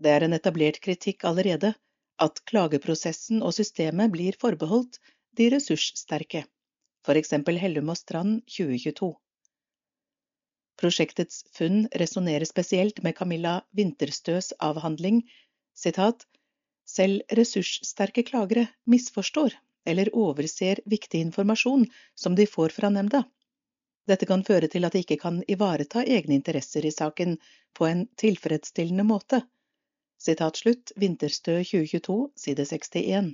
Det 0.00 0.10
er 0.10 0.26
en 0.26 0.36
etablert 0.36 0.80
kritikk 0.84 1.24
allerede 1.24 1.74
at 2.20 2.40
klageprosessen 2.44 3.42
og 3.42 3.54
systemet 3.56 4.12
blir 4.12 4.36
forbeholdt 4.40 5.00
de 5.36 5.48
ressurssterke 5.54 6.44
eksempel 7.08 7.56
Hellum 7.58 7.88
og 7.88 7.96
Strand 7.96 8.42
2022. 8.44 9.14
Prosjektets 10.80 11.44
funn 11.56 11.86
resonnerer 12.02 12.44
spesielt 12.48 13.02
med 13.02 13.16
Camilla 13.16 13.60
Winterstøs 13.76 14.52
avhandling 14.60 15.22
sitat, 15.76 16.26
Selv 16.90 17.22
ressurssterke 17.38 18.24
klagere 18.26 18.66
misforstår 18.90 19.54
eller 19.86 20.10
overser 20.12 20.80
viktig 20.86 21.20
informasjon 21.28 21.86
som 22.18 22.34
de 22.34 22.46
får 22.50 22.74
fra 22.74 22.90
nemnda. 22.90 23.22
Dette 24.10 24.26
kan 24.26 24.42
føre 24.46 24.66
til 24.70 24.86
at 24.86 24.94
de 24.96 25.04
ikke 25.04 25.20
kan 25.22 25.36
ivareta 25.54 26.02
egne 26.02 26.34
interesser 26.34 26.86
i 26.86 26.90
saken 26.94 27.36
på 27.78 27.86
en 27.86 28.06
tilfredsstillende 28.18 29.04
måte. 29.06 29.44
Sitat 30.20 30.58
slutt, 30.58 30.92
Vinterstø 30.98 31.60
2022, 31.62 32.16
side 32.44 32.66
61. 32.66 33.30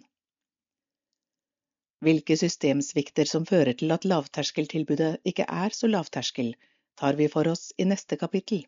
Hvilke 2.04 2.36
systemsvikter 2.36 3.28
som 3.30 3.46
fører 3.48 3.72
til 3.80 3.94
at 3.96 4.04
lavterskeltilbudet 4.04 5.14
ikke 5.32 5.48
er 5.48 5.72
så 5.72 5.88
lavterskel, 5.88 6.52
tar 7.00 7.16
vi 7.16 7.30
for 7.32 7.48
oss 7.48 7.70
i 7.80 7.88
neste 7.88 8.20
kapittel. 8.20 8.66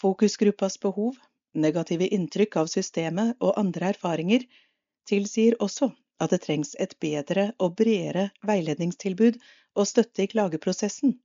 Fokusgruppas 0.00 0.80
behov, 0.80 1.20
negative 1.52 2.08
inntrykk 2.16 2.56
av 2.62 2.72
systemet 2.72 3.36
og 3.44 3.60
andre 3.60 3.92
erfaringer 3.92 4.48
tilsier 5.08 5.60
også 5.60 5.92
at 6.22 6.32
det 6.32 6.42
trengs 6.46 6.74
et 6.80 6.94
bedre 7.02 7.50
og 7.60 7.76
bredere 7.80 8.30
veiledningstilbud 8.48 9.38
og 9.76 9.88
støtte 9.88 10.24
i 10.24 10.30
klageprosessen. 10.32 11.18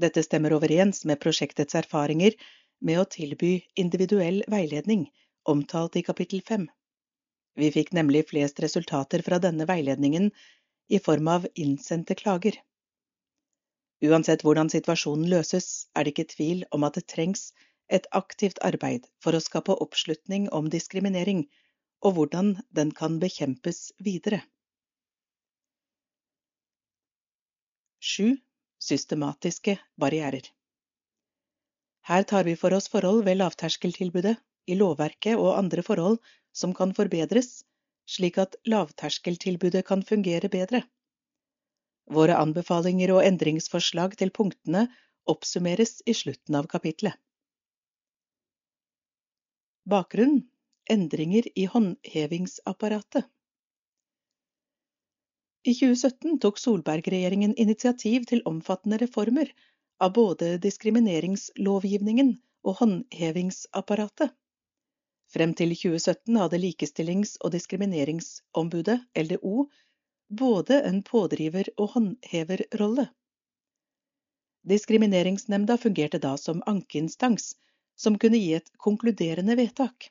Dette 0.00 0.22
stemmer 0.24 0.54
overens 0.56 1.04
med 1.04 1.20
prosjektets 1.20 1.76
erfaringer 1.76 2.36
med 2.80 3.00
å 3.00 3.08
tilby 3.16 3.52
individuell 3.76 4.40
veiledning, 4.48 5.08
omtalt 5.44 5.98
i 6.00 6.04
kapittel 6.06 6.40
fem. 6.46 6.68
Vi 7.60 7.68
fikk 7.74 7.92
nemlig 7.96 8.28
flest 8.30 8.60
resultater 8.64 9.24
fra 9.26 9.40
denne 9.42 9.66
veiledningen 9.68 10.30
i 10.88 10.98
form 10.98 11.28
av 11.28 11.46
innsendte 11.54 12.16
klager. 12.16 12.56
Uansett 14.00 14.44
hvordan 14.46 14.70
situasjonen 14.72 15.28
løses, 15.28 15.90
er 15.94 16.06
det 16.06 16.14
ikke 16.14 16.32
tvil 16.32 16.62
om 16.72 16.86
at 16.88 16.96
det 16.96 17.08
trengs 17.12 17.50
et 17.92 18.06
aktivt 18.16 18.62
arbeid 18.64 19.08
for 19.20 19.36
å 19.36 19.42
skape 19.44 19.76
oppslutning 19.84 20.48
om 20.56 20.70
diskriminering, 20.72 21.44
og 22.00 22.16
hvordan 22.16 22.54
den 22.76 22.92
kan 22.96 23.18
bekjempes 23.22 23.90
videre. 23.98 24.40
7. 28.00 28.36
Systematiske 28.80 29.76
barrierer 30.00 30.46
Her 32.08 32.22
tar 32.24 32.46
vi 32.48 32.54
for 32.56 32.72
oss 32.72 32.88
forhold 32.88 33.26
ved 33.26 33.36
lavterskeltilbudet, 33.36 34.38
i 34.66 34.76
lovverket 34.76 35.36
og 35.36 35.58
andre 35.58 35.82
forhold 35.84 36.16
som 36.56 36.72
kan 36.76 36.94
forbedres, 36.96 37.64
slik 38.08 38.38
at 38.38 38.56
lavterskeltilbudet 38.64 39.84
kan 39.86 40.02
fungere 40.06 40.48
bedre. 40.48 40.82
Våre 42.10 42.38
anbefalinger 42.40 43.12
og 43.14 43.24
endringsforslag 43.26 44.16
til 44.18 44.32
punktene 44.34 44.86
oppsummeres 45.30 46.00
i 46.06 46.14
slutten 46.16 46.56
av 46.58 46.70
kapitlet. 46.72 47.14
Bakgrunn 49.90 50.40
endringer 50.94 51.46
i 51.58 51.66
håndhevingsapparatet. 51.72 53.28
I 55.62 55.74
2017 55.74 56.38
tok 56.40 56.58
Solberg-regjeringen 56.58 57.54
initiativ 57.54 58.24
til 58.30 58.42
omfattende 58.48 58.98
reformer 59.02 59.50
av 60.00 60.14
både 60.16 60.54
diskrimineringslovgivningen 60.64 62.32
og 62.64 62.78
håndhevingsapparatet. 62.80 64.32
Frem 65.30 65.52
til 65.54 65.74
2017 65.76 66.38
hadde 66.40 66.58
Likestillings- 66.58 67.36
og 67.44 67.52
diskrimineringsombudet, 67.54 68.98
LDO, 69.14 69.68
både 70.42 70.80
en 70.88 71.02
pådriver- 71.06 71.70
og 71.76 71.92
håndheverrolle. 71.94 73.06
Diskrimineringsnemnda 74.70 75.76
fungerte 75.76 76.18
da 76.18 76.36
som 76.36 76.64
ankeinstans, 76.66 77.54
som 77.96 78.18
kunne 78.18 78.40
gi 78.40 78.54
et 78.56 78.72
konkluderende 78.78 79.56
vedtak. 79.60 80.10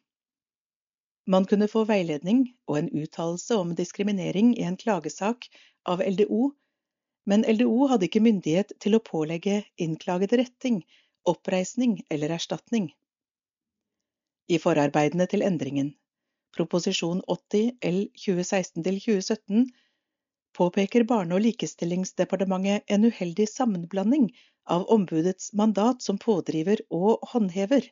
Man 1.30 1.46
kunne 1.46 1.68
få 1.70 1.84
veiledning 1.86 2.46
og 2.68 2.80
en 2.80 2.90
uttalelse 3.04 3.58
om 3.62 3.76
diskriminering 3.78 4.56
i 4.58 4.66
en 4.66 4.78
klagesak 4.82 5.46
av 5.86 6.02
LDO, 6.02 6.54
men 7.30 7.46
LDO 7.46 7.90
hadde 7.92 8.10
ikke 8.10 8.24
myndighet 8.26 8.74
til 8.82 8.98
å 8.98 9.04
pålegge 9.12 9.62
innklagede 9.78 10.42
retting, 10.42 10.82
oppreisning 11.30 12.00
eller 12.10 12.34
erstatning 12.34 12.90
i 14.50 14.58
forarbeidene 14.58 15.28
til 15.30 15.44
endringen, 15.46 15.92
proposisjon 16.58 17.22
80 17.30 17.78
L 17.86 18.00
2016-2017, 18.18 19.68
påpeker 20.58 21.06
Barne- 21.12 21.38
og 21.38 21.44
likestillingsdepartementet 21.46 22.90
en 22.96 23.06
uheldig 23.06 23.46
sammenblanding 23.52 24.26
av 24.66 24.88
ombudets 24.96 25.52
mandat 25.54 26.02
som 26.06 26.18
pådriver 26.18 26.82
og 26.90 27.22
håndhever. 27.34 27.86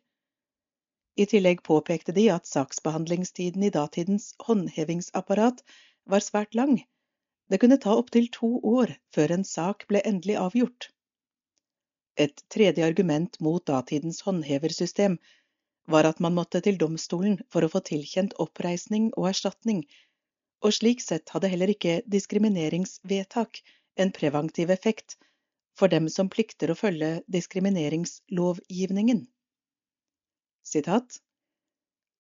I 1.18 1.26
tillegg 1.26 1.64
påpekte 1.66 2.14
de 2.14 2.28
at 2.30 2.46
saksbehandlingstiden 2.46 3.64
i 3.64 3.72
datidens 3.74 4.36
håndhevingsapparat 4.48 5.64
var 6.14 6.22
svært 6.22 6.54
lang. 6.60 6.76
Det 7.50 7.58
kunne 7.64 7.80
ta 7.82 7.96
opptil 7.98 8.28
to 8.36 8.50
år 8.72 8.94
før 9.16 9.34
en 9.36 9.46
sak 9.52 9.88
ble 9.90 10.02
endelig 10.06 10.36
avgjort. 10.42 10.90
Et 12.26 12.44
tredje 12.54 12.86
argument 12.86 13.40
mot 13.48 13.66
datidens 13.66 14.22
håndheversystem 14.28 15.18
var 15.96 16.06
at 16.10 16.20
man 16.20 16.36
måtte 16.36 16.62
til 16.62 16.78
domstolen 16.82 17.40
for 17.54 17.66
å 17.66 17.72
få 17.72 17.82
tilkjent 17.90 18.36
oppreisning 18.44 19.08
og 19.16 19.30
erstatning, 19.32 19.86
og 20.62 20.76
slik 20.78 21.02
sett 21.02 21.34
hadde 21.34 21.50
heller 21.54 21.72
ikke 21.74 22.02
diskrimineringsvedtak 22.18 23.62
en 24.04 24.14
preventiv 24.14 24.74
effekt 24.74 25.18
for 25.78 25.94
dem 25.94 26.10
som 26.14 26.30
plikter 26.30 26.74
å 26.74 26.78
følge 26.78 27.12
diskrimineringslovgivningen. 27.38 29.26
Sitat 30.68 31.22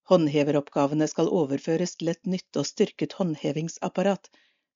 Håndheveroppgavene 0.07 1.07
skal 1.11 1.27
overføres 1.39 1.97
til 1.99 2.13
et 2.13 2.29
nytt 2.33 2.59
og 2.59 2.67
styrket 2.69 3.17
håndhevingsapparat 3.19 4.29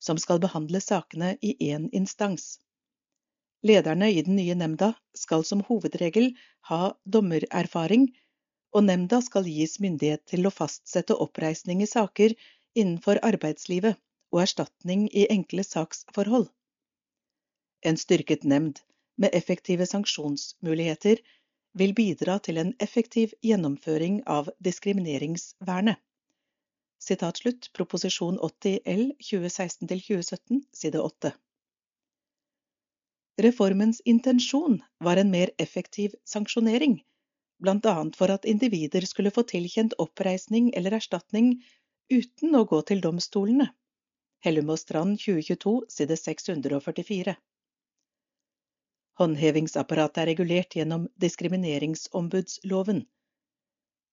som 0.08 0.20
skal 0.20 0.42
behandle 0.44 0.82
sakene 0.84 1.30
i 1.50 1.54
én 1.72 1.86
instans. 2.00 2.58
Lederne 3.64 4.10
i 4.12 4.24
den 4.28 4.36
nye 4.40 4.58
nemnda 4.60 4.90
skal 5.16 5.46
som 5.48 5.62
hovedregel 5.70 6.32
ha 6.72 6.82
dommererfaring 7.16 8.10
og 8.76 8.88
nemnda 8.90 9.22
skal 9.24 9.48
gis 9.48 9.78
myndighet 9.84 10.26
til 10.34 10.48
å 10.48 10.56
fastsette 10.58 11.16
oppreisning 11.26 11.84
i 11.86 11.90
saker 11.94 12.36
innenfor 12.76 13.22
arbeidslivet 13.32 14.00
og 14.34 14.44
erstatning 14.44 15.08
i 15.14 15.28
enkle 15.32 15.64
saksforhold. 15.68 16.50
En 17.88 17.98
styrket 17.98 18.44
nemnd 18.44 18.84
med 19.22 19.36
effektive 19.38 19.88
sanksjonsmuligheter 19.88 21.22
vil 21.78 21.94
bidra 21.96 22.38
til 22.40 22.60
en 22.62 22.74
effektiv 22.84 23.34
gjennomføring 23.46 24.22
av 24.28 24.50
diskrimineringsvernet. 24.60 26.00
Sitat 27.02 27.40
slutt, 27.42 27.70
proposisjon 27.74 28.38
80 28.38 28.82
L 28.86 29.08
2016-2017, 29.26 30.62
side 30.74 31.02
8. 31.02 31.32
Reformens 33.42 34.02
intensjon 34.06 34.82
var 35.00 35.18
en 35.18 35.32
mer 35.32 35.50
effektiv 35.58 36.14
sanksjonering, 36.26 37.00
annet 37.66 38.18
for 38.20 38.30
at 38.30 38.46
individer 38.46 39.06
skulle 39.06 39.32
få 39.32 39.44
tilkjent 39.50 39.96
oppreisning 39.98 40.70
eller 40.78 41.00
erstatning 41.00 41.56
uten 42.12 42.56
å 42.56 42.66
gå 42.70 42.82
til 42.82 43.02
domstolene. 43.02 43.72
Hellum 44.46 44.70
og 44.74 44.80
Strand 44.82 45.18
2022, 45.22 45.74
side 45.90 46.18
644. 46.18 47.36
Håndhevingsapparatet 49.20 50.22
er 50.24 50.30
regulert 50.32 50.76
gjennom 50.76 51.10
diskrimineringsombudsloven. 51.22 53.04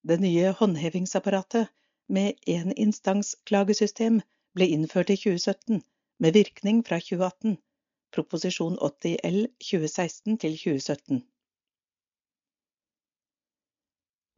Det 0.03 0.19
nye 0.21 0.51
håndhevingsapparatet 0.59 1.71
med 2.09 2.35
éninstansklagesystem, 2.47 4.21
ble 4.57 4.67
innført 4.75 5.11
i 5.15 5.17
2017, 5.21 5.83
med 6.19 6.35
virkning 6.35 6.83
fra 6.87 6.99
2018 7.01 7.59
proposisjon 8.15 8.79
80 8.79 9.17
L 9.25 9.47
2016 9.61 10.39
til 10.43 10.57
2017. 10.57 11.23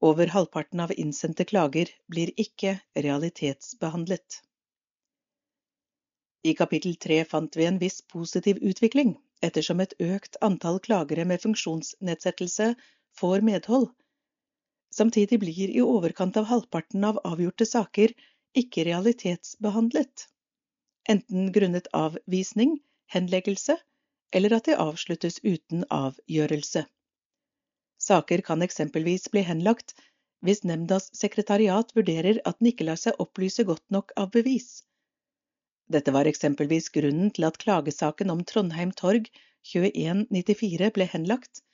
Over 0.01 0.33
halvparten 0.33 0.81
av 0.81 0.93
innsendte 0.97 1.45
klager 1.45 1.91
blir 2.09 2.33
ikke 2.41 2.79
realitetsbehandlet. 2.97 4.41
I 6.49 6.55
kapittel 6.57 6.97
tre 6.97 7.21
fant 7.29 7.57
vi 7.57 7.67
en 7.69 7.81
viss 7.83 8.01
positiv 8.09 8.63
utvikling, 8.65 9.19
ettersom 9.47 9.81
et 9.85 9.95
økt 10.05 10.37
antall 10.47 10.79
klagere 10.85 11.25
med 11.29 11.43
funksjonsnedsettelse 11.43 12.75
får 13.21 13.47
medhold. 13.47 13.89
Samtidig 14.95 15.39
blir 15.41 15.71
i 15.71 15.83
overkant 15.83 16.37
av 16.37 16.49
halvparten 16.51 17.05
av 17.07 17.21
avgjorte 17.25 17.67
saker 17.67 18.15
ikke 18.59 18.85
realitetsbehandlet, 18.89 20.27
enten 21.09 21.53
grunnet 21.55 21.87
avvisning 21.95 22.81
henleggelse, 23.15 23.77
eller 24.35 24.57
at 24.57 24.67
de 24.69 24.77
avsluttes 24.79 25.41
uten 25.43 25.85
avgjørelse. 25.91 26.85
Saker 28.01 28.43
kan 28.47 28.63
eksempelvis 28.63 29.29
bli 29.31 29.43
henlagt 29.47 29.95
hvis 30.47 30.63
nemndas 30.65 31.11
sekretariat 31.17 31.91
vurderer 31.97 32.39
at 32.49 32.59
den 32.61 32.71
ikke 32.71 32.87
lar 32.89 33.01
seg 33.01 33.19
opplyse 33.21 33.67
godt 33.69 33.85
nok 33.93 34.15
av 34.17 34.31
bevis. 34.37 34.85
Dette 35.91 36.13
var 36.15 36.29
eksempelvis 36.31 36.89
grunnen 36.95 37.33
til 37.35 37.49
at 37.49 37.59
klagesaken 37.59 38.31
om 38.31 38.45
Trondheim 38.47 38.93
Torg 38.95 39.27
2194 39.73 40.91
ble 40.95 41.07
henlagt, 41.11 41.65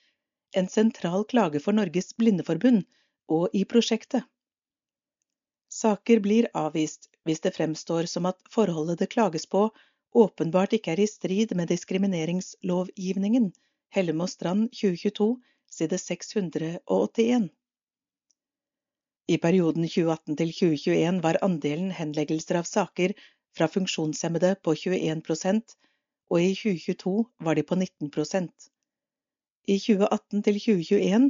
en 0.57 0.71
sentral 0.73 1.27
klage 1.29 1.61
for 1.61 1.77
Norges 1.77 2.15
Blindeforbund 2.17 2.87
og 3.29 3.53
i 3.53 3.67
prosjektet. 3.69 4.25
Saker 5.69 6.23
blir 6.25 6.49
avvist 6.57 7.11
hvis 7.29 7.43
det 7.45 7.53
fremstår 7.59 8.09
som 8.09 8.29
at 8.31 8.41
forholdet 8.55 9.03
det 9.03 9.11
klages 9.13 9.45
på 9.53 9.67
åpenbart 10.17 10.73
ikke 10.79 10.95
er 10.95 11.03
i 11.05 11.11
strid 11.11 11.53
med 11.59 11.69
diskrimineringslovgivningen, 11.69 13.51
Hellemo 13.93 14.27
Strand 14.31 14.71
2022, 14.73 15.29
side 15.77 15.99
681. 16.01 17.51
I 19.27 19.37
perioden 19.43 19.85
2018 19.91 20.39
til 20.39 20.53
2021 20.55 21.23
var 21.25 21.43
andelen 21.45 21.91
henleggelser 21.93 22.63
av 22.63 22.69
saker 22.71 23.13
fra 23.57 23.69
funksjonshemmede 23.73 24.55
på 24.62 24.74
21% 24.77 25.77
og 26.31 26.43
i 26.43 26.55
2022 26.55 27.24
var 27.47 27.55
de 27.59 27.62
på 27.66 27.78
19% 27.78 28.70
I 29.74 29.77
2018 29.78 30.43
til 30.49 30.59
2021 30.65 31.28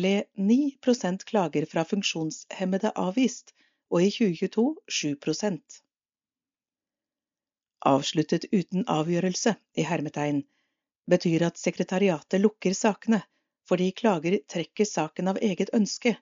ble 0.00 0.12
9% 0.50 1.24
klager 1.28 1.66
fra 1.70 1.84
funksjonshemmede 1.86 2.90
avvist, 2.98 3.52
og 3.90 4.02
i 4.02 4.10
2022 4.10 4.64
7% 4.90 5.80
avsluttet 7.84 8.46
uten 8.52 8.84
avgjørelse, 8.88 9.54
i 9.76 9.84
hermetegn, 9.84 10.42
betyr 11.10 11.44
at 11.48 11.60
sekretariatet 11.60 12.40
lukker 12.40 12.76
sakene 12.76 13.20
fordi 13.68 13.90
klager 13.96 14.38
trekker 14.48 14.88
saken 14.88 15.30
av 15.32 15.40
eget 15.40 15.70
ønske, 15.76 16.14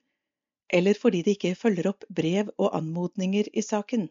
eller 0.70 0.98
fordi 0.98 1.22
de 1.26 1.34
ikke 1.36 1.54
følger 1.58 1.88
opp 1.90 2.04
brev 2.10 2.50
og 2.58 2.74
anmodninger 2.78 3.48
i 3.52 3.62
saken. 3.66 4.08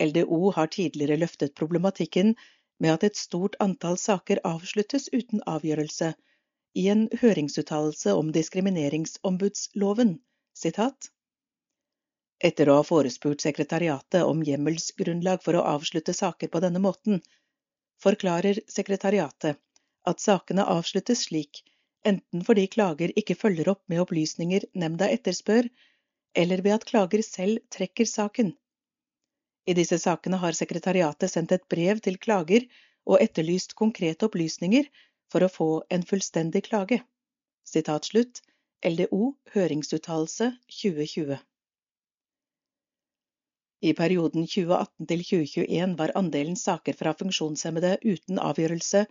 LDO 0.00 0.50
har 0.56 0.70
tidligere 0.74 1.18
løftet 1.20 1.54
problematikken 1.54 2.34
med 2.82 2.92
at 2.92 3.04
et 3.08 3.16
stort 3.16 3.56
antall 3.60 3.98
saker 4.00 4.40
avsluttes 4.44 5.08
uten 5.12 5.42
avgjørelse, 5.46 6.12
i 6.74 6.88
en 6.90 7.04
høringsuttalelse 7.20 8.14
om 8.18 8.32
diskrimineringsombudsloven. 8.34 10.16
Sitat. 10.54 11.10
Etter 12.42 12.68
å 12.70 12.80
ha 12.80 12.86
forespurt 12.86 13.44
sekretariatet 13.44 14.22
om 14.26 14.42
hjemmelsgrunnlag 14.46 15.42
for 15.44 15.58
å 15.58 15.66
avslutte 15.76 16.14
saker 16.14 16.50
på 16.50 16.62
denne 16.64 16.82
måten, 16.82 17.22
forklarer 18.02 18.58
sekretariatet 18.70 19.60
at 20.10 20.20
sakene 20.20 20.66
avsluttes 20.74 21.24
slik 21.28 21.62
enten 22.04 22.44
fordi 22.44 22.66
klager 22.74 23.12
ikke 23.20 23.36
følger 23.38 23.70
opp 23.72 23.82
med 23.88 24.02
opplysninger 24.02 24.66
nemnda 24.82 25.08
etterspør, 25.14 25.68
eller 26.36 26.62
ved 26.66 26.76
at 26.76 26.86
klager 26.90 27.22
selv 27.24 27.62
trekker 27.72 28.08
saken. 28.10 28.52
I 29.66 29.74
disse 29.76 29.98
sakene 30.00 30.40
har 30.42 30.56
sekretariatet 30.56 31.32
sendt 31.32 31.54
et 31.56 31.68
brev 31.74 32.02
til 32.04 32.18
klager 32.26 32.66
og 33.08 33.22
etterlyst 33.24 33.76
konkrete 33.78 34.28
opplysninger 34.28 34.90
for 35.32 35.44
å 35.44 35.52
få 35.52 35.70
en 35.96 36.04
fullstendig 36.10 36.66
klage. 36.68 37.00
Sitat 37.64 38.10
slutt. 38.12 38.42
LDO 38.84 39.30
Høringsuttalelse 39.54 40.50
2020 40.68 41.38
i 43.84 43.92
perioden 43.92 44.46
2018 44.48 45.08
til 45.10 45.22
2021 45.28 45.94
var 45.98 46.12
andelen 46.20 46.56
saker 46.56 46.96
fra 46.96 47.12
funksjonshemmede 47.18 47.96
uten 48.04 48.40
avgjørelse 48.40 49.02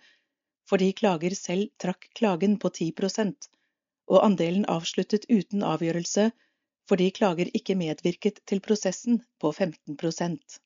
fordi 0.69 0.87
klager 0.97 1.35
selv 1.37 1.69
trakk 1.83 2.07
klagen 2.19 2.55
på 2.63 2.71
10% 2.79 3.49
og 4.13 4.23
andelen 4.25 4.65
avsluttet 4.75 5.27
uten 5.29 5.65
avgjørelse 5.67 6.29
fordi 6.89 7.09
klager 7.17 7.51
ikke 7.59 7.77
medvirket 7.79 8.41
til 8.49 8.61
prosessen 8.67 9.21
på 9.39 9.51
15% 9.51 10.57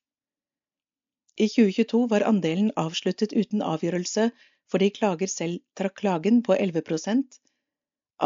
I 1.38 1.48
2022 1.48 2.04
var 2.14 2.26
andelen 2.32 2.72
avsluttet 2.84 3.36
uten 3.42 3.62
avgjørelse 3.72 4.30
fordi 4.72 4.90
klager 5.00 5.30
selv 5.34 5.60
trakk 5.78 6.00
klagen 6.02 6.42
på 6.48 6.56
11% 6.56 7.38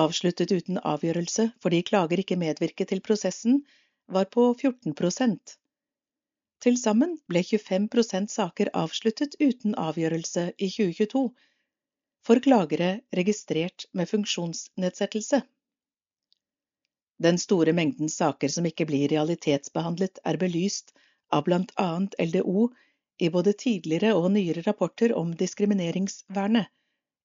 avsluttet 0.00 0.52
uten 0.52 0.78
avgjørelse 0.88 1.48
fordi 1.62 1.82
klager 1.88 2.20
ikke 2.22 2.38
medvirket 2.40 2.88
til 2.92 3.02
prosessen, 3.04 3.62
var 4.08 4.28
på 4.36 4.44
14 4.60 4.94
til 6.62 6.76
sammen 6.78 7.16
ble 7.28 7.42
25% 7.42 8.30
saker 8.32 8.70
avsluttet 8.82 9.36
uten 9.40 9.74
avgjørelse 9.74 10.44
i 10.58 10.68
2022 10.70 11.22
for 12.26 12.42
klagere 12.44 12.90
registrert 13.18 13.86
med 13.92 14.08
funksjonsnedsettelse. 14.08 15.42
Den 17.22 17.38
store 17.38 17.72
mengden 17.76 18.10
saker 18.10 18.50
som 18.50 18.66
ikke 18.66 18.86
blir 18.88 19.10
realitetsbehandlet, 19.12 20.18
er 20.26 20.38
belyst 20.40 20.94
av 21.30 21.44
blant 21.46 21.70
annet 21.78 22.16
LDO 22.18 22.70
i 23.22 23.28
både 23.30 23.52
tidligere 23.62 24.14
og 24.18 24.32
nyere 24.34 24.64
rapporter 24.66 25.14
om 25.14 25.34
diskrimineringsvernet, 25.42 26.66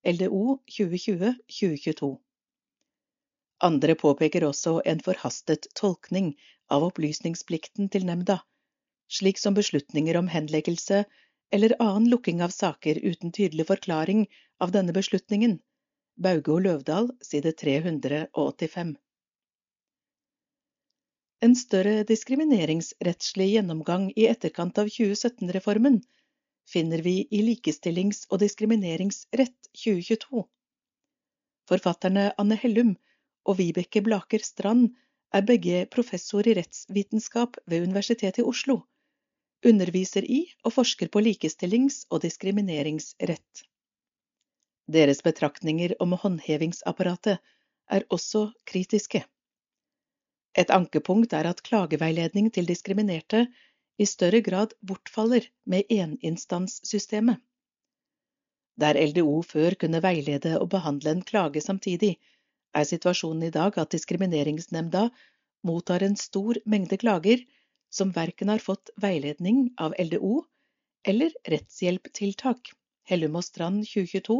LDO 0.05 0.59
2020-2022. 0.75 2.11
Andre 3.69 3.95
påpeker 3.97 4.45
også 4.45 4.75
en 4.85 5.01
forhastet 5.07 5.65
tolkning 5.79 6.35
av 6.69 6.85
opplysningsplikten 6.91 7.89
til 7.89 8.05
nemnda, 8.05 8.37
slik 9.09 9.41
som 9.41 9.57
beslutninger 9.57 10.19
om 10.19 10.29
henleggelse 10.29 11.05
eller 11.49 11.73
annen 11.81 12.11
lukking 12.11 12.43
av 12.45 12.53
saker 12.53 12.99
uten 13.01 13.33
tydelig 13.33 13.65
forklaring 13.71 14.27
av 14.61 14.75
denne 14.75 14.93
beslutningen. 14.93 15.57
Bauge 16.21 16.53
og 16.53 16.63
Løvdahl, 16.67 17.11
side 17.23 17.55
385. 17.57 18.97
En 21.45 21.53
større 21.55 22.01
diskrimineringsrettslig 22.09 23.47
gjennomgang 23.51 24.07
i 24.15 24.25
etterkant 24.25 24.79
av 24.81 24.89
2017-reformen 24.89 25.99
finner 26.71 27.03
vi 27.05 27.27
i 27.31 27.43
Likestillings- 27.45 28.25
og 28.31 28.41
diskrimineringsrett 28.41 29.69
2022. 29.83 30.43
Forfatterne 31.69 32.31
Anne 32.41 32.57
Hellum 32.63 32.95
og 33.45 33.59
Vibeke 33.61 34.01
Blaker 34.01 34.41
Strand 34.43 34.89
er 35.35 35.45
begge 35.45 35.85
professor 35.93 36.47
i 36.47 36.57
rettsvitenskap 36.57 37.61
ved 37.67 37.85
Universitetet 37.85 38.41
i 38.41 38.47
Oslo 38.47 38.81
underviser 39.65 40.25
i 40.25 40.43
og 40.65 40.73
forsker 40.75 41.09
på 41.13 41.21
likestillings- 41.23 42.05
og 42.11 42.21
diskrimineringsrett. 42.25 43.63
Deres 44.87 45.21
betraktninger 45.25 45.95
om 46.03 46.13
håndhevingsapparatet 46.17 47.39
er 47.91 48.05
også 48.13 48.51
kritiske. 48.69 49.23
Et 50.57 50.71
ankepunkt 50.73 51.33
er 51.37 51.45
at 51.49 51.61
klageveiledning 51.65 52.49
til 52.53 52.65
diskriminerte 52.69 53.43
i 54.01 54.05
større 54.09 54.41
grad 54.45 54.73
bortfaller 54.81 55.45
med 55.65 55.85
eninstanssystemet. 55.93 57.37
Der 58.77 58.97
LDO 59.09 59.41
før 59.41 59.77
kunne 59.81 60.01
veilede 60.01 60.57
og 60.61 60.69
behandle 60.73 61.13
en 61.13 61.23
klage 61.25 61.61
samtidig, 61.61 62.17
er 62.73 62.85
situasjonen 62.85 63.47
i 63.47 63.53
dag 63.53 63.77
at 63.81 63.93
Diskrimineringsnemnda 63.93 65.07
mottar 65.65 66.03
en 66.05 66.17
stor 66.19 66.59
mengde 66.65 66.99
klager 67.01 67.41
som 67.89 68.13
verken 68.13 68.51
har 68.53 68.61
fått 68.61 68.91
veiledning 69.01 69.71
av 69.81 69.95
LDO 69.97 70.43
eller 71.07 71.33
rettshjelptiltak, 71.53 72.73
Hellum 73.09 73.37
og 73.39 73.45
Strand 73.47 73.85
2022, 73.87 74.37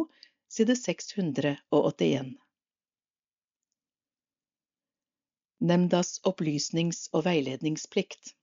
side 0.51 0.75
681. 0.75 2.35
Nemndas 5.59 6.19
opplysnings- 6.21 7.07
og 7.13 7.25
veiledningsplikt. 7.25 8.33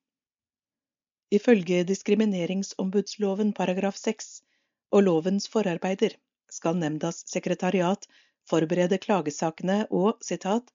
Ifølge 1.31 1.85
diskrimineringsombudsloven 1.86 3.53
paragraf 3.55 3.97
6 3.97 4.43
og 4.91 5.07
lovens 5.07 5.49
forarbeider 5.49 6.16
skal 6.51 6.77
nemndas 6.78 7.23
sekretariat 7.31 8.07
forberede 8.51 8.99
klagesakene 8.99 9.85
og 9.91 10.20
citat, 10.23 10.69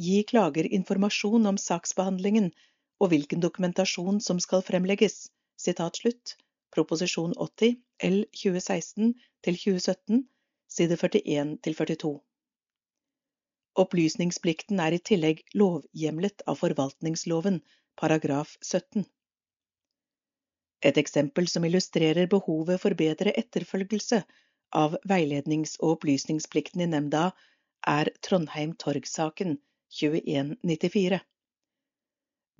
gi 0.00 0.22
klager 0.28 0.66
informasjon 0.78 1.46
om 1.50 1.58
saksbehandlingen 1.60 2.50
og 3.02 3.12
hvilken 3.12 3.42
dokumentasjon 3.42 4.20
som 4.20 4.40
skal 4.40 4.64
fremlegges. 4.66 5.28
Sitat 5.58 6.00
slutt. 6.00 6.36
Proposisjon 6.72 7.34
80 7.36 7.76
L 8.08 8.22
2016 8.32 9.12
2017, 9.44 10.22
side 10.72 10.96
41 10.96 11.58
42. 11.62 12.14
Opplysningsplikten 13.78 14.80
er 14.84 14.92
i 14.92 15.00
tillegg 15.00 15.40
lovhjemlet 15.56 16.44
av 16.46 16.58
forvaltningsloven, 16.60 17.62
paragraf 17.96 18.56
17. 18.60 19.06
Et 20.84 20.98
eksempel 21.00 21.48
som 21.48 21.64
illustrerer 21.64 22.28
behovet 22.28 22.82
for 22.82 22.98
bedre 22.98 23.32
etterfølgelse 23.42 24.22
av 24.76 24.96
veilednings- 25.08 25.78
og 25.80 25.96
opplysningsplikten 25.96 26.84
i 26.84 26.90
nemnda, 26.90 27.30
er 27.88 28.10
Trondheim 28.20 28.74
Torg-saken 28.78 29.56
2194. 30.00 31.20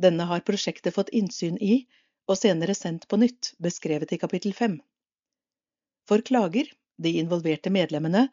Denne 0.03 0.29
har 0.31 0.47
prosjektet 0.49 0.97
fått 0.97 1.13
innsyn 1.13 1.59
i, 1.61 1.85
og 2.31 2.39
senere 2.39 2.75
sendt 2.79 3.05
på 3.09 3.19
nytt, 3.21 3.53
beskrevet 3.61 4.15
i 4.15 4.21
kapittel 4.23 4.55
5. 4.57 4.79
For 6.09 6.25
klager, 6.25 6.71
de 6.97 7.19
involverte 7.21 7.71
medlemmene, 7.75 8.29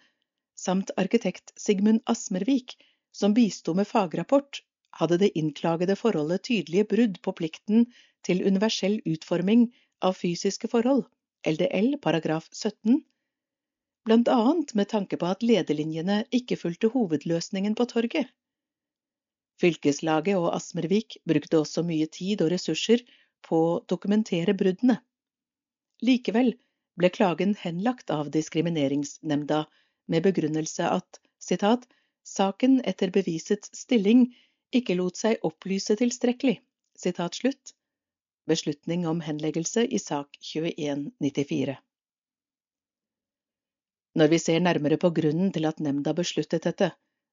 samt 0.59 0.91
arkitekt 0.99 1.53
Sigmund 1.55 2.01
Asmervik, 2.13 2.75
som 3.11 3.33
bisto 3.33 3.73
med 3.73 3.87
fagrapport, 3.87 4.61
hadde 4.99 5.19
det 5.21 5.31
innklagede 5.39 5.95
forholdet 5.99 6.43
tydelige 6.49 6.87
brudd 6.93 7.21
på 7.25 7.33
plikten 7.39 7.85
til 8.27 8.43
universell 8.45 8.99
utforming 9.07 9.69
av 10.03 10.17
fysiske 10.19 10.69
forhold, 10.71 11.05
LDL 11.47 11.95
paragraf 12.03 12.49
17, 12.51 12.99
blant 14.07 14.31
annet 14.33 14.73
med 14.75 14.89
tanke 14.91 15.19
på 15.21 15.29
at 15.29 15.45
lederlinjene 15.45 16.23
ikke 16.35 16.57
fulgte 16.59 16.91
hovedløsningen 16.95 17.75
på 17.79 17.87
torget. 17.93 18.27
Fylkeslaget 19.59 20.39
og 20.39 20.53
Asmervik 20.55 21.17
brukte 21.27 21.59
også 21.59 21.83
mye 21.87 22.07
tid 22.07 22.41
og 22.43 22.51
ressurser 22.53 23.03
på 23.47 23.59
å 23.73 23.79
dokumentere 23.91 24.55
bruddene. 24.55 24.99
Likevel 26.03 26.53
ble 26.99 27.11
klagen 27.11 27.55
henlagt 27.59 28.11
av 28.15 28.31
diskrimineringsnemnda 28.31 29.65
med 30.09 30.25
begrunnelse 30.25 30.89
at 30.89 31.19
citat, 31.39 31.85
saken 32.25 32.79
etter 32.89 33.13
bevisets 33.13 33.71
stilling 33.77 34.27
ikke 34.75 34.97
lot 34.99 35.17
seg 35.17 35.45
opplyse 35.45 35.95
tilstrekkelig. 35.99 36.59
Sitat 36.99 37.37
slutt. 37.39 37.75
Beslutning 38.49 39.05
om 39.07 39.21
henleggelse 39.21 39.85
i 39.85 39.99
sak 40.01 40.37
2194. 40.51 41.77
Når 44.19 44.31
vi 44.33 44.39
ser 44.41 44.59
nærmere 44.65 44.97
på 44.97 45.11
grunnen 45.15 45.53
til 45.55 45.69
at 45.69 45.79
nemnda 45.79 46.15
besluttet 46.17 46.65
dette, 46.65 46.89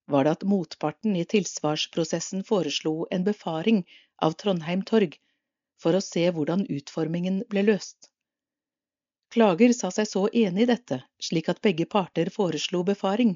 var 0.07 0.27
det 0.27 0.37
at 0.37 0.45
motparten 0.47 1.17
i 1.19 1.25
tilsvarsprosessen 1.27 2.45
foreslo 2.47 3.09
en 3.11 3.25
befaring 3.27 3.81
av 4.23 4.37
Trondheim 4.43 4.85
torg 4.87 5.17
for 5.83 5.97
å 5.97 6.05
se 6.05 6.23
hvordan 6.37 6.67
utformingen 6.73 7.41
ble 7.51 7.65
løst. 7.67 8.11
Klager 9.37 9.75
sa 9.77 9.91
seg 9.93 10.09
så 10.09 10.23
enig 10.33 10.65
i 10.65 10.69
dette, 10.71 11.03
slik 11.21 11.51
at 11.53 11.61
begge 11.67 11.85
parter 11.93 12.31
foreslo 12.33 12.81
befaring. 12.89 13.35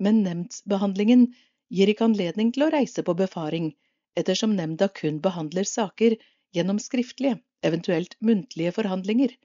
Men 0.00 0.22
nemndsbehandlingen 0.24 1.26
gir 1.68 1.92
ikke 1.92 2.08
anledning 2.08 2.54
til 2.56 2.64
å 2.64 2.70
reise 2.72 3.04
på 3.04 3.16
befaring, 3.18 3.74
ettersom 4.16 4.56
nemnda 4.56 4.88
kun 5.00 5.20
behandler 5.20 5.68
saker 5.68 6.16
gjennom 6.56 6.80
skriftlige, 6.80 7.36
eventuelt 7.60 8.16
muntlige 8.24 8.72
forhandlinger. 8.80 9.36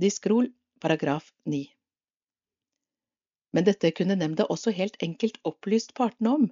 Diskrol 0.00 0.48
paragraf 0.80 1.34
9 1.44 1.66
men 3.56 3.64
dette 3.64 3.88
kunne 3.96 4.18
nemnda 4.20 4.44
også 4.52 4.72
helt 4.76 4.96
enkelt 5.04 5.38
opplyst 5.48 5.94
partene 5.96 6.32
om. 6.38 6.42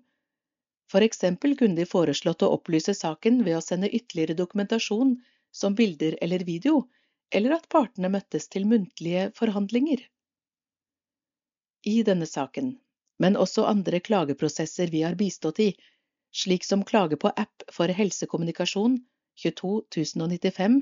For 0.89 1.05
eksempel 1.05 1.53
kunne 1.61 1.77
de 1.77 1.85
foreslått 1.89 2.45
å 2.47 2.53
opplyse 2.55 2.95
saken 2.97 3.43
ved 3.45 3.59
å 3.59 3.65
sende 3.65 3.91
ytterligere 3.91 4.37
dokumentasjon 4.39 5.11
som 5.53 5.77
bilder 5.77 6.17
eller 6.25 6.47
video, 6.49 6.87
eller 7.35 7.57
at 7.57 7.69
partene 7.73 8.11
møttes 8.15 8.47
til 8.53 8.67
muntlige 8.71 9.29
forhandlinger. 9.39 10.03
I 11.85 11.97
denne 12.07 12.29
saken, 12.31 12.77
men 13.21 13.37
også 13.37 13.67
andre 13.69 14.01
klageprosesser 14.01 14.93
vi 14.95 15.03
har 15.05 15.19
bistått 15.21 15.61
i, 15.65 15.71
slik 16.35 16.65
som 16.67 16.85
klage 16.87 17.19
på 17.21 17.33
app 17.45 17.67
for 17.75 17.91
helsekommunikasjon 17.99 18.97
22095, 19.43 20.81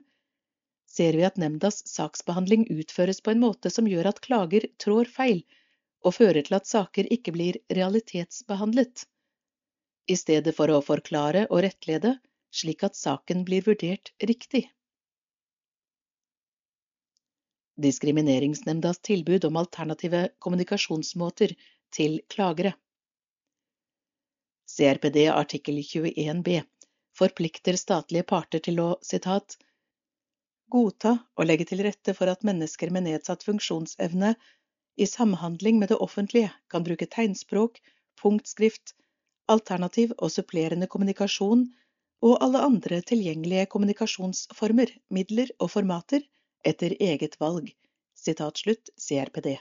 ser 0.92 1.16
vi 1.16 1.24
at 1.24 1.40
nemndas 1.40 1.80
saksbehandling 1.88 2.66
utføres 2.74 3.22
på 3.24 3.32
en 3.32 3.40
måte 3.42 3.72
som 3.72 3.88
gjør 3.88 4.10
at 4.12 4.20
klager 4.24 4.68
trår 4.84 5.08
feil 5.08 5.40
og 6.04 6.16
fører 6.18 6.44
til 6.44 6.58
at 6.58 6.68
saker 6.68 7.08
ikke 7.16 7.32
blir 7.34 7.58
realitetsbehandlet, 7.72 9.06
i 10.10 10.16
stedet 10.18 10.54
for 10.56 10.70
å 10.74 10.82
forklare 10.84 11.46
og 11.48 11.62
rettlede 11.64 12.16
slik 12.52 12.82
at 12.84 12.98
saken 12.98 13.44
blir 13.48 13.64
vurdert 13.66 14.12
riktig. 14.20 14.66
Diskrimineringsnemndas 17.82 19.00
tilbud 19.08 19.44
om 19.48 19.56
alternative 19.58 20.28
kommunikasjonsmåter 20.38 21.54
til 21.94 22.20
klagere. 22.30 22.76
CRPD 24.72 25.26
artikkel 25.32 25.80
21 25.82 26.44
b 26.46 26.60
forplikter 27.18 27.76
statlige 27.76 28.24
parter 28.28 28.62
til 28.64 28.80
å 28.80 28.88
citat, 29.04 29.56
godta 30.72 31.16
og 31.36 31.48
legge 31.48 31.66
til 31.68 31.82
rette 31.84 32.14
for 32.16 32.30
at 32.32 32.46
mennesker 32.48 32.92
med 32.94 33.06
nedsatt 33.08 33.44
funksjonsevne 33.44 34.34
i 34.96 35.08
samhandling 35.08 35.80
med 35.80 35.92
det 35.92 36.00
offentlige 36.06 36.52
kan 36.72 36.84
bruke 36.86 37.08
tegnspråk, 37.12 37.80
punktskrift, 38.20 38.94
alternativ 39.52 40.14
og 40.18 40.32
supplerende 40.32 40.88
kommunikasjon 40.88 41.66
og 42.22 42.36
alle 42.44 42.62
andre 42.64 43.00
tilgjengelige 43.04 43.68
kommunikasjonsformer, 43.74 44.92
midler 45.10 45.50
og 45.58 45.72
formater 45.74 46.24
etter 46.64 46.96
eget 47.00 47.40
valg. 47.40 47.72
CRPD. 48.22 49.56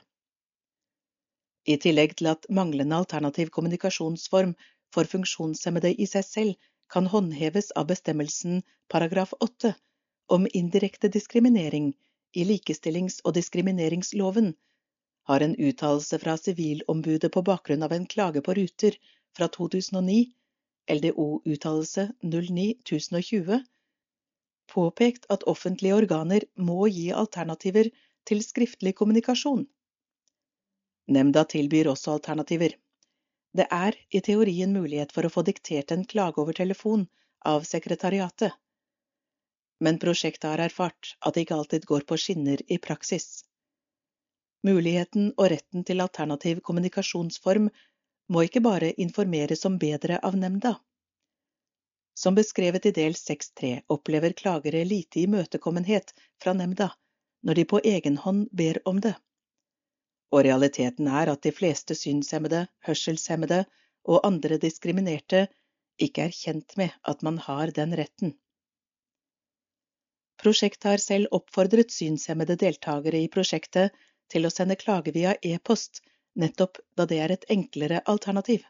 I 1.66 1.78
tillegg 1.82 2.12
til 2.20 2.28
at 2.30 2.46
manglende 2.50 3.00
alternativ 3.02 3.50
kommunikasjonsform 3.56 4.52
for 4.94 5.10
funksjonshemmede 5.10 5.94
i 5.96 6.06
seg 6.10 6.28
selv 6.28 6.68
kan 6.94 7.08
håndheves 7.10 7.72
av 7.80 7.88
bestemmelsen 7.90 8.62
paragraf 8.92 9.34
8 9.40 9.74
om 10.36 10.48
indirekte 10.54 11.10
diskriminering 11.10 11.94
i 12.34 12.46
likestillings- 12.46 13.22
og 13.26 13.34
diskrimineringsloven, 13.36 14.54
har 15.28 15.44
en 15.46 15.56
uttalelse 15.56 16.20
fra 16.20 16.38
Sivilombudet 16.38 17.32
på 17.34 17.44
bakgrunn 17.50 17.84
av 17.84 17.92
en 17.96 18.06
klage 18.14 18.42
på 18.46 18.56
Ruter 18.58 18.98
fra 19.38 19.48
2009, 19.48 20.32
LDO-uttalelse 20.92 22.08
09-1020, 22.24 23.62
påpekt 24.72 25.28
at 25.36 25.46
offentlige 25.54 25.98
organer 26.04 26.46
må 26.70 26.88
gi 26.88 27.10
alternativer 27.24 27.90
til 28.30 28.44
skriftlig 28.46 28.96
kommunikasjon. 29.00 29.66
Nemnda 31.12 31.44
tilbyr 31.54 31.92
også 31.92 32.16
alternativer. 32.16 32.78
Det 33.58 33.68
er 33.76 33.98
i 34.10 34.22
teorien 34.24 34.74
mulighet 34.74 35.12
for 35.12 35.28
å 35.28 35.34
få 35.34 35.44
diktert 35.48 35.92
en 35.92 36.06
klage 36.08 36.40
over 36.44 36.56
telefon 36.56 37.08
av 37.54 37.66
sekretariatet, 37.68 38.54
men 39.82 39.98
prosjektet 40.00 40.50
har 40.50 40.62
erfart 40.62 41.16
at 41.26 41.34
det 41.34 41.46
ikke 41.46 41.58
alltid 41.58 41.88
går 41.90 42.06
på 42.10 42.18
skinner 42.24 42.62
i 42.70 42.78
praksis. 42.78 43.44
Muligheten 44.68 45.32
og 45.38 45.50
retten 45.56 45.86
til 45.88 46.04
alternativ 46.04 46.62
kommunikasjonsform 46.68 47.72
må 48.32 48.44
ikke 48.46 48.62
bare 48.62 48.92
informeres 49.06 49.66
om 49.66 49.80
bedre 49.82 50.20
av 50.22 50.38
nemnda. 50.38 50.76
Som 52.22 52.36
beskrevet 52.38 52.86
i 52.86 52.92
del 52.94 53.16
6.3 53.18 53.82
opplever 53.90 54.34
klagere 54.38 54.84
lite 54.86 55.24
imøtekommenhet 55.24 56.12
fra 56.44 56.54
nemnda 56.54 56.92
når 57.42 57.58
de 57.58 57.64
på 57.72 57.80
egen 57.92 58.20
hånd 58.22 58.44
ber 58.60 58.78
om 58.92 59.00
det. 59.02 59.16
Og 60.30 60.44
realiteten 60.46 61.08
er 61.10 61.32
at 61.32 61.42
de 61.42 61.52
fleste 61.52 61.98
synshemmede, 61.98 62.68
hørselshemmede 62.86 63.64
og 64.06 64.28
andre 64.28 64.60
diskriminerte 64.62 65.48
ikke 66.06 66.28
er 66.28 66.36
kjent 66.36 66.78
med 66.78 66.94
at 67.14 67.26
man 67.26 67.40
har 67.48 67.74
den 67.80 67.98
retten. 67.98 68.36
Prosjektet 70.42 70.92
har 70.92 71.02
selv 71.02 71.34
oppfordret 71.40 71.90
synshemmede 71.94 72.60
deltakere 72.68 73.24
i 73.26 73.32
prosjektet 73.34 73.98
til 74.30 74.46
å 74.46 74.54
sende 74.54 74.78
klage 74.78 75.18
via 75.18 75.34
e-post, 75.42 76.04
nettopp 76.38 76.78
da 76.98 77.10
det 77.10 77.20
er 77.26 77.34
et 77.34 77.50
enklere 77.58 78.06
alternativ. 78.14 78.62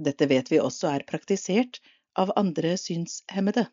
Dette 0.00 0.32
vet 0.32 0.48
vi 0.48 0.64
også 0.64 0.94
er 0.94 1.06
praktisert 1.12 1.80
av 2.18 2.32
andre 2.36 2.74
synshemmede. 2.80 3.68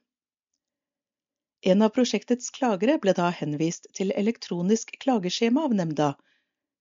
En 1.65 1.81
av 1.81 1.93
prosjektets 1.95 2.51
klagere 2.53 2.99
ble 3.01 3.15
da 3.17 3.31
henvist 3.33 3.87
til 3.97 4.13
elektronisk 4.13 4.93
klageskjema 5.01 5.63
av 5.65 5.73
nemnda, 5.79 6.09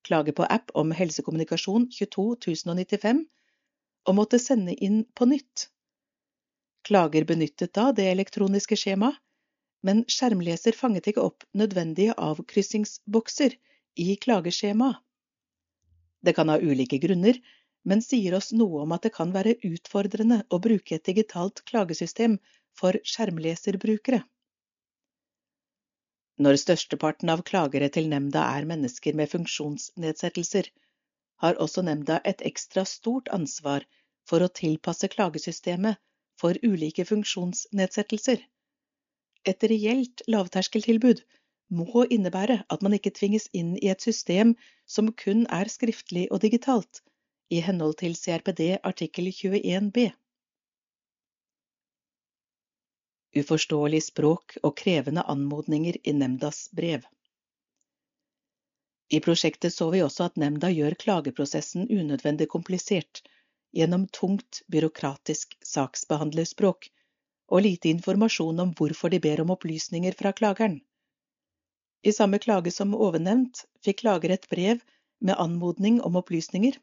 klage 0.04 0.34
på 0.36 0.44
app 0.44 0.74
om 0.76 0.92
helsekommunikasjon 0.92 1.86
22095, 1.96 3.22
og 4.04 4.18
måtte 4.18 4.40
sende 4.42 4.74
inn 4.84 5.04
på 5.16 5.28
nytt. 5.30 5.70
Klager 6.84 7.24
benyttet 7.24 7.72
da 7.78 7.90
det 7.96 8.10
elektroniske 8.10 8.76
skjemaet, 8.76 9.16
men 9.84 10.04
skjermleser 10.08 10.76
fanget 10.76 11.10
ikke 11.10 11.24
opp 11.24 11.44
nødvendige 11.56 12.16
avkryssingsbokser 12.16 13.56
i 14.00 14.14
klageskjemaet. 14.20 15.00
Det 16.24 16.32
kan 16.36 16.48
ha 16.48 16.56
ulike 16.56 16.96
grunner, 17.02 17.36
men 17.90 18.02
sier 18.04 18.36
oss 18.38 18.52
noe 18.56 18.82
om 18.84 18.92
at 18.96 19.06
det 19.06 19.12
kan 19.16 19.32
være 19.34 19.56
utfordrende 19.68 20.42
å 20.50 20.60
bruke 20.66 20.96
et 20.96 21.08
digitalt 21.08 21.62
klagesystem 21.70 22.38
for 22.80 22.96
skjermleserbrukere. 23.12 24.22
Når 26.44 26.58
størsteparten 26.62 27.30
av 27.30 27.44
klagere 27.50 27.90
til 27.94 28.08
nemnda 28.10 28.46
er 28.56 28.66
mennesker 28.70 29.14
med 29.20 29.30
funksjonsnedsettelser, 29.34 30.70
har 31.44 31.60
også 31.66 31.84
nemnda 31.86 32.18
et 32.30 32.42
ekstra 32.48 32.82
stort 32.88 33.30
ansvar 33.36 33.86
for 34.28 34.42
å 34.42 34.50
tilpasse 34.60 35.10
klagesystemet 35.12 36.00
for 36.40 36.58
ulike 36.66 37.04
funksjonsnedsettelser. 37.06 38.42
Et 39.44 39.66
reelt 39.70 40.24
lavterskeltilbud 40.34 41.22
må 41.78 42.04
innebære 42.16 42.62
at 42.74 42.84
man 42.86 42.96
ikke 42.96 43.12
tvinges 43.18 43.50
inn 43.52 43.74
i 43.76 43.90
et 43.92 44.04
system 44.04 44.54
som 44.96 45.12
kun 45.24 45.44
er 45.58 45.70
skriftlig 45.70 46.26
og 46.30 46.40
digitalt, 46.44 47.02
i 47.54 47.60
henhold 47.62 47.98
til 48.00 48.14
CRPD 48.18 48.62
artikkel 48.90 49.30
21 49.30 49.90
b. 49.94 50.08
Uforståelig 53.38 54.00
språk 54.08 54.56
og 54.62 54.72
krevende 54.80 55.22
anmodninger 55.30 55.98
i 56.02 56.14
nemndas 56.22 56.66
brev. 56.78 57.04
I 59.14 59.20
prosjektet 59.26 59.74
så 59.74 59.90
vi 59.94 60.02
også 60.02 60.26
at 60.30 60.40
nemnda 60.40 60.70
gjør 60.74 60.96
klageprosessen 61.04 61.86
unødvendig 61.90 62.48
komplisert 62.54 63.22
gjennom 63.76 64.06
tungt 64.18 64.62
byråkratisk 64.70 65.54
saksbehandlerspråk 65.74 66.88
og 67.52 67.62
lite 67.66 67.90
informasjon 67.92 68.62
om 68.64 68.72
hvorfor 68.78 69.12
de 69.12 69.20
ber 69.22 69.42
om 69.44 69.52
opplysninger 69.54 70.16
fra 70.18 70.32
klageren. 70.32 70.80
I 72.02 72.12
samme 72.12 72.40
klage 72.42 72.72
som 72.74 72.96
ovennevnt 72.96 73.62
fikk 73.84 74.02
klager 74.02 74.34
et 74.34 74.48
brev 74.50 74.82
med 75.20 75.38
anmodning 75.38 76.00
om 76.02 76.18
opplysninger 76.20 76.80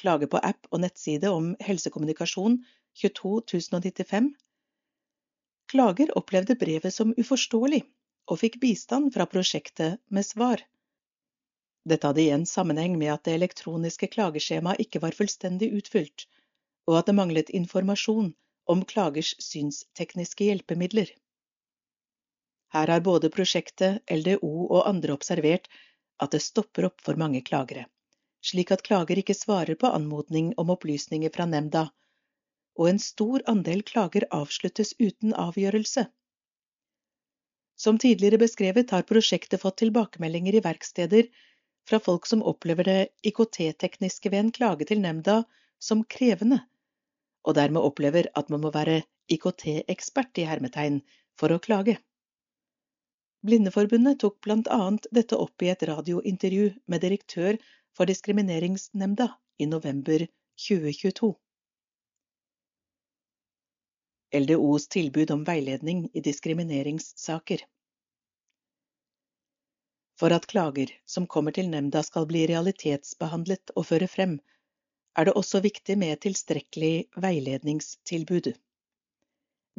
klage 0.00 0.28
på 0.32 0.40
app 0.50 0.68
og 0.70 0.82
nettside 0.84 1.30
om 1.30 1.52
helsekommunikasjon 1.60 2.58
22 3.02 3.32
1095. 3.44 4.30
Klager 5.70 6.12
opplevde 6.18 6.56
brevet 6.58 6.94
som 6.94 7.12
uforståelig, 7.20 7.84
og 8.30 8.40
fikk 8.40 8.58
bistand 8.62 9.12
fra 9.14 9.26
prosjektet 9.30 10.00
med 10.10 10.26
svar. 10.26 10.62
Dette 11.88 12.10
hadde 12.10 12.22
igjen 12.24 12.46
sammenheng 12.46 12.96
med 13.00 13.12
at 13.14 13.24
det 13.26 13.36
elektroniske 13.38 14.10
klageskjemaet 14.14 14.82
ikke 14.84 15.02
var 15.04 15.16
fullstendig 15.16 15.70
utfylt, 15.78 16.26
og 16.90 16.98
at 17.00 17.08
det 17.08 17.16
manglet 17.16 17.52
informasjon 17.56 18.32
om 18.70 18.84
klagers 18.92 19.32
synstekniske 19.42 20.50
hjelpemidler. 20.50 21.14
Her 22.74 22.92
har 22.94 23.06
både 23.06 23.32
prosjektet, 23.34 24.02
LDO 24.10 24.52
og 24.68 24.84
andre 24.86 25.16
observert 25.16 25.66
at 26.22 26.34
det 26.34 26.44
stopper 26.44 26.90
opp 26.90 27.00
for 27.02 27.18
mange 27.18 27.42
klagere 27.46 27.88
slik 28.44 28.70
at 28.74 28.84
klager 28.86 29.20
ikke 29.20 29.36
svarer 29.36 29.76
på 29.80 29.90
anmodning 29.90 30.52
om 30.60 30.72
opplysninger 30.74 31.32
fra 31.34 31.46
nemnda, 31.46 31.88
og 32.78 32.88
en 32.88 33.00
stor 33.02 33.44
andel 33.50 33.82
klager 33.86 34.26
avsluttes 34.32 34.94
uten 34.98 35.34
avgjørelse. 35.36 36.06
Som 37.80 37.98
tidligere 38.00 38.40
beskrevet 38.40 38.92
har 38.92 39.06
prosjektet 39.08 39.60
fått 39.62 39.80
tilbakemeldinger 39.80 40.58
i 40.58 40.64
verksteder 40.64 41.30
fra 41.88 42.00
folk 42.00 42.26
som 42.28 42.44
opplever 42.44 42.88
det 42.88 42.98
IKT-tekniske 43.30 44.32
ved 44.32 44.44
en 44.44 44.52
klage 44.52 44.88
til 44.88 45.00
nemnda 45.00 45.42
som 45.80 46.04
krevende, 46.04 46.60
og 47.44 47.56
dermed 47.56 47.84
opplever 47.84 48.28
at 48.36 48.52
man 48.52 48.64
må 48.64 48.72
være 48.74 49.00
IKT-ekspert 49.32 50.40
i 50.42 50.46
hermetegn 50.48 51.00
for 51.40 51.52
å 51.52 51.60
klage. 51.62 51.96
Blindeforbundet 53.46 54.20
tok 54.20 54.36
blant 54.44 54.68
annet 54.68 55.06
dette 55.16 55.38
opp 55.40 55.62
i 55.64 55.70
et 55.72 55.82
radiointervju 55.88 56.66
med 56.92 57.00
direktør 57.00 57.56
for 57.96 58.06
Diskrimineringsnemnda 58.06 59.28
i 59.58 59.66
november 59.66 60.26
2022. 60.68 61.34
LDOs 64.34 64.88
tilbud 64.88 65.30
om 65.30 65.44
veiledning 65.44 66.08
i 66.14 66.20
diskrimineringssaker. 66.20 67.64
For 70.20 70.32
at 70.36 70.46
klager 70.46 70.92
som 71.08 71.26
kommer 71.26 71.56
til 71.56 71.70
nemnda 71.72 72.02
skal 72.06 72.28
bli 72.30 72.44
realitetsbehandlet 72.50 73.72
og 73.74 73.88
føre 73.90 74.08
frem, 74.12 74.38
er 75.18 75.26
det 75.26 75.34
også 75.34 75.62
viktig 75.64 75.96
med 75.98 76.20
tilstrekkelig 76.22 76.94
veiledningstilbud. 77.24 78.52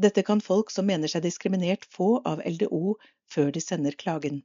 Dette 0.02 0.24
kan 0.28 0.42
folk 0.42 0.72
som 0.74 0.88
mener 0.90 1.12
seg 1.12 1.24
diskriminert 1.24 1.86
få 1.96 2.18
av 2.28 2.42
LDO 2.48 2.98
før 3.32 3.52
de 3.56 3.62
sender 3.64 3.96
klagen. 4.04 4.42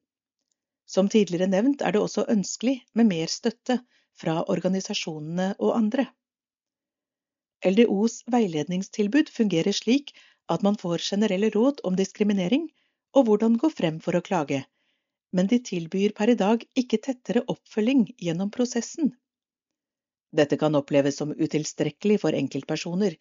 Som 0.86 1.08
tidligere 1.10 1.50
nevnt 1.50 1.82
er 1.82 1.94
det 1.94 2.00
også 2.00 2.24
ønskelig 2.30 2.76
med 2.94 3.08
mer 3.10 3.30
støtte 3.32 3.80
fra 4.20 4.36
organisasjonene 4.52 5.48
og 5.58 5.74
andre. 5.76 6.06
LDOs 7.66 8.20
veiledningstilbud 8.30 9.32
fungerer 9.34 9.74
slik 9.74 10.12
at 10.52 10.62
man 10.62 10.78
får 10.78 11.02
generelle 11.08 11.50
råd 11.56 11.82
om 11.88 11.98
diskriminering 11.98 12.68
og 13.18 13.26
hvordan 13.26 13.58
gå 13.58 13.70
frem 13.72 13.98
for 14.04 14.14
å 14.14 14.22
klage, 14.22 14.62
men 15.34 15.50
de 15.50 15.58
tilbyr 15.70 16.14
per 16.14 16.30
i 16.30 16.38
dag 16.38 16.62
ikke 16.78 17.02
tettere 17.08 17.42
oppfølging 17.50 18.06
gjennom 18.22 18.52
prosessen. 18.54 19.10
Dette 20.36 20.58
kan 20.60 20.78
oppleves 20.78 21.18
som 21.18 21.34
utilstrekkelig 21.34 22.20
for 22.22 22.36
enkeltpersoner 22.36 23.16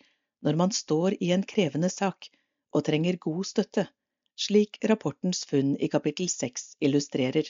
når 0.45 0.61
man 0.61 0.73
står 0.75 1.17
i 1.17 1.31
en 1.33 1.45
krevende 1.47 1.89
sak 1.89 2.29
og 2.75 2.85
trenger 2.85 3.17
god 3.25 3.45
støtte 3.47 3.87
slik 4.35 4.77
rapportens 4.83 5.45
funn 5.45 5.75
i 5.79 5.87
kapittel 5.87 6.29
seks 6.29 6.75
illustrerer. 6.79 7.47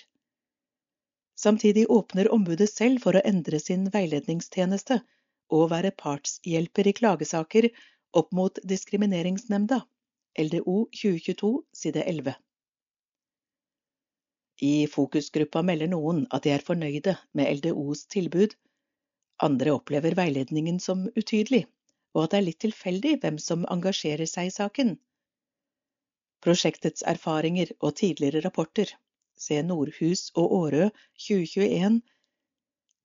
Samtidig 1.36 1.90
åpner 1.90 2.32
ombudet 2.32 2.70
selv 2.72 3.02
for 3.04 3.18
å 3.18 3.24
endre 3.26 3.60
sin 3.60 3.90
veiledningstjeneste 3.92 5.02
og 5.56 5.70
være 5.74 5.92
partshjelper 6.00 6.88
i 6.88 6.94
klagesaker 6.96 7.68
opp 8.16 8.32
mot 8.32 8.60
Diskrimineringsnemnda, 8.64 9.82
LDO 10.40 10.78
2022 11.02 11.52
side 11.76 12.04
11. 12.04 12.36
I 14.64 14.88
fokusgruppa 14.88 15.66
melder 15.68 15.92
noen 15.92 16.24
at 16.32 16.46
de 16.46 16.54
er 16.56 16.64
fornøyde 16.64 17.18
med 17.36 17.58
LDOs 17.60 18.06
tilbud. 18.14 18.56
Andre 19.44 19.74
opplever 19.76 20.16
veiledningen 20.16 20.80
som 20.80 21.10
utydelig, 21.20 21.66
og 22.16 22.24
at 22.24 22.32
det 22.32 22.40
er 22.40 22.48
litt 22.48 22.62
tilfeldig 22.64 23.18
hvem 23.26 23.42
som 23.42 23.68
engasjerer 23.76 24.30
seg 24.32 24.48
i 24.48 24.56
saken 24.56 24.96
prosjektets 26.46 27.04
erfaringer 27.10 27.72
og 27.80 27.96
tidligere 28.00 28.44
rapporter, 28.46 28.92
se 29.36 29.58
Nordhus 29.66 30.30
og 30.38 30.54
Årø 30.60 30.90
2021, 31.28 32.02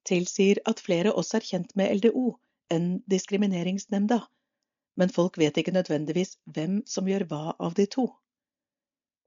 tilsier 0.09 0.61
at 0.71 0.83
flere 0.85 1.13
også 1.13 1.41
er 1.41 1.47
kjent 1.49 1.75
med 1.81 1.97
LDO 2.01 2.27
enn 2.75 2.91
Diskrimineringsnemnda, 3.11 4.21
men 5.01 5.13
folk 5.17 5.39
vet 5.41 5.59
ikke 5.61 5.75
nødvendigvis 5.75 6.37
hvem 6.55 6.81
som 6.87 7.09
gjør 7.09 7.27
hva 7.31 7.45
av 7.59 7.77
de 7.79 7.87
to. 7.91 8.07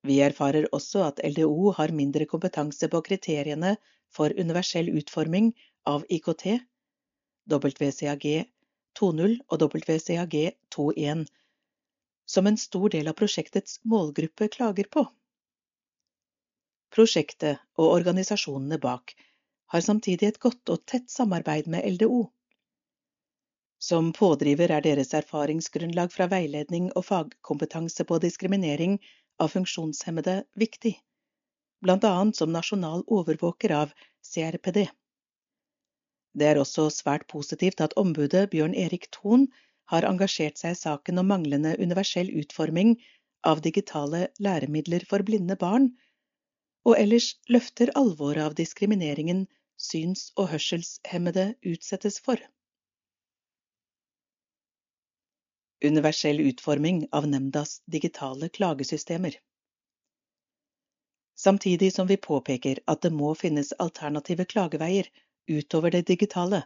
Vi 0.03 0.19
erfarer 0.23 0.67
også 0.75 1.05
at 1.07 1.21
LDO 1.23 1.73
har 1.77 1.95
mindre 1.95 2.27
kompetanse 2.29 2.89
på 2.91 3.01
kriteriene 3.07 3.77
for 4.13 4.33
universell 4.35 4.91
utforming 4.93 5.53
av 5.89 6.03
IKT, 6.11 6.59
WCAG 7.51 8.27
2.0 8.99 9.37
og 9.49 9.63
WCAG 9.63 10.35
2.1, 10.75 11.23
som 12.25 12.47
en 12.47 12.57
stor 12.57 12.89
del 12.89 13.07
av 13.07 13.17
prosjektets 13.19 13.79
målgruppe 13.83 14.47
klager 14.47 14.89
på. 14.95 15.05
Prosjektet 16.93 17.61
og 17.79 17.89
organisasjonene 17.95 18.77
bak 18.81 19.15
har 19.73 19.81
samtidig 19.81 20.27
et 20.29 20.39
godt 20.39 20.69
og 20.69 20.85
tett 20.85 21.09
samarbeid 21.09 21.67
med 21.73 21.85
LDO. 21.95 22.27
Som 23.83 24.11
pådriver 24.15 24.71
er 24.71 24.83
deres 24.85 25.13
erfaringsgrunnlag 25.17 26.13
fra 26.13 26.27
veiledning 26.31 26.91
og 26.93 27.07
fagkompetanse 27.09 28.05
på 28.07 28.19
diskriminering 28.23 28.99
av 29.41 29.49
funksjonshemmede 29.55 30.43
viktig, 30.55 30.93
annet 31.89 32.37
som 32.37 32.53
nasjonal 32.53 33.03
overvåker 33.07 33.73
av 33.75 33.95
CRPD. 34.23 34.85
Det 36.33 36.47
er 36.47 36.61
også 36.61 36.87
svært 36.93 37.27
positivt 37.27 37.81
at 37.81 37.97
ombudet 37.99 38.49
Bjørn 38.53 38.73
Erik 38.73 39.09
Thon 39.11 39.49
har 39.91 40.07
engasjert 40.07 40.59
seg 40.61 40.75
i 40.75 40.79
saken 40.79 41.21
om 41.21 41.29
manglende 41.31 41.75
universell 41.79 42.31
utforming 42.41 42.95
av 43.43 43.61
digitale 43.65 44.27
læremidler 44.39 45.05
for 45.09 45.25
blinde 45.27 45.57
barn, 45.59 45.89
og 46.87 46.97
ellers 46.99 47.33
løfter 47.55 47.91
alvoret 47.99 48.43
av 48.45 48.55
diskrimineringen 48.59 49.45
syns- 49.79 50.31
og 50.37 50.49
hørselshemmede 50.53 51.45
utsettes 51.73 52.19
for. 52.23 52.39
Universell 55.83 56.39
utforming 56.39 57.03
av 57.11 57.27
nemndas 57.27 57.81
digitale 57.95 58.49
klagesystemer. 58.49 59.35
Samtidig 61.35 61.91
som 61.93 62.07
vi 62.07 62.15
påpeker 62.17 62.79
at 62.87 63.01
det 63.03 63.11
må 63.11 63.33
finnes 63.35 63.73
alternative 63.85 64.45
klageveier 64.45 65.09
utover 65.51 65.91
det 65.91 66.05
digitale, 66.07 66.61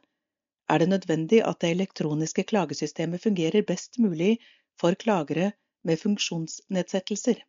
er 0.69 0.80
det 0.81 0.89
nødvendig 0.89 1.41
at 1.48 1.61
det 1.61 1.72
elektroniske 1.76 2.44
klagesystemet 2.44 3.23
fungerer 3.23 3.65
best 3.68 3.99
mulig 3.99 4.38
for 4.80 4.94
klagere 4.94 5.52
med 5.84 5.98
funksjonsnedsettelser. 5.98 7.39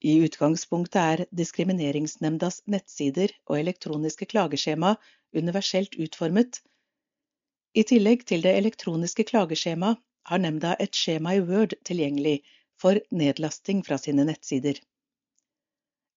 I 0.00 0.12
utgangspunktet 0.24 1.00
er 1.00 1.24
Diskrimineringsnemndas 1.36 2.62
nettsider 2.66 3.32
og 3.46 3.58
elektroniske 3.60 4.26
klageskjema 4.26 4.94
universelt 5.36 5.96
utformet. 6.00 6.60
I 7.74 7.84
tillegg 7.90 8.24
til 8.26 8.42
det 8.42 8.54
elektroniske 8.56 9.26
klageskjemaet 9.28 10.00
har 10.30 10.40
nemnda 10.40 10.76
et 10.80 10.96
skjema 10.96 11.34
i 11.36 11.42
Word 11.44 11.76
tilgjengelig 11.84 12.40
for 12.80 13.00
nedlasting 13.10 13.84
fra 13.86 13.98
sine 14.00 14.24
nettsider. 14.28 14.80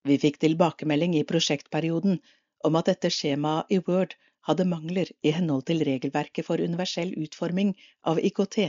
Vi 0.08 0.18
fikk 0.20 0.40
tilbakemelding 0.44 1.16
i 1.20 1.28
prosjektperioden 1.28 2.20
om 2.68 2.80
at 2.80 2.90
dette 2.92 3.12
skjemaet 3.12 3.72
i 3.72 3.80
Word 3.88 4.16
hadde 4.48 4.66
mangler 4.68 5.12
i 5.24 5.32
henhold 5.36 5.66
til 5.70 5.84
regelverket 5.88 6.48
for 6.48 6.62
universell 6.62 7.14
utforming 7.26 7.74
av 8.12 8.20
IKT. 8.20 8.60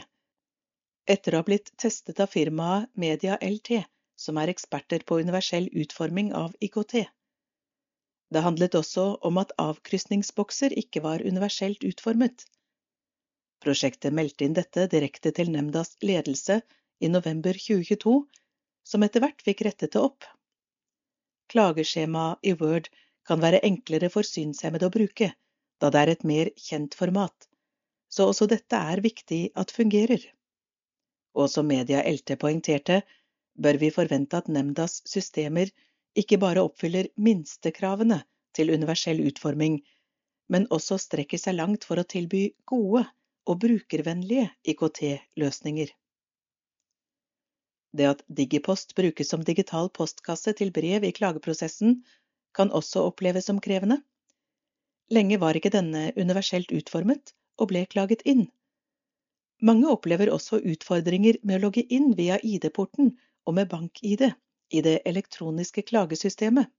Etter 1.14 1.34
å 1.34 1.42
ha 1.42 1.46
blitt 1.48 1.72
testet 1.80 2.22
av 2.22 2.30
firmaet 2.32 2.90
Media 2.94 3.36
LT, 3.42 3.82
som 4.16 4.38
er 4.38 4.52
eksperter 4.52 5.02
på 5.06 5.18
universell 5.20 5.66
utforming 5.72 6.32
av 6.38 6.54
IKT. 6.62 7.04
Det 8.34 8.42
handlet 8.46 8.78
også 8.78 9.06
om 9.28 9.38
at 9.42 9.52
avkrysningsbokser 9.60 10.74
ikke 10.80 11.02
var 11.04 11.22
universelt 11.26 11.84
utformet. 11.86 12.46
Prosjektet 13.64 14.14
meldte 14.14 14.46
inn 14.46 14.56
dette 14.56 14.86
direkte 14.92 15.32
til 15.36 15.52
nemndas 15.52 15.94
ledelse 16.02 16.60
i 17.00 17.10
november 17.10 17.56
2022, 17.66 18.16
som 18.84 19.04
etter 19.06 19.24
hvert 19.24 19.44
fikk 19.44 19.64
rettet 19.66 19.94
det 19.94 20.02
opp. 20.02 20.26
Klageskjema 21.52 22.26
i 22.42 22.54
Word 22.60 22.90
kan 23.28 23.40
være 23.44 23.62
enklere 23.66 24.10
for 24.12 24.26
synshemmede 24.26 24.88
å 24.88 24.92
bruke, 24.92 25.30
da 25.82 25.90
det 25.90 26.00
er 26.00 26.12
et 26.12 26.24
mer 26.28 26.50
kjent 26.60 26.94
format, 26.98 27.48
så 28.08 28.28
også 28.30 28.46
dette 28.50 28.78
er 28.78 29.02
viktig 29.04 29.42
at 29.58 29.74
fungerer. 29.74 30.22
Og 31.34 31.50
som 31.50 31.66
Media 31.66 32.02
LT 32.06 32.36
poengterte, 32.40 33.00
bør 33.54 33.78
vi 33.80 33.90
forvente 33.94 34.38
at 34.38 34.50
nemndas 34.50 35.00
systemer 35.08 35.70
ikke 36.18 36.38
bare 36.42 36.62
oppfyller 36.62 37.10
minstekravene 37.18 38.20
til 38.54 38.70
universell 38.74 39.22
utforming, 39.26 39.80
men 40.50 40.68
også 40.74 40.98
strekker 41.02 41.40
seg 41.40 41.58
langt 41.58 41.86
for 41.88 41.98
å 41.98 42.06
tilby 42.06 42.46
gode 42.70 43.04
og 43.50 43.60
brukervennlige 43.64 44.48
IKT-løsninger. 44.72 45.90
Det 47.94 48.06
at 48.10 48.24
Digipost 48.26 48.94
brukes 48.98 49.30
som 49.30 49.44
digital 49.46 49.90
postkasse 49.94 50.54
til 50.58 50.72
brev 50.74 51.06
i 51.06 51.12
klageprosessen, 51.14 52.00
kan 52.54 52.70
også 52.74 53.04
oppleves 53.10 53.46
som 53.50 53.60
krevende. 53.62 54.00
Lenge 55.12 55.38
var 55.38 55.56
ikke 55.56 55.72
denne 55.74 56.10
universelt 56.16 56.72
utformet, 56.72 57.34
og 57.60 57.68
ble 57.70 57.84
klaget 57.86 58.22
inn. 58.28 58.46
Mange 59.62 59.88
opplever 59.92 60.30
også 60.32 60.60
utfordringer 60.64 61.38
med 61.42 61.58
å 61.58 61.66
logge 61.66 61.84
inn 61.96 62.14
via 62.18 62.38
ID-porten 62.42 63.12
og 63.44 63.56
med 63.58 63.68
bank-ID 63.70 64.24
i 64.74 64.80
det 64.82 64.96
elektroniske 65.06 65.84
klagesystemet. 65.90 66.70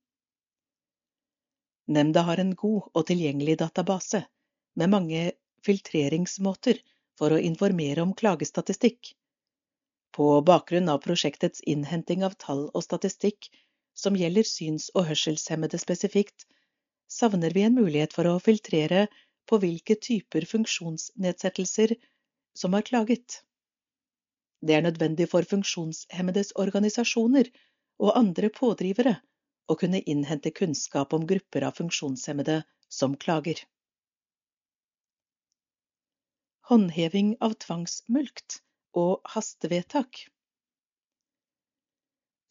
Nemnda 1.87 2.25
har 2.27 2.41
en 2.41 2.55
god 2.57 2.89
og 2.93 3.05
tilgjengelig 3.07 3.59
database, 3.61 4.23
med 4.75 4.89
mange 4.89 5.21
filtreringsmåter 5.65 6.81
for 7.19 7.31
å 7.31 7.39
informere 7.39 8.01
om 8.03 8.15
klagestatistikk. 8.17 9.13
På 10.15 10.41
bakgrunn 10.47 10.89
av 10.89 11.03
prosjektets 11.05 11.61
innhenting 11.61 12.25
av 12.25 12.35
tall 12.41 12.65
og 12.73 12.83
statistikk 12.83 13.51
som 13.95 14.17
gjelder 14.17 14.47
syns- 14.49 14.89
og 14.95 15.07
hørselshemmede 15.11 15.79
spesifikt, 15.79 16.47
savner 17.07 17.53
vi 17.53 17.63
en 17.65 17.75
mulighet 17.77 18.13
for 18.13 18.27
å 18.29 18.39
filtrere 18.43 19.07
på 19.49 19.59
hvilke 19.61 19.95
typer 20.01 20.45
funksjonsnedsettelser 20.49 21.95
som 22.57 22.73
har 22.73 22.85
klaget. 22.87 23.41
Det 24.65 24.75
er 24.77 24.85
nødvendig 24.85 25.27
for 25.29 25.45
funksjonshemmedes 25.45 26.55
organisasjoner 26.61 27.51
og 28.01 28.15
andre 28.17 28.49
pådrivere 28.49 29.17
å 29.69 29.77
kunne 29.79 30.01
innhente 30.01 30.51
kunnskap 30.51 31.13
om 31.13 31.25
grupper 31.29 31.67
av 31.67 31.77
funksjonshemmede 31.77 32.61
som 32.89 33.15
klager. 33.17 33.61
Håndheving 36.69 37.35
av 37.45 37.59
tvangsmulkt 37.61 38.61
og 38.97 39.21
hastevedtak. 39.35 40.25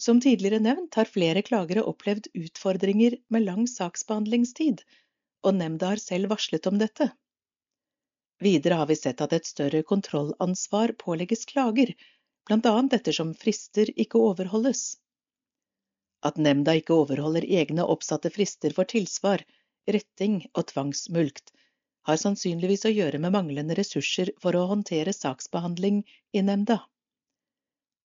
Som 0.04 0.20
tidligere 0.20 0.60
nevnt 0.60 0.98
har 0.98 1.08
flere 1.08 1.42
klagere 1.46 1.82
opplevd 1.88 2.26
utfordringer 2.36 3.14
med 3.32 3.46
lang 3.46 3.68
saksbehandlingstid, 3.70 4.82
og 5.48 5.54
nemnda 5.60 5.94
har 5.94 6.02
selv 6.02 6.28
varslet 6.32 6.66
om 6.68 6.80
dette. 6.82 7.06
Videre 8.44 8.80
har 8.80 8.90
vi 8.90 8.96
sett 9.00 9.22
at 9.24 9.32
et 9.32 9.48
større 9.48 9.80
kontrollansvar 9.92 10.92
pålegges 11.00 11.46
klager, 11.48 11.94
annet 12.52 12.98
ettersom 12.98 13.32
frister 13.40 13.92
ikke 14.04 14.20
overholdes. 14.20 14.84
At 16.28 16.36
nemnda 16.36 16.74
ikke 16.80 16.98
overholder 17.00 17.48
egne 17.62 17.88
oppsatte 17.96 18.32
frister 18.34 18.76
for 18.76 18.90
tilsvar, 18.90 19.44
retting 19.88 20.42
og 20.52 20.66
tvangsmulkt, 20.72 21.52
har 22.08 22.20
sannsynligvis 22.20 22.84
å 22.84 22.92
gjøre 22.92 23.20
med 23.24 23.32
manglende 23.32 23.76
ressurser 23.78 24.34
for 24.42 24.56
å 24.56 24.66
håndtere 24.74 25.16
saksbehandling 25.16 26.02
i 26.36 26.44
nemnda. 26.44 26.82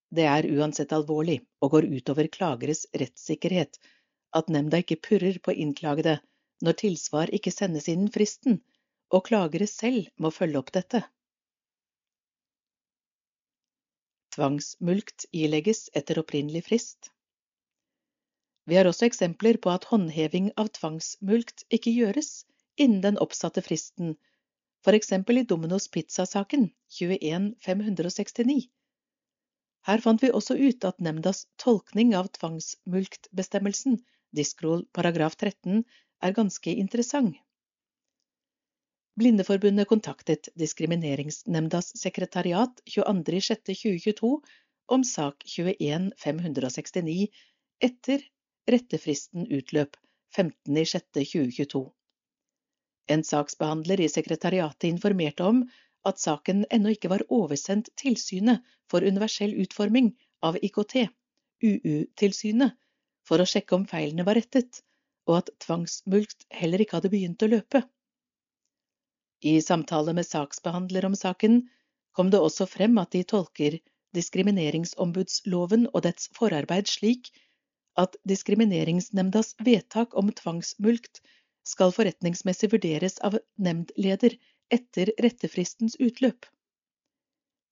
Det 0.10 0.26
er 0.26 0.48
uansett 0.50 0.94
alvorlig 0.96 1.38
og 1.62 1.76
går 1.76 1.88
utover 1.92 2.30
klageres 2.34 2.86
rettssikkerhet 2.98 3.78
at 4.40 4.50
nemnda 4.54 4.82
ikke 4.82 5.00
purrer 5.10 5.38
på 5.46 5.54
innklagede 5.54 6.18
når 6.66 6.78
tilsvar 6.82 7.32
ikke 7.36 7.54
sendes 7.54 7.88
innen 7.92 8.10
fristen, 8.14 8.60
og 9.14 9.26
klagere 9.30 9.68
selv 9.70 10.10
må 10.18 10.32
følge 10.34 10.60
opp 10.60 10.74
dette. 10.76 11.02
Tvangsmulkt 14.36 15.26
ilegges 15.34 15.88
etter 15.98 16.20
opprinnelig 16.22 16.66
frist. 16.68 17.12
Vi 18.70 18.78
har 18.78 18.86
også 18.86 19.08
eksempler 19.08 19.58
på 19.62 19.72
at 19.74 19.88
håndheving 19.90 20.52
av 20.62 20.70
tvangsmulkt 20.78 21.66
ikke 21.74 21.94
gjøres 21.96 22.44
innen 22.78 23.02
den 23.06 23.22
oppsatte 23.24 23.64
fristen, 23.66 24.18
eksempel 24.90 25.42
i 25.42 25.46
Dominos 25.46 25.90
Pizza-saken 25.94 26.70
21569. 26.98 28.70
Her 29.88 30.02
fant 30.04 30.24
vi 30.24 30.32
også 30.36 30.58
ut 30.60 30.86
at 30.88 31.00
nemndas 31.04 31.46
tolkning 31.62 32.16
av 32.18 32.28
tvangsmulktbestemmelsen, 32.36 34.00
Diskrol 34.36 34.84
paragraf 34.94 35.38
13, 35.40 35.84
er 36.22 36.36
ganske 36.36 36.74
interessant. 36.84 37.38
Blindeforbundet 39.20 39.88
kontaktet 39.90 40.48
Diskrimineringsnemndas 40.60 41.92
sekretariat 42.00 42.82
22.06.2022 42.88 44.30
om 44.96 45.04
sak 45.04 45.44
21569 45.44 47.28
etter 47.84 48.24
rettefristen 48.70 49.48
utløp 49.52 49.98
15.06.2022. 50.38 51.84
En 53.10 53.26
saksbehandler 53.26 54.06
i 54.06 54.10
sekretariatet 54.12 54.88
informerte 54.92 55.48
om 55.52 55.64
at 56.12 56.22
saken 56.22 56.66
ennå 56.74 56.94
ikke 56.96 57.12
var 57.12 57.24
oversendt 57.36 57.92
Tilsynet 58.00 58.66
for 58.92 59.06
universell 59.06 59.56
utforming 59.64 60.12
av 60.46 60.58
IKT, 60.64 61.08
UU-tilsynet, 61.64 62.76
for 63.28 63.42
å 63.42 63.48
sjekke 63.50 63.76
om 63.78 63.86
feilene 63.90 64.26
var 64.28 64.40
rettet, 64.40 64.82
og 65.30 65.42
at 65.42 65.52
tvangsmulkt 65.66 66.48
heller 66.62 66.82
ikke 66.82 66.98
hadde 66.98 67.12
begynt 67.14 67.44
å 67.46 67.52
løpe. 67.52 67.84
I 69.46 69.60
samtale 69.64 70.16
med 70.18 70.28
saksbehandler 70.28 71.06
om 71.08 71.16
saken 71.16 71.62
kom 72.18 72.32
det 72.34 72.42
også 72.44 72.66
frem 72.68 72.98
at 73.00 73.14
de 73.16 73.22
tolker 73.24 73.78
diskrimineringsombudsloven 74.18 75.86
og 75.94 76.04
dets 76.08 76.32
forarbeid 76.36 76.90
slik 76.92 77.30
at 78.00 78.16
Diskrimineringsnemndas 78.28 79.54
vedtak 79.66 80.16
om 80.18 80.32
tvangsmulkt 80.36 81.22
skal 81.68 81.94
forretningsmessig 81.96 82.72
vurderes 82.74 83.20
av 83.26 83.38
nemndleder 83.62 84.36
etter 84.74 85.12
rettefristens 85.26 85.98
utløp. 86.00 86.46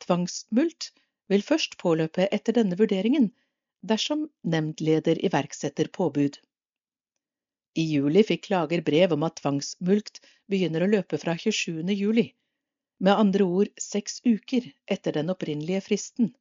Tvangsmulkt 0.05 0.91
vil 1.31 1.43
først 1.45 1.77
påløpe 1.81 2.27
etter 2.31 2.55
denne 2.57 2.77
vurderingen 2.79 3.31
dersom 3.91 4.27
nemndleder 4.43 5.19
iverksetter 5.25 5.89
påbud. 5.93 6.39
I 7.77 7.83
juli 7.85 8.23
fikk 8.25 8.47
klager 8.47 8.81
brev 8.81 9.13
om 9.13 9.25
at 9.27 9.37
tvangsmulkt 9.41 10.21
begynner 10.49 10.83
å 10.83 10.89
løpe 10.89 11.19
fra 11.21 11.35
27. 11.37 11.85
juli, 11.93 12.31
med 12.97 13.13
andre 13.13 13.45
ord 13.45 13.69
seks 13.81 14.21
uker 14.25 14.71
etter 14.89 15.13
den 15.19 15.29
opprinnelige 15.29 15.83
fristen. 15.85 16.31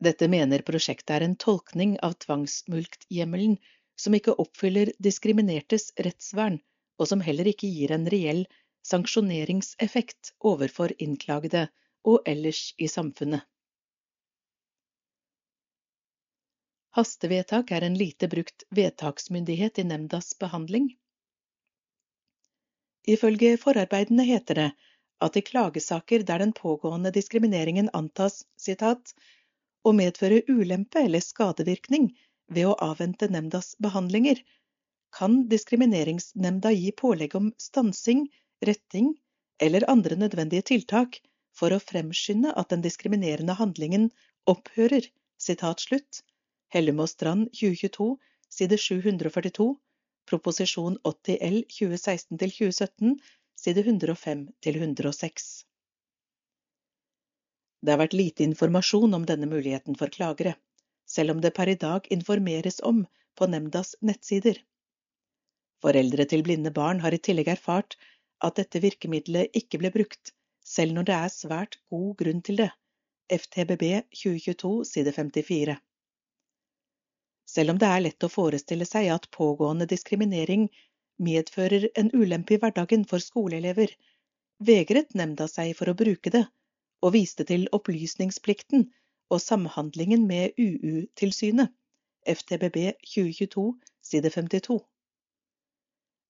Dette 0.00 0.28
mener 0.32 0.64
prosjektet 0.64 1.14
er 1.16 1.24
en 1.24 1.36
tolkning 1.36 1.96
av 2.04 2.18
tvangsmulkthjemmelen 2.24 3.56
som 4.00 4.16
ikke 4.16 4.36
oppfyller 4.40 4.92
diskriminertes 5.00 5.90
rettsvern, 6.06 6.60
og 7.00 7.08
som 7.08 7.22
heller 7.24 7.48
ikke 7.48 7.68
gir 7.72 7.94
en 7.96 8.08
reell 8.12 8.44
sanksjoneringseffekt 8.86 10.34
overfor 10.50 10.92
innklagede 10.98 11.66
og 12.08 12.28
ellers 12.28 12.70
i 12.78 12.88
samfunnet. 12.88 13.44
Hastevedtak 16.96 17.70
er 17.70 17.86
en 17.86 17.96
lite 17.98 18.28
brukt 18.28 18.64
vedtaksmyndighet 18.74 19.78
i 19.78 19.84
nemndas 19.86 20.32
behandling. 20.40 20.88
Ifølge 23.06 23.56
forarbeidene 23.62 24.26
heter 24.26 24.58
det 24.58 24.70
at 25.24 25.36
i 25.36 25.44
klagesaker 25.44 26.24
der 26.26 26.42
den 26.42 26.52
pågående 26.56 27.12
diskrimineringen 27.14 27.90
antas 27.96 28.42
citat, 28.58 29.14
å 29.84 29.92
medføre 29.96 30.42
ulempe 30.48 31.04
eller 31.06 31.22
skadevirkning 31.24 32.10
ved 32.52 32.68
å 32.68 32.76
avvente 32.84 33.28
nemndas 33.32 33.74
behandlinger, 33.80 34.40
kan 35.16 35.48
diskrimineringsnemnda 35.48 36.72
gi 36.72 36.92
pålegg 36.92 37.34
om 37.38 37.50
stansing, 37.58 38.26
retting 38.66 39.14
eller 39.62 39.86
andre 39.90 40.16
nødvendige 40.16 40.66
tiltak 40.72 41.20
for 41.56 41.74
å 41.74 41.82
fremskynde 41.82 42.52
at 42.56 42.70
den 42.72 42.84
diskriminerende 42.84 43.56
handlingen 43.58 44.10
opphører. 44.50 45.06
Sitat 45.40 45.80
slutt. 45.80 46.22
Hellum 46.70 47.00
Strand 47.08 47.48
2022, 47.56 48.16
side 48.52 48.76
742, 48.78 49.68
proposisjon 50.30 50.98
80 51.02 51.38
L 51.40 51.56
2016-2017, 51.78 53.16
side 53.58 53.84
105 53.86 54.46
106. 54.66 55.50
Det 57.80 57.94
har 57.94 58.00
vært 58.02 58.16
lite 58.16 58.44
informasjon 58.44 59.16
om 59.16 59.24
denne 59.26 59.48
muligheten 59.50 59.96
for 59.96 60.12
klagere, 60.12 60.54
selv 61.08 61.34
om 61.34 61.40
det 61.40 61.54
per 61.56 61.72
i 61.72 61.78
dag 61.80 62.06
informeres 62.12 62.80
om 62.84 63.06
på 63.34 63.48
nemndas 63.48 63.96
nettsider. 64.04 64.60
Foreldre 65.84 66.26
til 66.28 66.42
blinde 66.44 66.72
barn 66.76 67.00
har 67.04 67.14
i 67.16 67.22
tillegg 67.26 67.48
erfart 67.54 67.96
at 68.46 68.58
dette 68.60 68.82
virkemidlet 68.84 69.56
ikke 69.60 69.80
ble 69.80 69.90
brukt, 69.94 70.32
selv 70.64 70.96
når 70.96 71.08
det 71.08 71.16
er 71.16 71.32
svært 71.34 71.78
god 71.92 72.10
grunn 72.20 72.42
til 72.44 72.60
det. 72.60 72.70
FTBB 73.30 73.84
2022 74.12 74.72
side 74.90 75.12
54. 75.16 75.76
Selv 77.50 77.72
om 77.72 77.80
det 77.82 77.88
er 77.88 78.04
lett 78.04 78.26
å 78.26 78.30
forestille 78.30 78.86
seg 78.86 79.08
at 79.14 79.28
pågående 79.34 79.86
diskriminering 79.90 80.68
medfører 81.22 81.88
en 82.00 82.10
ulempe 82.14 82.56
i 82.56 82.60
hverdagen 82.62 83.06
for 83.08 83.22
skoleelever, 83.24 83.92
vegret 84.70 85.16
nemnda 85.18 85.48
seg 85.50 85.72
for 85.78 85.90
å 85.90 85.96
bruke 85.98 86.32
det, 86.34 86.44
og 87.00 87.14
viste 87.16 87.46
til 87.48 87.66
opplysningsplikten 87.76 88.86
og 89.32 89.42
samhandlingen 89.42 90.26
med 90.28 90.58
UU-tilsynet, 90.60 91.72
FTBB 92.28 92.78
2022, 93.14 93.66
side 94.04 94.32
52. 94.36 94.78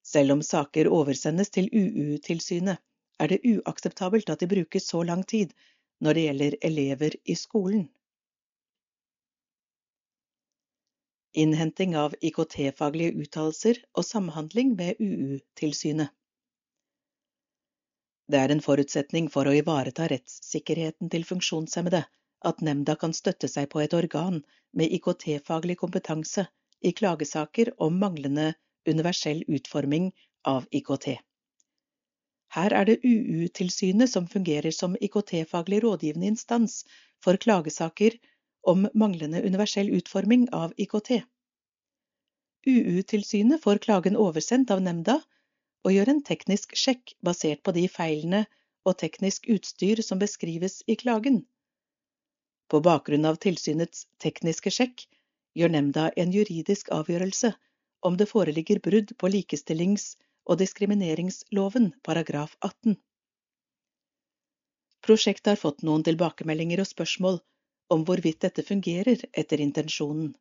Selv 0.03 0.33
om 0.33 0.43
saker 0.43 0.89
oversendes 0.89 1.51
til 1.51 1.69
UU-tilsynet, 1.73 2.81
er 3.21 3.29
det 3.29 3.43
uakseptabelt 3.45 4.31
at 4.31 4.41
de 4.41 4.49
brukes 4.49 4.89
så 4.89 5.03
lang 5.03 5.27
tid 5.29 5.53
når 6.01 6.17
det 6.17 6.27
gjelder 6.29 6.61
elever 6.65 7.17
i 7.25 7.35
skolen. 7.35 7.89
innhenting 11.33 11.97
av 11.97 12.15
IKT-faglige 12.21 13.15
uttalelser 13.23 13.79
og 13.95 14.05
samhandling 14.05 14.75
med 14.79 14.99
UU-tilsynet. 15.01 16.11
Det 18.31 18.39
er 18.39 18.55
en 18.55 18.63
forutsetning 18.63 19.29
for 19.31 19.51
å 19.51 19.55
ivareta 19.59 20.07
rettssikkerheten 20.11 21.11
til 21.11 21.27
funksjonshemmede 21.27 22.05
at 22.47 22.63
nemnda 22.63 22.95
kan 22.97 23.15
støtte 23.15 23.51
seg 23.51 23.69
på 23.73 23.83
et 23.83 23.95
organ 23.95 24.41
med 24.77 24.93
IKT-faglig 24.99 25.77
kompetanse 25.81 26.47
i 26.81 26.93
klagesaker 26.97 27.73
om 27.83 27.99
manglende 27.99 28.53
universell 28.89 29.43
utforming 29.49 30.13
av 30.47 30.67
IKT. 30.71 31.19
Her 32.51 32.75
er 32.75 32.87
det 32.89 32.99
UU-tilsynet 33.07 34.11
som 34.11 34.27
fungerer 34.29 34.75
som 34.75 34.97
IKT-faglig 34.97 35.83
rådgivende 35.85 36.27
instans 36.33 36.85
for 37.23 37.37
klagesaker 37.37 38.17
om 38.67 38.89
manglende 38.95 39.43
universell 39.47 39.93
utforming 39.95 40.49
av 40.53 40.73
IKT. 40.77 41.21
UU-tilsynet 42.67 43.63
får 43.63 43.79
klagen 43.87 44.17
oversendt 44.17 44.71
av 44.75 44.83
nemnda 44.83 45.21
og 45.85 45.95
gjør 45.95 46.11
en 46.13 46.25
teknisk 46.27 46.75
sjekk 46.77 47.15
basert 47.25 47.63
på 47.65 47.73
de 47.77 47.87
feilene 47.89 48.43
og 48.85 48.99
teknisk 49.01 49.47
utstyr 49.55 50.03
som 50.05 50.19
beskrives 50.21 50.83
i 50.87 50.97
klagen. 51.01 51.45
På 52.69 52.83
bakgrunn 52.85 53.25
av 53.31 53.39
tilsynets 53.43 54.07
tekniske 54.23 54.73
sjekk 54.75 55.07
gjør 55.57 55.73
nemnda 55.77 56.11
en 56.17 56.35
juridisk 56.35 56.91
avgjørelse 56.95 57.55
om 58.01 58.17
det 58.17 58.27
foreligger 58.27 58.81
brudd 58.85 59.13
på 59.19 59.29
likestillings- 59.29 60.17
og 60.51 60.59
diskrimineringsloven 60.59 61.93
paragraf 62.03 62.57
18. 62.61 62.97
Prosjektet 65.07 65.53
har 65.53 65.61
fått 65.61 65.85
noen 65.87 66.05
tilbakemeldinger 66.05 66.83
og 66.83 66.89
spørsmål 66.91 67.41
om 67.95 68.05
hvorvidt 68.09 68.43
dette 68.47 68.65
fungerer 68.67 69.23
etter 69.33 69.63
intensjonen. 69.65 70.33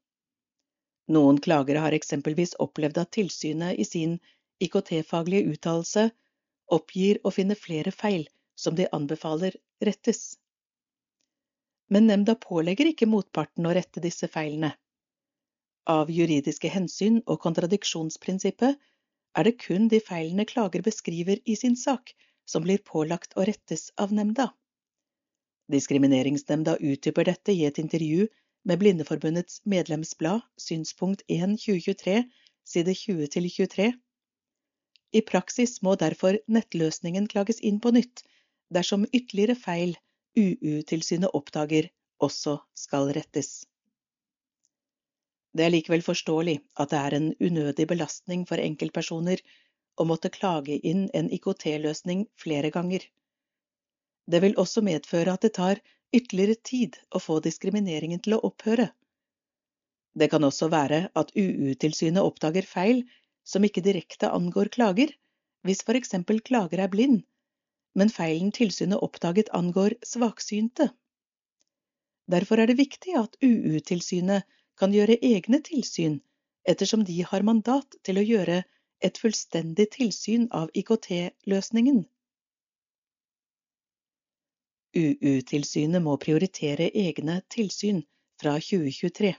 Noen 1.10 1.40
klagere 1.42 1.84
har 1.86 1.96
eksempelvis 1.98 2.56
opplevd 2.66 3.00
at 3.02 3.12
tilsynet 3.18 3.80
i 3.82 3.86
sin 3.88 4.20
IKT-faglige 4.62 5.54
uttalelse 5.54 6.10
oppgir 6.76 7.22
å 7.24 7.32
finne 7.34 7.58
flere 7.58 7.92
feil 7.96 8.28
som 8.60 8.76
de 8.78 8.86
anbefaler 8.94 9.56
rettes. 9.86 10.38
Men 11.90 12.06
nemnda 12.12 12.36
pålegger 12.36 12.92
ikke 12.92 13.10
motparten 13.10 13.66
å 13.66 13.74
rette 13.74 14.04
disse 14.04 14.30
feilene. 14.30 14.76
Av 15.88 16.10
juridiske 16.12 16.70
hensyn 16.70 17.22
og 17.26 17.40
kontradiksjonsprinsippet 17.46 18.78
er 19.40 19.48
det 19.48 19.58
kun 19.64 19.88
de 19.92 20.00
feilene 20.04 20.46
klager 20.50 20.84
beskriver 20.86 21.40
i 21.46 21.56
sin 21.56 21.78
sak, 21.80 22.14
som 22.46 22.66
blir 22.66 22.82
pålagt 22.86 23.38
å 23.38 23.46
rettes 23.48 23.90
av 23.98 24.14
nemnda. 24.14 24.50
Diskrimineringsnemnda 25.70 26.78
utdyper 26.82 27.30
dette 27.30 27.54
i 27.54 27.66
et 27.66 27.78
intervju 27.78 28.28
med 28.66 28.80
Blindeforbundets 28.82 29.62
medlemsblad 29.66 30.42
Synspunkt 30.58 31.22
1 31.28 31.58
2023, 31.62 32.24
side 32.66 32.96
20-23. 33.02 33.92
I 35.14 35.22
praksis 35.26 35.80
må 35.86 35.96
derfor 35.96 36.38
nettløsningen 36.48 37.30
klages 37.30 37.62
inn 37.66 37.80
på 37.82 37.94
nytt 37.96 38.26
dersom 38.74 39.08
ytterligere 39.10 39.56
feil 39.58 39.96
UU-tilsynet 40.38 41.34
oppdager, 41.34 41.90
også 42.22 42.60
skal 42.78 43.10
rettes. 43.16 43.69
Det 45.58 45.66
er 45.66 45.74
likevel 45.74 46.04
forståelig 46.06 46.58
at 46.82 46.92
det 46.94 47.00
er 47.00 47.16
en 47.18 47.30
unødig 47.42 47.88
belastning 47.90 48.46
for 48.50 48.62
enkeltpersoner 48.62 49.42
å 50.00 50.06
måtte 50.10 50.32
klage 50.34 50.78
inn 50.92 51.08
en 51.18 51.30
IKT-løsning 51.38 52.28
flere 52.44 52.70
ganger. 52.76 53.06
Det 54.30 54.42
vil 54.44 54.60
også 54.62 54.84
medføre 54.86 55.34
at 55.34 55.46
det 55.46 55.56
tar 55.58 55.82
ytterligere 56.14 56.60
tid 56.72 57.00
å 57.16 57.22
få 57.22 57.40
diskrimineringen 57.46 58.22
til 58.26 58.38
å 58.38 58.44
opphøre. 58.52 58.92
Det 60.20 60.30
kan 60.30 60.46
også 60.46 60.70
være 60.74 61.02
at 61.22 61.34
UU-tilsynet 61.38 62.24
oppdager 62.24 62.66
feil 62.66 63.04
som 63.46 63.66
ikke 63.66 63.84
direkte 63.86 64.30
angår 64.30 64.70
klager, 64.76 65.12
hvis 65.66 65.82
for 65.86 65.98
eksempel 65.98 66.40
klager 66.46 66.82
er 66.86 66.94
blind, 66.94 67.24
men 67.98 68.14
feilen 68.14 68.54
tilsynet 68.56 69.02
oppdaget 69.06 69.50
angår 69.58 69.98
svaksynte. 70.06 70.90
Derfor 72.30 72.62
er 72.62 72.70
det 72.70 72.78
viktig 72.78 73.16
at 73.18 73.38
UU-tilsynet 73.42 74.46
kan 74.80 74.94
gjøre 74.96 75.20
egne 75.26 75.60
tilsyn, 75.66 76.20
ettersom 76.68 77.04
de 77.08 77.18
har 77.32 77.46
mandat 77.48 77.98
til 78.08 78.20
å 78.20 78.26
gjøre 78.26 78.62
et 79.04 79.20
fullstendig 79.20 79.90
tilsyn 79.96 80.48
av 80.56 80.72
IKT-løsningen. 80.82 82.04
UU-tilsynet 85.00 86.02
må 86.02 86.16
prioritere 86.18 86.90
egne 86.98 87.40
tilsyn 87.54 88.02
fra 88.42 88.56
2023. 88.58 89.34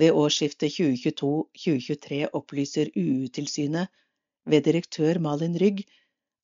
Ved 0.00 0.16
årsskiftet 0.16 0.72
2022-2023 0.72 2.22
opplyser 2.38 2.88
UU-tilsynet 2.96 3.92
ved 4.48 4.64
direktør 4.64 5.20
Malin 5.20 5.58
Rygg 5.60 5.82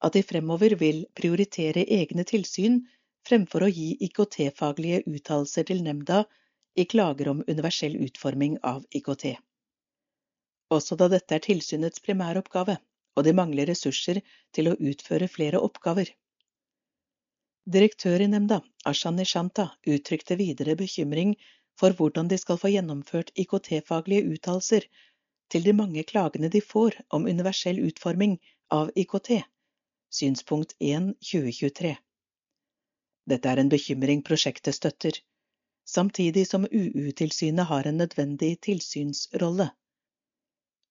at 0.05 0.15
de 0.15 0.23
fremover 0.23 0.77
vil 0.83 1.07
prioritere 1.17 1.87
egne 1.99 2.27
tilsyn 2.29 2.83
fremfor 3.29 3.65
å 3.65 3.71
gi 3.73 3.95
IKT-faglige 4.05 5.01
uttalelser 5.09 5.67
til 5.71 5.81
nemnda 5.87 6.27
i 6.75 6.85
klager 6.85 7.29
om 7.29 7.45
universell 7.47 7.97
utforming 7.97 8.59
av 8.63 8.85
IKT. 8.91 9.27
Også 10.75 10.97
da 11.01 11.09
dette 11.09 11.35
er 11.35 11.45
tilsynets 11.45 12.03
primæroppgave, 12.05 12.77
og 13.17 13.25
de 13.27 13.35
mangler 13.35 13.71
ressurser 13.71 14.21
til 14.55 14.71
å 14.71 14.77
utføre 14.91 15.29
flere 15.33 15.61
oppgaver. 15.65 16.11
Direktør 17.69 18.23
i 18.25 18.29
nemnda, 18.33 18.61
Ashan 18.89 19.19
Nishanta, 19.21 19.71
uttrykte 19.95 20.37
videre 20.41 20.77
bekymring 20.77 21.35
for 21.81 21.97
hvordan 21.99 22.31
de 22.31 22.39
skal 22.41 22.61
få 22.61 22.71
gjennomført 22.73 23.33
IKT-faglige 23.43 24.25
uttalelser 24.35 24.87
til 25.53 25.65
de 25.65 25.75
mange 25.77 26.05
klagene 26.09 26.51
de 26.53 26.63
får 26.65 26.97
om 27.19 27.29
universell 27.29 27.81
utforming 27.89 28.39
av 28.73 28.93
IKT. 28.97 29.43
Synspunkt 30.13 30.75
1 30.81 31.15
2023. 31.21 31.95
Dette 33.29 33.51
er 33.53 33.61
en 33.61 33.73
bekymring 33.73 34.23
prosjektet 34.25 34.77
støtter, 34.77 35.19
samtidig 35.89 36.45
som 36.49 36.67
UU-tilsynet 36.71 37.67
har 37.71 37.87
en 37.87 38.01
nødvendig 38.03 38.61
tilsynsrolle. 38.67 39.71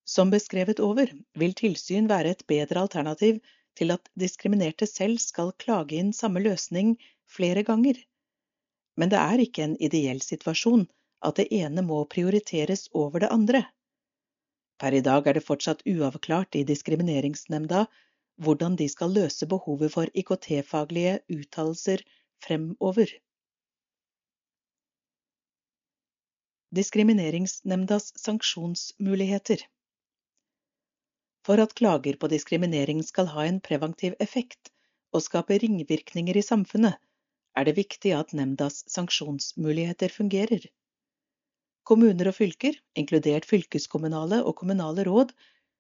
Som 0.07 0.32
beskrevet 0.32 0.80
over 0.80 1.11
vil 1.38 1.53
tilsyn 1.53 2.07
være 2.10 2.34
et 2.34 2.44
bedre 2.48 2.82
alternativ 2.88 3.40
til 3.78 3.94
at 3.94 4.10
diskriminerte 4.19 4.88
selv 4.90 5.19
skal 5.22 5.53
klage 5.61 5.99
inn 5.99 6.14
samme 6.15 6.41
løsning 6.41 6.95
flere 7.30 7.64
ganger. 7.68 7.99
Men 8.98 9.11
det 9.14 9.19
er 9.22 9.44
ikke 9.44 9.65
en 9.68 9.76
ideell 9.84 10.22
situasjon 10.24 10.88
at 11.28 11.38
det 11.38 11.48
ene 11.53 11.84
må 11.86 11.99
prioriteres 12.10 12.88
over 12.94 13.22
det 13.22 13.30
andre. 13.34 13.64
Per 14.82 14.94
i 14.94 15.03
dag 15.06 15.28
er 15.28 15.38
det 15.38 15.45
fortsatt 15.45 15.86
uavklart 15.90 16.57
i 16.57 16.65
Diskrimineringsnemnda 16.65 17.86
hvordan 18.45 18.76
de 18.78 18.88
skal 18.90 19.14
løse 19.14 19.48
behovet 19.49 19.94
for 19.94 20.10
IKT-faglige 20.14 21.19
uttalelser 21.34 22.03
fremover. 22.45 23.10
Diskrimineringsnemndas 26.76 28.10
sanksjonsmuligheter 28.19 29.61
For 31.48 31.61
at 31.64 31.76
klager 31.80 32.18
på 32.19 32.27
diskriminering 32.27 32.99
skal 33.07 33.30
ha 33.31 33.45
en 33.48 33.61
preventiv 33.64 34.18
effekt 34.19 34.73
og 35.15 35.23
skape 35.23 35.61
ringvirkninger 35.64 36.35
i 36.35 36.44
samfunnet, 36.44 36.99
er 37.56 37.69
det 37.69 37.77
viktig 37.80 38.11
at 38.18 38.35
nemndas 38.35 38.81
sanksjonsmuligheter 38.91 40.11
fungerer. 40.11 40.68
Kommuner 41.88 42.34
og 42.34 42.35
fylker, 42.41 42.76
inkludert 42.99 43.48
fylkeskommunale 43.48 44.44
og 44.44 44.60
kommunale 44.60 45.07
råd, 45.07 45.31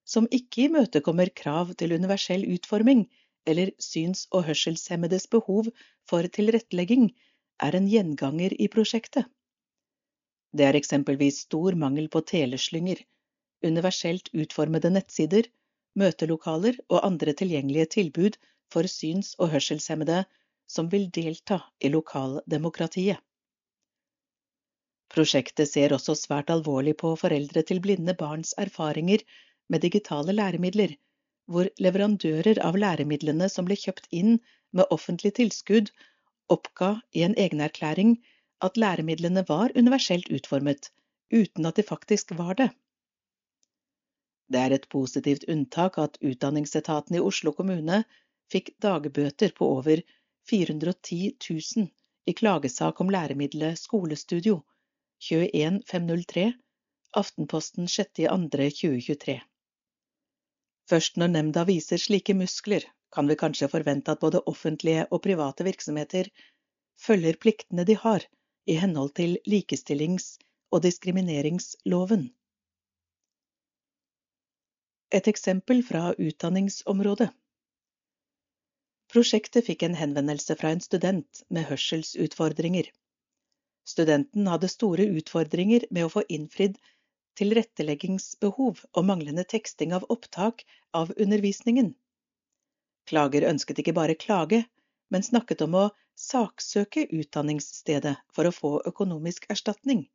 som 0.07 0.31
ikke 0.31 0.69
imøtekommer 0.69 1.35
krav 1.35 1.75
til 1.75 1.99
universell 1.99 2.47
utforming 2.55 3.09
eller 3.43 3.75
syns- 3.83 4.29
og 4.31 4.47
hørselshemmedes 4.47 5.27
behov 5.27 5.67
for 6.07 6.31
tilrettelegging, 6.31 7.11
er 7.59 7.75
en 7.75 7.91
gjenganger 7.91 8.55
i 8.55 8.71
prosjektet. 8.71 9.27
Det 10.55 10.65
er 10.65 10.77
eksempelvis 10.79 11.43
stor 11.47 11.75
mangel 11.75 12.07
på 12.13 12.21
teleslynger, 12.31 13.01
universelt 13.65 14.29
utformede 14.33 14.91
nettsider, 14.93 15.47
møtelokaler 15.97 16.77
og 16.89 17.05
andre 17.05 17.33
tilgjengelige 17.33 17.91
tilbud 17.97 18.37
for 18.73 18.87
syns- 18.91 19.35
og 19.39 19.51
hørselshemmede 19.55 20.23
som 20.67 20.91
vil 20.91 21.07
delta 21.11 21.59
i 21.79 21.91
lokaldemokratiet. 21.91 23.19
Prosjektet 25.13 25.69
ser 25.71 25.95
også 25.95 26.15
svært 26.19 26.49
alvorlig 26.51 26.97
på 27.01 27.13
foreldre 27.19 27.63
til 27.63 27.79
blinde 27.83 28.15
barns 28.19 28.53
erfaringer 28.59 29.23
med 29.71 29.81
digitale 29.85 30.35
læremidler, 30.35 30.93
hvor 31.47 31.69
leverandører 31.79 32.59
av 32.59 32.75
læremidlene 32.75 33.47
som 33.49 33.67
ble 33.67 33.77
kjøpt 33.79 34.09
inn 34.11 34.35
med 34.75 34.91
offentlig 34.91 35.31
tilskudd, 35.39 35.93
oppga 36.51 36.97
i 37.15 37.23
en 37.23 37.37
egenerklæring 37.39 38.17
at 38.65 38.77
læremidlene 38.77 39.43
var 39.47 39.73
universelt 39.75 40.29
utformet, 40.33 40.89
uten 41.33 41.65
at 41.65 41.77
de 41.77 41.83
faktisk 41.83 42.31
var 42.37 42.53
det. 42.57 42.69
Det 44.47 44.59
er 44.59 44.73
et 44.75 44.87
positivt 44.89 45.43
unntak 45.51 45.97
at 46.01 46.17
Utdanningsetaten 46.23 47.17
i 47.17 47.23
Oslo 47.29 47.51
kommune 47.51 48.03
fikk 48.51 48.71
dagbøter 48.83 49.51
på 49.57 49.67
over 49.77 50.01
410 50.49 51.35
000 51.49 51.89
i 52.27 52.33
klagesak 52.33 53.01
om 53.03 53.11
læremiddelet 53.11 53.79
Skolestudio, 53.79 54.61
21503, 55.29 56.53
Aftenposten 57.17 57.87
6.2.2023. 57.91 59.37
Først 60.87 61.17
når 61.19 61.33
nemnda 61.33 61.63
viser 61.67 61.99
slike 61.99 62.35
muskler, 62.37 62.83
kan 63.11 63.27
vi 63.27 63.35
kanskje 63.39 63.69
forvente 63.71 64.13
at 64.13 64.23
både 64.23 64.43
offentlige 64.47 65.07
og 65.11 65.23
private 65.23 65.67
virksomheter 65.67 66.29
følger 67.01 67.39
pliktene 67.41 67.83
de 67.87 67.95
har 67.99 68.27
i 68.67 68.75
henhold 68.81 69.15
til 69.19 69.37
likestillings- 69.47 70.35
og 70.71 70.83
diskrimineringsloven. 70.83 72.27
Et 75.15 75.27
eksempel 75.31 75.79
fra 75.87 76.11
utdanningsområdet. 76.19 77.29
Prosjektet 79.07 79.63
fikk 79.63 79.85
en 79.87 79.95
henvendelse 79.95 80.57
fra 80.59 80.73
en 80.75 80.83
student 80.83 81.43
med 81.47 81.69
hørselsutfordringer. 81.69 82.89
Studenten 83.87 84.49
hadde 84.51 84.67
store 84.67 85.05
utfordringer 85.15 85.87
med 85.95 86.03
å 86.03 86.11
få 86.11 86.25
innfridd 86.27 86.75
tilretteleggingsbehov 87.39 88.81
og 88.91 89.07
manglende 89.07 89.45
teksting 89.47 89.93
av 89.95 90.03
opptak 90.11 90.65
av 90.91 91.13
undervisningen. 91.15 91.93
Klager 93.07 93.47
ønsket 93.47 93.79
ikke 93.79 93.95
bare 93.95 94.17
klage, 94.19 94.65
men 95.13 95.23
snakket 95.23 95.61
om 95.65 95.75
å 95.79 95.87
saksøke 96.17 97.05
utdanningsstedet 97.13 98.15
for 98.33 98.49
å 98.49 98.55
få 98.55 98.71
økonomisk 98.91 99.45
erstatning. 99.53 100.07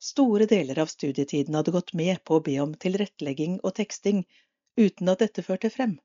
Store 0.00 0.46
deler 0.48 0.78
av 0.80 0.88
studietiden 0.88 1.58
hadde 1.58 1.74
gått 1.74 1.92
med 1.92 2.22
på 2.24 2.38
å 2.38 2.44
be 2.44 2.56
om 2.62 2.72
tilrettelegging 2.84 3.58
og 3.60 3.74
teksting, 3.76 4.24
uten 4.80 5.12
at 5.12 5.20
dette 5.20 5.44
førte 5.44 5.70
frem. 5.74 5.98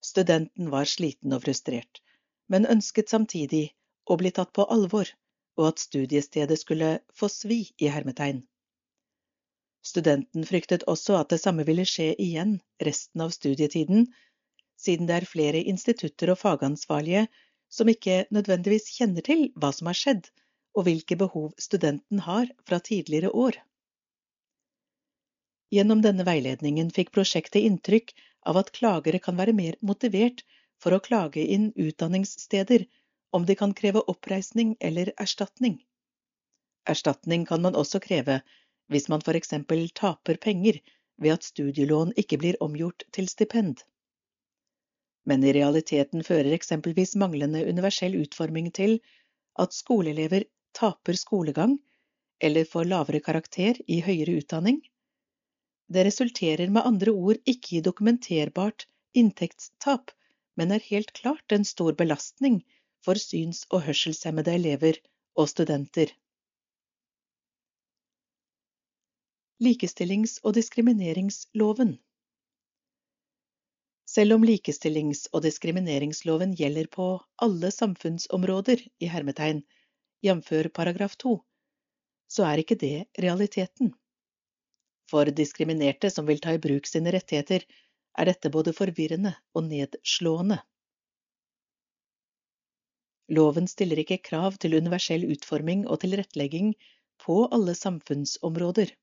Studenten 0.00 0.70
var 0.72 0.88
sliten 0.88 1.34
og 1.36 1.44
frustrert, 1.44 2.00
men 2.48 2.68
ønsket 2.72 3.12
samtidig 3.12 3.66
å 4.06 4.16
bli 4.16 4.32
tatt 4.32 4.52
på 4.56 4.64
alvor 4.72 5.10
og 5.56 5.70
at 5.70 5.82
studiestedet 5.82 6.58
skulle 6.60 6.98
få 7.16 7.28
svi 7.32 7.62
i 7.76 7.90
hermetegn. 7.92 8.42
Studenten 9.86 10.46
fryktet 10.48 10.84
også 10.90 11.16
at 11.20 11.30
det 11.32 11.40
samme 11.42 11.64
ville 11.68 11.84
skje 11.88 12.10
igjen 12.22 12.56
resten 12.82 13.22
av 13.22 13.32
studietiden, 13.34 14.08
siden 14.80 15.08
det 15.08 15.20
er 15.20 15.28
flere 15.28 15.62
institutter 15.72 16.32
og 16.32 16.40
fagansvarlige 16.42 17.26
som 17.72 17.88
ikke 17.90 18.24
nødvendigvis 18.34 18.90
kjenner 18.98 19.24
til 19.26 19.48
hva 19.56 19.72
som 19.74 19.90
har 19.90 19.98
skjedd, 19.98 20.28
og 20.76 20.86
hvilke 20.86 21.16
behov 21.16 21.54
studenten 21.58 22.20
har 22.26 22.50
fra 22.68 22.78
tidligere 22.84 23.32
år. 23.32 23.56
Gjennom 25.72 26.02
denne 26.04 26.26
veiledningen 26.28 26.92
fikk 26.94 27.10
prosjektet 27.16 27.64
inntrykk 27.66 28.12
av 28.46 28.60
at 28.60 28.70
klagere 28.76 29.18
kan 29.22 29.38
være 29.40 29.56
mer 29.56 29.78
motivert 29.80 30.44
for 30.82 30.94
å 30.94 31.02
klage 31.02 31.42
inn 31.56 31.72
utdanningssteder 31.74 32.84
om 33.36 33.48
de 33.48 33.56
kan 33.58 33.74
kreve 33.74 34.04
oppreisning 34.12 34.76
eller 34.80 35.10
erstatning. 35.24 35.80
Erstatning 36.86 37.48
kan 37.48 37.64
man 37.64 37.74
også 37.74 38.00
kreve 38.04 38.38
hvis 38.92 39.08
man 39.10 39.24
for 39.26 39.34
eksempel 39.34 39.88
taper 40.00 40.38
penger 40.46 40.78
ved 41.18 41.34
at 41.34 41.48
studielån 41.48 42.12
ikke 42.20 42.38
blir 42.38 42.60
omgjort 42.62 43.02
til 43.16 43.26
stipend. 43.32 43.82
Men 45.26 45.44
i 45.44 45.52
realiteten 45.56 46.22
fører 46.26 46.54
eksempelvis 46.54 47.16
manglende 47.18 47.64
universell 47.66 48.14
utforming 48.20 48.70
til 48.78 49.00
at 49.58 49.74
skoleelever 49.74 50.46
taper 50.76 51.18
skolegang 51.18 51.78
eller 52.46 52.68
får 52.68 52.86
lavere 52.92 53.22
karakter 53.24 53.80
i 53.90 54.02
høyere 54.06 54.36
utdanning. 54.42 54.78
Det 55.90 56.04
resulterer 56.06 56.70
med 56.70 56.86
andre 56.86 57.14
ord 57.14 57.40
ikke 57.46 57.78
i 57.78 57.84
dokumenterbart 57.88 58.86
inntektstap, 59.16 60.12
men 60.56 60.72
er 60.74 60.84
helt 60.90 61.12
klart 61.16 61.52
en 61.52 61.64
stor 61.64 61.96
belastning 61.98 62.60
for 63.04 63.18
syns- 63.20 63.66
og 63.70 63.84
hørselshemmede 63.86 64.54
elever 64.60 64.98
og 65.36 65.50
studenter. 65.50 66.12
Likestillings- 69.62 70.38
og 70.44 70.54
diskrimineringsloven 70.58 71.96
Selv 74.16 74.38
om 74.38 74.44
likestillings- 74.48 75.26
og 75.36 75.42
diskrimineringsloven 75.44 76.54
gjelder 76.56 76.86
på 76.88 77.06
alle 77.44 77.68
samfunnsområder 77.74 78.80
i 79.04 79.10
hermetegn, 79.12 79.58
jf. 80.24 80.52
paragraf 80.72 81.18
2, 81.20 81.34
så 82.32 82.46
er 82.48 82.62
ikke 82.62 82.78
det 82.80 82.94
realiteten. 83.20 83.90
For 85.10 85.28
diskriminerte 85.40 86.08
som 86.14 86.24
vil 86.30 86.40
ta 86.40 86.54
i 86.56 86.62
bruk 86.62 86.88
sine 86.88 87.12
rettigheter, 87.12 87.66
er 88.16 88.30
dette 88.30 88.48
både 88.54 88.72
forvirrende 88.72 89.34
og 89.52 89.68
nedslående. 89.68 90.62
Loven 93.36 93.68
stiller 93.68 94.00
ikke 94.00 94.22
krav 94.30 94.56
til 94.62 94.78
universell 94.80 95.28
utforming 95.28 95.84
og 95.90 96.00
tilrettelegging 96.06 96.72
på 97.20 97.42
alle 97.52 97.76
samfunnsområder. 97.76 98.96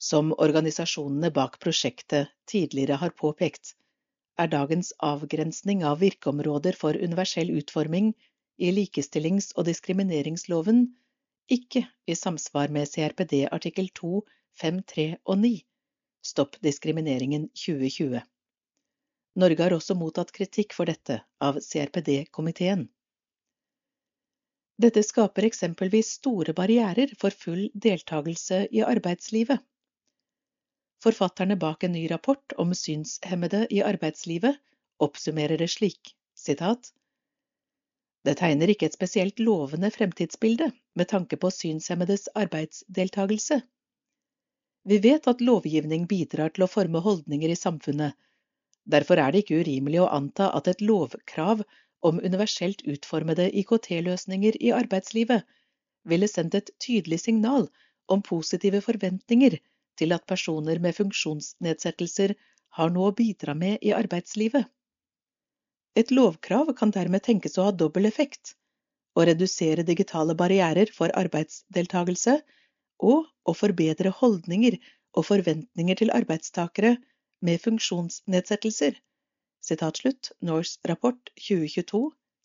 Som 0.00 0.32
organisasjonene 0.32 1.28
bak 1.36 1.58
prosjektet 1.60 2.30
tidligere 2.48 2.96
har 3.02 3.12
påpekt, 3.22 3.74
er 4.40 4.48
dagens 4.48 4.94
avgrensning 5.04 5.84
av 5.84 6.00
virkeområder 6.00 6.78
for 6.82 6.96
universell 6.96 7.50
utforming 7.60 8.14
i 8.56 8.70
likestillings- 8.72 9.52
og 9.56 9.68
diskrimineringsloven 9.68 10.86
ikke 11.52 11.84
i 12.06 12.16
samsvar 12.16 12.72
med 12.72 12.88
CRPD 12.88 13.44
artikkel 13.52 13.90
2, 14.00 14.22
5, 14.62 14.82
3 14.94 15.06
og 15.24 15.38
9, 15.42 15.52
Stopp 16.22 16.56
diskrimineringen 16.64 17.48
2020. 17.56 18.20
Norge 19.40 19.64
har 19.64 19.74
også 19.76 19.96
mottatt 19.96 20.32
kritikk 20.36 20.74
for 20.76 20.90
dette 20.90 21.20
av 21.40 21.60
CRPD-komiteen. 21.64 22.86
Dette 24.80 25.02
skaper 25.04 25.46
eksempelvis 25.48 26.14
store 26.18 26.54
barrierer 26.56 27.12
for 27.20 27.36
full 27.36 27.66
deltakelse 27.86 28.66
i 28.72 28.84
arbeidslivet. 28.84 29.60
Forfatterne 31.00 31.56
bak 31.56 31.84
en 31.84 31.92
ny 31.96 32.06
rapport 32.10 32.52
om 32.58 32.74
synshemmede 32.76 33.66
i 33.72 33.80
arbeidslivet 33.82 34.58
oppsummerer 35.00 35.58
det 35.58 35.70
slik, 35.72 36.14
sitat, 36.36 36.92
Det 38.24 38.36
tegner 38.36 38.68
ikke 38.68 38.86
et 38.86 38.96
spesielt 38.96 39.38
lovende 39.40 39.90
fremtidsbilde 39.90 40.66
med 40.94 41.08
tanke 41.08 41.38
på 41.40 41.50
synshemmedes 41.50 42.28
arbeidsdeltagelse. 42.36 43.62
Vi 44.84 44.98
vet 44.98 45.28
at 45.28 45.40
lovgivning 45.40 46.04
bidrar 46.08 46.52
til 46.52 46.66
å 46.66 46.72
forme 46.74 47.00
holdninger 47.00 47.48
i 47.48 47.56
samfunnet 47.56 48.18
Derfor 48.90 49.20
er 49.20 49.32
det 49.32 49.44
ikke 49.44 49.60
urimelig 49.62 50.00
å 50.02 50.10
anta 50.12 50.50
at 50.56 50.68
et 50.68 50.80
lovkrav 50.84 51.64
om 52.02 52.20
universelt 52.24 52.82
utformede 52.88 53.50
IKT-løsninger 53.62 54.56
i 54.60 54.72
arbeidslivet 54.76 55.44
ville 56.08 56.28
sendt 56.28 56.56
et 56.58 56.72
tydelig 56.80 57.20
signal 57.24 57.68
om 58.08 58.22
positive 58.24 58.80
forventninger 58.84 59.58
til 60.00 60.16
at 60.16 60.26
personer 60.32 60.80
med 60.82 60.96
funksjonsnedsettelser 60.96 62.34
har 62.78 62.92
noe 62.94 63.10
å 63.10 63.16
bidra 63.16 63.54
med 63.64 63.84
i 63.84 63.92
arbeidslivet. 63.96 64.64
Et 66.00 66.10
lovkrav 66.14 66.70
kan 66.78 66.92
dermed 66.94 67.24
tenkes 67.26 67.58
å 67.58 67.68
ha 67.68 67.74
dobbel 67.74 68.08
effekt 68.10 68.54
å 69.18 69.26
redusere 69.26 69.84
digitale 69.86 70.36
barrierer 70.38 70.90
for 70.94 71.12
arbeidsdeltagelse 71.22 72.36
og 73.10 73.26
å 73.50 73.54
forbedre 73.56 74.12
holdninger 74.20 74.78
og 75.18 75.26
forventninger 75.26 75.98
til 76.00 76.12
arbeidstakere 76.14 76.96
med 77.46 77.62
funksjonsnedsettelser. 77.64 78.98
Norse 80.46 80.78
rapport 80.88 81.32
2022, 81.36 82.02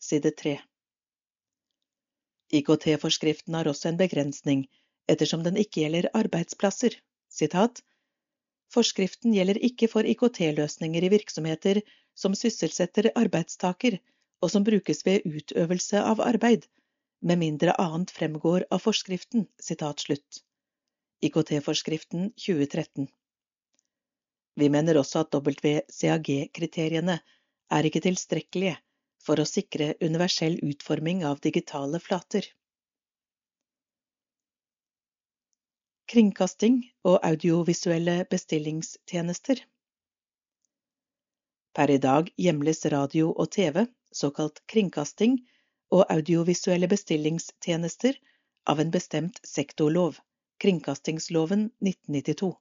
side 0.08 0.32
3. 0.42 0.56
IKT-forskriften 2.60 3.56
har 3.56 3.70
også 3.70 3.88
en 3.90 4.00
begrensning, 4.00 4.66
ettersom 5.08 5.42
den 5.46 5.56
ikke 5.62 5.84
gjelder 5.84 6.10
arbeidsplasser. 6.18 6.98
Sitat, 7.36 7.82
Forskriften 8.74 9.34
gjelder 9.36 9.58
ikke 9.68 9.86
for 9.92 10.08
IKT-løsninger 10.10 11.04
i 11.06 11.10
virksomheter 11.12 11.80
som 12.18 12.34
sysselsetter 12.34 13.12
arbeidstaker, 13.20 13.98
og 14.42 14.50
som 14.52 14.64
brukes 14.66 15.04
ved 15.06 15.24
utøvelse 15.28 16.02
av 16.02 16.20
arbeid, 16.24 16.66
med 17.22 17.40
mindre 17.40 17.74
annet 17.80 18.12
fremgår 18.12 18.66
av 18.70 18.82
forskriften. 18.84 19.46
IKT-forskriften 21.26 22.32
2013. 22.36 23.06
Vi 24.56 24.68
mener 24.72 24.98
også 25.00 25.22
at 25.24 25.36
WCAG-kriteriene 25.36 27.16
er 27.76 27.88
ikke 27.88 28.04
tilstrekkelige 28.04 28.76
for 29.26 29.40
å 29.40 29.48
sikre 29.48 29.94
universell 30.00 30.58
utforming 30.64 31.24
av 31.28 31.40
digitale 31.44 32.00
flater. 32.00 32.44
Kringkasting 36.06 36.76
og 37.02 37.16
audiovisuelle 37.26 38.20
bestillingstjenester 38.30 39.62
Per 41.74 41.90
i 41.90 41.96
dag 42.04 42.28
hjemles 42.40 42.86
radio 42.92 43.32
og 43.32 43.50
TV, 43.56 43.82
såkalt 44.14 44.62
kringkasting, 44.70 45.34
og 45.90 46.04
audiovisuelle 46.14 46.86
bestillingstjenester 46.92 48.16
av 48.70 48.80
en 48.84 48.94
bestemt 48.94 49.42
sektorlov, 49.44 50.16
Kringkastingsloven 50.62 51.66
1992. 51.84 52.52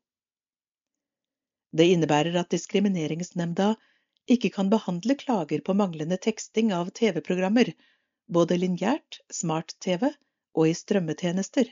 Det 1.77 1.89
innebærer 1.93 2.41
at 2.41 2.51
Diskrimineringsnemnda 2.57 3.71
ikke 4.25 4.51
kan 4.57 4.73
behandle 4.73 5.15
klager 5.21 5.61
på 5.61 5.77
manglende 5.77 6.17
teksting 6.17 6.73
av 6.73 6.89
TV-programmer, 6.97 7.71
både 8.25 8.57
lineært, 8.57 9.21
smart-TV 9.29 10.09
og 10.09 10.67
i 10.67 10.75
strømmetjenester. 10.75 11.69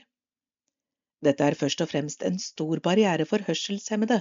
Dette 1.24 1.46
er 1.48 1.56
først 1.58 1.82
og 1.84 1.90
fremst 1.90 2.24
en 2.28 2.38
stor 2.42 2.80
barriere 2.84 3.26
for 3.28 3.44
hørselshemmede, 3.46 4.20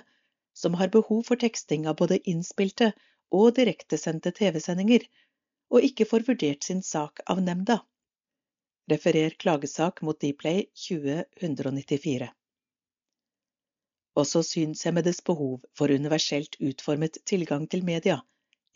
som 0.53 0.77
har 0.79 0.91
behov 0.93 1.23
for 1.29 1.41
teksting 1.41 1.87
av 1.89 1.97
både 2.01 2.19
innspilte 2.33 2.91
og 3.33 3.55
direktesendte 3.57 4.31
TV-sendinger, 4.37 5.07
og 5.73 5.87
ikke 5.87 6.07
får 6.09 6.27
vurdert 6.29 6.67
sin 6.67 6.83
sak 6.85 7.23
av 7.33 7.41
nemnda. 7.41 7.79
Referer 8.91 9.35
klagesak 9.39 10.03
mot 10.05 10.19
Dplay 10.21 10.67
2094. 10.85 12.29
Også 14.21 14.43
synshemmedes 14.45 15.23
behov 15.25 15.63
for 15.73 15.89
universelt 15.89 16.59
utformet 16.61 17.17
tilgang 17.25 17.65
til 17.67 17.85
media 17.87 18.19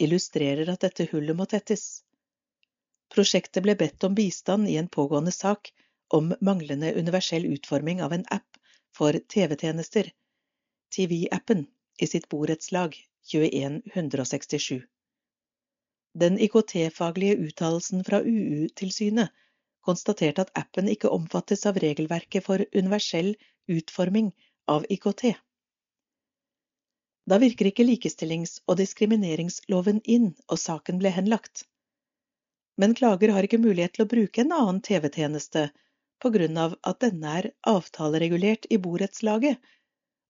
illustrerer 0.02 0.70
at 0.74 0.84
dette 0.86 1.08
hullet 1.12 1.38
må 1.38 1.46
tettes. 1.50 2.04
Prosjektet 3.14 3.64
ble 3.66 3.76
bedt 3.78 4.04
om 4.08 4.16
bistand 4.18 4.70
i 4.70 4.78
en 4.82 4.90
pågående 4.98 5.34
sak 5.34 5.72
om 6.14 6.34
manglende 6.42 6.94
universell 6.94 7.46
utforming 7.46 8.04
av 8.04 8.14
en 8.14 8.26
app 8.32 8.58
for 8.96 9.14
TV-tjenester, 9.34 10.12
TV-appen, 10.96 11.66
i 12.00 12.08
sitt 12.08 12.30
borettslag 12.30 12.96
21167. 13.32 14.84
Den 16.14 16.40
IKT-faglige 16.40 17.36
uttalelsen 17.36 18.04
fra 18.04 18.22
UU-tilsynet 18.22 19.30
konstaterte 19.86 20.46
at 20.46 20.54
appen 20.60 20.90
ikke 20.92 21.12
omfattes 21.14 21.66
av 21.70 21.80
regelverket 21.82 22.46
for 22.46 22.64
universell 22.74 23.36
utforming 23.68 24.32
av 24.68 24.86
IKT. 24.90 25.34
Da 27.28 27.38
virker 27.44 27.70
ikke 27.70 27.86
likestillings- 27.88 28.62
og 28.68 28.78
diskrimineringsloven 28.80 30.00
inn, 30.06 30.32
og 30.48 30.60
saken 30.60 31.00
ble 31.02 31.12
henlagt. 31.12 31.66
Men 32.78 32.96
klager 32.96 33.34
har 33.36 33.44
ikke 33.44 33.60
mulighet 33.60 33.98
til 33.98 34.06
å 34.06 34.12
bruke 34.12 34.44
en 34.44 34.56
annen 34.56 34.82
TV-tjeneste 34.86 35.68
på 36.24 36.32
grunn 36.34 36.58
av 36.58 36.76
at 36.92 37.02
denne 37.04 37.34
er 37.42 37.50
avtaleregulert 37.72 38.66
i 38.74 38.80
borettslaget, 38.88 39.60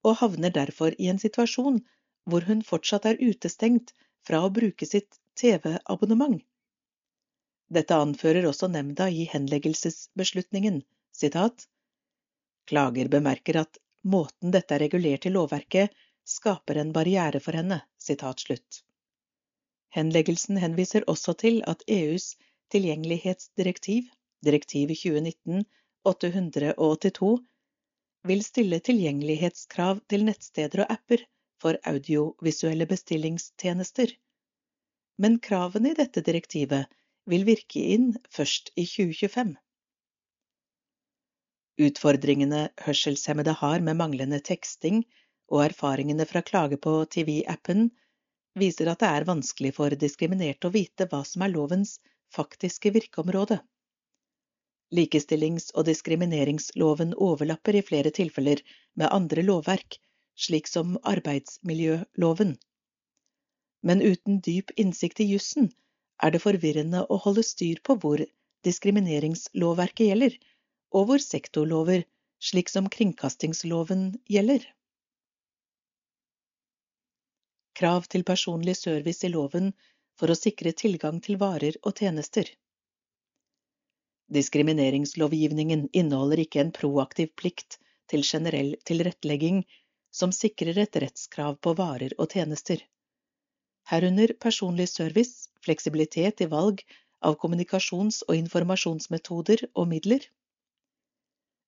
og 0.05 0.19
havner 0.21 0.53
derfor 0.55 0.95
i 0.97 1.09
en 1.11 1.21
situasjon 1.21 1.79
hvor 2.27 2.45
hun 2.49 2.65
fortsatt 2.65 3.07
er 3.09 3.21
utestengt 3.23 3.93
fra 4.27 4.43
å 4.43 4.51
bruke 4.53 4.85
sitt 4.89 5.19
TV-abonnement. 5.39 6.41
Dette 7.73 7.95
anfører 7.99 8.47
også 8.47 8.69
nemnda 8.71 9.09
i 9.11 9.25
henleggelsesbeslutningen, 9.31 10.81
sitat, 11.15 11.67
Klager 12.67 13.07
bemerker 13.07 13.61
at 13.61 13.77
måten 14.03 14.51
dette 14.51 14.75
er 14.75 14.83
regulert 14.83 15.25
i 15.25 15.31
lovverket, 15.31 15.93
skaper 16.27 16.81
en 16.81 16.91
barriere 16.95 17.39
for 17.43 17.55
henne, 17.55 17.79
sitat 17.97 18.43
slutt. 18.43 18.81
Henleggelsen 19.95 20.59
henviser 20.59 21.05
også 21.07 21.35
til 21.39 21.61
at 21.71 21.85
EUs 21.87 22.33
tilgjengelighetsdirektiv, 22.75 24.09
direktiv 24.45 24.89
2019-882, 25.01 27.37
vil 28.27 28.43
stille 28.43 28.79
tilgjengelighetskrav 28.83 29.99
til 30.11 30.25
nettsteder 30.27 30.83
og 30.83 30.91
apper 30.97 31.19
for 31.61 31.77
audiovisuelle 31.89 32.85
bestillingstjenester. 32.89 34.11
Men 35.17 35.39
kravene 35.41 35.93
i 35.93 35.97
dette 35.97 36.21
direktivet 36.25 36.89
vil 37.27 37.45
virke 37.47 37.81
inn 37.95 38.11
først 38.33 38.71
i 38.75 38.85
2025. 38.85 39.55
Utfordringene 41.87 42.61
hørselshemmede 42.85 43.53
har 43.59 43.83
med 43.85 43.99
manglende 43.99 44.39
teksting 44.41 45.03
og 45.53 45.63
erfaringene 45.67 46.25
fra 46.29 46.41
klage 46.45 46.79
på 46.81 46.93
TV-appen, 47.13 47.89
viser 48.57 48.89
at 48.91 49.03
det 49.03 49.09
er 49.13 49.27
vanskelig 49.29 49.75
for 49.77 49.93
diskriminerte 50.05 50.69
å 50.69 50.73
vite 50.73 51.05
hva 51.11 51.21
som 51.27 51.45
er 51.45 51.53
lovens 51.53 51.97
faktiske 52.33 52.91
virkeområde. 52.95 53.59
Likestillings- 54.95 55.73
og 55.75 55.87
diskrimineringsloven 55.89 57.13
overlapper 57.29 57.75
i 57.75 57.83
flere 57.83 58.11
tilfeller 58.15 58.61
med 58.95 59.11
andre 59.11 59.43
lovverk, 59.43 59.97
slik 60.37 60.69
som 60.71 60.95
arbeidsmiljøloven. 61.03 62.55
Men 63.83 64.01
uten 64.01 64.39
dyp 64.45 64.71
innsikt 64.75 65.19
i 65.23 65.27
jussen 65.33 65.71
er 66.23 66.33
det 66.33 66.41
forvirrende 66.43 67.03
å 67.11 67.19
holde 67.25 67.43
styr 67.45 67.81
på 67.83 67.97
hvor 68.01 68.23
diskrimineringslovverket 68.67 70.09
gjelder, 70.09 70.37
og 70.95 71.09
hvor 71.09 71.23
sektorlover, 71.23 72.05
slik 72.39 72.71
som 72.71 72.87
kringkastingsloven, 72.93 74.09
gjelder. 74.29 74.63
Krav 77.77 78.07
til 78.09 78.23
personlig 78.25 78.77
service 78.79 79.25
i 79.27 79.29
loven 79.33 79.73
for 80.17 80.31
å 80.31 80.37
sikre 80.37 80.73
tilgang 80.73 81.19
til 81.21 81.37
varer 81.41 81.77
og 81.83 81.99
tjenester. 81.99 82.49
Diskrimineringslovgivningen 84.33 85.87
inneholder 85.93 86.41
ikke 86.43 86.59
en 86.63 86.71
proaktiv 86.75 87.29
plikt 87.39 87.77
til 88.11 88.25
generell 88.27 88.73
tilrettelegging 88.87 89.61
som 90.11 90.33
sikrer 90.35 90.77
et 90.83 90.99
rettskrav 91.03 91.57
på 91.63 91.73
varer 91.79 92.15
og 92.17 92.31
tjenester, 92.35 92.81
herunder 93.91 94.33
personlig 94.43 94.87
service, 94.91 95.47
fleksibilitet 95.63 96.43
i 96.43 96.49
valg 96.51 96.83
av 97.23 97.37
kommunikasjons- 97.41 98.23
og 98.27 98.35
informasjonsmetoder 98.35 99.63
og 99.73 99.87
midler. 99.93 100.23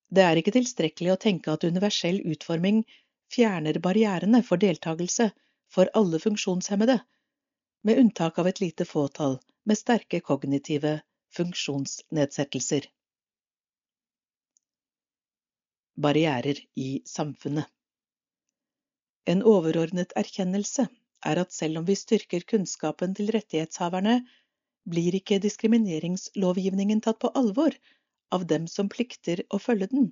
Det 0.09 0.25
er 0.25 0.39
ikke 0.41 0.55
tilstrekkelig 0.55 1.13
å 1.13 1.21
tenke 1.21 1.53
at 1.53 1.63
universell 1.63 2.19
utforming 2.33 2.83
fjerner 3.31 3.79
barrierene 3.79 4.41
for 4.43 4.61
deltakelse 4.61 5.29
for 5.69 5.91
alle 5.93 6.19
funksjonshemmede, 6.19 6.97
med 7.85 8.01
unntak 8.01 8.39
av 8.41 8.49
et 8.49 8.59
lite 8.59 8.87
fåtall 8.89 9.37
med 9.69 9.79
sterke 9.79 10.19
kognitive 10.25 10.99
funksjonsnedsettelser. 11.37 12.87
Barrierer 15.99 16.61
i 16.79 16.91
samfunnet 17.05 17.67
en 19.29 19.41
overordnet 19.45 20.13
erkjennelse 20.17 20.87
er 21.29 21.39
at 21.41 21.51
selv 21.53 21.81
om 21.81 21.85
vi 21.85 21.95
styrker 21.99 22.45
kunnskapen 22.49 23.11
til 23.17 23.29
rettighetshaverne, 23.35 24.15
blir 24.89 25.17
ikke 25.19 25.37
diskrimineringslovgivningen 25.43 27.03
tatt 27.05 27.19
på 27.21 27.29
alvor 27.41 27.75
av 28.33 28.47
dem 28.49 28.65
som 28.71 28.89
plikter 28.89 29.43
å 29.53 29.59
følge 29.61 29.89
den. 29.91 30.07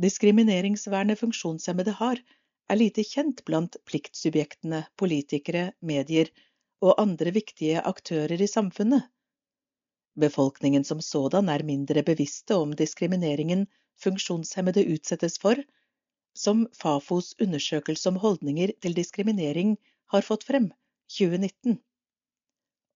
Diskrimineringsvernet 0.00 1.20
funksjonshemmede 1.20 1.96
har, 1.98 2.22
er 2.70 2.80
lite 2.80 3.04
kjent 3.04 3.42
blant 3.44 3.76
pliktsubjektene, 3.90 4.86
politikere, 4.96 5.66
medier 5.84 6.30
og 6.80 6.96
andre 7.02 7.34
viktige 7.36 7.82
aktører 7.92 8.40
i 8.40 8.48
samfunnet. 8.48 9.04
Befolkningen 10.14 10.84
som 10.84 11.00
sådan 11.00 11.48
er 11.48 11.64
mindre 11.64 12.02
bevisste 12.02 12.56
om 12.60 12.74
diskrimineringen 12.76 13.66
funksjonshemmede 14.02 14.84
utsettes 14.94 15.38
for, 15.38 15.56
som 16.36 16.66
Fafos 16.76 17.34
undersøkelse 17.40 18.08
om 18.08 18.20
holdninger 18.20 18.74
til 18.80 18.94
diskriminering 18.96 19.76
har 20.12 20.26
fått 20.26 20.44
frem, 20.44 20.70
2019. 21.12 21.78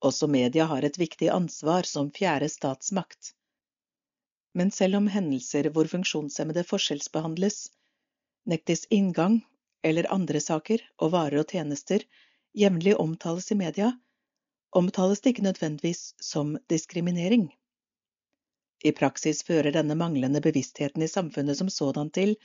Også 0.05 0.29
media 0.29 0.67
har 0.69 0.85
et 0.85 0.99
viktig 1.01 1.29
ansvar 1.33 1.89
som 1.89 2.13
fjerde 2.13 2.49
statsmakt. 2.53 3.33
Men 4.57 4.71
selv 4.71 5.01
om 5.01 5.09
hendelser 5.13 5.71
hvor 5.73 5.89
funksjonshemmede 5.89 6.65
forskjellsbehandles, 6.69 7.71
nektes 8.49 8.87
inngang 8.93 9.41
eller 9.85 10.09
andre 10.13 10.41
saker 10.41 10.85
og 11.01 11.13
varer 11.17 11.43
og 11.43 11.53
tjenester 11.53 12.05
jevnlig 12.57 12.97
omtales 13.01 13.51
i 13.53 13.57
media, 13.59 13.93
omtales 14.77 15.23
det 15.23 15.33
ikke 15.33 15.47
nødvendigvis 15.47 16.03
som 16.21 16.57
diskriminering. 16.73 17.49
I 18.85 18.93
praksis 18.93 19.43
fører 19.47 19.73
denne 19.73 19.97
manglende 19.99 20.43
bevisstheten 20.45 21.03
i 21.03 21.11
samfunnet 21.11 21.59
som 21.59 21.71
sådan 21.73 22.11
til 22.19 22.37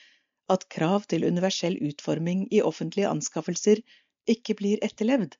at 0.53 0.67
krav 0.75 1.07
til 1.11 1.25
universell 1.27 1.77
utforming 1.87 2.45
i 2.53 2.61
offentlige 2.61 3.09
anskaffelser 3.11 3.81
ikke 4.31 4.55
blir 4.61 4.83
etterlevd, 4.85 5.35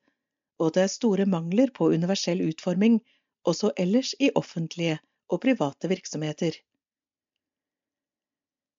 og 0.59 0.73
det 0.75 0.83
er 0.83 0.91
store 0.91 1.25
mangler 1.25 1.71
på 1.75 1.89
universell 1.95 2.43
utforming 2.47 2.99
også 3.47 3.71
ellers 3.77 4.13
i 4.19 4.29
offentlige 4.35 4.99
og 5.31 5.41
private 5.45 5.89
virksomheter. 5.89 6.59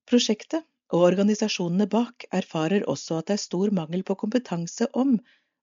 Prosjektet 0.09 0.67
og 0.93 1.07
organisasjonene 1.09 1.89
bak 1.89 2.27
erfarer 2.31 2.85
også 2.95 3.21
at 3.21 3.31
det 3.31 3.39
er 3.39 3.47
stor 3.47 3.73
mangel 3.73 4.03
på 4.05 4.19
kompetanse 4.21 4.89
om 4.93 5.17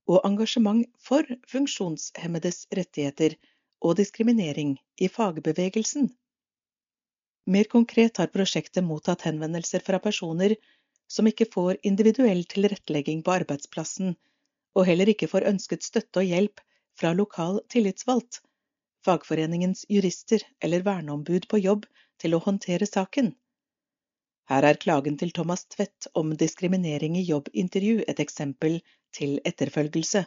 og 0.09 0.25
engasjement 0.25 0.87
for 1.07 1.27
funksjonshemmedes 1.51 2.63
rettigheter 2.75 3.35
og 3.85 3.99
diskriminering 3.99 4.73
i 4.97 5.07
fagbevegelsen. 5.07 6.09
Mer 7.49 7.69
konkret 7.71 8.19
har 8.21 8.31
prosjektet 8.33 8.85
mottatt 8.85 9.25
henvendelser 9.27 9.85
fra 9.85 10.01
personer 10.03 10.55
som 11.09 11.29
ikke 11.29 11.47
får 11.53 11.79
individuell 11.89 12.43
tilrettelegging 12.49 13.23
på 13.25 13.33
arbeidsplassen, 13.39 14.15
og 14.77 14.85
heller 14.89 15.09
ikke 15.13 15.29
får 15.31 15.47
ønsket 15.49 15.85
støtte 15.85 16.21
og 16.21 16.29
hjelp 16.29 16.61
fra 16.99 17.13
lokal 17.17 17.61
tillitsvalgt, 17.73 18.41
fagforeningens 19.05 19.85
jurister 19.89 20.43
eller 20.61 20.85
verneombud 20.85 21.47
på 21.49 21.61
jobb 21.63 21.87
til 22.21 22.35
å 22.35 22.43
håndtere 22.43 22.89
saken. 22.89 23.31
Her 24.49 24.65
er 24.65 24.81
klagen 24.81 25.17
til 25.17 25.31
Thomas 25.33 25.65
Tvedt 25.69 26.09
om 26.19 26.33
diskriminering 26.37 27.17
i 27.17 27.25
jobbintervju 27.25 28.03
et 28.09 28.21
eksempel 28.23 28.79
til 29.15 29.39
etterfølgelse, 29.45 30.25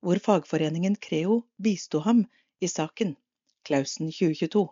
hvor 0.00 0.18
fagforeningen 0.22 0.96
Creo 0.96 1.42
bisto 1.62 2.00
ham 2.04 2.24
i 2.60 2.68
saken, 2.68 3.16
Klausen 3.66 4.10
2022. 4.12 4.66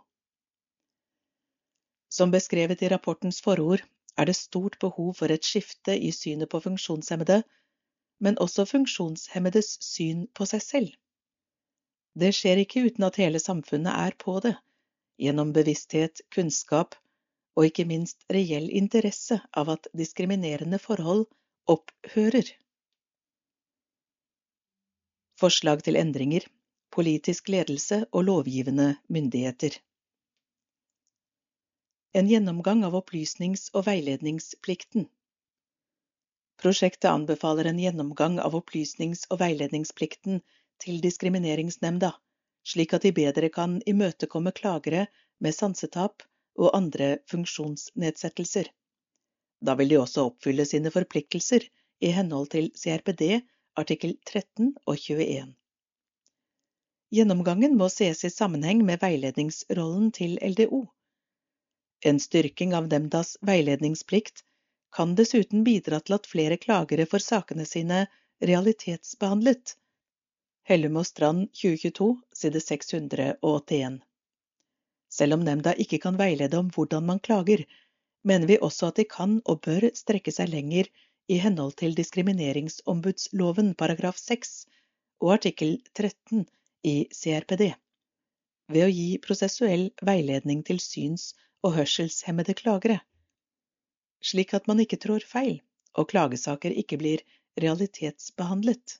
Som 2.14 2.30
beskrevet 2.30 2.82
i 2.82 2.88
rapportens 2.92 3.40
forord 3.42 3.82
er 4.16 4.28
det 4.30 4.36
stort 4.38 4.78
behov 4.78 5.14
for 5.18 5.32
et 5.34 5.44
skifte 5.44 5.96
i 5.98 6.10
synet 6.14 6.48
på 6.48 6.60
funksjonshemmede, 6.62 7.42
men 8.20 8.38
også 8.38 8.64
funksjonshemmedes 8.70 9.78
syn 9.82 10.26
på 10.34 10.46
seg 10.46 10.62
selv. 10.62 10.92
Det 12.14 12.30
skjer 12.36 12.62
ikke 12.62 12.84
uten 12.86 13.08
at 13.08 13.18
hele 13.18 13.40
samfunnet 13.42 13.90
er 13.90 14.14
på 14.24 14.38
det, 14.44 14.54
gjennom 15.18 15.50
bevissthet, 15.56 16.22
kunnskap 16.34 16.94
og 17.58 17.66
ikke 17.68 17.86
minst 17.90 18.22
reell 18.34 18.68
interesse 18.70 19.40
av 19.54 19.72
at 19.74 19.88
diskriminerende 19.98 20.78
forhold 20.82 21.26
opphører. 21.70 22.46
Forslag 25.40 25.80
til 25.82 25.96
endringer 25.98 26.44
Politisk 26.94 27.48
ledelse 27.50 27.96
og 28.12 28.22
lovgivende 28.28 28.92
myndigheter 29.10 29.74
En 32.20 32.28
gjennomgang 32.30 32.84
av 32.86 32.94
opplysnings- 32.94 33.66
og 33.74 33.88
veiledningsplikten 33.88 35.08
Prosjektet 36.62 37.10
anbefaler 37.10 37.66
en 37.66 37.80
gjennomgang 37.82 38.38
av 38.44 38.54
opplysnings- 38.60 39.24
og 39.30 39.40
veiledningsplikten 39.40 40.38
til 40.84 41.00
Diskrimineringsnemnda, 41.02 42.12
slik 42.62 42.94
at 42.94 43.02
de 43.02 43.12
bedre 43.16 43.50
kan 43.56 43.80
imøtekomme 43.90 44.52
klagere 44.54 45.08
med 45.42 45.56
sansetap 45.56 46.22
og 46.54 46.70
andre 46.78 47.16
funksjonsnedsettelser. 47.32 48.70
Da 49.66 49.74
vil 49.80 49.90
de 49.90 49.98
også 49.98 50.28
oppfylle 50.30 50.66
sine 50.68 50.94
forpliktelser 50.94 51.66
i 52.00 52.14
henhold 52.14 52.52
til 52.54 52.70
CRPD 52.78 53.42
artikkel 53.80 54.16
13 54.24 54.74
og 54.86 54.96
21. 54.96 55.54
Gjennomgangen 57.14 57.76
må 57.78 57.88
ses 57.92 58.24
i 58.26 58.30
sammenheng 58.30 58.82
med 58.86 59.02
veiledningsrollen 59.02 60.10
til 60.14 60.38
LDO. 60.42 60.80
En 62.04 62.18
styrking 62.20 62.74
av 62.74 62.88
nemndas 62.90 63.36
veiledningsplikt 63.40 64.42
kan 64.94 65.14
dessuten 65.18 65.64
bidra 65.66 66.00
til 66.00 66.16
at 66.18 66.26
flere 66.30 66.58
klagere 66.60 67.06
får 67.10 67.24
sakene 67.26 67.66
sine 67.66 68.04
realitetsbehandlet. 68.42 69.76
Hellum 70.68 70.98
og 71.00 71.06
Strand 71.06 71.48
2022, 71.52 72.10
side 72.34 72.60
681. 72.66 74.02
Selv 75.14 75.38
om 75.38 75.42
nemnda 75.46 75.74
ikke 75.78 76.00
kan 76.02 76.18
veilede 76.18 76.58
om 76.58 76.70
hvordan 76.74 77.06
man 77.10 77.22
klager, 77.22 77.64
mener 78.24 78.50
vi 78.50 78.58
også 78.58 78.90
at 78.90 79.00
de 79.00 79.04
kan 79.10 79.40
og 79.44 79.60
bør 79.66 79.90
strekke 79.94 80.32
seg 80.34 80.50
lenger 80.50 80.90
i 81.28 81.38
henhold 81.40 81.76
til 81.80 81.94
diskrimineringsombudsloven 81.98 83.72
paragraf 83.80 84.18
6 84.20 84.52
og 85.24 85.32
artikkel 85.38 85.78
13 85.94 86.44
i 86.84 86.94
CRPD, 87.18 87.70
ved 88.68 88.86
å 88.86 88.92
gi 88.92 89.08
prosessuell 89.24 89.86
veiledning 90.04 90.64
til 90.68 90.82
syns- 90.84 91.32
og 91.64 91.78
hørselshemmede 91.78 92.56
klagere, 92.58 92.98
slik 94.20 94.52
at 94.56 94.68
man 94.68 94.82
ikke 94.84 95.00
trår 95.00 95.24
feil 95.28 95.56
og 95.96 96.10
klagesaker 96.10 96.74
ikke 96.82 96.98
blir 97.00 97.24
realitetsbehandlet. 97.60 98.98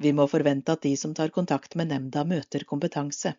Vi 0.00 0.12
må 0.16 0.26
forvente 0.32 0.72
at 0.72 0.84
de 0.84 0.94
som 0.96 1.14
tar 1.16 1.32
kontakt 1.32 1.76
med 1.76 1.92
nemnda, 1.92 2.24
møter 2.24 2.64
kompetanse 2.68 3.34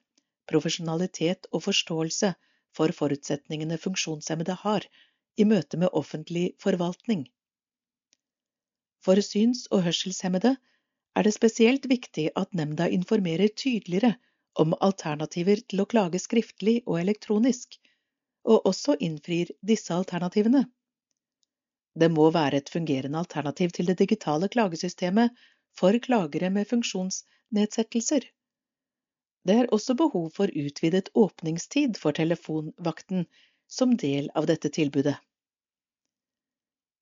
profesjonalitet 0.50 1.48
og 1.52 1.64
forståelse 1.68 2.34
for 2.78 2.94
forutsetningene 2.96 3.78
funksjonshemmede 3.82 4.56
har 4.64 4.86
i 5.42 5.46
møte 5.48 5.80
med 5.82 5.94
offentlig 5.98 6.52
forvaltning. 6.64 7.26
For 9.06 9.22
syns- 9.26 9.68
og 9.72 9.84
hørselshemmede 9.88 10.56
er 11.18 11.28
det 11.28 11.34
spesielt 11.36 11.88
viktig 11.92 12.28
at 12.42 12.54
nemnda 12.58 12.88
informerer 12.98 13.54
tydeligere 13.64 14.14
om 14.62 14.76
alternativer 14.88 15.64
til 15.72 15.82
å 15.84 15.88
klage 15.94 16.20
skriftlig 16.22 16.82
og 16.86 17.00
elektronisk, 17.02 17.80
og 18.48 18.68
også 18.70 18.98
innfrir 19.08 19.52
disse 19.72 19.94
alternativene. 19.96 20.66
Det 22.00 22.10
må 22.12 22.30
være 22.32 22.62
et 22.62 22.70
fungerende 22.72 23.20
alternativ 23.20 23.74
til 23.76 23.90
det 23.90 23.98
digitale 24.00 24.48
klagesystemet 24.52 25.36
for 25.78 25.98
klagere 26.06 26.50
med 26.50 26.70
funksjonsnedsettelser. 26.70 28.28
Det 29.48 29.58
er 29.58 29.72
også 29.76 29.96
behov 30.00 30.30
for 30.38 30.54
utvidet 30.64 31.10
åpningstid 31.18 31.98
for 32.00 32.16
telefonvakten 32.16 33.26
som 33.68 33.98
del 33.98 34.30
av 34.36 34.48
dette 34.48 34.70
tilbudet. 34.70 35.18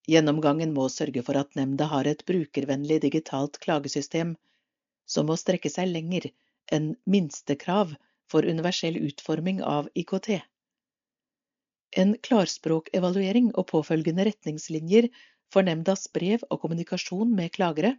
Gjennomgangen 0.09 0.73
må 0.73 0.87
sørge 0.89 1.23
for 1.25 1.37
at 1.39 1.55
nemnda 1.59 1.87
har 1.91 2.09
et 2.09 2.23
brukervennlig 2.29 2.99
digitalt 3.05 3.59
klagesystem 3.63 4.35
som 5.09 5.29
må 5.29 5.37
strekke 5.37 5.69
seg 5.73 5.91
lenger 5.91 6.29
enn 6.77 6.91
minstekrav 7.15 7.93
for 8.31 8.45
universell 8.45 8.97
utforming 9.09 9.61
av 9.65 9.89
IKT. 10.03 10.29
En 12.01 12.15
klarspråkevaluering 12.25 13.53
og 13.55 13.69
påfølgende 13.73 14.25
retningslinjer 14.29 15.09
for 15.53 15.65
nemndas 15.65 16.05
brev 16.13 16.45
og 16.49 16.61
kommunikasjon 16.65 17.33
med 17.37 17.53
klagere 17.57 17.95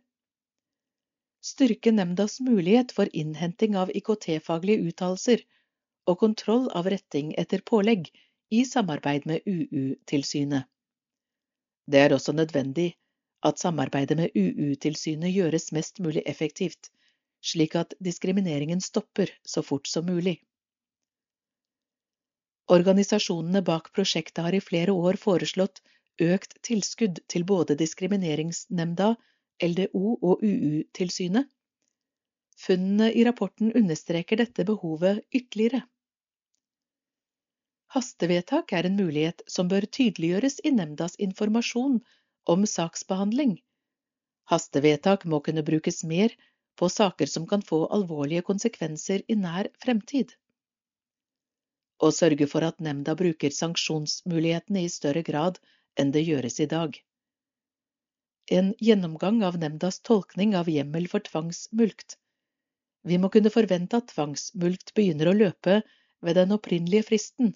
styrke 1.40 1.92
nemndas 1.92 2.40
mulighet 2.40 2.92
for 2.92 3.08
innhenting 3.16 3.76
av 3.82 3.90
IKT-faglige 3.96 4.90
uttalelser 4.90 5.42
og 6.10 6.18
kontroll 6.22 6.68
av 6.76 6.88
retting 6.92 7.32
etter 7.40 7.64
pålegg 7.64 8.10
i 8.52 8.64
samarbeid 8.68 9.26
med 9.30 9.46
UU-tilsynet. 9.48 10.66
Det 11.90 12.00
er 12.00 12.14
også 12.14 12.32
nødvendig 12.36 12.92
at 13.42 13.58
samarbeidet 13.58 14.16
med 14.20 14.36
UU-tilsynet 14.36 15.34
gjøres 15.34 15.72
mest 15.72 16.00
mulig 16.04 16.22
effektivt, 16.26 16.90
slik 17.42 17.74
at 17.74 17.94
diskrimineringen 18.04 18.80
stopper 18.84 19.32
så 19.44 19.62
fort 19.62 19.88
som 19.88 20.06
mulig. 20.06 20.36
Organisasjonene 22.70 23.64
bak 23.66 23.90
prosjektet 23.96 24.44
har 24.46 24.54
i 24.54 24.62
flere 24.62 24.92
år 24.94 25.18
foreslått 25.18 25.80
økt 26.22 26.54
tilskudd 26.62 27.18
til 27.32 27.46
både 27.48 27.74
Diskrimineringsnemnda 27.80 29.14
LDO 29.64 30.12
og 30.22 30.44
UU-tilsynet. 30.46 31.48
Funnene 32.60 33.08
i 33.16 33.24
rapporten 33.26 33.72
understreker 33.74 34.38
dette 34.38 34.66
behovet 34.68 35.24
ytterligere. 35.34 35.82
Hastevedtak 37.90 38.70
er 38.78 38.86
en 38.86 38.94
mulighet 38.94 39.42
som 39.50 39.68
bør 39.70 39.82
tydeliggjøres 39.96 40.60
i 40.68 40.70
nemndas 40.70 41.16
informasjon 41.24 41.96
om 42.52 42.66
saksbehandling. 42.72 43.56
Hastevedtak 44.52 45.24
må 45.32 45.40
kunne 45.46 45.64
brukes 45.66 46.04
mer 46.06 46.36
på 46.78 46.88
saker 46.88 47.26
som 47.32 47.48
kan 47.50 47.64
få 47.66 47.80
alvorlige 47.96 48.44
konsekvenser 48.46 49.24
i 49.26 49.34
nær 49.40 49.68
fremtid. 49.82 50.36
Å 51.98 52.12
sørge 52.14 52.46
for 52.52 52.64
at 52.68 52.78
nemnda 52.86 53.16
bruker 53.18 53.52
sanksjonsmulighetene 53.56 54.84
i 54.86 54.92
større 54.96 55.22
grad 55.26 55.58
enn 55.98 56.12
det 56.14 56.22
gjøres 56.28 56.60
i 56.62 56.68
dag. 56.70 56.94
En 58.58 58.70
gjennomgang 58.78 59.42
av 59.48 59.58
nemndas 59.62 59.98
tolkning 60.06 60.54
av 60.60 60.70
hjemmel 60.70 61.10
for 61.10 61.26
tvangsmulkt. 61.26 62.16
Vi 63.02 63.18
må 63.18 63.32
kunne 63.34 63.50
forvente 63.50 63.98
at 63.98 64.12
tvangsmulkt 64.14 64.94
begynner 64.94 65.32
å 65.32 65.36
løpe 65.36 65.80
ved 66.22 66.38
den 66.38 66.54
opprinnelige 66.54 67.08
fristen, 67.10 67.52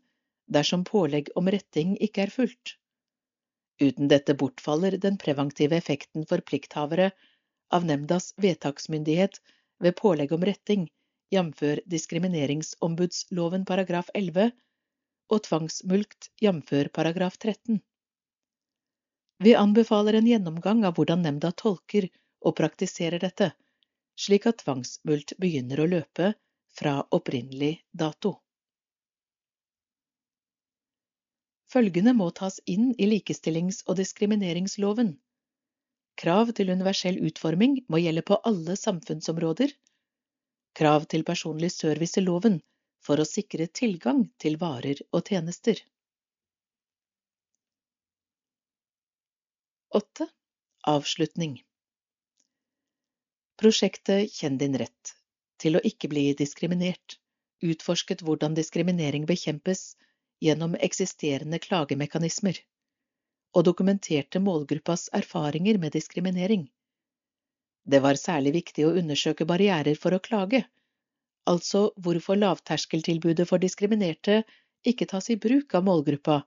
dersom 0.46 0.84
pålegg 0.84 1.30
om 1.34 1.48
retting 1.50 1.96
ikke 2.00 2.26
er 2.26 2.32
fulgt. 2.32 2.76
Uten 3.82 4.08
dette 4.08 4.34
bortfaller 4.38 4.98
den 5.02 5.16
preventive 5.18 5.76
effekten 5.76 6.26
for 6.30 6.44
plikthavere 6.46 7.10
av 7.74 7.86
nemndas 7.88 8.32
vedtaksmyndighet 8.36 9.40
ved 9.82 9.96
pålegg 9.98 10.32
om 10.32 10.44
retting, 10.46 10.86
jf. 11.34 11.64
diskrimineringsombudsloven 11.90 13.64
paragraf 13.66 14.10
11 14.14 14.52
og 15.32 15.42
tvangsmulkt, 15.48 16.30
jf. 16.40 16.70
paragraf 16.92 17.38
13. 17.38 17.80
Vi 19.42 19.54
anbefaler 19.58 20.14
en 20.14 20.28
gjennomgang 20.30 20.84
av 20.86 20.94
hvordan 20.94 21.24
nemnda 21.26 21.50
tolker 21.52 22.06
og 22.44 22.54
praktiserer 22.60 23.18
dette, 23.18 23.50
slik 24.14 24.46
at 24.46 24.62
tvangsmulkt 24.62 25.34
begynner 25.42 25.82
å 25.82 25.90
løpe 25.90 26.34
fra 26.78 27.00
opprinnelig 27.10 27.80
dato. 27.90 28.43
Følgende 31.74 32.12
må 32.14 32.28
tas 32.38 32.60
inn 32.70 32.92
i 33.02 33.06
likestillings- 33.10 33.82
og 33.88 33.96
diskrimineringsloven. 33.98 35.08
Krav 36.22 36.52
til 36.54 36.70
universell 36.70 37.16
utforming 37.26 37.80
må 37.90 37.98
gjelde 37.98 38.22
på 38.28 38.38
alle 38.50 38.76
samfunnsområder. 38.78 39.72
Krav 40.78 41.08
til 41.10 41.24
personlig 41.26 41.72
service 41.74 42.20
i 42.20 42.22
loven 42.22 42.60
for 43.02 43.18
å 43.18 43.26
sikre 43.26 43.66
tilgang 43.80 44.22
til 44.44 44.60
varer 44.60 45.02
og 45.10 45.26
tjenester. 45.26 45.82
8. 49.98 50.28
Avslutning 50.94 51.58
Prosjektet 53.58 54.30
Kjenn 54.38 54.62
din 54.62 54.78
rett 54.78 55.14
til 55.62 55.78
å 55.78 55.84
ikke 55.90 56.10
bli 56.14 56.28
diskriminert 56.38 57.18
utforsket 57.66 58.22
hvordan 58.26 58.54
diskriminering 58.58 59.26
bekjempes 59.26 59.86
gjennom 60.44 60.76
eksisterende 60.86 61.58
klagemekanismer, 61.66 62.58
og 63.54 63.66
dokumenterte 63.68 64.42
målgruppas 64.42 65.08
erfaringer 65.18 65.78
med 65.82 65.94
diskriminering. 65.96 66.66
Det 67.84 68.00
var 68.04 68.18
særlig 68.20 68.54
viktig 68.58 68.86
å 68.86 68.94
undersøke 69.00 69.46
barrierer 69.48 69.98
for 70.00 70.16
å 70.16 70.22
klage, 70.24 70.64
altså 71.50 71.86
hvorfor 72.04 72.40
lavterskeltilbudet 72.40 73.46
for 73.48 73.62
diskriminerte 73.62 74.42
ikke 74.90 75.08
tas 75.10 75.30
i 75.32 75.38
bruk 75.40 75.74
av 75.78 75.84
målgruppa, 75.88 76.42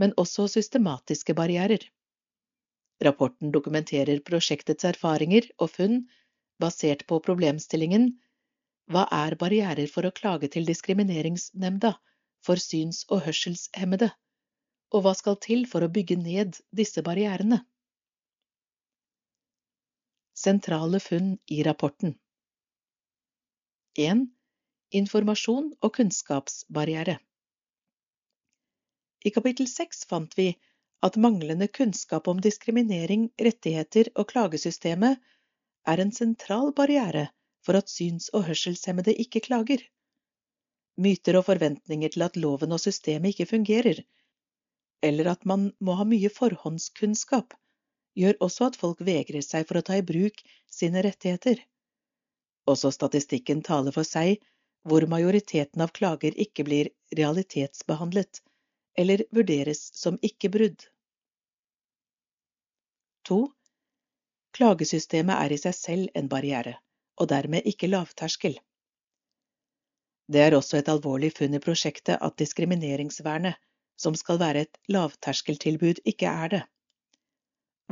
men 0.00 0.14
også 0.22 0.46
systematiske 0.52 1.34
barrierer. 1.38 1.82
Rapporten 3.06 3.52
dokumenterer 3.52 4.22
prosjektets 4.24 4.86
erfaringer 4.88 5.48
og 5.58 5.72
funn 5.74 5.98
basert 6.62 7.04
på 7.10 7.20
problemstillingen 7.26 8.14
Hva 8.92 9.02
er 9.12 9.34
barrierer 9.40 9.90
for 9.92 10.06
å 10.06 10.14
klage 10.14 10.48
til 10.54 10.66
Diskrimineringsnemnda 10.68 11.96
for 12.46 12.62
syns- 12.62 13.04
og 13.10 13.24
hørselshemmede, 13.26 14.12
og 14.94 15.02
hva 15.02 15.14
skal 15.18 15.38
til 15.42 15.64
for 15.70 15.82
å 15.82 15.90
bygge 15.92 16.18
ned 16.20 16.60
disse 16.80 17.02
barrierene? 17.06 17.64
Sentrale 20.36 21.00
funn 21.02 21.34
i 21.50 21.62
rapporten 21.66 22.14
1. 23.98 24.26
Informasjon 25.00 25.70
og 25.80 25.94
kunnskapsbarriere 25.96 27.16
I 29.24 29.32
kapittel 29.34 29.66
6 29.70 30.04
fant 30.10 30.36
vi 30.38 30.50
at 31.08 31.16
manglende 31.16 31.66
kunnskap 31.78 32.28
om 32.28 32.42
diskriminering, 32.44 33.30
rettigheter 33.40 34.12
og 34.14 34.28
klagesystemet 34.34 35.24
er 35.88 36.04
en 36.04 36.12
sentral 36.12 36.70
barriere 36.76 37.26
for 37.64 37.80
at 37.80 37.90
syns- 37.90 38.28
og 38.36 38.46
hørselshemmede 38.50 39.16
ikke 39.24 39.42
klager 39.48 39.82
myter 40.96 41.38
og 41.38 41.46
forventninger 41.48 42.14
til 42.14 42.24
at 42.26 42.38
loven 42.40 42.72
og 42.72 42.82
systemet 42.82 43.34
ikke 43.34 43.50
fungerer, 43.52 44.02
eller 45.04 45.30
at 45.32 45.44
man 45.44 45.70
må 45.80 45.96
ha 45.98 46.06
mye 46.08 46.30
forhåndskunnskap, 46.32 47.54
gjør 48.16 48.38
også 48.46 48.70
at 48.70 48.78
folk 48.80 49.02
vegrer 49.04 49.44
seg 49.44 49.66
for 49.68 49.78
å 49.80 49.84
ta 49.86 49.98
i 50.00 50.04
bruk 50.10 50.40
sine 50.72 51.02
rettigheter. 51.04 51.60
Også 52.66 52.90
statistikken 52.94 53.62
taler 53.66 53.94
for 53.94 54.08
seg 54.08 54.40
hvor 54.86 55.06
majoriteten 55.10 55.82
av 55.82 55.92
klager 55.94 56.34
ikke 56.46 56.64
blir 56.66 56.90
realitetsbehandlet 57.18 58.40
eller 58.96 59.24
vurderes 59.36 59.82
som 59.98 60.16
ikke-brudd. 60.24 60.86
2. 63.28 63.38
Klagesystemet 64.56 65.36
er 65.36 65.52
i 65.52 65.58
seg 65.60 65.74
selv 65.76 66.18
en 66.18 66.30
barriere, 66.32 66.76
og 67.20 67.28
dermed 67.32 67.66
ikke 67.68 67.90
lavterskel. 67.90 68.56
Det 70.26 70.42
er 70.42 70.56
også 70.56 70.80
et 70.80 70.88
alvorlig 70.90 71.30
funn 71.36 71.54
i 71.54 71.62
prosjektet 71.62 72.18
at 72.18 72.38
diskrimineringsvernet, 72.40 73.54
som 73.96 74.16
skal 74.18 74.40
være 74.42 74.64
et 74.66 74.78
lavterskeltilbud, 74.92 76.02
ikke 76.04 76.30
er 76.30 76.52
det. 76.54 76.62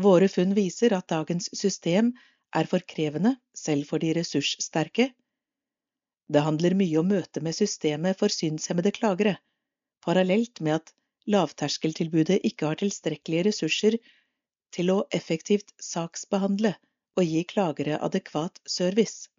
Våre 0.04 0.28
funn 0.28 0.54
viser 0.56 0.96
at 0.96 1.08
dagens 1.12 1.46
system 1.54 2.10
er 2.54 2.66
for 2.70 2.82
krevende, 2.94 3.36
selv 3.54 3.86
for 3.90 4.02
de 4.02 4.10
ressurssterke. 4.18 5.12
Det 6.26 6.42
handler 6.42 6.74
mye 6.78 6.98
om 7.00 7.08
møtet 7.12 7.42
med 7.46 7.54
systemet 7.54 8.18
for 8.18 8.32
synshemmede 8.32 8.92
klagere, 8.96 9.36
parallelt 10.04 10.60
med 10.60 10.80
at 10.80 10.94
lavterskeltilbudet 11.30 12.40
ikke 12.44 12.66
har 12.70 12.80
tilstrekkelige 12.80 13.46
ressurser 13.50 13.98
til 14.74 14.90
å 14.90 15.04
effektivt 15.14 15.70
saksbehandle 15.80 16.74
og 17.14 17.30
gi 17.30 17.44
klagere 17.48 18.00
adekvat 18.02 18.58
service. 18.66 19.30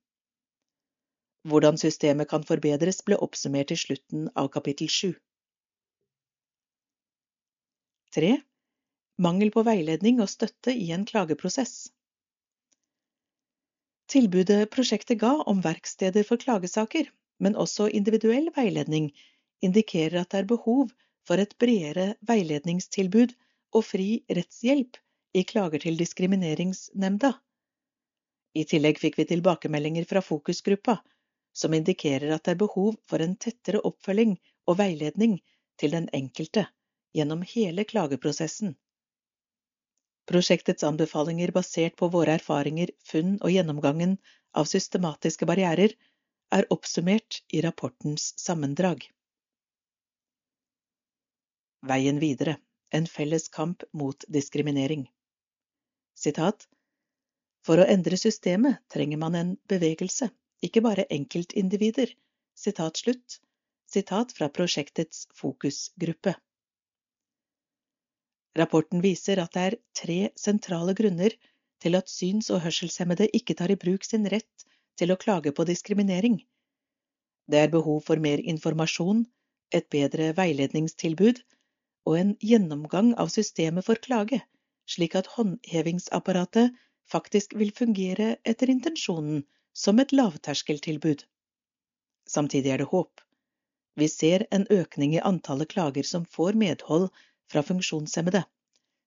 Hvordan 1.45 1.77
systemet 1.77 2.29
kan 2.31 2.45
forbedres, 2.45 3.03
ble 3.05 3.17
oppsummert 3.21 3.71
i 3.73 3.77
slutten 3.77 4.29
av 4.33 4.49
kapittel 4.53 4.89
sju. 4.89 5.11
Tre. 8.15 8.31
Mangel 9.21 9.51
på 9.53 9.61
veiledning 9.67 10.23
og 10.23 10.31
støtte 10.31 10.73
i 10.73 10.89
en 10.95 11.05
klageprosess. 11.05 11.91
Tilbudet 14.11 14.71
prosjektet 14.73 15.21
ga 15.21 15.35
om 15.49 15.61
verksteder 15.61 16.25
for 16.27 16.41
klagesaker, 16.41 17.07
men 17.41 17.57
også 17.59 17.89
individuell 17.89 18.49
veiledning, 18.55 19.09
indikerer 19.61 20.21
at 20.21 20.33
det 20.33 20.43
er 20.43 20.51
behov 20.51 20.91
for 21.27 21.41
et 21.41 21.55
bredere 21.61 22.13
veiledningstilbud 22.29 23.33
og 23.75 23.85
fri 23.85 24.09
rettshjelp 24.29 24.97
i 25.35 25.43
klager 25.43 25.81
til 25.83 25.97
Diskrimineringsnemnda. 25.99 27.33
I 28.55 28.63
tillegg 28.69 29.01
fikk 29.01 29.19
vi 29.19 29.27
tilbakemeldinger 29.33 30.07
fra 30.07 30.21
fokusgruppa 30.23 31.01
som 31.55 31.73
indikerer 31.73 32.33
at 32.35 32.43
det 32.45 32.55
er 32.55 32.63
behov 32.65 32.95
for 33.09 33.23
en 33.23 33.35
tettere 33.39 33.81
oppfølging 33.87 34.35
og 34.67 34.79
veiledning 34.81 35.37
til 35.79 35.95
den 35.95 36.09
enkelte 36.13 36.65
gjennom 37.15 37.45
hele 37.47 37.85
klageprosessen. 37.87 38.75
Prosjektets 40.27 40.83
anbefalinger 40.83 41.53
basert 41.55 41.95
på 42.01 42.09
våre 42.11 42.35
erfaringer, 42.39 42.91
funn 43.05 43.37
og 43.41 43.53
gjennomgangen 43.53 44.17
av 44.57 44.67
systematiske 44.67 45.47
barrierer 45.47 45.93
er 46.55 46.67
oppsummert 46.73 47.43
i 47.53 47.61
rapportens 47.63 48.33
sammendrag. 48.41 49.05
Veien 51.85 52.19
videre 52.19 52.57
en 52.95 53.07
felles 53.07 53.47
kamp 53.53 53.83
mot 53.93 54.25
diskriminering. 54.27 55.05
Sitat 56.17 56.67
For 57.65 57.81
å 57.81 57.87
endre 57.89 58.17
systemet 58.17 58.81
trenger 58.93 59.21
man 59.21 59.37
en 59.37 59.53
bevegelse 59.69 60.31
ikke 60.67 60.83
bare 60.85 61.07
enkeltindivider. 61.13 62.11
Sitat 62.55 63.01
slutt. 63.01 63.39
Sitat 63.91 64.33
fra 64.35 64.49
prosjektets 64.49 65.27
fokusgruppe. 65.37 66.33
Rapporten 68.55 69.03
viser 69.03 69.41
at 69.43 69.53
det 69.55 69.63
er 69.69 69.77
tre 69.99 70.19
sentrale 70.39 70.95
grunner 70.97 71.35
til 71.83 71.97
at 71.99 72.09
syns- 72.09 72.49
og 72.55 72.63
hørselshemmede 72.63 73.27
ikke 73.37 73.55
tar 73.59 73.73
i 73.73 73.79
bruk 73.79 74.07
sin 74.07 74.27
rett 74.31 74.65
til 74.99 75.11
å 75.11 75.19
klage 75.19 75.51
på 75.55 75.65
diskriminering. 75.67 76.39
Det 77.51 77.59
er 77.61 77.73
behov 77.73 77.99
for 78.07 78.21
mer 78.21 78.41
informasjon, 78.41 79.25
et 79.75 79.89
bedre 79.91 80.31
veiledningstilbud 80.37 81.41
og 82.09 82.17
en 82.19 82.31
gjennomgang 82.41 83.11
av 83.21 83.29
systemet 83.33 83.85
for 83.85 83.99
klage, 84.07 84.39
slik 84.89 85.17
at 85.19 85.29
håndhevingsapparatet 85.35 86.73
faktisk 87.11 87.53
vil 87.59 87.73
fungere 87.75 88.35
etter 88.45 88.71
intensjonen 88.73 89.43
som 89.75 89.99
et 89.99 90.13
lavterskeltilbud. 90.15 91.25
Samtidig 92.27 92.71
er 92.71 92.81
det 92.81 92.89
håp. 92.91 93.21
Vi 93.99 94.07
ser 94.11 94.45
en 94.55 94.65
økning 94.71 95.15
i 95.15 95.23
antallet 95.29 95.71
klager 95.71 96.07
som 96.07 96.25
får 96.25 96.55
medhold 96.59 97.09
fra 97.51 97.63
funksjonshemmede, 97.63 98.43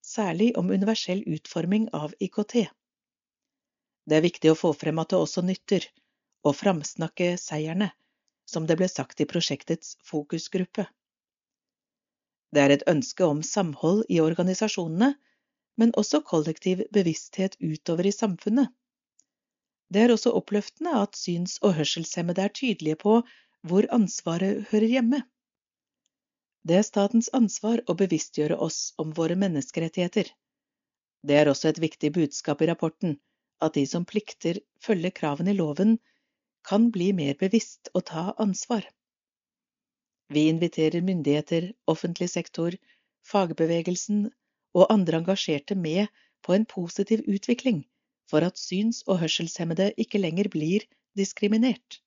særlig 0.05 0.50
om 0.60 0.70
universell 0.70 1.24
utforming 1.26 1.88
av 1.97 2.14
IKT. 2.20 2.68
Det 4.08 4.16
er 4.16 4.24
viktig 4.24 4.52
å 4.52 4.58
få 4.60 4.72
frem 4.76 5.00
at 5.00 5.10
det 5.12 5.20
også 5.20 5.44
nytter, 5.44 5.84
å 6.44 6.52
framsnakke 6.56 7.34
seierne, 7.40 7.90
som 8.48 8.68
det 8.68 8.78
ble 8.80 8.88
sagt 8.88 9.20
i 9.20 9.28
prosjektets 9.28 9.97
fokusgruppe. 10.05 10.86
Det 12.52 12.62
er 12.64 12.72
et 12.72 12.86
ønske 12.88 13.24
om 13.24 13.42
samhold 13.44 14.05
i 14.08 14.20
organisasjonene, 14.24 15.14
men 15.80 15.92
også 16.00 16.22
kollektiv 16.24 16.86
bevissthet 16.92 17.56
utover 17.60 18.08
i 18.08 18.14
samfunnet. 18.14 18.72
Det 19.89 20.00
er 20.05 20.12
også 20.12 20.34
oppløftende 20.36 20.92
at 21.02 21.17
syns- 21.17 21.58
og 21.65 21.75
hørselshemmede 21.78 22.42
er 22.44 22.52
tydelige 22.52 22.99
på 23.00 23.23
hvor 23.68 23.86
ansvaret 23.94 24.67
hører 24.70 24.91
hjemme. 24.94 25.23
Det 26.68 26.76
er 26.76 26.84
statens 26.84 27.31
ansvar 27.39 27.81
å 27.89 27.97
bevisstgjøre 27.97 28.58
oss 28.67 28.92
om 29.00 29.15
våre 29.17 29.39
menneskerettigheter. 29.41 30.28
Det 31.25 31.41
er 31.41 31.49
også 31.49 31.70
et 31.73 31.81
viktig 31.81 32.12
budskap 32.18 32.62
i 32.62 32.68
rapporten 32.68 33.17
at 33.65 33.75
de 33.75 33.86
som 33.89 34.05
plikter 34.05 34.60
følge 34.84 35.10
kravene 35.10 35.55
i 35.55 35.58
loven, 35.58 35.97
kan 36.68 36.91
bli 36.92 37.12
mer 37.17 37.34
bevisst 37.41 37.89
og 37.94 38.05
ta 38.12 38.28
ansvar. 38.44 38.84
Vi 40.28 40.49
inviterer 40.52 41.00
myndigheter, 41.00 41.73
offentlig 41.89 42.28
sektor, 42.31 42.76
fagbevegelsen 43.25 44.26
og 44.76 44.92
andre 44.92 45.23
engasjerte 45.23 45.75
med 45.75 46.12
på 46.44 46.52
en 46.55 46.68
positiv 46.68 47.25
utvikling 47.26 47.86
for 48.31 48.44
at 48.44 48.60
syns- 48.60 49.05
og 49.07 49.23
hørselshemmede 49.23 49.92
ikke 49.97 50.20
lenger 50.20 50.50
blir 50.52 50.84
diskriminert. 51.18 52.00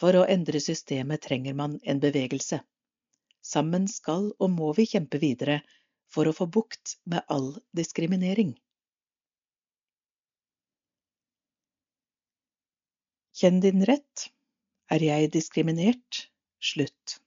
For 0.00 0.16
å 0.18 0.26
endre 0.26 0.60
systemet 0.62 1.22
trenger 1.22 1.54
man 1.54 1.78
en 1.86 2.02
bevegelse. 2.02 2.60
Sammen 3.44 3.86
skal 3.90 4.32
og 4.40 4.50
må 4.50 4.72
vi 4.74 4.88
kjempe 4.90 5.20
videre 5.22 5.60
for 6.10 6.26
å 6.26 6.34
få 6.36 6.48
bukt 6.50 6.96
med 7.06 7.22
all 7.30 7.52
diskriminering. 7.76 8.54
Kjenn 13.34 13.60
din 13.62 13.82
rett. 13.86 14.30
Er 14.94 15.02
jeg 15.02 15.32
diskriminert? 15.34 16.26
Slutt. 16.62 17.23